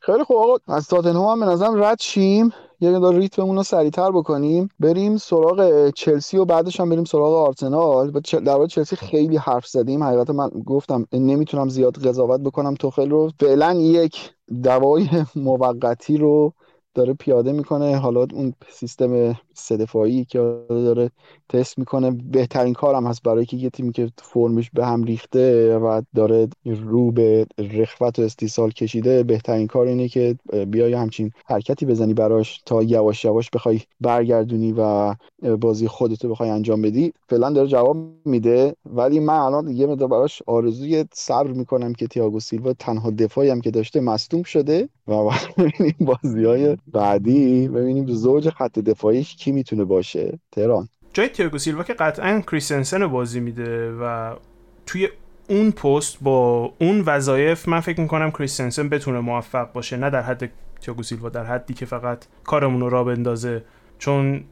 خیلی 0.00 0.24
خوب. 0.24 0.36
آقا 0.36 0.56
از 0.76 0.88
تاتنهام 0.88 1.42
هم 1.42 1.46
به 1.46 1.52
نظرم 1.52 1.82
رد 1.84 2.00
شیم. 2.00 2.52
یه 2.82 2.90
مقدار 2.90 3.14
ریتممون 3.14 3.56
رو 3.56 3.62
سریعتر 3.62 4.10
بکنیم. 4.10 4.68
بریم 4.80 5.16
سراغ 5.16 5.90
چلسی 5.90 6.36
و 6.36 6.44
بعدش 6.44 6.80
هم 6.80 6.90
بریم 6.90 7.04
سراغ 7.04 7.34
آرسنال. 7.34 8.10
در 8.10 8.56
مورد 8.56 8.68
چلسی 8.68 8.96
خیلی 8.96 9.36
حرف 9.36 9.66
زدیم. 9.66 10.02
حقیقتا 10.02 10.32
من 10.32 10.48
گفتم 10.48 11.06
نمی‌تونم 11.12 11.68
زیاد 11.68 12.06
قضاوت 12.06 12.40
بکنم 12.40 12.74
توخل 12.74 13.10
رو. 13.10 13.30
فعلا 13.40 13.74
یک 13.74 14.30
دوای 14.62 15.08
موقتی 15.36 16.16
رو 16.16 16.52
داره 16.94 17.14
پیاده 17.14 17.52
می‌کنه. 17.52 17.96
حالا 17.96 18.26
اون 18.32 18.54
سیستم 18.70 19.38
سه 19.54 19.76
دفاعی 19.76 20.24
که 20.24 20.38
داره 20.68 21.10
تست 21.48 21.78
می‌کنه 21.78 22.10
بهترین 22.10 22.74
کارم 22.74 23.06
هست 23.06 23.22
برای 23.22 23.46
که 23.46 23.56
یه 23.56 23.70
تیمی 23.70 23.92
که 23.92 24.10
فرمش 24.18 24.70
به 24.70 24.86
هم 24.86 25.04
ریخته 25.04 25.78
و 25.78 26.02
داره 26.14 26.48
رو 26.64 27.10
به 27.12 27.46
رخوت 27.58 28.18
و 28.18 28.22
استیصال 28.22 28.70
کشیده 28.70 29.22
بهترین 29.22 29.66
کار 29.66 29.86
اینه 29.86 30.08
که 30.08 30.36
بیای 30.68 30.92
همچین 30.92 31.30
حرکتی 31.46 31.86
بزنی 31.86 32.14
براش 32.14 32.62
تا 32.66 32.82
یواش 32.82 33.24
یواش 33.24 33.50
بخوای 33.50 33.80
برگردونی 34.00 34.74
و 34.78 35.14
بازی 35.60 35.88
خودتو 35.88 36.28
بخوای 36.28 36.50
انجام 36.50 36.82
بدی. 36.82 37.12
فعلا 37.28 37.50
داره 37.50 37.68
جواب 37.68 37.96
میده. 38.24 38.74
ولی 38.86 39.20
من 39.20 39.34
الان 39.34 39.68
یه 39.68 39.86
مقدار 39.86 40.08
براش 40.08 40.42
آرزوی 40.46 41.04
صبر 41.14 41.50
می‌کنم 41.52 41.92
که 41.92 42.06
تییاگو 42.06 42.40
سیلوا 42.40 42.72
تنها 42.72 43.10
دفاعی 43.10 43.50
هم 43.50 43.60
که 43.60 43.70
داشته 43.70 44.00
مصدوم 44.00 44.42
شده 44.42 44.88
و 45.08 45.12
بازی 46.00 46.44
های 46.44 46.76
بعدی 46.86 47.68
ببینیم 47.68 48.06
زوج 48.06 48.48
خط 48.48 48.78
دفاعیش 48.78 49.36
کی 49.36 49.52
می‌تونه 49.52 49.84
باشه؟ 49.84 50.38
تهران. 50.52 50.88
جای 51.12 51.28
تییاگو 51.28 51.58
سیلوا 51.58 51.82
که 51.82 51.94
قطعا 51.94 52.40
کریستنسن 52.40 53.06
بازی 53.06 53.40
میده 53.40 53.92
و 53.92 54.34
توی 54.86 55.08
اون 55.48 55.70
پست 55.70 56.18
با 56.20 56.72
اون 56.80 57.00
وظایف 57.00 57.68
من 57.68 57.80
فکر 57.80 58.00
می‌کنم 58.00 58.30
کریستنسن 58.30 58.88
بتونه 58.88 59.20
موفق 59.20 59.72
باشه 59.72 59.96
نه 59.96 60.10
در 60.10 60.22
حد 60.22 60.50
تییاگو 60.80 61.02
سیلوا 61.02 61.28
در 61.28 61.44
حدی 61.44 61.74
که 61.74 61.86
فقط 61.86 62.24
کارمون 62.44 62.80
رو 62.80 62.88
را 62.88 63.04
بندازه. 63.04 63.64
چون 63.98 64.44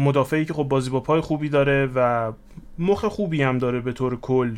مدافعی 0.00 0.44
که 0.44 0.54
خب 0.54 0.62
بازی 0.62 0.90
با 0.90 1.00
پای 1.00 1.20
خوبی 1.20 1.48
داره 1.48 1.90
و 1.94 2.32
مخ 2.78 3.04
خوبی 3.04 3.42
هم 3.42 3.58
داره 3.58 3.80
به 3.80 3.92
طور 3.92 4.20
کل. 4.20 4.56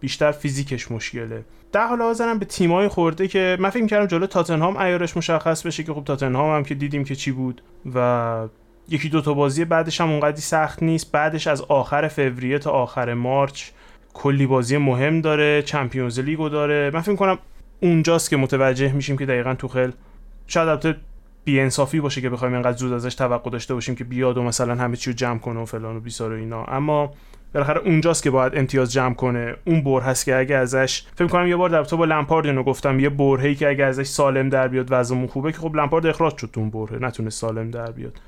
بیشتر 0.00 0.32
فیزیکش 0.32 0.90
مشکله. 0.90 1.44
در 1.72 1.86
حال 1.86 2.02
حاضرم 2.02 2.38
به 2.38 2.44
تیمای 2.44 2.88
خورده 2.88 3.28
که 3.28 3.56
من 3.60 3.70
فکر 3.70 3.86
کردم 3.86 4.06
جلو 4.06 4.26
تاتنهام 4.26 4.76
ایارش 4.76 5.16
مشخص 5.16 5.66
بشه 5.66 5.82
که 5.82 5.92
خب 5.92 6.04
تاتنهام 6.04 6.56
هم 6.56 6.64
که 6.64 6.74
دیدیم 6.74 7.04
که 7.04 7.14
چی 7.14 7.30
بود 7.30 7.62
و 7.94 8.48
یکی 8.88 9.08
دو 9.08 9.20
تا 9.20 9.34
بازی 9.34 9.64
بعدش 9.64 10.00
هم 10.00 10.10
اونقدی 10.10 10.40
سخت 10.40 10.82
نیست. 10.82 11.12
بعدش 11.12 11.46
از 11.46 11.60
آخر 11.60 12.08
فوریه 12.08 12.58
تا 12.58 12.70
آخر 12.70 13.14
مارچ 13.14 13.70
کلی 14.14 14.46
بازی 14.46 14.76
مهم 14.76 15.20
داره 15.20 15.62
چمپیونز 15.62 16.18
لیگو 16.18 16.48
داره. 16.48 16.90
من 16.94 17.00
فکر 17.00 17.16
کنم 17.16 17.38
اونجاست 17.80 18.30
که 18.30 18.36
متوجه 18.36 18.92
میشیم 18.92 19.18
که 19.18 19.26
دقیقا 19.26 19.54
توخل 19.54 19.90
شاید 20.46 20.68
البته 20.68 20.96
بی 21.44 21.60
انصافی 21.60 22.00
باشه 22.00 22.20
که 22.20 22.30
بخوایم 22.30 22.54
اینقدر 22.54 22.76
زود 22.76 22.92
ازش 22.92 23.14
توقع 23.14 23.50
داشته 23.50 23.74
باشیم 23.74 23.94
که 23.94 24.04
بیاد 24.04 24.38
و 24.38 24.42
مثلا 24.42 24.74
همه 24.74 24.96
چی 24.96 25.10
رو 25.10 25.16
جمع 25.16 25.38
کنه 25.38 25.60
و 25.60 25.64
فلان 25.64 25.96
و 25.96 26.00
بیسار 26.00 26.32
و 26.32 26.36
اینا. 26.36 26.64
اما 26.64 27.12
بالاخره 27.54 27.80
اونجاست 27.80 28.22
که 28.22 28.30
باید 28.30 28.58
امتیاز 28.58 28.92
جمع 28.92 29.14
کنه. 29.14 29.56
اون 29.64 29.84
بر 29.84 30.00
هست 30.00 30.24
که 30.24 30.36
اگه 30.36 30.56
ازش 30.56 31.02
فکر 31.14 31.28
کنم 31.28 31.46
یه 31.46 31.56
بار 31.56 31.70
در 31.70 31.84
تو 31.84 31.96
با 31.96 32.04
لمپارد 32.04 32.46
اینو 32.46 32.62
گفتم 32.62 33.00
یه 33.00 33.08
برهی 33.08 33.54
که 33.54 33.68
اگه 33.68 33.84
ازش 33.84 34.06
سالم 34.06 34.48
در 34.48 34.68
بیاد 34.68 34.86
وضعمون 34.90 35.26
خوبه 35.26 35.52
که 35.52 35.58
خب 35.58 35.76
لمپارد 35.76 36.06
اخراج 36.06 36.38
شد 36.38 36.50
اون 36.56 36.70
بره 36.70 36.98
نتونه 37.02 37.30
سالم 37.30 37.70
در 37.70 37.90
بیاد. 37.90 38.20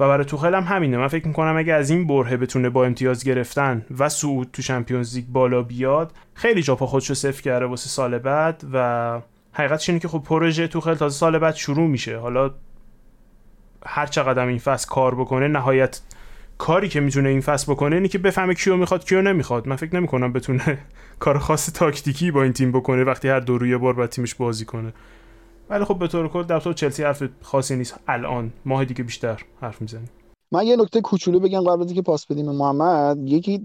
و 0.00 0.08
برای 0.08 0.24
توخل 0.24 0.54
هم 0.54 0.62
همینه. 0.62 0.96
من 0.96 1.08
فکر 1.08 1.26
می‌کنم 1.26 1.56
اگه 1.56 1.74
از 1.74 1.90
این 1.90 2.06
برهه 2.06 2.36
بتونه 2.36 2.70
با 2.70 2.84
امتیاز 2.84 3.24
گرفتن 3.24 3.84
و 3.98 4.08
صعود 4.08 4.48
تو 4.52 4.62
چمپیونز 4.62 5.16
لیگ 5.16 5.24
بالا 5.26 5.62
بیاد 5.62 6.12
خیلی 6.34 6.62
جا 6.62 6.74
پا 6.74 6.86
خودشو 6.86 7.14
صفر 7.14 7.42
کرده 7.42 7.66
واسه 7.66 7.88
سال 7.88 8.18
بعد 8.18 8.64
و 8.72 9.20
حقیقتش 9.52 9.88
اینه 9.88 10.00
که 10.00 10.08
خب 10.08 10.22
پروژه 10.24 10.68
توخل 10.68 10.94
تازه 10.94 11.18
سال 11.18 11.38
بعد 11.38 11.54
شروع 11.54 11.88
میشه. 11.88 12.18
حالا 12.18 12.50
هر 13.86 14.06
چقدر 14.06 14.46
این 14.46 14.58
فصل 14.58 14.88
کار 14.88 15.14
بکنه 15.14 15.48
نهایت 15.48 16.00
کاری 16.58 16.88
که 16.88 17.00
می‌تونه 17.00 17.28
این 17.28 17.40
فصل 17.40 17.72
بکنه 17.72 17.96
اینه 17.96 18.08
که 18.08 18.18
بفهمه 18.18 18.54
کیو 18.54 18.76
می‌خواد 18.76 19.04
کیو 19.04 19.22
نمی‌خواد. 19.22 19.68
من 19.68 19.76
فکر 19.76 19.96
نمی‌کنم 19.96 20.32
بتونه 20.32 20.78
کار 21.18 21.38
خاص 21.38 21.72
تاکتیکی 21.72 22.30
با 22.30 22.42
این 22.42 22.52
تیم 22.52 22.72
بکنه 22.72 23.04
وقتی 23.04 23.28
هر 23.28 23.40
دو 23.40 23.58
روز 23.58 23.69
یه 23.69 23.76
بار 23.76 23.94
باید 23.94 24.10
تیمش 24.10 24.34
بازی 24.34 24.64
کنه. 24.64 24.92
ولی 25.70 25.84
خب 25.84 25.98
به 25.98 26.08
طور 26.08 26.28
کل 26.28 26.42
در 26.42 26.60
طور 26.60 26.72
چلسی 26.72 27.02
حرف 27.02 27.22
خاصی 27.42 27.76
نیست. 27.76 28.00
الان 28.08 28.52
ماه 28.64 28.84
دیگه 28.84 29.04
بیشتر 29.04 29.42
حرف 29.60 29.80
می‌زنیم. 29.80 30.08
من 30.52 30.66
یه 30.66 30.76
نکته 30.76 31.00
کوچولو 31.00 31.40
بگم 31.40 31.60
قبل 31.60 31.82
از 31.82 31.86
اینکه 31.86 32.02
پاس 32.02 32.26
بدیم 32.26 32.50
محمد. 32.50 33.18
یکی 33.22 33.60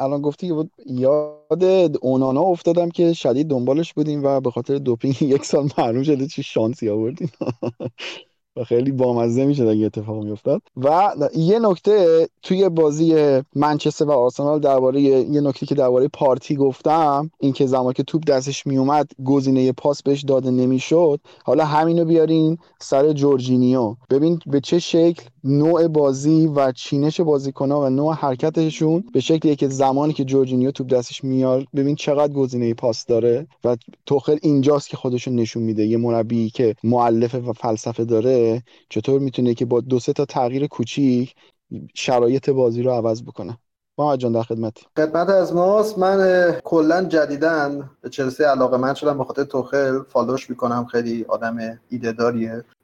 الان 0.00 0.22
گفتی 0.22 0.52
یاد 0.86 1.96
اونانا 2.00 2.40
افتادم 2.40 2.88
که 2.88 3.12
شدید 3.12 3.48
دنبالش 3.48 3.94
بودیم 3.94 4.24
و 4.24 4.40
به 4.40 4.50
خاطر 4.50 4.78
دوپینگ 4.78 5.22
یک 5.34 5.44
سال 5.44 5.68
محروم 5.78 6.02
شده 6.02 6.26
چه 6.26 6.42
شانسی 6.42 6.88
آوردیم. 6.88 7.30
و 8.58 8.64
خیلی 8.64 8.92
بامزه 8.92 9.44
میشه 9.44 9.68
اگه 9.68 9.86
اتفاق 9.86 10.24
میافتاد. 10.24 10.62
و 10.76 11.14
یه 11.36 11.58
نکته 11.58 12.28
توی 12.42 12.68
بازی 12.68 13.14
منچستر 13.54 14.04
و 14.04 14.10
آرسنال 14.12 14.60
درباره 14.60 15.00
یه 15.00 15.40
نکته 15.40 15.66
که 15.66 15.74
درباره 15.74 16.08
پارتی 16.08 16.56
گفتم 16.56 17.30
اینکه 17.40 17.66
زمانی 17.66 17.94
که 17.94 18.02
توپ 18.02 18.24
دستش 18.24 18.66
میومد 18.66 19.10
گزینه 19.24 19.72
پاس 19.72 20.02
بهش 20.02 20.22
داده 20.22 20.50
نمی‌شد. 20.50 21.20
حالا 21.44 21.64
همینو 21.64 22.04
بیارین 22.04 22.58
سر 22.80 23.12
جورجینیو. 23.12 23.94
ببین 24.10 24.40
به 24.46 24.60
چه 24.60 24.78
شکل 24.78 25.22
نوع 25.44 25.88
بازی 25.88 26.46
و 26.46 26.72
چینش 26.72 27.20
بازیکنها 27.20 27.80
و 27.80 27.90
نوع 27.90 28.14
حرکتشون 28.14 29.04
به 29.12 29.20
شکلیه 29.20 29.56
که 29.56 29.68
زمانی 29.68 30.12
که 30.12 30.24
جورجینیو 30.24 30.70
توپ 30.70 30.86
دستش 30.86 31.24
میاد 31.24 31.64
ببین 31.76 31.96
چقدر 31.96 32.32
گزینه 32.32 32.74
پاس 32.74 33.06
داره 33.06 33.46
و 33.64 33.76
توخل 34.06 34.38
اینجاست 34.42 34.88
که 34.88 34.96
خودشون 34.96 35.34
نشون 35.34 35.62
میده. 35.62 35.86
یه 35.86 35.96
مربی 35.96 36.50
که 36.50 36.74
مؤلفه 36.84 37.38
و 37.38 37.52
فلسفه 37.52 38.04
داره 38.04 38.47
چطور 38.88 39.20
می‌تونه 39.20 39.54
که 39.54 39.64
با 39.64 39.80
دو 39.80 39.98
سه 39.98 40.12
تا 40.12 40.24
تغییر 40.24 40.66
کوچیک 40.66 41.34
شرایط 41.94 42.50
بازی 42.50 42.82
رو 42.82 42.90
عوض 42.90 43.22
بکنه. 43.22 43.58
ما 43.98 44.16
جان 44.16 44.32
در 44.32 44.42
خدمت. 44.42 44.74
خدمت 44.96 45.28
از 45.28 45.54
ماست. 45.54 45.98
من 45.98 46.52
کلا 46.64 47.04
جدیدن 47.04 47.90
به 48.00 48.08
چلسی 48.08 48.44
علاقه 48.44 48.76
من 48.76 48.94
شدم 48.94 49.18
به 49.18 49.24
خاطر 49.24 49.44
توخل. 49.44 50.02
فالوش 50.02 50.50
می‌کنم 50.50 50.84
خیلی 50.84 51.24
آدم 51.28 51.80
ایده 51.88 52.12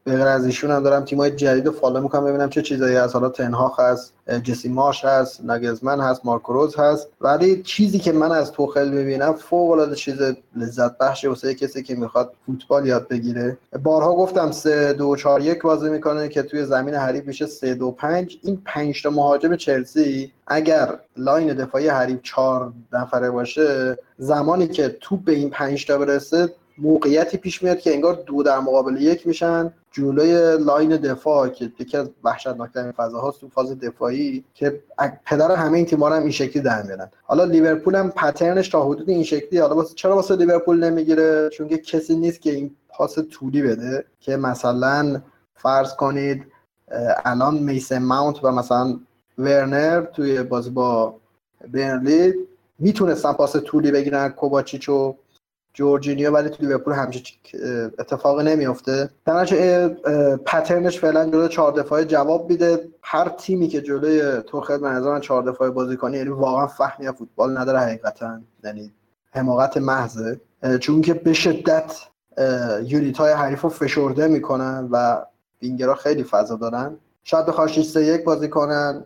داریه 0.07 0.19
به 0.19 0.25
غیر 0.25 0.35
از 0.35 0.45
ایشون 0.47 0.71
هم 0.71 0.83
دارم 0.83 1.05
تیمای 1.05 1.31
جدید 1.31 1.67
رو 1.67 1.73
فالو 1.73 2.01
می‌کنم 2.01 2.25
ببینم 2.25 2.49
چه 2.49 2.63
چیزایی 2.63 2.97
از 2.97 3.13
حالا 3.13 3.29
تنهاخ 3.29 3.81
هست 3.81 4.13
جسی 4.43 4.69
ماش 4.69 5.05
هست 5.05 5.45
نگزمن 5.45 6.01
هست 6.01 6.21
مارکوروز 6.25 6.77
هست. 6.77 7.09
ولی 7.21 7.63
چیزی 7.63 7.99
که 7.99 8.13
من 8.13 8.33
از 8.33 8.53
توخل 8.53 8.89
می‌بینم 8.89 9.33
فوق 9.33 9.71
العاده 9.71 9.95
چیز 9.95 10.17
لذت 10.57 10.99
بخشه 10.99 11.29
واسه 11.29 11.55
کسی 11.55 11.83
که 11.83 11.95
می‌خواد 11.95 12.33
فوتبال 12.47 12.87
یاد 12.87 13.09
بگیره. 13.09 13.59
بارها 13.83 14.15
گفتم 14.15 14.51
3 14.53 14.93
2 14.93 15.17
4 15.17 15.41
1 15.41 15.63
بازی 15.63 15.91
می‌کنه 15.91 16.29
که 16.29 16.43
توی 16.43 16.65
زمین 16.65 16.95
حریف 16.95 17.27
میشه 17.27 17.47
3 17.47 17.75
2 17.75 17.91
5 17.91 18.39
این 18.43 18.63
5 18.65 19.03
تا 19.03 19.11
مهاجم 19.11 19.57
چلسی 19.57 20.33
اگر 20.47 20.99
line 21.17 21.55
دفاعی 21.55 21.89
حریف 21.89 22.19
4 22.23 22.73
نفره 22.93 23.31
باشه 23.31 23.99
زمانی 24.19 24.69
که 24.69 24.97
توپ 25.01 25.25
به 25.25 25.33
این 25.33 25.51
5 25.51 25.87
تا 25.87 25.99
برسه 25.99 26.49
موقعیتی 26.79 27.37
پیش 27.37 27.63
میاد 27.63 27.79
که 27.79 27.95
انگار 27.95 28.23
دو 28.27 28.43
در 28.43 28.59
مقابل 28.59 29.03
یک 29.03 29.27
میشن. 29.27 29.73
جلوی 29.91 30.65
line 30.65 30.97
دفاع 30.97 31.49
که 31.49 31.73
یکی 31.79 31.97
از 31.97 32.11
وحشتناکترین 32.25 32.93
فضاهاست 32.93 33.41
تو 33.41 33.49
فاز 33.49 33.79
دفاعی 33.79 34.45
که 34.55 34.83
پدر 35.27 35.53
همه 35.53 35.77
این 35.77 35.87
تیم‌ها 35.87 36.17
هم 36.17 36.23
این 36.23 36.31
شکلی 36.31 36.63
در 36.63 36.83
میارن. 36.83 37.11
حالا 37.23 37.45
لیورپول 37.45 37.95
هم 37.95 38.11
pattern 38.11 38.56
ش 38.56 38.69
تا 38.69 38.85
حدود 38.85 39.11
این 39.11 39.25
شکلی. 39.25 39.59
حالا 39.59 39.75
واسه 39.75 39.95
چرا 39.95 40.17
واسه 40.17 40.37
لیورپول 40.37 40.85
نمی‌گیره؟ 40.85 41.49
چون 41.49 41.69
که 41.69 41.79
کسی 41.79 42.17
نیست 42.17 42.41
که 42.41 42.51
این 42.51 42.77
پاس 42.89 43.19
طولی 43.31 43.63
بده 43.63 44.05
که 44.21 44.37
مثلا 44.37 45.23
فرض 45.55 45.95
کنید 45.95 46.47
الان 47.25 47.59
میسن 47.59 48.03
ماونت 48.03 48.45
و 48.45 48.53
مثلا 48.53 49.01
ورنر 49.39 50.01
توی 50.01 50.43
بازی 50.43 50.71
با 50.71 51.17
برنلی 51.69 52.35
می‌تونستن 52.79 53.33
پاس 53.33 53.57
طولی 53.57 53.91
بگیرن 53.91 54.29
کوباچیچو 54.29 55.17
جورجینیو 55.75 56.31
ولی 56.31 56.49
تو 56.49 56.57
لیورپول 56.61 56.93
همچه 56.93 57.21
اتفاقی 57.99 58.45
نمیافته. 58.45 59.09
در 59.25 59.45
پترنش 60.47 61.01
فعلا 61.01 61.31
جلوی 61.31 61.49
چهار 61.49 61.73
دفاعه 61.73 62.05
جواب 62.05 62.51
میده. 62.51 62.89
هر 63.03 63.29
تیمی 63.29 63.69
که 63.69 63.81
جلوی 63.81 64.43
توخل 64.43 64.79
به 64.79 64.89
نظر 64.89 65.11
من 65.11 65.21
چهار 65.21 65.43
دفاعه 65.43 65.71
بازی 65.71 65.97
کنه 65.97 66.17
یعنی 66.17 66.31
واقعا 66.31 66.67
فهمی 66.67 67.13
فوتبال 67.13 67.59
نداره 67.59 67.79
حقیقتا. 67.79 68.41
یعنی 68.65 68.93
حماقت 69.31 69.77
محضه. 69.77 70.41
چون 70.81 71.01
که 71.01 71.15
به 71.15 71.33
شدت 71.33 71.95
یونیت 72.83 73.17
های 73.17 73.33
حریف 73.33 73.61
رو 73.61 73.69
فشرده 73.69 74.29
می‌کنن 74.29 74.89
و 74.91 75.25
وینگرها 75.63 75.95
خیلی 75.95 76.25
فضا 76.25 76.57
دارن. 76.57 76.97
شاید 77.25 77.47
بخواد 77.47 77.69
6 77.69 77.97
یک 77.97 78.25
بازی 78.25 78.49
کنن. 78.49 79.05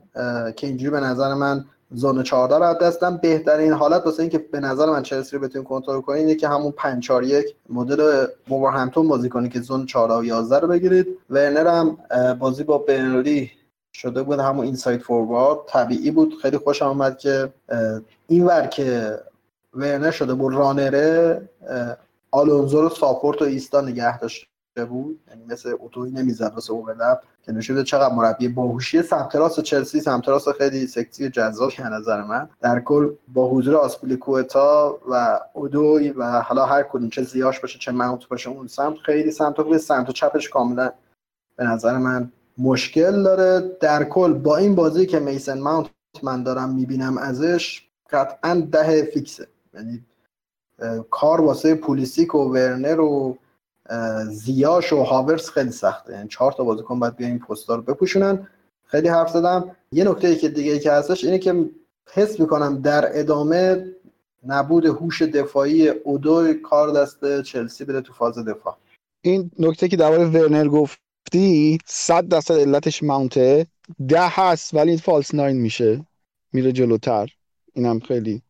که 0.57 0.67
اینجوری 0.67 0.91
به 0.91 1.01
نظر 1.01 1.35
من 1.35 1.65
زون 1.91 2.23
14 2.23 2.57
رو 2.57 2.63
از 2.63 2.79
دستم 2.79 3.17
بهترین 3.17 3.73
حالت 3.73 4.07
واسه 4.07 4.21
اینکه 4.21 4.39
به 4.39 4.61
نظر 4.61 4.87
من 4.87 5.03
چلسی 5.03 5.37
رو 5.37 5.43
بتونیم 5.43 5.69
کنترل 5.69 6.01
کنید 6.01 6.21
اینه 6.21 6.35
که 6.35 6.49
همون 6.49 6.73
5 6.73 7.03
4 7.03 7.25
1 7.25 7.57
مدل 7.69 8.27
همتون 8.51 9.09
بازی 9.09 9.29
کنید 9.29 9.53
که 9.53 9.61
زون 9.61 9.87
14 9.87 10.15
و 10.15 10.25
11 10.25 10.59
رو 10.59 10.69
بگیرید. 10.69 11.07
ورنر 11.31 11.67
هم 11.67 11.99
بازی 12.39 12.65
با 12.65 12.79
برنلی 12.79 13.51
شده 13.93 14.23
بود 14.23 14.39
همون 14.39 14.65
اینساید 14.65 15.01
فوروارد. 15.01 15.59
طبیعی 15.67 16.11
بود. 16.11 16.35
خیلی 16.43 16.59
خوش 16.59 16.83
آمد 16.83 17.19
که 17.19 17.53
اینور 18.27 18.67
که 18.67 19.19
ورنر 19.75 20.11
شده 20.11 20.35
بود 20.35 20.55
رانره 20.55 21.43
آلونزو 22.31 22.83
رو 22.83 22.89
ساپورت 22.89 23.43
و 23.43 23.45
ایستا 23.45 23.81
نگه 23.81 24.19
داشت. 24.19 24.49
بود 24.85 25.21
یعنی 25.29 25.45
مثل 25.45 25.75
اتوی 25.81 26.11
نمی‌زد 26.11 26.53
واسه 26.55 26.73
اوورلپ. 26.73 27.19
که 27.43 27.53
نشون 27.53 27.85
چقدر 27.85 28.15
مربی 28.15 28.49
باهوشی. 28.49 29.03
سمت 29.03 29.37
راست 29.37 29.61
چلسی 29.61 30.01
سمت 30.01 30.29
راست 30.29 30.53
خیلی 30.53 30.87
سکسی 30.87 31.29
جذاب 31.29 31.71
به 31.79 31.89
نظر 31.89 32.23
من. 32.23 32.49
در 32.61 32.81
کل 32.81 33.11
با 33.29 33.51
حضور 33.51 33.77
آسپلیکوتا 33.77 34.99
و 35.11 35.41
اودوی 35.53 36.11
و 36.11 36.41
حالا 36.41 36.67
هر 36.67 36.83
کدوم 36.83 37.09
چه 37.09 37.23
زیاش 37.23 37.61
باشه 37.61 37.79
چه 37.79 37.93
ماونت 37.93 38.29
باشه 38.29 38.51
اون 38.51 38.67
سمت 38.67 38.97
خیلی 38.97 39.31
سمت 39.31 39.63
خوبه 39.63 39.79
سمت 39.79 40.09
و 40.09 40.13
چپش 40.13 40.49
کاملا 40.49 40.93
به 41.57 41.65
نظر 41.65 41.97
من 41.97 42.33
مشکل 42.59 43.23
داره. 43.23 43.77
در 43.81 44.05
کل 44.05 44.33
با 44.33 44.57
این 44.57 44.75
بازی 44.75 45.07
که 45.07 45.21
میسن 45.21 45.61
ماونت 45.61 45.91
من 46.23 46.43
دارم 46.43 46.75
می‌بینم 46.75 47.19
ازش 47.19 47.83
قطعا 48.11 48.69
ده 48.73 49.03
فیکسه. 49.03 49.47
یعنی 49.75 50.05
کار 51.11 51.41
واسه 51.41 51.75
پولیسیک 51.75 52.35
و 52.35 52.39
ورنر 52.39 53.01
و 53.01 53.39
زیاش 54.31 54.93
و 54.93 55.03
هاورس 55.03 55.51
خیلی 55.51 55.71
سخته. 55.71 56.13
یعنی 56.13 56.29
چهار 56.29 56.53
تا 56.53 56.65
بازیکن 56.65 57.01
باید 57.01 57.17
بیان 57.17 57.31
این 57.31 57.41
پستا 57.41 57.75
رو 57.75 57.83
بپوشونن. 57.83 58.49
خیلی 58.85 59.09
حرف 59.09 59.31
زدم. 59.31 59.77
یه 59.93 60.05
نکته 60.05 60.29
ای 60.29 60.37
که 60.37 60.49
دیگه 60.49 60.73
ای 60.73 60.81
که 60.81 60.93
هستش 60.93 61.25
اینه 61.25 61.39
که 61.39 61.71
حس 62.13 62.41
می‌کنم 62.41 62.83
در 62.83 63.21
ادامه 63.21 63.87
نبود 64.47 64.87
هوش 64.87 65.23
دفاعی 65.23 65.89
اودو 65.89 66.55
کار 66.55 66.91
دست 66.91 67.43
چلسی 67.43 67.85
بده 67.85 68.01
تو 68.01 68.13
فاز 68.13 68.39
دفاع. 68.39 68.77
این 69.23 69.51
نکته 69.59 69.89
که 69.89 69.97
درباره 69.97 70.25
ورنر 70.25 70.69
گفتی 70.69 71.79
صد 71.87 72.29
درصد 72.29 72.55
علتش 72.55 73.03
ماونته 73.03 73.67
ده 74.09 74.29
هست 74.29 74.75
ولی 74.75 74.97
فالس 74.97 75.35
ناین 75.35 75.57
میشه. 75.57 76.07
میره 76.53 76.73
جلوتر. 76.73 77.29
اینم 77.75 78.01
خیلی 78.01 78.43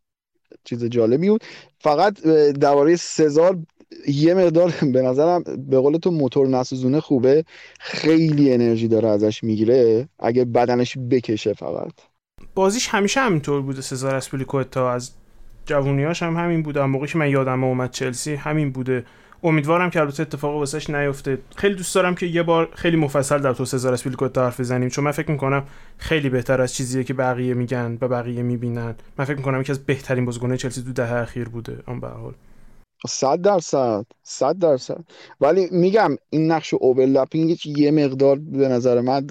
چیز 0.64 0.84
جالبی 0.84 1.30
بود. 1.30 1.44
فقط 1.80 2.20
درباره 2.60 2.96
سزار 2.96 3.58
یه 4.08 4.34
مقدار 4.34 4.74
به 4.92 5.02
نظرم 5.02 5.44
به 5.70 5.78
قول 5.78 5.96
تو 5.96 6.10
موتور 6.10 6.48
نسوزونه 6.48 7.00
خوبه. 7.00 7.44
خیلی 7.80 8.52
انرژی 8.52 8.88
داره 8.88 9.08
ازش 9.08 9.44
می‌گیره. 9.44 10.08
اگه 10.18 10.44
بدنش 10.44 10.98
بکشه 11.10 11.52
فقط. 11.52 11.92
بازیش 12.54 12.88
همیشه 12.88 13.20
همینطور 13.20 13.62
بوده. 13.62 13.82
سزار 13.82 14.14
اسپلیکوتا 14.14 14.92
از 14.92 15.10
جوونیاش 15.66 16.22
هم 16.22 16.36
همین 16.36 16.62
بوده. 16.62 16.84
موقعی 16.84 17.08
که 17.08 17.18
من 17.18 17.30
یادم 17.30 17.64
اومد 17.64 17.90
چلسی 17.90 18.34
همین 18.34 18.72
بوده. 18.72 19.04
امیدوارم 19.42 19.90
که 19.90 20.00
البته 20.00 20.22
اتفاق 20.22 20.56
واسش 20.56 20.90
نیفته. 20.90 21.38
خیلی 21.56 21.74
دوست 21.74 21.94
دارم 21.94 22.14
که 22.14 22.26
یه 22.26 22.42
بار 22.42 22.68
خیلی 22.74 22.96
مفصل 22.96 23.38
در 23.38 23.52
تو 23.52 23.64
سزار 23.64 23.92
اسپلیکوتا 23.92 24.44
حرف 24.44 24.60
بزنیم. 24.60 24.88
چون 24.88 25.04
من 25.04 25.10
فکر 25.10 25.30
می‌کنم 25.30 25.64
خیلی 25.98 26.28
بهتر 26.28 26.60
از 26.60 26.74
چیزیه 26.74 27.04
که 27.04 27.14
بقیه 27.14 27.54
میگن 27.54 27.98
و 28.00 28.08
بقیه 28.08 28.42
می‌بینن. 28.42 28.94
من 29.18 29.24
فکر 29.24 29.36
می‌کنم 29.36 29.60
یکی 29.60 29.72
از 29.72 29.78
بهترین 29.78 30.24
بازیکن‌های 30.24 30.58
چلسی 30.58 30.82
تو 30.82 30.92
دهه 30.92 31.12
اخیر 31.12 31.48
بوده. 31.48 31.78
اون 31.88 32.00
به 32.00 32.08
حال. 32.08 32.34
صد 33.06 33.40
درصد 33.40 34.06
صد 34.22 34.58
درصد. 34.58 34.98
ولی 35.40 35.68
میگم 35.70 36.16
این 36.30 36.52
نقش 36.52 36.74
اوورلپینگ 36.74 37.66
یه 37.66 37.90
مقدار 37.90 38.38
به 38.38 38.68
نظر 38.68 39.00
من 39.00 39.26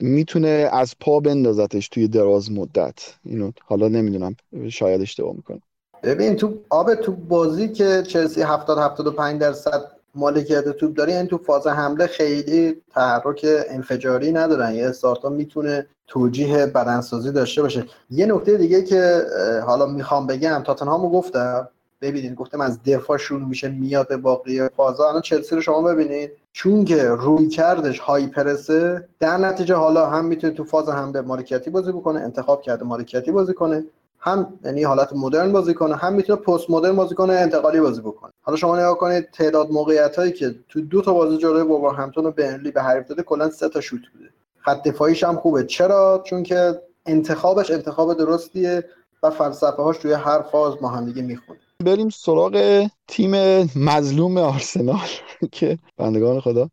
می‌تونه 0.00 0.68
از 0.72 0.94
پا 1.00 1.20
بندازتش 1.20 1.88
توی 1.88 2.08
دراز 2.08 2.52
مدت. 2.52 3.14
اینو 3.24 3.50
حالا 3.64 3.88
نمی‌دونم 3.88 4.36
شاید 4.68 5.00
اشتباه 5.00 5.34
می‌کنم. 5.36 5.60
ببین 6.02 6.36
تو 6.36 6.54
آب 6.70 6.94
تو 6.94 7.12
بازی 7.12 7.68
که 7.68 8.02
چلسی 8.08 8.42
70 8.42 8.78
75 8.78 9.40
درصد 9.40 9.82
مالکیت 10.14 10.68
توپ 10.68 10.94
داره 10.94 11.12
یعنی 11.12 11.28
تو 11.28 11.38
فاز 11.38 11.66
حمله 11.66 12.06
خیلی 12.06 12.82
تحرک 12.94 13.46
انفجاری 13.68 14.32
ندارن. 14.32 14.74
یه 14.74 14.86
استارتا 14.86 15.28
می‌تونه 15.28 15.86
توجیه 16.06 16.66
بدنسازی 16.66 17.32
داشته 17.32 17.62
باشه. 17.62 17.84
یه 18.10 18.26
نکته 18.26 18.56
دیگه 18.56 18.82
که 18.82 19.22
حالا 19.66 19.86
می‌خوام 19.86 20.26
بگم 20.26 20.62
تاتنهامو 20.66 21.10
گفتم. 21.10 21.68
ببینید 22.00 22.34
گفتم 22.34 22.60
از 22.60 22.82
دفاع 22.82 23.16
شروع 23.16 23.48
میشه 23.48 23.68
میاد 23.68 24.08
به 24.08 24.16
باقی 24.16 24.68
فازا 24.68 25.08
الان 25.08 25.22
چلسی 25.22 25.54
رو 25.54 25.60
شما 25.60 25.82
ببینید 25.82 26.30
چون 26.52 26.84
که 26.84 27.08
روی 27.08 27.48
کردش 27.48 27.98
های 27.98 28.26
پرسه 28.26 29.08
در 29.18 29.36
نتیجه 29.36 29.74
حالا 29.74 30.06
هم 30.06 30.24
می‌تونه 30.24 30.52
تو 30.52 30.64
فاز 30.64 30.88
حمله 30.88 31.20
مالکیتی 31.20 31.70
بازی 31.70 31.92
بکنه 31.92 32.20
انتخاب 32.20 32.62
کرده 32.62 32.84
مالکیتی 32.84 33.30
بازی 33.30 33.54
کنه 33.54 33.84
هم 34.18 34.58
یعنی 34.64 34.82
حالت 34.82 35.12
مدرن 35.12 35.52
بازی 35.52 35.74
کنه 35.74 35.96
هم 35.96 36.12
می‌تونه 36.12 36.40
پست 36.40 36.70
مدرن 36.70 36.96
بازی 36.96 37.14
کنه 37.14 37.32
انتقالی 37.32 37.80
بازی 37.80 38.00
بکنه. 38.00 38.30
حالا 38.42 38.56
شما 38.56 38.76
نگاه 38.78 38.98
کنید 38.98 39.30
تعداد 39.30 39.70
موقعیت 39.70 40.16
هایی 40.16 40.32
که 40.32 40.54
تو 40.68 40.80
دو 40.80 41.02
تا 41.02 41.14
بازی 41.14 41.38
جلوی 41.38 41.86
همتون 41.96 42.26
و 42.26 42.30
بنلی 42.30 42.70
به 42.70 42.82
حریف 42.82 43.08
داده 43.08 43.22
کلا 43.22 43.50
سه 43.50 43.68
تا 43.68 43.80
شوت 43.80 44.00
بوده. 44.12 44.30
خط 44.58 44.82
دفاعیش 44.82 45.24
هم 45.24 45.36
خوبه. 45.36 45.64
چرا؟ 45.64 46.22
چون 46.26 46.42
که 46.42 46.82
انتخابش 47.06 47.70
انتخاب 47.70 48.14
درستیه 48.18 48.84
و 49.22 49.30
فلسفه 49.30 49.82
هاش 49.82 49.98
توی 49.98 50.12
هر 50.12 50.42
فاز 50.42 50.74
ما 50.80 50.88
هم 50.88 51.04
دیگه 51.04 51.22
می‌خونه. 51.22 51.58
بریم 51.84 52.08
سراغ 52.08 52.86
تیم 53.08 53.30
مظلوم 53.76 54.38
آرسنال 54.38 55.08
که 55.52 55.78
بندگان 55.96 56.40
خدا. 56.40 56.68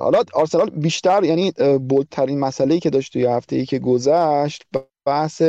حالا 0.00 0.22
آرسنال 0.34 0.70
بیشتر 0.70 1.24
یعنی 1.24 1.52
بولترین 1.78 2.40
مسئله 2.40 2.78
که 2.78 2.90
داشت 2.90 3.12
توی 3.12 3.26
هفته 3.26 3.56
ای 3.56 3.66
که 3.66 3.78
گذشت 3.78 4.62
بحث 5.06 5.42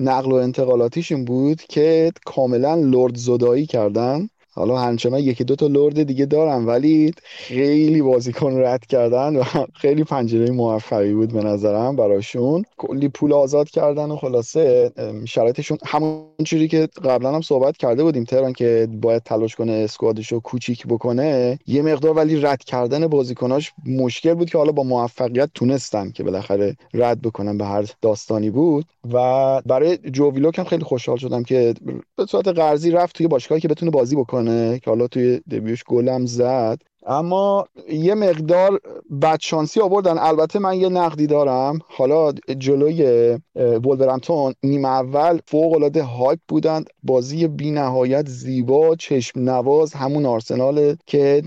نقل 0.00 0.32
و 0.32 0.34
انتقالاتیشون 0.34 1.24
بود 1.24 1.62
که 1.62 2.12
کاملا 2.26 2.74
لرد 2.74 3.16
زدایی 3.16 3.66
کردن. 3.66 4.28
حالا 4.54 4.78
همچنان 4.78 5.20
یکی 5.20 5.44
دو 5.44 5.56
تا 5.56 5.66
لرد 5.66 6.02
دیگه 6.02 6.26
دارم 6.26 6.66
ولی 6.66 7.12
خیلی 7.24 8.02
بازیکن 8.02 8.60
رد 8.64 8.86
کردن 8.86 9.36
و 9.36 9.42
خیلی 9.74 10.04
پنجره 10.04 10.50
موفقی 10.50 11.14
بود 11.14 11.32
به 11.32 11.42
نظرم 11.42 11.96
براشون. 11.96 12.64
کلی 12.76 13.08
پول 13.08 13.32
آزاد 13.32 13.70
کردن 13.70 14.10
و 14.10 14.16
خلاصه 14.16 14.92
شرایطشون 15.24 15.78
همون 15.86 16.24
چیزی 16.46 16.68
که 16.68 16.88
قبلا 17.04 17.34
هم 17.34 17.40
صحبت 17.40 17.76
کرده 17.76 18.02
بودیم 18.04 18.24
تهران 18.24 18.52
که 18.52 18.88
باید 19.02 19.22
تلاش 19.22 19.54
کنه 19.56 19.72
اسکوادش 19.72 20.32
رو 20.32 20.40
کوچیک 20.40 20.86
بکنه 20.86 21.58
یه 21.66 21.82
مقدار 21.82 22.16
ولی 22.16 22.40
رد 22.40 22.64
کردن 22.64 23.06
بازیکناش 23.06 23.72
مشکل 23.86 24.34
بود 24.34 24.50
که 24.50 24.58
حالا 24.58 24.72
با 24.72 24.82
موفقیت 24.82 25.50
تونستن 25.54 26.10
که 26.10 26.22
بالاخره 26.22 26.76
رد 26.94 27.22
بکنن 27.22 27.58
به 27.58 27.64
هر 27.64 27.84
داستانی 28.02 28.50
بود. 28.50 28.84
و 29.12 29.62
برای 29.66 29.98
جوویلوک 29.98 30.58
هم 30.58 30.64
خیلی 30.64 30.84
خوشحال 30.84 31.16
شدم 31.16 31.42
که 31.42 31.74
به 32.16 32.26
صورت 32.26 32.48
قرضی 32.48 32.90
رفت 32.90 33.16
توی 33.16 33.28
باشگاهی 33.28 33.60
که 33.60 33.68
بتونه 33.68 33.90
بازی 33.90 34.16
بکنه. 34.16 34.43
که 34.78 34.90
حالا 34.90 35.06
توی 35.08 35.38
debut 35.40 35.71
ش 35.71 35.84
گلم 35.84 36.26
زد. 36.26 36.82
اما 37.06 37.66
یه 37.92 38.14
مقدار 38.14 38.80
بدشانسی 39.22 39.80
آوردن. 39.80 40.18
البته 40.18 40.58
من 40.58 40.80
یه 40.80 40.88
نقدی 40.88 41.26
دارم. 41.26 41.78
حالا 41.88 42.32
جلوی 42.58 43.38
ولورهمپتون 43.56 44.54
نیمه 44.62 44.88
اول 44.88 45.38
فوق 45.46 45.72
العاده 45.72 46.02
hype 46.02 46.38
بودند. 46.48 46.86
بازی 47.02 47.48
بی 47.48 47.70
نهایت 47.70 48.28
زیبا 48.28 48.96
چشم 48.96 49.40
نواز 49.40 49.94
همون 49.94 50.26
آرسنال 50.26 50.96
که 51.06 51.42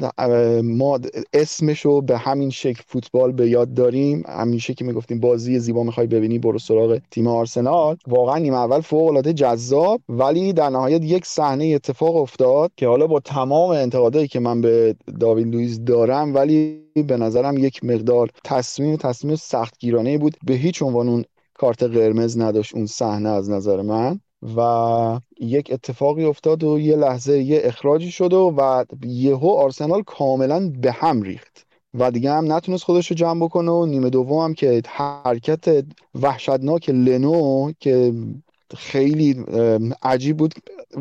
ما 0.63 0.99
اسمش 1.33 1.81
رو 1.81 2.01
به 2.01 2.17
همین 2.17 2.49
شکل 2.49 2.81
فوتبال 2.87 3.31
به 3.31 3.49
یاد 3.49 3.73
داریم. 3.73 4.23
همیشه 4.27 4.73
که 4.73 4.85
می‌گفتیم 4.85 5.19
بازی 5.19 5.59
زیبا 5.59 5.83
می‌خوای 5.83 6.07
ببینی 6.07 6.39
برو 6.39 6.59
سراغ 6.59 6.99
تیم 7.11 7.27
آرسنال. 7.27 7.97
واقعا 8.07 8.37
نیمه 8.37 8.57
اول 8.57 8.81
فوق 8.81 9.07
العاده 9.09 9.33
جذاب 9.33 10.01
ولی 10.09 10.53
در 10.53 10.69
نهایت 10.69 11.03
یک 11.03 11.25
صحنه 11.25 11.65
اتفاق 11.65 12.15
افتاد 12.15 12.71
که 12.77 12.87
حالا 12.87 13.07
با 13.07 13.19
تمام 13.19 13.69
انتقادایی 13.69 14.27
که 14.27 14.39
من 14.39 14.61
به 14.61 14.95
داوید 15.19 15.46
لویز 15.51 15.85
دارم 15.85 16.35
ولی 16.35 16.83
به 17.07 17.17
نظرم 17.17 17.57
یک 17.57 17.83
مقدار 17.83 18.29
تصمیم 18.43 18.95
تصمیم 18.95 19.35
سختگیرانه 19.35 20.17
بود. 20.17 20.37
به 20.43 20.53
هیچ 20.53 20.81
عنوان 20.81 21.09
اون 21.09 21.25
کارت 21.53 21.83
قرمز 21.83 22.37
نداشت 22.37 22.75
اون 22.75 22.85
صحنه 22.85 23.29
از 23.29 23.49
نظر 23.49 23.81
من. 23.81 24.19
و 24.57 25.19
یک 25.39 25.69
اتفاقی 25.73 26.23
افتاد 26.23 26.63
و 26.63 26.79
یه 26.79 26.95
لحظه 26.95 27.39
یه 27.39 27.61
اخراجی 27.63 28.11
شد 28.11 28.33
و, 28.33 28.53
و 28.57 28.85
یهو 29.05 29.49
آرسنال 29.49 30.03
کاملا 30.03 30.71
به 30.81 30.91
هم 30.91 31.21
ریخت. 31.21 31.67
و 31.93 32.11
دیگه 32.11 32.31
هم 32.31 32.53
نتونست 32.53 32.83
خودش 32.83 33.07
رو 33.07 33.15
جمع 33.15 33.45
بکنه 33.45 33.71
و 33.71 33.85
نیمه 33.85 34.09
دوم 34.09 34.43
هم 34.43 34.53
که 34.53 34.81
حرکت 34.87 35.85
وحشتناک 36.15 36.89
لنو 36.89 37.71
که 37.79 38.13
خیلی 38.75 39.45
عجیب 40.03 40.37
بود 40.37 40.53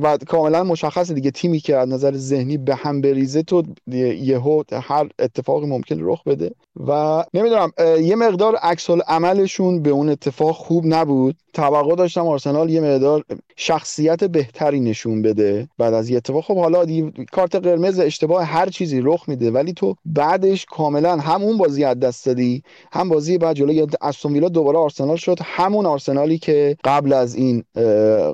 و 0.02 0.16
کاملا 0.16 0.64
مشخصه 0.64 1.14
دیگه 1.14 1.30
تیمی 1.30 1.60
که 1.60 1.76
از 1.76 1.88
نظر 1.88 2.16
ذهنی 2.16 2.56
به 2.56 2.74
هم 2.74 3.01
بریزه 3.01 3.43
تو 3.43 3.62
یهو 3.86 4.62
هر 4.72 5.09
اتفاقی 5.18 5.66
ممکن 5.66 5.97
رخ 6.01 6.22
بده. 6.24 6.51
و 6.86 7.24
نمی‌دونم 7.34 7.72
یه 8.01 8.16
مقدار 8.16 8.56
عکس 8.56 8.90
عملشون 8.90 9.82
به 9.82 9.90
اون 9.90 10.09
اتفاق 10.09 10.55
خوب 10.56 10.84
نبود. 10.86 11.36
توقع 11.52 11.94
داشتم 11.94 12.26
آرسنال 12.26 12.70
یه 12.70 12.80
مقدار 12.80 13.24
شخصیت 13.57 14.24
بهتری 14.24 14.81
نشون 14.81 15.23
بده 15.23 15.69
بعد 15.78 15.95
از 15.95 16.11
یه 16.11 16.16
اتفاق. 16.16 16.45
خب 16.45 16.57
حالا 16.57 16.87
کارت 17.33 17.55
قرمز 17.55 17.99
اشتباه 17.99 18.45
هر 18.45 18.69
چیزی 18.69 19.01
رخ 19.01 19.28
میده 19.28 19.51
ولی 19.51 19.73
تو 19.73 19.95
بعدش 20.05 20.65
کاملا 20.65 21.16
همون 21.16 21.59
بازی 21.59 21.85
از 21.85 22.01
دست 22.01 22.27
دادی 22.27 22.62
هم 22.93 23.09
بازی 23.09 23.39
بعد 23.39 23.57
جلوی 23.57 23.87
استون 24.03 24.33
ویلا 24.33 24.49
دوباره 24.49 24.78
آرسنال 24.78 25.16
شد. 25.16 25.39
همون 25.43 25.87
آرسنالی 25.87 26.39
که 26.39 26.77
قبل 26.85 27.12
از 27.12 27.35
این 27.35 27.65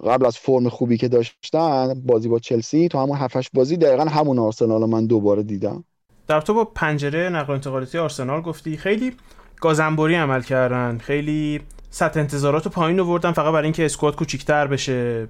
قبل 0.07 0.27
از 0.27 0.39
فرم 0.39 0.69
خوبی 0.69 0.97
که 0.97 1.09
داشتن 1.09 1.95
بازی 2.07 2.29
با 2.29 2.39
چلسی 2.39 2.89
تو 2.89 2.99
همون 2.99 3.17
هفتش 3.17 3.51
بازی 3.55 3.77
دقیقا 3.77 4.05
همون 4.05 4.39
آرسنال 4.39 4.85
من 4.85 5.07
دوباره 5.07 5.43
دیدم. 5.43 5.85
در 6.29 6.41
تو 6.41 6.55
با 6.55 6.65
پنجره 6.65 7.29
نقل 7.29 7.53
انتقالاتی 7.53 7.99
آرسنال 7.99 8.41
گفتی 8.41 8.77
خیلی 8.77 9.13
گازنبوری 9.61 10.15
عمل 10.15 10.43
کردن 10.43 10.99
خیلی 10.99 11.61
سطح 11.95 12.21
انتظارات 12.21 12.65
رو 12.65 12.71
پایین 12.71 13.01
آوردن 13.01 13.33
فقط 13.33 13.53
برای 13.53 13.65
اینکه 13.65 13.85
اسکواد 13.85 14.17
کوچیک‌تر 14.17 14.67
بشه. 14.67 15.29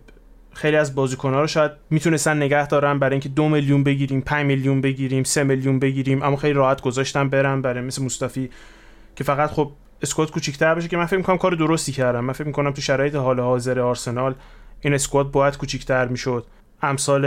خیلی 0.54 0.76
از 0.76 0.94
بازیکن‌ها 0.94 1.40
رو 1.40 1.46
شاید 1.46 1.70
می‌تونستن 1.90 2.36
نگه 2.36 2.66
دارن 2.66 2.98
برای 2.98 3.14
اینکه 3.14 3.28
دو 3.28 3.48
میلیون 3.48 3.84
بگیریم 3.84 4.20
5 4.20 4.46
میلیون 4.46 4.80
بگیریم 4.80 5.24
سه 5.24 5.44
میلیون 5.44 5.78
بگیریم 5.78 6.22
اما 6.22 6.36
خیلی 6.36 6.52
راحت 6.52 6.80
گذاشتن 6.80 7.28
برن 7.28 7.62
برای 7.62 7.84
مثل 7.84 8.02
مصطفی 8.02 8.50
که 9.16 9.24
فقط 9.24 9.50
خب 9.50 9.72
اسکواد 10.02 10.30
کوچیک‌تر 10.30 10.74
بشه 10.74 10.88
که 10.88 10.96
من 10.96 11.06
فکر 11.06 11.16
می‌کنم 11.16 11.38
کار 11.38 11.52
درستی 11.52 11.92
کردم. 11.92 12.24
من 12.24 12.32
فکر 12.32 12.46
می‌کنم 12.46 12.70
تو 12.70 12.82
شرایط 12.82 13.14
حال 13.14 13.40
حاضر 13.40 13.80
آرسنال 13.80 14.34
این 14.80 14.94
اسکواد 14.94 15.30
باید 15.30 15.56
کوچیک‌تر 15.56 16.08
می‌شد. 16.08 16.46
امسال 16.82 17.24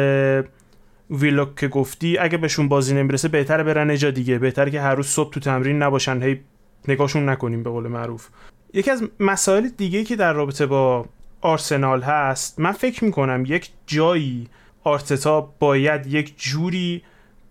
ویلوک 1.10 1.56
که 1.56 1.68
گفتی 1.68 2.18
اگه 2.18 2.38
بهشون 2.38 2.68
بازی 2.68 2.96
نمی‌رسه 2.96 3.28
بهتره 3.28 3.64
برن 3.64 3.96
جا 3.96 4.12
دیگه. 4.12 4.40
بهتره 4.40 4.72
که 4.72 4.82
هر 4.82 4.96
روز 4.96 5.08
صبح 5.08 5.34
تو 5.34 5.40
تمرین 5.40 5.84
نباشن. 5.84 6.22
هی 6.22 6.42
نگاهشون 6.88 7.30
نکنیم 7.30 7.64
به 7.64 7.70
قول 7.70 7.88
معروف. 7.88 8.28
یکی 8.76 8.92
از 8.92 9.04
مسائل 9.20 9.68
دیگه 9.68 10.04
که 10.04 10.16
در 10.16 10.34
رابطه 10.34 10.66
با 10.66 11.06
آرسنال 11.42 12.02
هست 12.02 12.60
من 12.60 12.72
فکر 12.72 13.04
می‌کنم 13.04 13.44
یک 13.48 13.70
جایی 13.88 14.48
آرتتا 14.84 15.42
باید 15.60 16.08
یک 16.08 16.34
جوری 16.38 17.02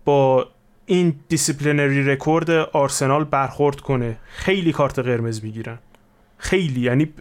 با 0.05 0.47
این 0.85 1.19
disciplinary 1.29 2.03
record 2.03 2.49
آرسنال 2.49 3.23
برخورد 3.23 3.79
کنه. 3.79 4.17
خیلی 4.25 4.71
کارت 4.71 4.99
قرمز 4.99 5.43
می‌گیرن. 5.43 5.79
خیلی 6.37 6.81
یعنی 6.81 7.13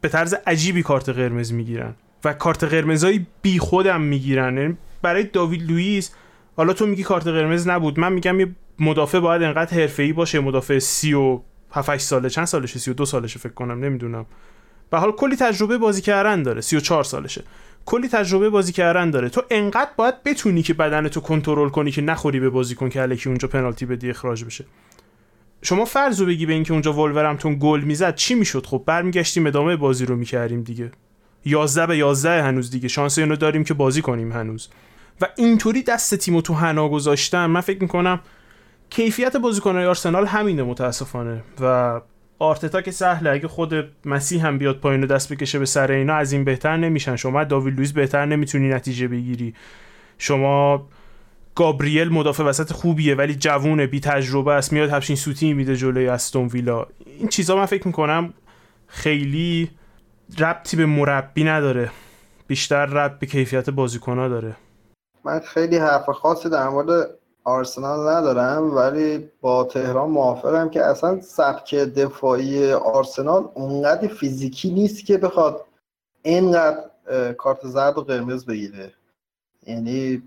به 0.00 0.08
طرز 0.08 0.34
عجیبی 0.46 0.82
کارت 0.82 1.08
قرمز 1.08 1.52
می‌گیرن 1.52 1.94
و 2.24 2.32
کارت 2.32 2.64
قرمزایی 2.64 3.26
بی 3.42 3.58
خودم 3.58 4.00
می‌گیرن. 4.00 4.56
یعنی 4.56 4.76
برای 5.02 5.24
داوید 5.24 5.70
لوئیس 5.70 6.14
حالا 6.56 6.72
تو 6.72 6.86
میگی 6.86 7.02
کارت 7.02 7.26
قرمز 7.26 7.68
نبود. 7.68 8.00
من 8.00 8.12
میگم 8.12 8.40
یه 8.40 8.48
مدافع 8.78 9.18
باید 9.18 9.42
انقدر 9.42 9.80
حرفه‌ای 9.80 10.12
باشه 10.12 10.40
مدافع 10.40 10.78
سی 10.78 11.14
و 11.14 11.40
7 11.72 11.96
ساله 11.96 12.30
چند 12.30 12.44
سالشه؟ 12.44 12.78
32 12.78 13.04
سالشه 13.04 13.38
فکر 13.38 13.52
کنم 13.52 13.84
نمی‌دونم. 13.84 14.26
به 14.90 14.98
حال 14.98 15.12
کلی 15.12 15.36
تجربه 15.36 15.78
بازی 15.78 16.02
کردن 16.02 16.42
داره. 16.42 16.60
34 16.60 17.04
سالشه. 17.04 17.44
کلی 17.84 18.08
تجربه 18.08 18.50
بازی 18.50 18.72
کردن 18.72 19.10
داره. 19.10 19.28
تو 19.28 19.42
انقدر 19.50 19.90
باید 19.96 20.22
بتونی 20.22 20.62
که 20.62 20.74
بدن 20.74 21.08
تو 21.08 21.20
کنترل 21.20 21.68
کنی 21.68 21.90
که 21.90 22.02
نخوری 22.02 22.40
به 22.40 22.50
بازیکن 22.50 22.88
که 22.88 23.02
الکی 23.02 23.28
اونجا 23.28 23.48
پنالتی 23.48 23.86
بدی 23.86 24.10
اخراج 24.10 24.44
بشه. 24.44 24.64
شما 25.62 25.84
فرض 25.84 26.22
بگی 26.22 26.46
به 26.46 26.52
اینکه 26.52 26.72
اونجا 26.72 26.92
ولورمتون 26.92 27.58
گل 27.60 27.80
می‌زد 27.80 28.14
چی 28.14 28.34
می‌شد؟ 28.34 28.66
خب 28.66 28.82
برمیگشتیم 28.86 29.46
ادامه 29.46 29.76
بازی 29.76 30.06
رو 30.06 30.16
می‌کردیم 30.16 30.62
دیگه. 30.62 30.92
11 31.44 31.86
به 31.86 31.96
11 31.96 32.42
هنوز 32.42 32.70
دیگه. 32.70 32.88
شانس 32.88 33.18
اینو 33.18 33.36
داریم 33.36 33.64
که 33.64 33.74
بازی 33.74 34.02
کنیم 34.02 34.32
هنوز. 34.32 34.68
و 35.20 35.26
اینطوری 35.36 35.82
دست 35.82 36.14
تیمو 36.14 36.42
تو 36.42 36.54
حنا 36.54 36.88
گذاشتم 36.88 37.46
من 37.50 37.60
فکر 37.60 37.82
می‌کنم 37.82 38.20
کیفیت 38.94 39.36
بازیکنهای 39.36 39.86
آرسنال 39.86 40.26
همینه 40.26 40.62
متاسفانه 40.62 41.42
و 41.60 42.00
آرتتا 42.38 42.80
که 42.80 42.90
سهله 42.90 43.30
اگه 43.30 43.48
خود 43.48 43.74
مسیح 44.04 44.46
هم 44.46 44.58
بیاد 44.58 44.80
پایین 44.80 45.00
دست 45.00 45.32
بکشه 45.32 45.58
به 45.58 45.66
سر 45.66 45.90
اینا 45.90 46.14
از 46.14 46.32
این 46.32 46.44
بهتر 46.44 46.76
نمیشن. 46.76 47.16
شما 47.16 47.44
داوید 47.44 47.76
لویز 47.76 47.92
بهتر 47.92 48.26
نمی‌تونی 48.26 48.68
نتیجه 48.68 49.08
بگیری. 49.08 49.54
شما 50.18 50.86
گابریل 51.54 52.08
مدافع 52.08 52.44
وسط 52.44 52.72
خوبیه 52.72 53.14
ولی 53.14 53.34
جوونه 53.34 53.86
بی 53.86 54.00
تجربه 54.00 54.52
است 54.52 54.72
میاد 54.72 54.90
همچین 54.90 55.16
سوتی 55.16 55.52
میده 55.52 55.76
جلوی 55.76 56.08
استون 56.08 56.46
ویلا. 56.46 56.86
این 57.18 57.28
چیزا 57.28 57.56
من 57.56 57.66
فکر 57.66 57.86
می‌کنم 57.86 58.34
خیلی 58.86 59.70
ربطی 60.38 60.76
به 60.76 60.86
مربی 60.86 61.44
نداره. 61.44 61.90
بیشتر 62.46 62.86
ربط 62.86 63.18
به 63.18 63.26
کیفیت 63.26 63.70
بازیکنها 63.70 64.28
داره. 64.28 64.56
من 65.24 65.40
خیلی 65.40 65.76
حرف 65.76 66.10
خاصی 66.10 66.50
در 66.50 66.68
مورد 66.68 67.10
آرسنال 67.44 68.08
ندارم 68.08 68.76
ولی 68.76 69.30
با 69.40 69.64
تهران 69.64 70.10
موافقم 70.10 70.68
که 70.68 70.84
اصلا 70.84 71.20
سبک 71.20 71.74
دفاعی 71.74 72.72
آرسنال 72.72 73.48
اونقدر 73.54 74.08
فیزیکی 74.08 74.70
نیست 74.70 75.06
که 75.06 75.18
بخواد 75.18 75.64
اینقدر 76.22 76.84
کارت 77.38 77.66
زرد 77.66 77.98
و 77.98 78.02
قرمز 78.02 78.46
بگیره. 78.46 78.92
یعنی 79.66 80.22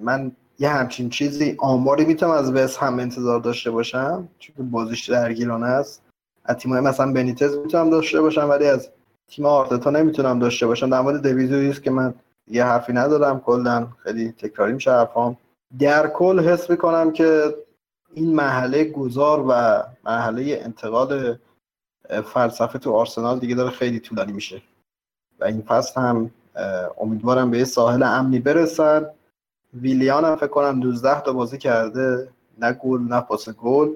من 0.00 0.32
یه 0.58 0.68
همچین 0.68 1.10
چیزی 1.10 1.56
آماری 1.58 2.04
می‌تونم 2.04 2.32
از 2.32 2.52
وست 2.52 2.78
هم 2.78 2.98
انتظار 2.98 3.40
داشته 3.40 3.70
باشم 3.70 4.28
چون 4.38 4.70
بازیش 4.70 5.10
درگیرانه 5.10 5.66
است. 5.66 6.02
از 6.44 6.56
تیمای 6.56 6.80
مثلا 6.80 7.12
بنیتز 7.12 7.56
می‌تونم 7.56 7.90
داشته 7.90 8.20
باشم 8.20 8.50
ولی 8.50 8.66
از 8.66 8.88
تیم 9.28 9.46
آرتتا 9.46 9.90
نمی‌تونم 9.90 10.38
داشته 10.38 10.66
باشم. 10.66 10.90
در 10.90 11.00
مورد 11.00 11.22
دویز 11.22 11.80
که 11.80 11.90
من 11.90 12.14
یه 12.48 12.64
حرفی 12.64 12.92
ندارم 12.92 13.40
کلا 13.40 13.88
خیلی 14.02 14.32
تکراری 14.32 14.72
میشه 14.72 14.90
حرفام 14.90 15.36
در 15.78 16.08
کل 16.08 16.40
حس 16.40 16.70
می‌کنم 16.70 17.12
که 17.12 17.54
این 18.12 18.34
محله 18.34 18.84
گذار 18.84 19.44
و 19.48 19.82
محله 20.04 20.60
انتقال 20.64 21.38
فلسفه 22.24 22.78
تو 22.78 22.92
آرسنال 22.92 23.38
دیگه 23.38 23.54
داره 23.54 23.70
خیلی 23.70 24.00
طولانی 24.00 24.32
میشه. 24.32 24.62
و 25.40 25.44
این 25.44 25.62
فصل 25.62 26.00
هم 26.00 26.30
امیدوارم 26.98 27.50
به 27.50 27.58
یه 27.58 27.64
ساحل 27.64 28.02
امنی 28.02 28.38
برسن. 28.38 29.06
ویلیان 29.74 30.24
هم 30.24 30.36
فکر 30.36 30.46
کنم 30.46 30.80
12 30.80 31.20
تا 31.20 31.32
بازی 31.32 31.58
کرده. 31.58 32.28
نه 32.58 32.72
گل 32.72 33.00
نه 33.00 33.20
پاس 33.20 33.48
گل. 33.48 33.92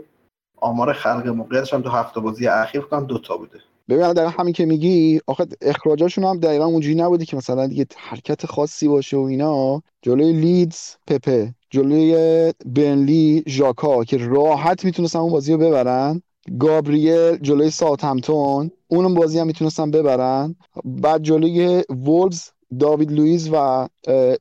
آمار 0.56 0.92
خلق 0.92 1.26
موقعیتش 1.26 1.74
هم 1.74 1.82
تو 1.82 1.90
هفت 1.90 2.18
بازی 2.18 2.46
اخیر 2.46 2.80
کنم 2.80 3.06
دو 3.06 3.18
تا 3.18 3.36
بوده. 3.36 3.60
ببین 3.88 4.12
در 4.12 4.26
همین 4.26 4.54
که 4.54 4.66
میگی 4.66 5.20
آخه 5.26 5.46
اخراجاشون 5.62 6.24
هم 6.24 6.40
دقیقا 6.40 6.64
اونجوری 6.64 6.94
نبوده 6.94 7.24
که 7.24 7.36
مثلا 7.36 7.66
دیگه 7.66 7.86
حرکت 7.96 8.46
خاصی 8.46 8.88
باشه 8.88 9.16
و 9.16 9.20
اینا. 9.20 9.82
جلوی 10.02 10.32
لیدز 10.32 10.78
پپه. 11.06 11.54
جلوی 11.70 12.52
بنلی 12.66 13.42
ژاکا 13.46 14.04
که 14.04 14.16
راحت 14.16 14.84
می‌تونستن 14.84 15.18
اون 15.18 15.32
بازی 15.32 15.52
رو 15.52 15.58
ببرن. 15.58 16.22
گابریل 16.58 17.36
جلوی 17.36 17.70
ساوثهمپتون 17.70 18.70
اونم 18.88 19.14
بازی 19.14 19.38
هم 19.38 19.46
می‌تونستن 19.46 19.90
ببرن. 19.90 20.56
بعد 20.84 21.22
جلوی 21.22 21.84
وولز 21.90 22.42
داوید 22.78 23.12
لوئیس 23.12 23.48
و 23.52 23.88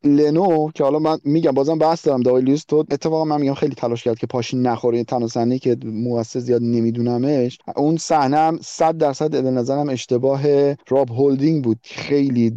لنو 0.03 0.71
که 0.75 0.83
حالا 0.83 0.99
من 0.99 1.17
میگم 1.23 1.51
بازم 1.51 1.77
بحث 1.77 2.07
دارم. 2.07 2.21
داوید 2.21 2.43
لوئیس 2.43 2.63
تو 2.63 2.75
اتفاقا 2.91 3.25
من 3.25 3.41
میگم 3.41 3.53
خیلی 3.53 3.75
تلاش 3.75 4.03
کرد 4.03 4.17
که 4.17 4.27
پاشین 4.27 4.61
نخوره 4.61 5.03
تنها 5.03 5.27
صحنه 5.27 5.59
که 5.59 5.77
موثر 5.85 6.39
زیاد 6.39 6.61
نمیدونمش. 6.61 7.57
اون 7.75 7.97
صحنه 7.97 8.37
هم 8.37 8.59
100 8.61 8.97
درصد 8.97 9.43
به 9.43 9.51
نظرم 9.51 9.89
اشتباه 9.89 10.73
راب 10.73 11.09
هولدینگ 11.09 11.63
بود. 11.63 11.79
خیلی 11.83 12.55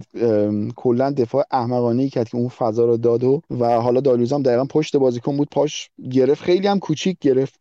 کلا 0.77 1.11
دفاع 1.11 1.45
احمقانه 1.51 2.03
ای 2.03 2.09
کرد 2.09 2.29
که 2.29 2.37
اون 2.37 2.49
فضا 2.49 2.85
رو 2.85 2.97
داد 2.97 3.25
و 3.25 3.41
حالا 3.61 4.01
داوید 4.01 4.33
هم 4.33 4.43
دقیقا 4.43 4.65
پشت 4.65 4.97
بازیکن 4.97 5.37
بود. 5.37 5.49
پاش 5.53 5.91
گرفت. 6.13 6.43
خیلی 6.43 6.67
هم 6.67 6.79
کوچیک 6.79 7.19
گرفت. 7.21 7.61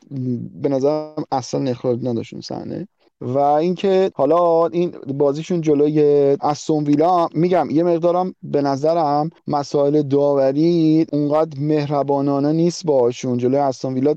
به 0.62 0.70
نظرم 0.70 1.24
اصلا 1.32 1.70
اخراج 1.72 2.00
نداشت 2.04 2.34
اون 2.34 2.42
صحنه. 2.42 2.88
و 3.22 3.38
اینکه 3.38 4.12
حالا 4.16 4.68
این 4.68 4.92
بازیشون 5.08 5.62
جلوی 5.62 6.02
استون 6.42 6.84
ویلا 6.84 7.28
میگم 7.34 7.70
یه 7.70 7.84
مقدارم 7.84 8.36
به 8.44 8.62
نظرم 8.62 9.30
مسائل 9.48 10.02
داوری 10.02 11.06
اونقدر 11.14 11.60
مهربانانه 11.60 12.52
نیست 12.52 12.86
باشون 12.86 13.38
جلوی 13.38 13.60
استون 13.60 13.94
ویلا 13.94 14.16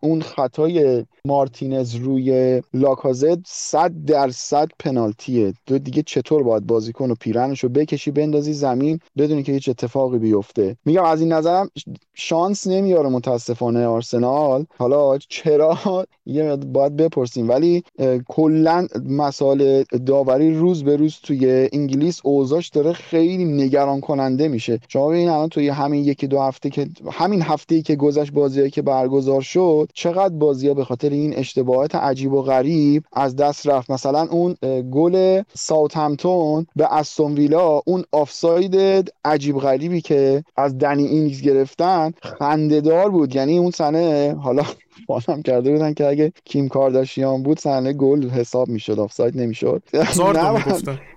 اون 0.00 0.22
خطای 0.22 1.04
مارتینز 1.24 1.94
روی 1.94 2.60
لاکازت 2.74 3.38
صد 3.46 3.92
درصد 4.06 4.68
پنالتیه. 4.78 5.54
تو 5.66 5.78
دیگه 5.78 6.02
چطور 6.02 6.42
باید 6.42 6.66
بازیکن 6.66 7.10
و 7.10 7.14
پیرنش 7.14 7.64
رو 7.64 7.68
بکشی 7.68 8.10
بندازی 8.10 8.52
زمین 8.52 8.98
بدونی 9.18 9.42
که 9.42 9.52
هیچ 9.52 9.68
اتفاقی 9.68 10.18
بیفته. 10.18 10.76
میگم 10.84 11.04
از 11.04 11.20
این 11.20 11.32
نظرم 11.32 11.70
شانس 12.14 12.66
نمیاره 12.66 13.08
متاسفانه 13.08 13.86
آرسنال. 13.86 14.66
حالا 14.78 15.18
چرا؟ 15.18 15.78
یه 16.26 16.56
باید 16.56 16.96
بپرسیم. 16.96 17.48
ولی 17.48 17.82
کلا 18.28 18.86
مسائل 19.08 19.82
داوری 20.06 20.54
روز 20.54 20.84
به 20.84 20.96
روز 20.96 21.16
توی 21.22 21.68
انگلیس 21.72 22.20
اوضاعش 22.24 22.68
داره 22.68 22.92
خیلی 22.92 23.44
نگران 23.44 24.00
کننده 24.00 24.48
میشه. 24.48 24.80
شما 24.88 25.08
ببینید 25.08 25.28
الان 25.28 25.48
توی 25.48 25.68
همین 25.68 26.04
یکی 26.04 26.26
دو 26.26 26.40
هفته 26.40 26.70
که 26.70 26.88
همین 27.12 27.42
هفته 27.42 27.74
ای 27.74 27.82
که 27.82 27.96
گذشت 27.96 28.32
بازیایی 28.32 28.70
که 28.70 28.82
برگزار 28.82 29.40
شد 29.40 29.57
چقدر 29.94 30.34
بازی 30.34 30.68
ها 30.68 30.74
به 30.74 30.84
خاطر 30.84 31.10
این 31.10 31.36
اشتباهات 31.36 31.94
عجیب 31.94 32.32
و 32.32 32.42
غریب 32.42 33.04
از 33.12 33.36
دست 33.36 33.68
رفت. 33.68 33.90
مثلا 33.90 34.28
اون 34.30 34.56
گل 34.90 35.42
ساوثهمپتون 35.54 36.66
به 36.76 36.94
استون 36.94 37.34
ویلا 37.34 37.82
اون 37.86 38.04
آفساید 38.12 39.12
عجیب 39.24 39.58
غریبی 39.58 40.00
که 40.00 40.44
از 40.56 40.78
دنی 40.78 41.06
اینگز 41.06 41.40
گرفتن 41.40 42.12
خندهدار 42.22 43.10
بود. 43.10 43.34
یعنی 43.34 43.58
اون 43.58 43.70
صحنه 43.70 44.36
حالا 44.42 44.62
فالم 45.06 45.42
کرده 45.42 45.72
بودن 45.72 45.94
که 45.94 46.06
اگه 46.06 46.32
کیم 46.44 46.68
کارداشیان 46.68 47.42
بود 47.42 47.60
صحنه 47.60 47.92
گل 47.92 48.28
حساب 48.28 48.68
می‌شد 48.68 48.98
آفساید 48.98 49.36
نمی‌شد. 49.36 49.82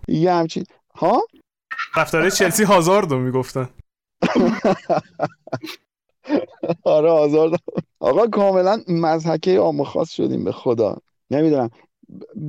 یه 0.08 0.32
همچین. 0.32 0.64
ها؟ 0.96 1.22
رفتاره 1.96 2.32
چلسی 2.32 2.64
هازاردو 2.64 3.18
می‌گفتن. 3.18 3.70
آره 6.84 7.12
هازارد 7.12 7.60
آقا 8.00 8.28
کاملا 8.28 8.82
مزحکه 8.88 9.60
آم 9.60 9.84
خاص 9.84 10.12
شدیم 10.12 10.44
به 10.44 10.52
خدا. 10.52 10.98
نمی‌دونم. 11.32 11.70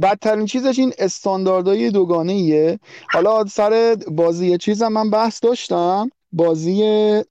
بدترین 0.03 0.47
چیزش 0.47 0.79
این 0.79 0.93
استانداردهای 0.99 1.91
دوگانه 1.91 2.33
ایه 2.33 2.79
حالا 3.13 3.45
سر 3.45 3.97
بازی 4.11 4.59
چیزم 4.59 4.89
من 4.89 5.11
بحث 5.11 5.43
داشتم. 5.43 6.11
بازی 6.33 6.83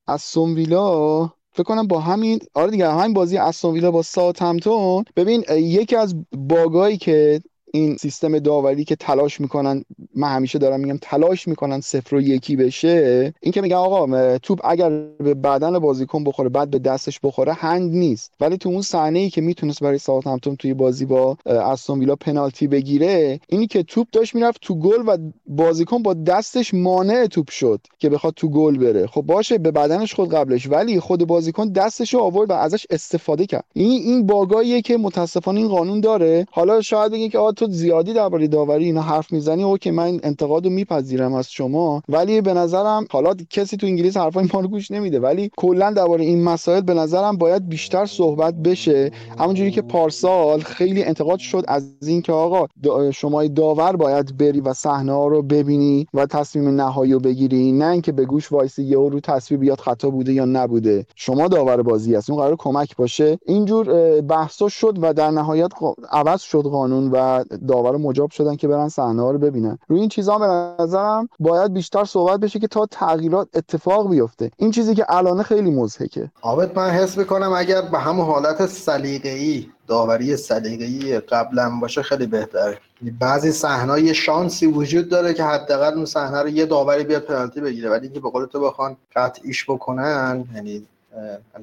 از 0.08 0.38
ویلا 0.38 1.30
فکر 1.54 1.64
کنم 1.64 1.88
با 1.88 2.00
همین 2.00 2.40
آره 2.54 2.72
دیگه 2.72 2.92
همین 2.92 3.14
بازی 3.14 3.38
استون 3.38 3.74
ویلا 3.74 3.92
با 3.92 4.02
ساوثهمپتون. 4.02 5.04
ببین 5.16 5.44
یکی 5.50 5.96
از 5.96 6.16
باگایی 6.32 6.98
که 6.98 7.42
این 7.74 7.98
سیستم 7.98 8.40
داوری 8.40 8.84
که 8.84 8.96
تلاش 8.96 9.42
می‌کنن 9.42 9.84
من 10.16 10.36
همیشه 10.36 10.60
دارم 10.60 10.80
میگم 10.80 10.98
تلاش 11.02 11.48
می‌کنن 11.48 11.82
صفر 11.82 12.16
و 12.16 12.22
یکی 12.22 12.56
بشه 12.56 13.34
این 13.42 13.52
که 13.52 13.62
میگن 13.62 13.76
آقا 13.76 14.38
توپ 14.38 14.60
اگر 14.64 14.90
به 15.18 15.34
بدن 15.34 15.80
بازیکن 15.80 16.24
بخوره 16.24 16.50
بعد 16.50 16.70
به 16.70 16.80
دستش 16.80 17.20
بخوره 17.24 17.54
هند 17.54 17.92
نیست. 17.94 18.34
ولی 18.40 18.58
تو 18.58 18.70
اون 18.70 18.82
صحنه 18.82 19.20
ای 19.20 19.30
که 19.30 19.42
می‌تونست 19.42 19.84
برای 19.84 19.98
ساوثهمپتون 19.98 20.56
توی 20.56 20.74
بازی 20.74 21.06
با 21.06 21.38
استون 21.46 22.00
ویلا 22.00 22.16
پنالتی 22.16 22.68
بگیره 22.68 23.40
اینی 23.48 23.68
که 23.68 23.84
توپ 23.84 24.08
داشت 24.12 24.36
می‌رفت 24.36 24.62
تو 24.62 24.76
گل 24.76 25.04
و 25.08 25.18
بازیکن 25.48 26.04
با 26.04 26.14
دستش 26.14 26.74
مانع 26.74 27.26
توپ 27.26 27.50
شد 27.50 27.80
که 28.00 28.10
بخواد 28.10 28.34
تو 28.34 28.50
گل 28.50 28.78
بره. 28.78 29.08
خب 29.08 29.22
باشه 29.22 29.58
به 29.58 29.72
بدنش 29.72 30.14
خود 30.14 30.34
قبلش 30.34 30.70
ولی 30.70 31.00
خود 31.00 31.28
بازیکن 31.28 31.70
دستش 31.70 32.16
آورد 32.16 32.50
و 32.50 32.54
ازش 32.54 32.88
استفاده 32.90 33.46
کرد. 33.46 33.66
این 33.74 34.02
این 34.02 34.26
باگاییه 34.26 34.82
که 34.82 34.98
متاسفانه 34.98 35.60
این 35.60 35.70
قانون 35.70 36.02
داره. 36.02 36.46
حالا 36.52 36.82
شاید 36.82 37.12
بگین 37.12 37.30
که 37.30 37.40
تو 37.62 37.68
زیادی 37.72 38.14
درباره 38.14 38.48
داوری 38.48 38.86
اینا 38.86 39.02
حرف 39.02 39.32
می‌زنی 39.32 39.64
اوکی 39.64 39.92
من 39.92 40.20
انتقاد 40.24 40.66
رو 40.66 40.72
میپذیرم 40.72 41.34
از 41.34 41.52
شما 41.52 42.04
ولی 42.10 42.42
به 42.42 42.54
نظرم 42.54 43.06
حالا 43.12 43.34
کسی 43.50 43.78
تو 43.78 43.88
انگلیس 43.88 44.18
حرفای 44.18 44.48
ما 44.54 44.60
رو 44.60 44.68
گوش 44.68 44.92
نمیده 44.92 45.20
ولی 45.20 45.52
کلا 45.58 45.92
درباره 45.92 46.24
این 46.24 46.44
مسائل 46.44 46.82
به 46.82 46.94
نظرم 46.94 47.38
باید 47.38 47.70
بیشتر 47.70 48.06
صحبت 48.06 48.54
بشه. 48.54 49.12
همونجوری 49.40 49.72
که 49.72 49.82
پارسال 49.82 50.60
خیلی 50.60 51.04
انتقاد 51.04 51.40
شد 51.40 51.64
از 51.68 51.94
اینکه 52.02 52.34
آقا 52.34 52.68
شما 53.12 53.48
داور 53.48 53.96
باید 53.96 54.38
بری 54.38 54.62
و 54.62 54.74
صحنه 54.74 55.12
ها 55.12 55.28
رو 55.28 55.42
ببینی 55.42 56.08
و 56.14 56.26
تصمیم 56.26 56.70
نهایی 56.70 57.14
رو 57.14 57.20
بگیری 57.20 57.72
نه 57.72 57.88
اینکه 57.88 58.12
به 58.12 58.26
گوش 58.26 58.52
وایسی 58.52 58.84
یهو 58.84 59.10
رو 59.10 59.20
تصویر 59.20 59.60
بیاد 59.60 59.80
خطا 59.80 60.10
بوده 60.10 60.34
یا 60.34 60.46
نبوده. 60.46 61.06
شما 61.16 61.48
داور 61.48 61.82
بازی 61.82 62.16
هست 62.16 62.30
اون 62.30 62.40
قرار 62.40 62.56
کمک 62.56 62.96
باشه. 62.96 63.40
اینجور 63.46 64.22
بحثا 64.22 64.70
شد 64.70 64.98
و 65.02 65.14
در 65.14 65.32
نهایت 65.32 65.72
عوض 66.12 66.42
شد 66.42 66.64
قانون 66.64 67.12
و 67.12 67.44
داور 67.68 67.98
مجاب 67.98 68.32
شدن 68.32 68.56
که 68.56 68.68
برن 68.68 68.90
صحنه 68.90 69.22
ها 69.22 69.32
رو 69.32 69.38
ببینن. 69.38 69.78
روی 69.88 70.00
این 70.00 70.10
چیزا 70.10 70.38
به 70.38 70.84
نظرم 70.84 71.30
باید 71.40 71.74
بیشتر 71.74 72.04
صحبت 72.04 72.40
بشه 72.40 72.60
که 72.60 72.68
تا 72.68 72.86
تغییرات 72.86 73.48
اتفاق 73.54 74.10
بیفته. 74.10 74.52
این 74.58 74.72
چیزی 74.72 74.96
که 74.96 75.06
الان 75.10 75.44
خیلی 75.44 75.72
مضحکه. 75.72 76.32
عابد 76.42 76.80
من 76.80 76.90
حس 76.90 77.18
می‌کنم 77.18 77.54
اگر 77.54 77.82
به 77.82 78.00
همون 78.00 78.26
حالت 78.26 78.66
سلیقه‌ای 78.66 79.68
داوری 79.88 80.38
سلیقه‌ای 80.38 81.20
قبلا 81.20 81.72
باشه 81.82 82.02
خیلی 82.02 82.26
بهتره. 82.26 82.78
بعضی 83.20 83.52
صحنه 83.52 84.14
شانسی 84.14 84.66
وجود 84.66 85.10
داره 85.10 85.34
که 85.34 85.44
حداقل 85.44 85.94
اون 85.94 86.06
صحنه 86.06 86.42
رو 86.42 86.50
یه 86.50 86.66
داوری 86.66 87.04
بیاد 87.04 87.22
پنالتی 87.22 87.62
بگیره. 87.62 87.90
ولی 87.90 88.04
اینکه 88.04 88.20
به 88.20 88.30
قول 88.30 88.46
تو 88.46 88.60
بخوان 88.60 88.98
قطعیش 89.16 89.70
بکنن 89.70 90.46
یعنی 90.56 90.88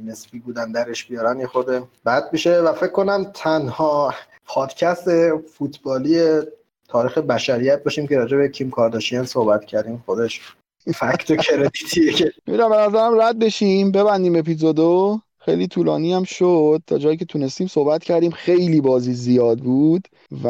نسبی 0.06 0.39
بودن 0.39 0.73
درش 0.73 1.05
بیارن 1.05 1.40
یه 1.40 1.47
خود 1.47 1.66
بد 2.06 2.28
میشه. 2.32 2.60
و 2.60 2.73
فکر 2.73 2.93
کنم 2.93 3.31
تنها 3.35 4.15
پادکست 4.49 5.09
فوتبالی 5.37 6.41
تاریخ 6.89 7.19
بشریت 7.19 7.85
باشیم 7.85 8.07
که 8.07 8.16
راجع 8.16 8.37
به 8.37 8.49
کیم 8.49 8.70
کارداشیان 8.70 9.25
صحبت 9.25 9.65
کردیم. 9.65 10.03
خودش 10.07 10.41
فکت 10.95 11.31
و 11.31 11.37
کردیتیه 11.37 12.12
که. 12.12 12.33
میرم 12.47 12.70
به 12.70 12.77
نظرم 12.77 13.20
رد 13.20 13.39
بشیم 13.39 13.93
ببندیم 13.93 14.37
اپیزودو. 14.37 15.20
خیلی 15.39 15.66
طولانی 15.66 16.12
هم 16.12 16.25
شد. 16.25 16.83
تا 16.87 16.99
جایی 16.99 17.16
که 17.16 17.25
تونستیم 17.25 17.66
صحبت 17.66 18.05
کردیم. 18.05 18.31
خیلی 18.31 18.81
بازی 18.81 19.12
زیاد 19.12 19.59
بود. 19.59 20.09
و 20.45 20.49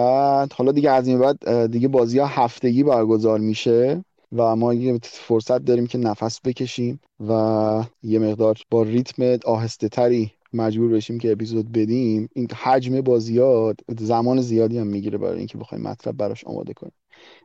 حالا 0.57 0.73
دیگه 0.73 0.91
از 0.91 1.09
این 1.09 1.19
بعد 1.19 1.67
دیگه 1.67 1.89
بازی 1.89 2.19
ها 2.19 2.27
هفتگی 2.27 2.83
برگزار 2.83 3.39
میشه. 3.39 4.05
و 4.37 4.57
ما 4.57 4.75
یه 4.75 4.99
فرصت 5.03 5.59
داریم 5.59 5.87
که 5.87 5.99
نفس 5.99 6.41
بکشیم 6.45 7.01
و 7.29 7.85
یه 8.03 8.19
مقدار 8.19 8.59
با 8.71 8.83
ریتم 8.83 9.39
آهسته 9.45 9.89
تری 9.89 10.33
مجبور 10.53 10.91
بشیم 10.91 11.19
که 11.19 11.33
اپیزود 11.33 11.73
بدیم 11.73 12.29
این 12.33 12.49
حجم 12.51 13.01
بازیات 13.01 13.77
زمان 13.99 14.41
زیادی 14.41 14.79
هم 14.79 14.87
می‌گیره 14.87 15.19
برای 15.19 15.39
اینکه 15.39 15.59
بخوایم 15.59 15.85
مطلب 15.85 16.17
براش 16.17 16.45
آماده 16.45 16.73
کنیم. 16.73 16.93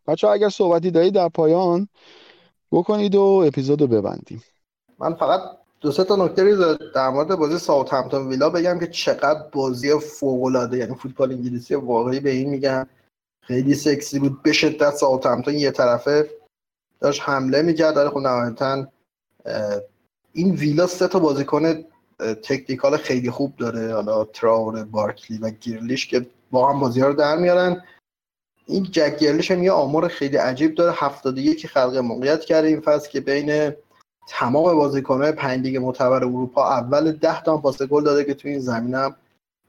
بچه 0.07 0.27
اگر 0.27 0.49
صحبتی 0.49 0.91
دارید 0.91 1.13
در 1.13 1.29
پایان 1.29 1.87
بکنید 2.71 3.15
و 3.15 3.21
اپیزود 3.21 3.81
رو 3.81 3.87
ببندیم. 3.87 4.43
من 4.99 5.13
فقط 5.13 5.41
دو 5.81 5.91
سه 5.91 6.03
تا 6.03 6.15
نکته 6.15 6.57
در 6.95 7.09
مورد 7.09 7.35
بازی 7.35 7.57
ساوت 7.57 7.93
همتون 7.93 8.27
ویلا 8.27 8.49
بگم 8.49 8.79
که 8.79 8.87
چقدر 8.87 9.43
بازی 9.51 9.99
فوق 9.99 10.43
العاده 10.43 10.77
یعنی 10.77 10.95
فوتبال 10.95 11.31
انگلیسی 11.31 11.75
واقعی 11.75 12.19
به 12.19 12.29
این 12.29 12.49
میگن. 12.49 12.85
خیلی 13.41 13.75
سکسی 13.75 14.19
بود. 14.19 14.41
به 14.43 14.51
شدت 14.51 14.95
ساوت 14.95 15.25
همتون 15.25 15.53
یه 15.53 15.71
طرفه 15.71 16.29
داشت 16.99 17.21
حمله 17.25 17.61
می‌کرد. 17.61 17.95
داره 17.95 18.09
خب 18.09 18.87
این 20.33 20.55
ویلا 20.55 20.87
سه 20.87 21.07
تا 21.07 21.19
بازیکن 21.19 21.83
تکنیکال 22.19 22.97
خیلی 22.97 23.29
خوب 23.29 23.55
داره. 23.55 23.93
حالا 23.93 24.25
تراور 24.25 24.83
بارکلی 24.83 25.37
و 25.37 25.49
گیرلیش 25.49 26.07
که 26.07 26.25
با 26.51 26.71
هم 26.71 26.79
بازی 26.79 27.01
ها 27.01 27.07
رو 27.07 27.13
در 27.13 27.37
میارن. 27.37 27.83
این 28.65 28.83
جک 28.83 29.19
گیرلیش 29.19 29.51
هم 29.51 29.63
یه 29.63 29.71
آمار 29.71 30.07
خیلی 30.07 30.37
عجیب 30.37 30.75
داره. 30.75 30.93
71 30.95 31.67
خلق 31.67 31.97
موقعیت 31.97 32.41
کرده 32.41 32.67
این 32.67 32.81
فصل 32.81 33.09
که 33.09 33.21
بین 33.21 33.73
تمام 34.27 34.75
بازیکن‌های 34.75 35.31
پنج 35.31 35.61
لیگ 35.61 35.77
معتبر 35.77 36.23
اروپا 36.23 36.69
اول 36.69 37.11
10 37.11 37.43
تا 37.43 37.57
پاس 37.57 37.81
گل 37.81 38.03
داده 38.03 38.23
که 38.23 38.33
تو 38.33 38.47
این 38.47 38.59
زمینم 38.59 39.15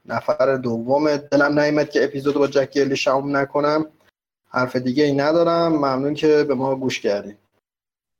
نفر 0.05 0.55
دوم 0.55 1.17
دلم 1.17 1.59
نیامد 1.59 1.89
که 1.89 2.03
اپیزود 2.03 2.35
با 2.35 2.47
جک 2.47 2.71
گیرلیش 2.71 3.07
نکنم. 3.07 3.85
حرف 4.49 4.75
دیگه 4.75 5.03
ای 5.03 5.13
ندارم. 5.13 5.71
ممنون 5.71 6.13
که 6.13 6.43
به 6.43 6.55
ما 6.55 6.75
گوش 6.75 6.99
کردیم 6.99 7.37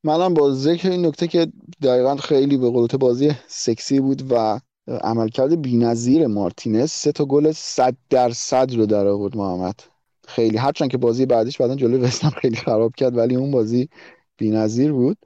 منم 0.06 0.34
با 0.34 0.54
ذکر 0.54 0.90
این 0.90 1.06
نکته 1.06 1.28
که 1.28 1.48
دقیقا 1.82 2.16
خیلی 2.16 2.58
به 2.58 2.70
قلوت 2.72 2.96
بازی 2.96 3.32
سکسی 3.48 4.00
بود 4.00 4.32
و 4.32 4.60
عملکرد 4.88 5.62
بی‌نظیر 5.62 6.28
مارتینز 6.28 6.92
سه 6.92 7.12
تا 7.12 7.26
گل 7.26 7.52
100 7.52 7.96
درصد 8.10 8.74
رو 8.76 8.86
در 8.86 9.08
آورد 9.08 9.38
محمد. 9.38 9.80
خیلی. 10.28 10.58
هرچند 10.58 10.90
که 10.92 10.98
بازی 10.98 11.26
بعدش 11.26 11.58
بعدا 11.62 11.76
جلوی 11.76 12.02
وستهم 12.02 12.30
خیلی 12.30 12.56
خراب 12.56 12.96
کرد 12.98 13.18
ولی 13.18 13.36
اون 13.36 13.52
بازی 13.52 13.90
بی‌نظیر 14.38 14.92
بود. 14.94 15.18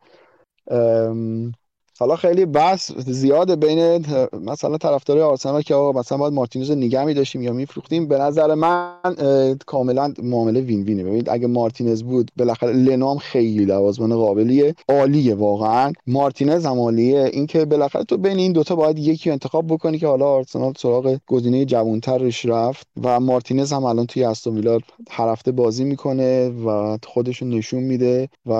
حالا 2.00 2.16
خیلی 2.16 2.46
بحث 2.46 2.92
زیاده 2.92 3.56
بین 3.56 4.06
مثلا 4.46 4.78
طرفدارای 4.78 5.24
آرسنال 5.24 5.62
که 5.62 5.76
آقا 5.76 6.00
مثلا 6.00 6.18
باید 6.18 6.34
مارتینز 6.34 6.72
نگه 6.72 7.06
می 7.06 7.14
داشتیم 7.14 7.42
یا 7.42 7.54
میفروختیم. 7.54 8.08
به 8.08 8.18
نظر 8.18 8.56
من 8.56 9.16
کاملا 9.66 10.14
معامله 10.24 10.62
وین 10.62 10.84
وینه 10.84 11.04
ببینید 11.04 11.30
اگه 11.30 11.48
مارتینز 11.48 12.04
بود 12.04 12.32
بالاخره 12.38 12.74
لنام 12.74 13.18
خیلی 13.18 13.66
لوازمان 13.66 14.16
قابلیه 14.16 14.76
عالیه 14.90 15.36
واقعا. 15.36 15.94
مارتینز 16.08 16.66
هم 16.66 16.80
عالیه. 16.80 17.30
اینکه 17.34 17.66
بالاخره 17.66 18.04
تو 18.04 18.18
بین 18.18 18.38
این 18.38 18.52
دوتا 18.52 18.76
باید 18.76 19.00
یکی 19.00 19.32
انتخاب 19.32 19.68
بکنی 19.68 20.00
که 20.00 20.08
حالا 20.08 20.26
آرسنال 20.26 20.74
سراغ 20.78 21.18
گزینه 21.28 21.66
جوانترش 21.66 22.46
رفت. 22.46 22.88
و 23.04 23.20
مارتینز 23.20 23.74
هم 23.74 23.84
الان 23.84 24.06
توی 24.06 24.24
استون 24.24 24.56
ویلا 24.56 24.80
هر 25.10 25.28
هفته 25.30 25.52
بازی 25.52 25.84
می‌کنه 25.84 26.50
و 26.50 26.98
خودشو 27.08 27.46
نشون 27.46 27.84
میده. 27.84 28.30
و 28.46 28.54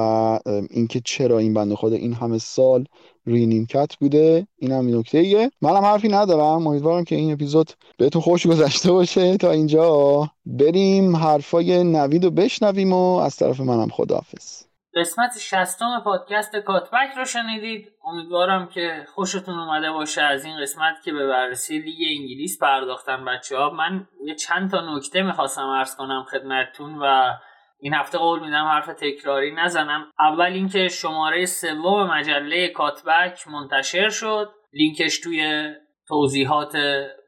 اینکه 0.70 1.02
چرا 1.06 1.38
این 1.38 1.54
بنده 1.54 1.76
خدا 1.76 1.96
این 1.96 2.14
همه 2.14 2.38
سال 2.38 2.86
روی 3.26 3.46
نیمکت 3.46 3.96
بوده. 4.00 4.48
این 4.58 4.72
هم 4.72 4.98
نکته 4.98 5.18
ایه. 5.18 5.52
منم 5.62 5.86
حرفی 5.86 6.08
ندارم. 6.08 6.68
امیدوارم 6.68 7.04
که 7.04 7.16
این 7.16 7.34
اپیزود 7.34 7.72
بهتون 7.98 8.22
خوش 8.22 8.48
گذشته 8.48 8.92
باشه. 8.92 9.38
تا 9.38 9.52
اینجا 9.52 10.30
بریم. 10.46 11.16
حرفای 11.16 11.84
نوید 11.84 12.24
رو 12.24 12.32
بشنویم 12.32 12.94
و 12.94 13.16
از 13.18 13.36
طرف 13.36 13.60
منم 13.60 13.88
خداحافظ. 13.88 14.70
قسمت 14.96 15.32
شستم 15.40 16.02
پادکست 16.04 16.56
کاتبک 16.56 17.10
رو 17.18 17.26
شنیدید. 17.26 17.88
امیدوارم 18.06 18.70
که 18.74 19.06
خوشتون 19.16 19.60
اومده 19.60 19.92
باشه 19.92 20.22
از 20.22 20.46
این 20.46 20.62
قسمت 20.62 20.96
که 21.06 21.12
به 21.14 21.28
بررسی 21.28 21.80
لیگ 21.80 21.98
انگلیس 22.20 22.60
پرداختن 22.62 23.26
بچه 23.26 23.58
ها 23.58 23.70
من 23.70 24.08
یه 24.26 24.36
چند 24.36 24.72
تا 24.72 24.96
نکته 24.96 25.22
می‌خواستم 25.22 25.66
ارز 25.66 25.96
کنم 25.96 26.26
خدمتتون 26.32 27.00
و 27.02 27.34
این 27.82 27.94
هفته 27.94 28.18
قول 28.18 28.40
میدم 28.40 28.66
حرف 28.66 28.88
تکراری 28.88 29.56
نزنم. 29.56 30.12
اول 30.20 30.46
اینکه 30.46 30.88
شماره 30.88 31.46
سوم 31.46 32.08
مجله 32.08 32.68
کاتبک 32.68 33.48
منتشر 33.48 34.10
شد. 34.10 34.52
لینکش 34.74 35.20
توی 35.20 35.74
توضیحات 36.08 36.78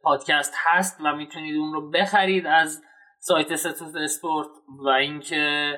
پادکست 0.04 0.54
هست 0.58 1.02
و 1.04 1.16
می‌تونید 1.16 1.56
اون 1.56 1.74
رو 1.74 1.92
بخرید 1.92 2.48
از 2.48 2.84
سایت 3.20 3.56
ستوت 3.56 3.96
اسپورت 3.96 4.48
و 4.86 4.88
اینکه 4.88 5.74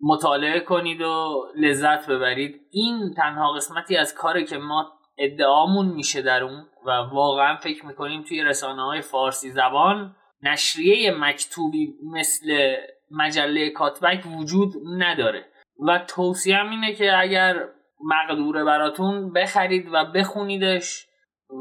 مطالعه 0.00 0.60
کنید 0.60 1.00
و 1.00 1.44
لذت 1.56 2.10
ببرید. 2.10 2.60
این 2.70 3.14
تنها 3.16 3.52
قسمتی 3.52 3.96
از 3.96 4.14
کاری 4.14 4.44
که 4.44 4.58
ما 4.58 4.92
ادعامون 5.18 5.86
میشه 5.86 6.22
در 6.22 6.42
اون 6.42 6.66
و 6.86 6.90
واقعا 6.90 7.56
فکر 7.56 7.86
می‌کنیم 7.86 8.22
توی 8.22 8.42
رسانه 8.42 8.82
های 8.82 9.00
فارسی 9.00 9.50
زبان 9.50 10.16
نشریه 10.42 11.10
مکتوبی 11.10 11.94
مثل 12.12 12.76
مجله 13.10 13.70
Cutback 13.70 14.24
وجود 14.38 14.72
نداره. 14.98 15.44
و 15.88 15.98
توصیهم 15.98 16.70
اینه 16.70 16.94
که 16.94 17.18
اگر 17.18 17.68
مقدوره 18.00 18.64
براتون 18.64 19.32
بخرید 19.32 19.88
و 19.92 20.04
بخونیدش 20.04 21.06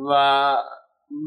و 0.10 0.56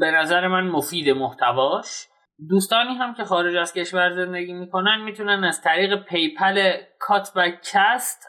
به 0.00 0.10
نظر 0.10 0.48
من 0.48 0.66
مفید 0.66 1.08
محتواش. 1.10 2.06
دوستانی 2.48 2.94
هم 2.94 3.14
که 3.14 3.24
خارج 3.24 3.56
از 3.56 3.72
کشور 3.72 4.10
زندگی 4.10 4.52
می‌کنن 4.52 5.00
می‌تونن 5.00 5.44
از 5.44 5.62
طریق 5.62 6.04
PayPal 6.04 6.76
کاتبکست 6.98 8.26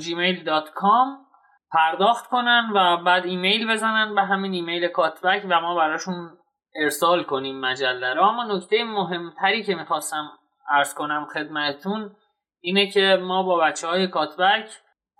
gmail.com 0.00 1.26
پرداخت 1.72 2.26
کنن 2.26 2.70
و 2.74 2.96
بعد 2.96 3.26
ایمیل 3.26 3.72
بزنن 3.72 4.14
به 4.14 4.22
همین 4.22 4.52
ایمیل 4.52 4.88
Cutback 4.88 5.46
و 5.50 5.60
ما 5.60 5.74
براشون 5.74 6.38
ارسال 6.74 7.22
کنیم 7.22 7.60
مجله 7.60 8.14
رو 8.14 8.22
اما 8.22 8.44
نکته 8.44 8.84
مهمتری 8.84 9.62
که 9.62 9.74
می‌خواستم 9.74 10.30
ارز 10.70 10.94
کنم 10.94 11.26
خدمتون 11.34 12.16
اینه 12.60 12.90
که 12.90 13.18
ما 13.22 13.42
با 13.42 13.56
بچه 13.56 13.86
های 13.86 14.06
کاتبک 14.06 14.70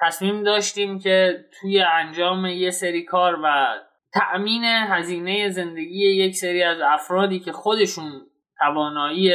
تصمیم 0.01 0.43
داشتیم 0.43 0.98
که 0.98 1.44
توی 1.60 1.81
انجام 1.81 2.47
یه 2.47 2.70
سری 2.70 3.05
کار 3.05 3.40
و 3.44 3.66
تأمین 4.14 4.64
هزینه 4.64 5.48
زندگی 5.48 6.06
یک 6.06 6.35
سری 6.35 6.62
از 6.62 6.81
افرادی 6.81 7.40
که 7.40 7.52
خودشون 7.52 8.27
توانایی 8.59 9.32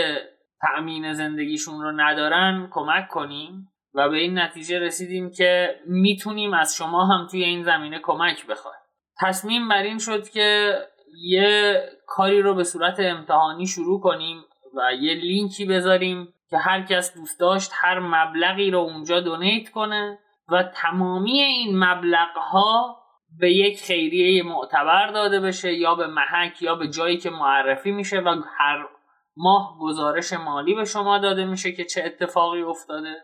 تأمین 0.61 1.13
زندگیشون 1.13 1.81
رو 1.81 1.91
ندارن 1.91 2.67
کمک 2.71 3.07
کنیم 3.07 3.67
و 3.93 4.09
به 4.09 4.17
این 4.17 4.39
نتیجه 4.39 4.79
رسیدیم 4.79 5.31
که 5.31 5.75
می‌تونیم 5.87 6.53
از 6.53 6.75
شما 6.75 7.05
هم 7.05 7.27
توی 7.27 7.43
این 7.43 7.63
زمینه 7.63 7.99
کمک 7.99 8.47
بخوایم. 8.47 8.81
تصمیم 9.21 9.69
بر 9.69 9.83
این 9.83 9.97
شد 9.97 10.29
که 10.29 10.77
یه 11.23 11.81
کاری 12.07 12.41
رو 12.41 12.55
به 12.55 12.63
صورت 12.63 12.99
امتحانی 12.99 13.67
شروع 13.67 14.01
کنیم 14.01 14.43
و 14.77 14.93
یه 14.93 15.13
لینکی 15.13 15.65
بذاریم 15.65 16.33
که 16.49 16.57
هر 16.57 16.81
کس 16.81 17.15
دوست 17.15 17.39
داشت 17.39 17.71
هر 17.73 17.99
مبلغی 17.99 18.71
رو 18.71 18.79
اونجا 18.79 19.19
دونیت 19.19 19.69
کنه 19.69 20.19
و 20.51 20.63
تمامی 20.63 21.41
این 21.41 21.83
مبلغ 21.83 22.37
ها 22.37 22.97
به 23.39 23.51
یک 23.51 23.81
خیریه 23.81 24.43
معتبر 24.43 25.07
داده 25.07 25.39
بشه 25.39 25.73
یا 25.73 25.95
به 25.95 26.07
محک 26.07 26.61
یا 26.61 26.75
به 26.75 26.87
جایی 26.87 27.17
که 27.17 27.29
معرفی 27.29 27.91
میشه 27.91 28.19
و 28.19 28.35
هر 28.57 28.85
ماه 29.37 29.77
گزارش 29.81 30.33
مالی 30.33 30.75
به 30.75 30.85
شما 30.85 31.17
داده 31.17 31.45
میشه 31.45 31.71
که 31.71 31.83
چه 31.83 32.03
اتفاقی 32.05 32.61
افتاده. 32.61 33.15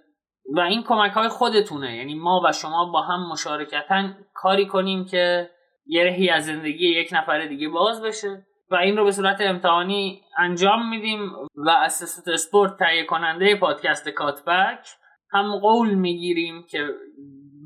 و 0.56 0.60
این 0.60 0.84
کمک 0.84 1.12
های 1.12 1.28
خودتونه. 1.28 1.96
یعنی 1.96 2.16
ما 2.16 2.42
و 2.46 2.52
شما 2.52 2.92
با 2.94 3.02
هم 3.02 3.30
مشارکتا 3.32 4.10
کاری 4.34 4.68
کنیم 4.68 5.06
که 5.06 5.50
یه 5.86 6.04
رهی 6.04 6.30
از 6.30 6.46
زندگی 6.46 6.88
یک 6.88 7.10
نفر 7.12 7.46
دیگه 7.46 7.70
باز 7.70 8.02
بشه. 8.02 8.46
و 8.72 8.76
این 8.76 8.98
رو 8.98 9.04
به 9.04 9.12
صورت 9.12 9.42
امتحانی 9.42 10.22
انجام 10.38 10.90
میدیم 10.90 11.32
و 11.56 11.70
اسست 11.70 12.28
اسپورت 12.28 12.78
تهیه 12.80 13.06
کننده 13.06 13.56
پادکست 13.56 14.10
کاتبک 14.10 14.88
هم 15.32 15.60
قول 15.60 15.94
می‌گیریم 15.94 16.64
که 16.70 16.88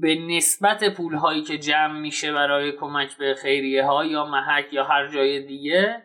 به 0.01 0.15
نسبت 0.15 0.93
پول 0.93 1.15
هایی 1.15 1.41
که 1.41 1.57
جمع 1.57 1.99
میشه 1.99 2.33
برای 2.33 2.71
کمک 2.71 3.17
به 3.17 3.35
خیریه 3.41 3.85
ها 3.85 4.05
یا 4.05 4.25
محک 4.25 4.73
یا 4.73 4.83
هر 4.83 5.07
جای 5.07 5.45
دیگه 5.45 6.03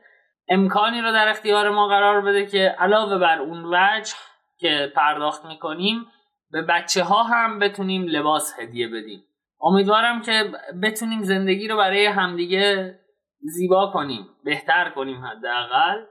امکانی 0.49 1.01
رو 1.01 1.13
در 1.13 1.29
اختیار 1.29 1.71
ما 1.71 1.89
قرار 1.89 2.21
بده 2.21 2.47
که 2.47 2.77
علاوه 2.79 3.19
بر 3.19 3.39
اون 3.39 3.65
وجه 3.65 4.15
که 4.59 4.93
پرداخت 4.97 5.45
می‌کنیم 5.45 6.07
به 6.51 6.63
بچه 6.63 7.05
ها 7.05 7.23
هم 7.23 7.59
بتونیم 7.59 8.03
لباس 8.03 8.61
هدیه 8.61 8.89
بدیم. 8.89 9.25
امیدوارم 9.61 10.23
که 10.23 10.45
بتونیم 10.83 11.23
زندگی 11.23 11.69
رو 11.69 11.77
برای 11.77 12.07
همدیگه 12.07 12.99
زیبا 13.41 13.91
کنیم 13.93 14.27
بهتر 14.45 14.91
کنیم 14.91 15.25
حداقل. 15.25 16.05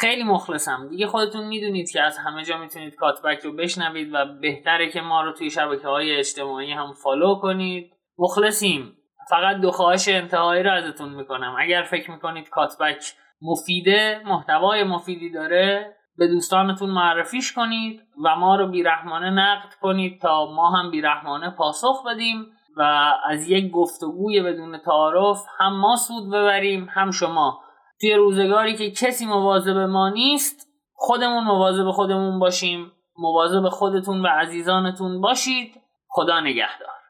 خیلی 0.00 0.22
مخلصم. 0.22 0.88
دیگه 0.88 1.06
خودتون 1.06 1.46
می‌دونید 1.46 1.90
که 1.90 2.02
از 2.02 2.18
همه 2.18 2.44
جا 2.44 2.58
می‌تونید 2.58 2.94
کاتبک 2.94 3.38
رو 3.38 3.52
بشنوید 3.52 4.14
و 4.14 4.26
بهتره 4.40 4.90
که 4.90 5.00
ما 5.00 5.22
رو 5.22 5.32
توی 5.32 5.50
شبکه 5.50 5.88
های 5.88 6.16
اجتماعی 6.16 6.72
هم 6.72 6.92
فالو 6.92 7.34
کنید. 7.34 7.92
مخلصیم. 8.18 8.96
فقط 9.30 9.56
دو 9.56 9.70
خواهش 9.70 10.08
انتهایی 10.08 10.62
رو 10.62 10.72
ازتون 10.72 11.08
می‌کنم. 11.08 11.56
اگر 11.58 11.82
فکر 11.82 12.10
می‌کنید 12.10 12.48
کاتبک 12.48 13.14
مفیده 13.42 14.22
محتوای 14.26 14.84
مفیدی 14.84 15.30
داره 15.30 15.96
به 16.16 16.26
دوستانتون 16.26 16.90
معرفیش 16.90 17.52
کنید 17.52 18.02
و 18.24 18.36
ما 18.36 18.56
رو 18.56 18.66
بیرحمانه 18.66 19.30
نقد 19.30 19.74
کنید 19.80 20.20
تا 20.20 20.52
ما 20.52 20.70
هم 20.70 20.90
بیرحمانه 20.90 21.50
پاسخ 21.50 22.06
بدیم. 22.06 22.46
و 22.76 23.12
از 23.28 23.48
یک 23.48 23.70
گفتگوی 23.70 24.42
بدون 24.42 24.78
تعارف 24.78 25.44
هم 25.58 25.80
ما 25.80 25.96
سود 25.96 26.28
ببریم 26.28 26.88
هم 26.90 27.10
شما. 27.10 27.60
توی 28.00 28.14
روزگاری 28.14 28.76
که 28.76 28.90
کسی 28.90 29.26
مواظب 29.26 29.76
ما 29.76 30.08
نیست 30.08 30.68
خودمون 30.94 31.44
مواظب 31.44 31.90
خودمون 31.90 32.38
باشیم. 32.38 32.92
مواظب 33.18 33.68
خودتون 33.68 34.22
و 34.22 34.26
عزیزانتون 34.26 35.20
باشید. 35.20 35.80
خدا 36.08 36.40
نگهدار. 36.40 37.00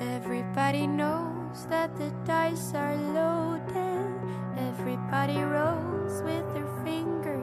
Everybody 0.00 0.86
knows 0.86 1.66
that 1.66 1.96
the 1.96 2.10
dice 2.24 2.74
are 2.74 2.96
loaded. 3.18 4.10
Everybody 4.56 5.40
rolls 5.40 6.22
with 6.22 6.46
their 6.54 6.73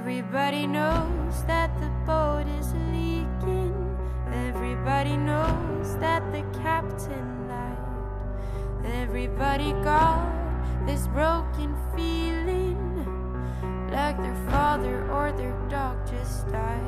Everybody 0.00 0.64
knows 0.64 1.42
that 1.46 1.76
the 1.80 1.90
boat 2.06 2.46
is 2.60 2.72
leaking. 2.92 3.74
Everybody 4.32 5.16
knows 5.16 5.96
that 5.98 6.22
the 6.30 6.42
captain 6.62 7.48
lied. 7.48 8.94
Everybody 8.94 9.72
got 9.82 10.86
this 10.86 11.08
broken 11.08 11.74
feeling 11.96 12.78
like 13.90 14.16
their 14.18 14.40
father 14.48 15.04
or 15.10 15.32
their 15.32 15.58
dog 15.68 15.96
just 16.08 16.48
died. 16.48 16.80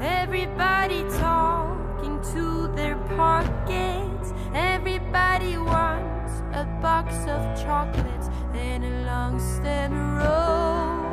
Everybody 0.00 1.04
talking 1.20 2.20
to 2.34 2.72
their 2.74 2.96
pockets. 3.16 4.34
Everybody 4.52 5.56
wants 5.58 6.32
a 6.54 6.64
box 6.82 7.14
of 7.28 7.40
chocolates 7.62 8.28
and 8.52 8.84
a 8.84 9.06
long 9.06 9.38
stem 9.38 10.18
rose. 10.18 11.09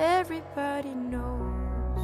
Everybody 0.00 0.94
knows. 0.94 2.00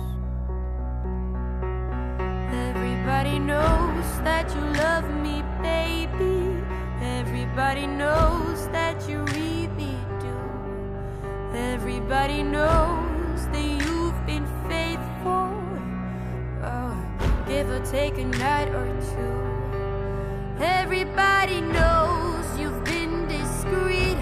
Everybody 2.53 3.39
knows 3.39 4.21
that 4.21 4.55
you 4.55 4.61
love 4.77 5.09
me, 5.25 5.43
baby. 5.63 6.63
Everybody 7.01 7.87
knows 7.87 8.69
that 8.69 9.09
you 9.09 9.21
really 9.33 9.97
do. 10.21 10.37
Everybody 11.57 12.43
knows 12.43 13.47
that 13.47 13.65
you've 13.65 14.27
been 14.27 14.47
faithful. 14.69 15.57
Oh, 16.65 16.95
give 17.49 17.71
or 17.71 17.81
take 17.87 18.19
a 18.19 18.27
night 18.27 18.69
or 18.69 18.89
two. 19.15 20.63
Everybody 20.63 21.63
knows 21.63 22.45
you've 22.61 22.85
been 22.85 23.27
discreet, 23.27 24.19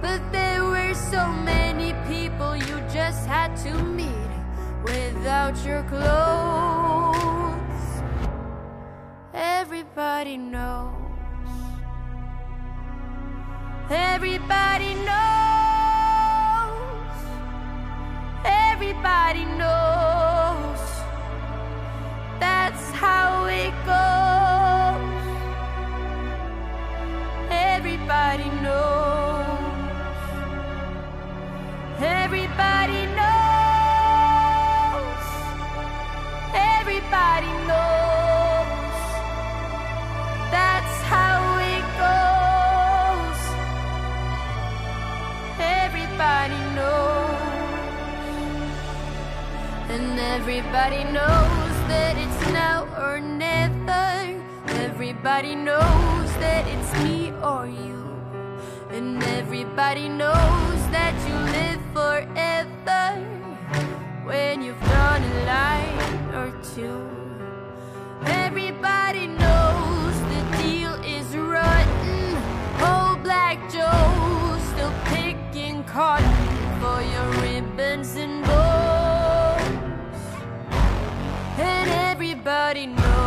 but 0.00 0.20
there 0.30 0.62
were 0.62 0.94
so 0.94 1.26
many 1.32 1.57
people 2.38 2.56
you 2.56 2.80
just 2.88 3.26
had 3.26 3.56
to 3.56 3.72
meet 3.82 4.30
without 4.84 5.56
your 5.66 5.82
clothes. 5.84 7.18
Everybody 9.34 10.36
knows. 10.36 10.94
Everybody 13.90 14.94
knows. 14.94 15.18
Everybody 18.44 19.44
knows. 19.44 19.97
Everybody 50.38 51.02
knows 51.02 51.74
that 51.90 52.16
it's 52.16 52.52
now 52.52 52.86
or 52.96 53.18
never. 53.18 54.06
Everybody 54.86 55.56
knows 55.56 56.30
that 56.44 56.64
it's 56.74 56.92
me 57.02 57.32
or 57.42 57.66
you. 57.66 57.98
And 58.90 59.20
everybody 59.38 60.08
knows 60.08 60.80
that 60.96 61.14
you 61.26 61.36
live 61.56 61.82
forever 61.92 63.04
when 64.28 64.62
you've 64.62 64.80
drawn 64.88 65.22
a 65.22 65.34
line 65.52 66.34
or 66.40 66.48
two. 66.72 67.02
Everybody 68.44 69.26
knows 69.26 70.14
the 70.32 70.42
deal 70.62 70.94
is 71.16 71.26
rotten. 71.36 72.22
Old 72.90 73.24
Black 73.24 73.58
Joe 73.74 74.56
still 74.70 74.94
picking 75.12 75.82
cotton 75.82 76.38
for 76.80 77.02
your 77.12 77.28
ribbons 77.42 78.14
and 78.14 78.44
bows. 78.44 78.67
Everybody 82.38 82.86
knows. 82.86 83.17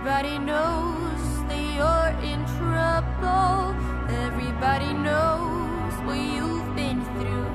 Everybody 0.00 0.38
knows 0.38 1.44
that 1.46 1.60
you're 1.76 2.24
in 2.24 2.42
trouble. 2.56 3.76
Everybody 4.08 4.94
knows 4.94 5.92
what 6.06 6.16
you've 6.16 6.74
been 6.74 7.04
through. 7.16 7.52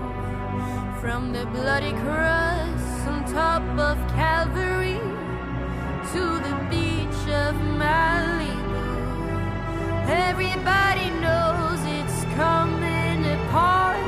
From 1.02 1.34
the 1.34 1.48
bloody 1.48 1.94
cross 2.04 3.08
on 3.08 3.26
top 3.26 3.64
of 3.80 3.98
Calvary 4.10 5.02
to 6.14 6.24
the 6.46 6.56
beach 6.70 7.22
of 7.34 7.56
Malibu. 7.82 8.86
Everybody 10.08 11.10
knows 11.26 11.80
it's 11.98 12.26
coming 12.36 13.26
apart. 13.38 14.06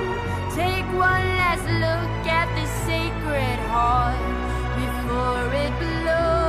Take 0.54 0.86
one 0.94 1.26
last 1.42 1.66
look 1.66 2.28
at 2.30 2.48
the 2.54 2.68
sacred 2.86 3.60
heart 3.74 4.22
before 4.78 5.54
it 5.56 5.74
blows. 5.80 6.47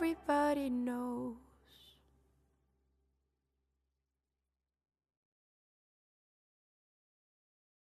Everybody 0.00 0.70
knows. 0.70 1.47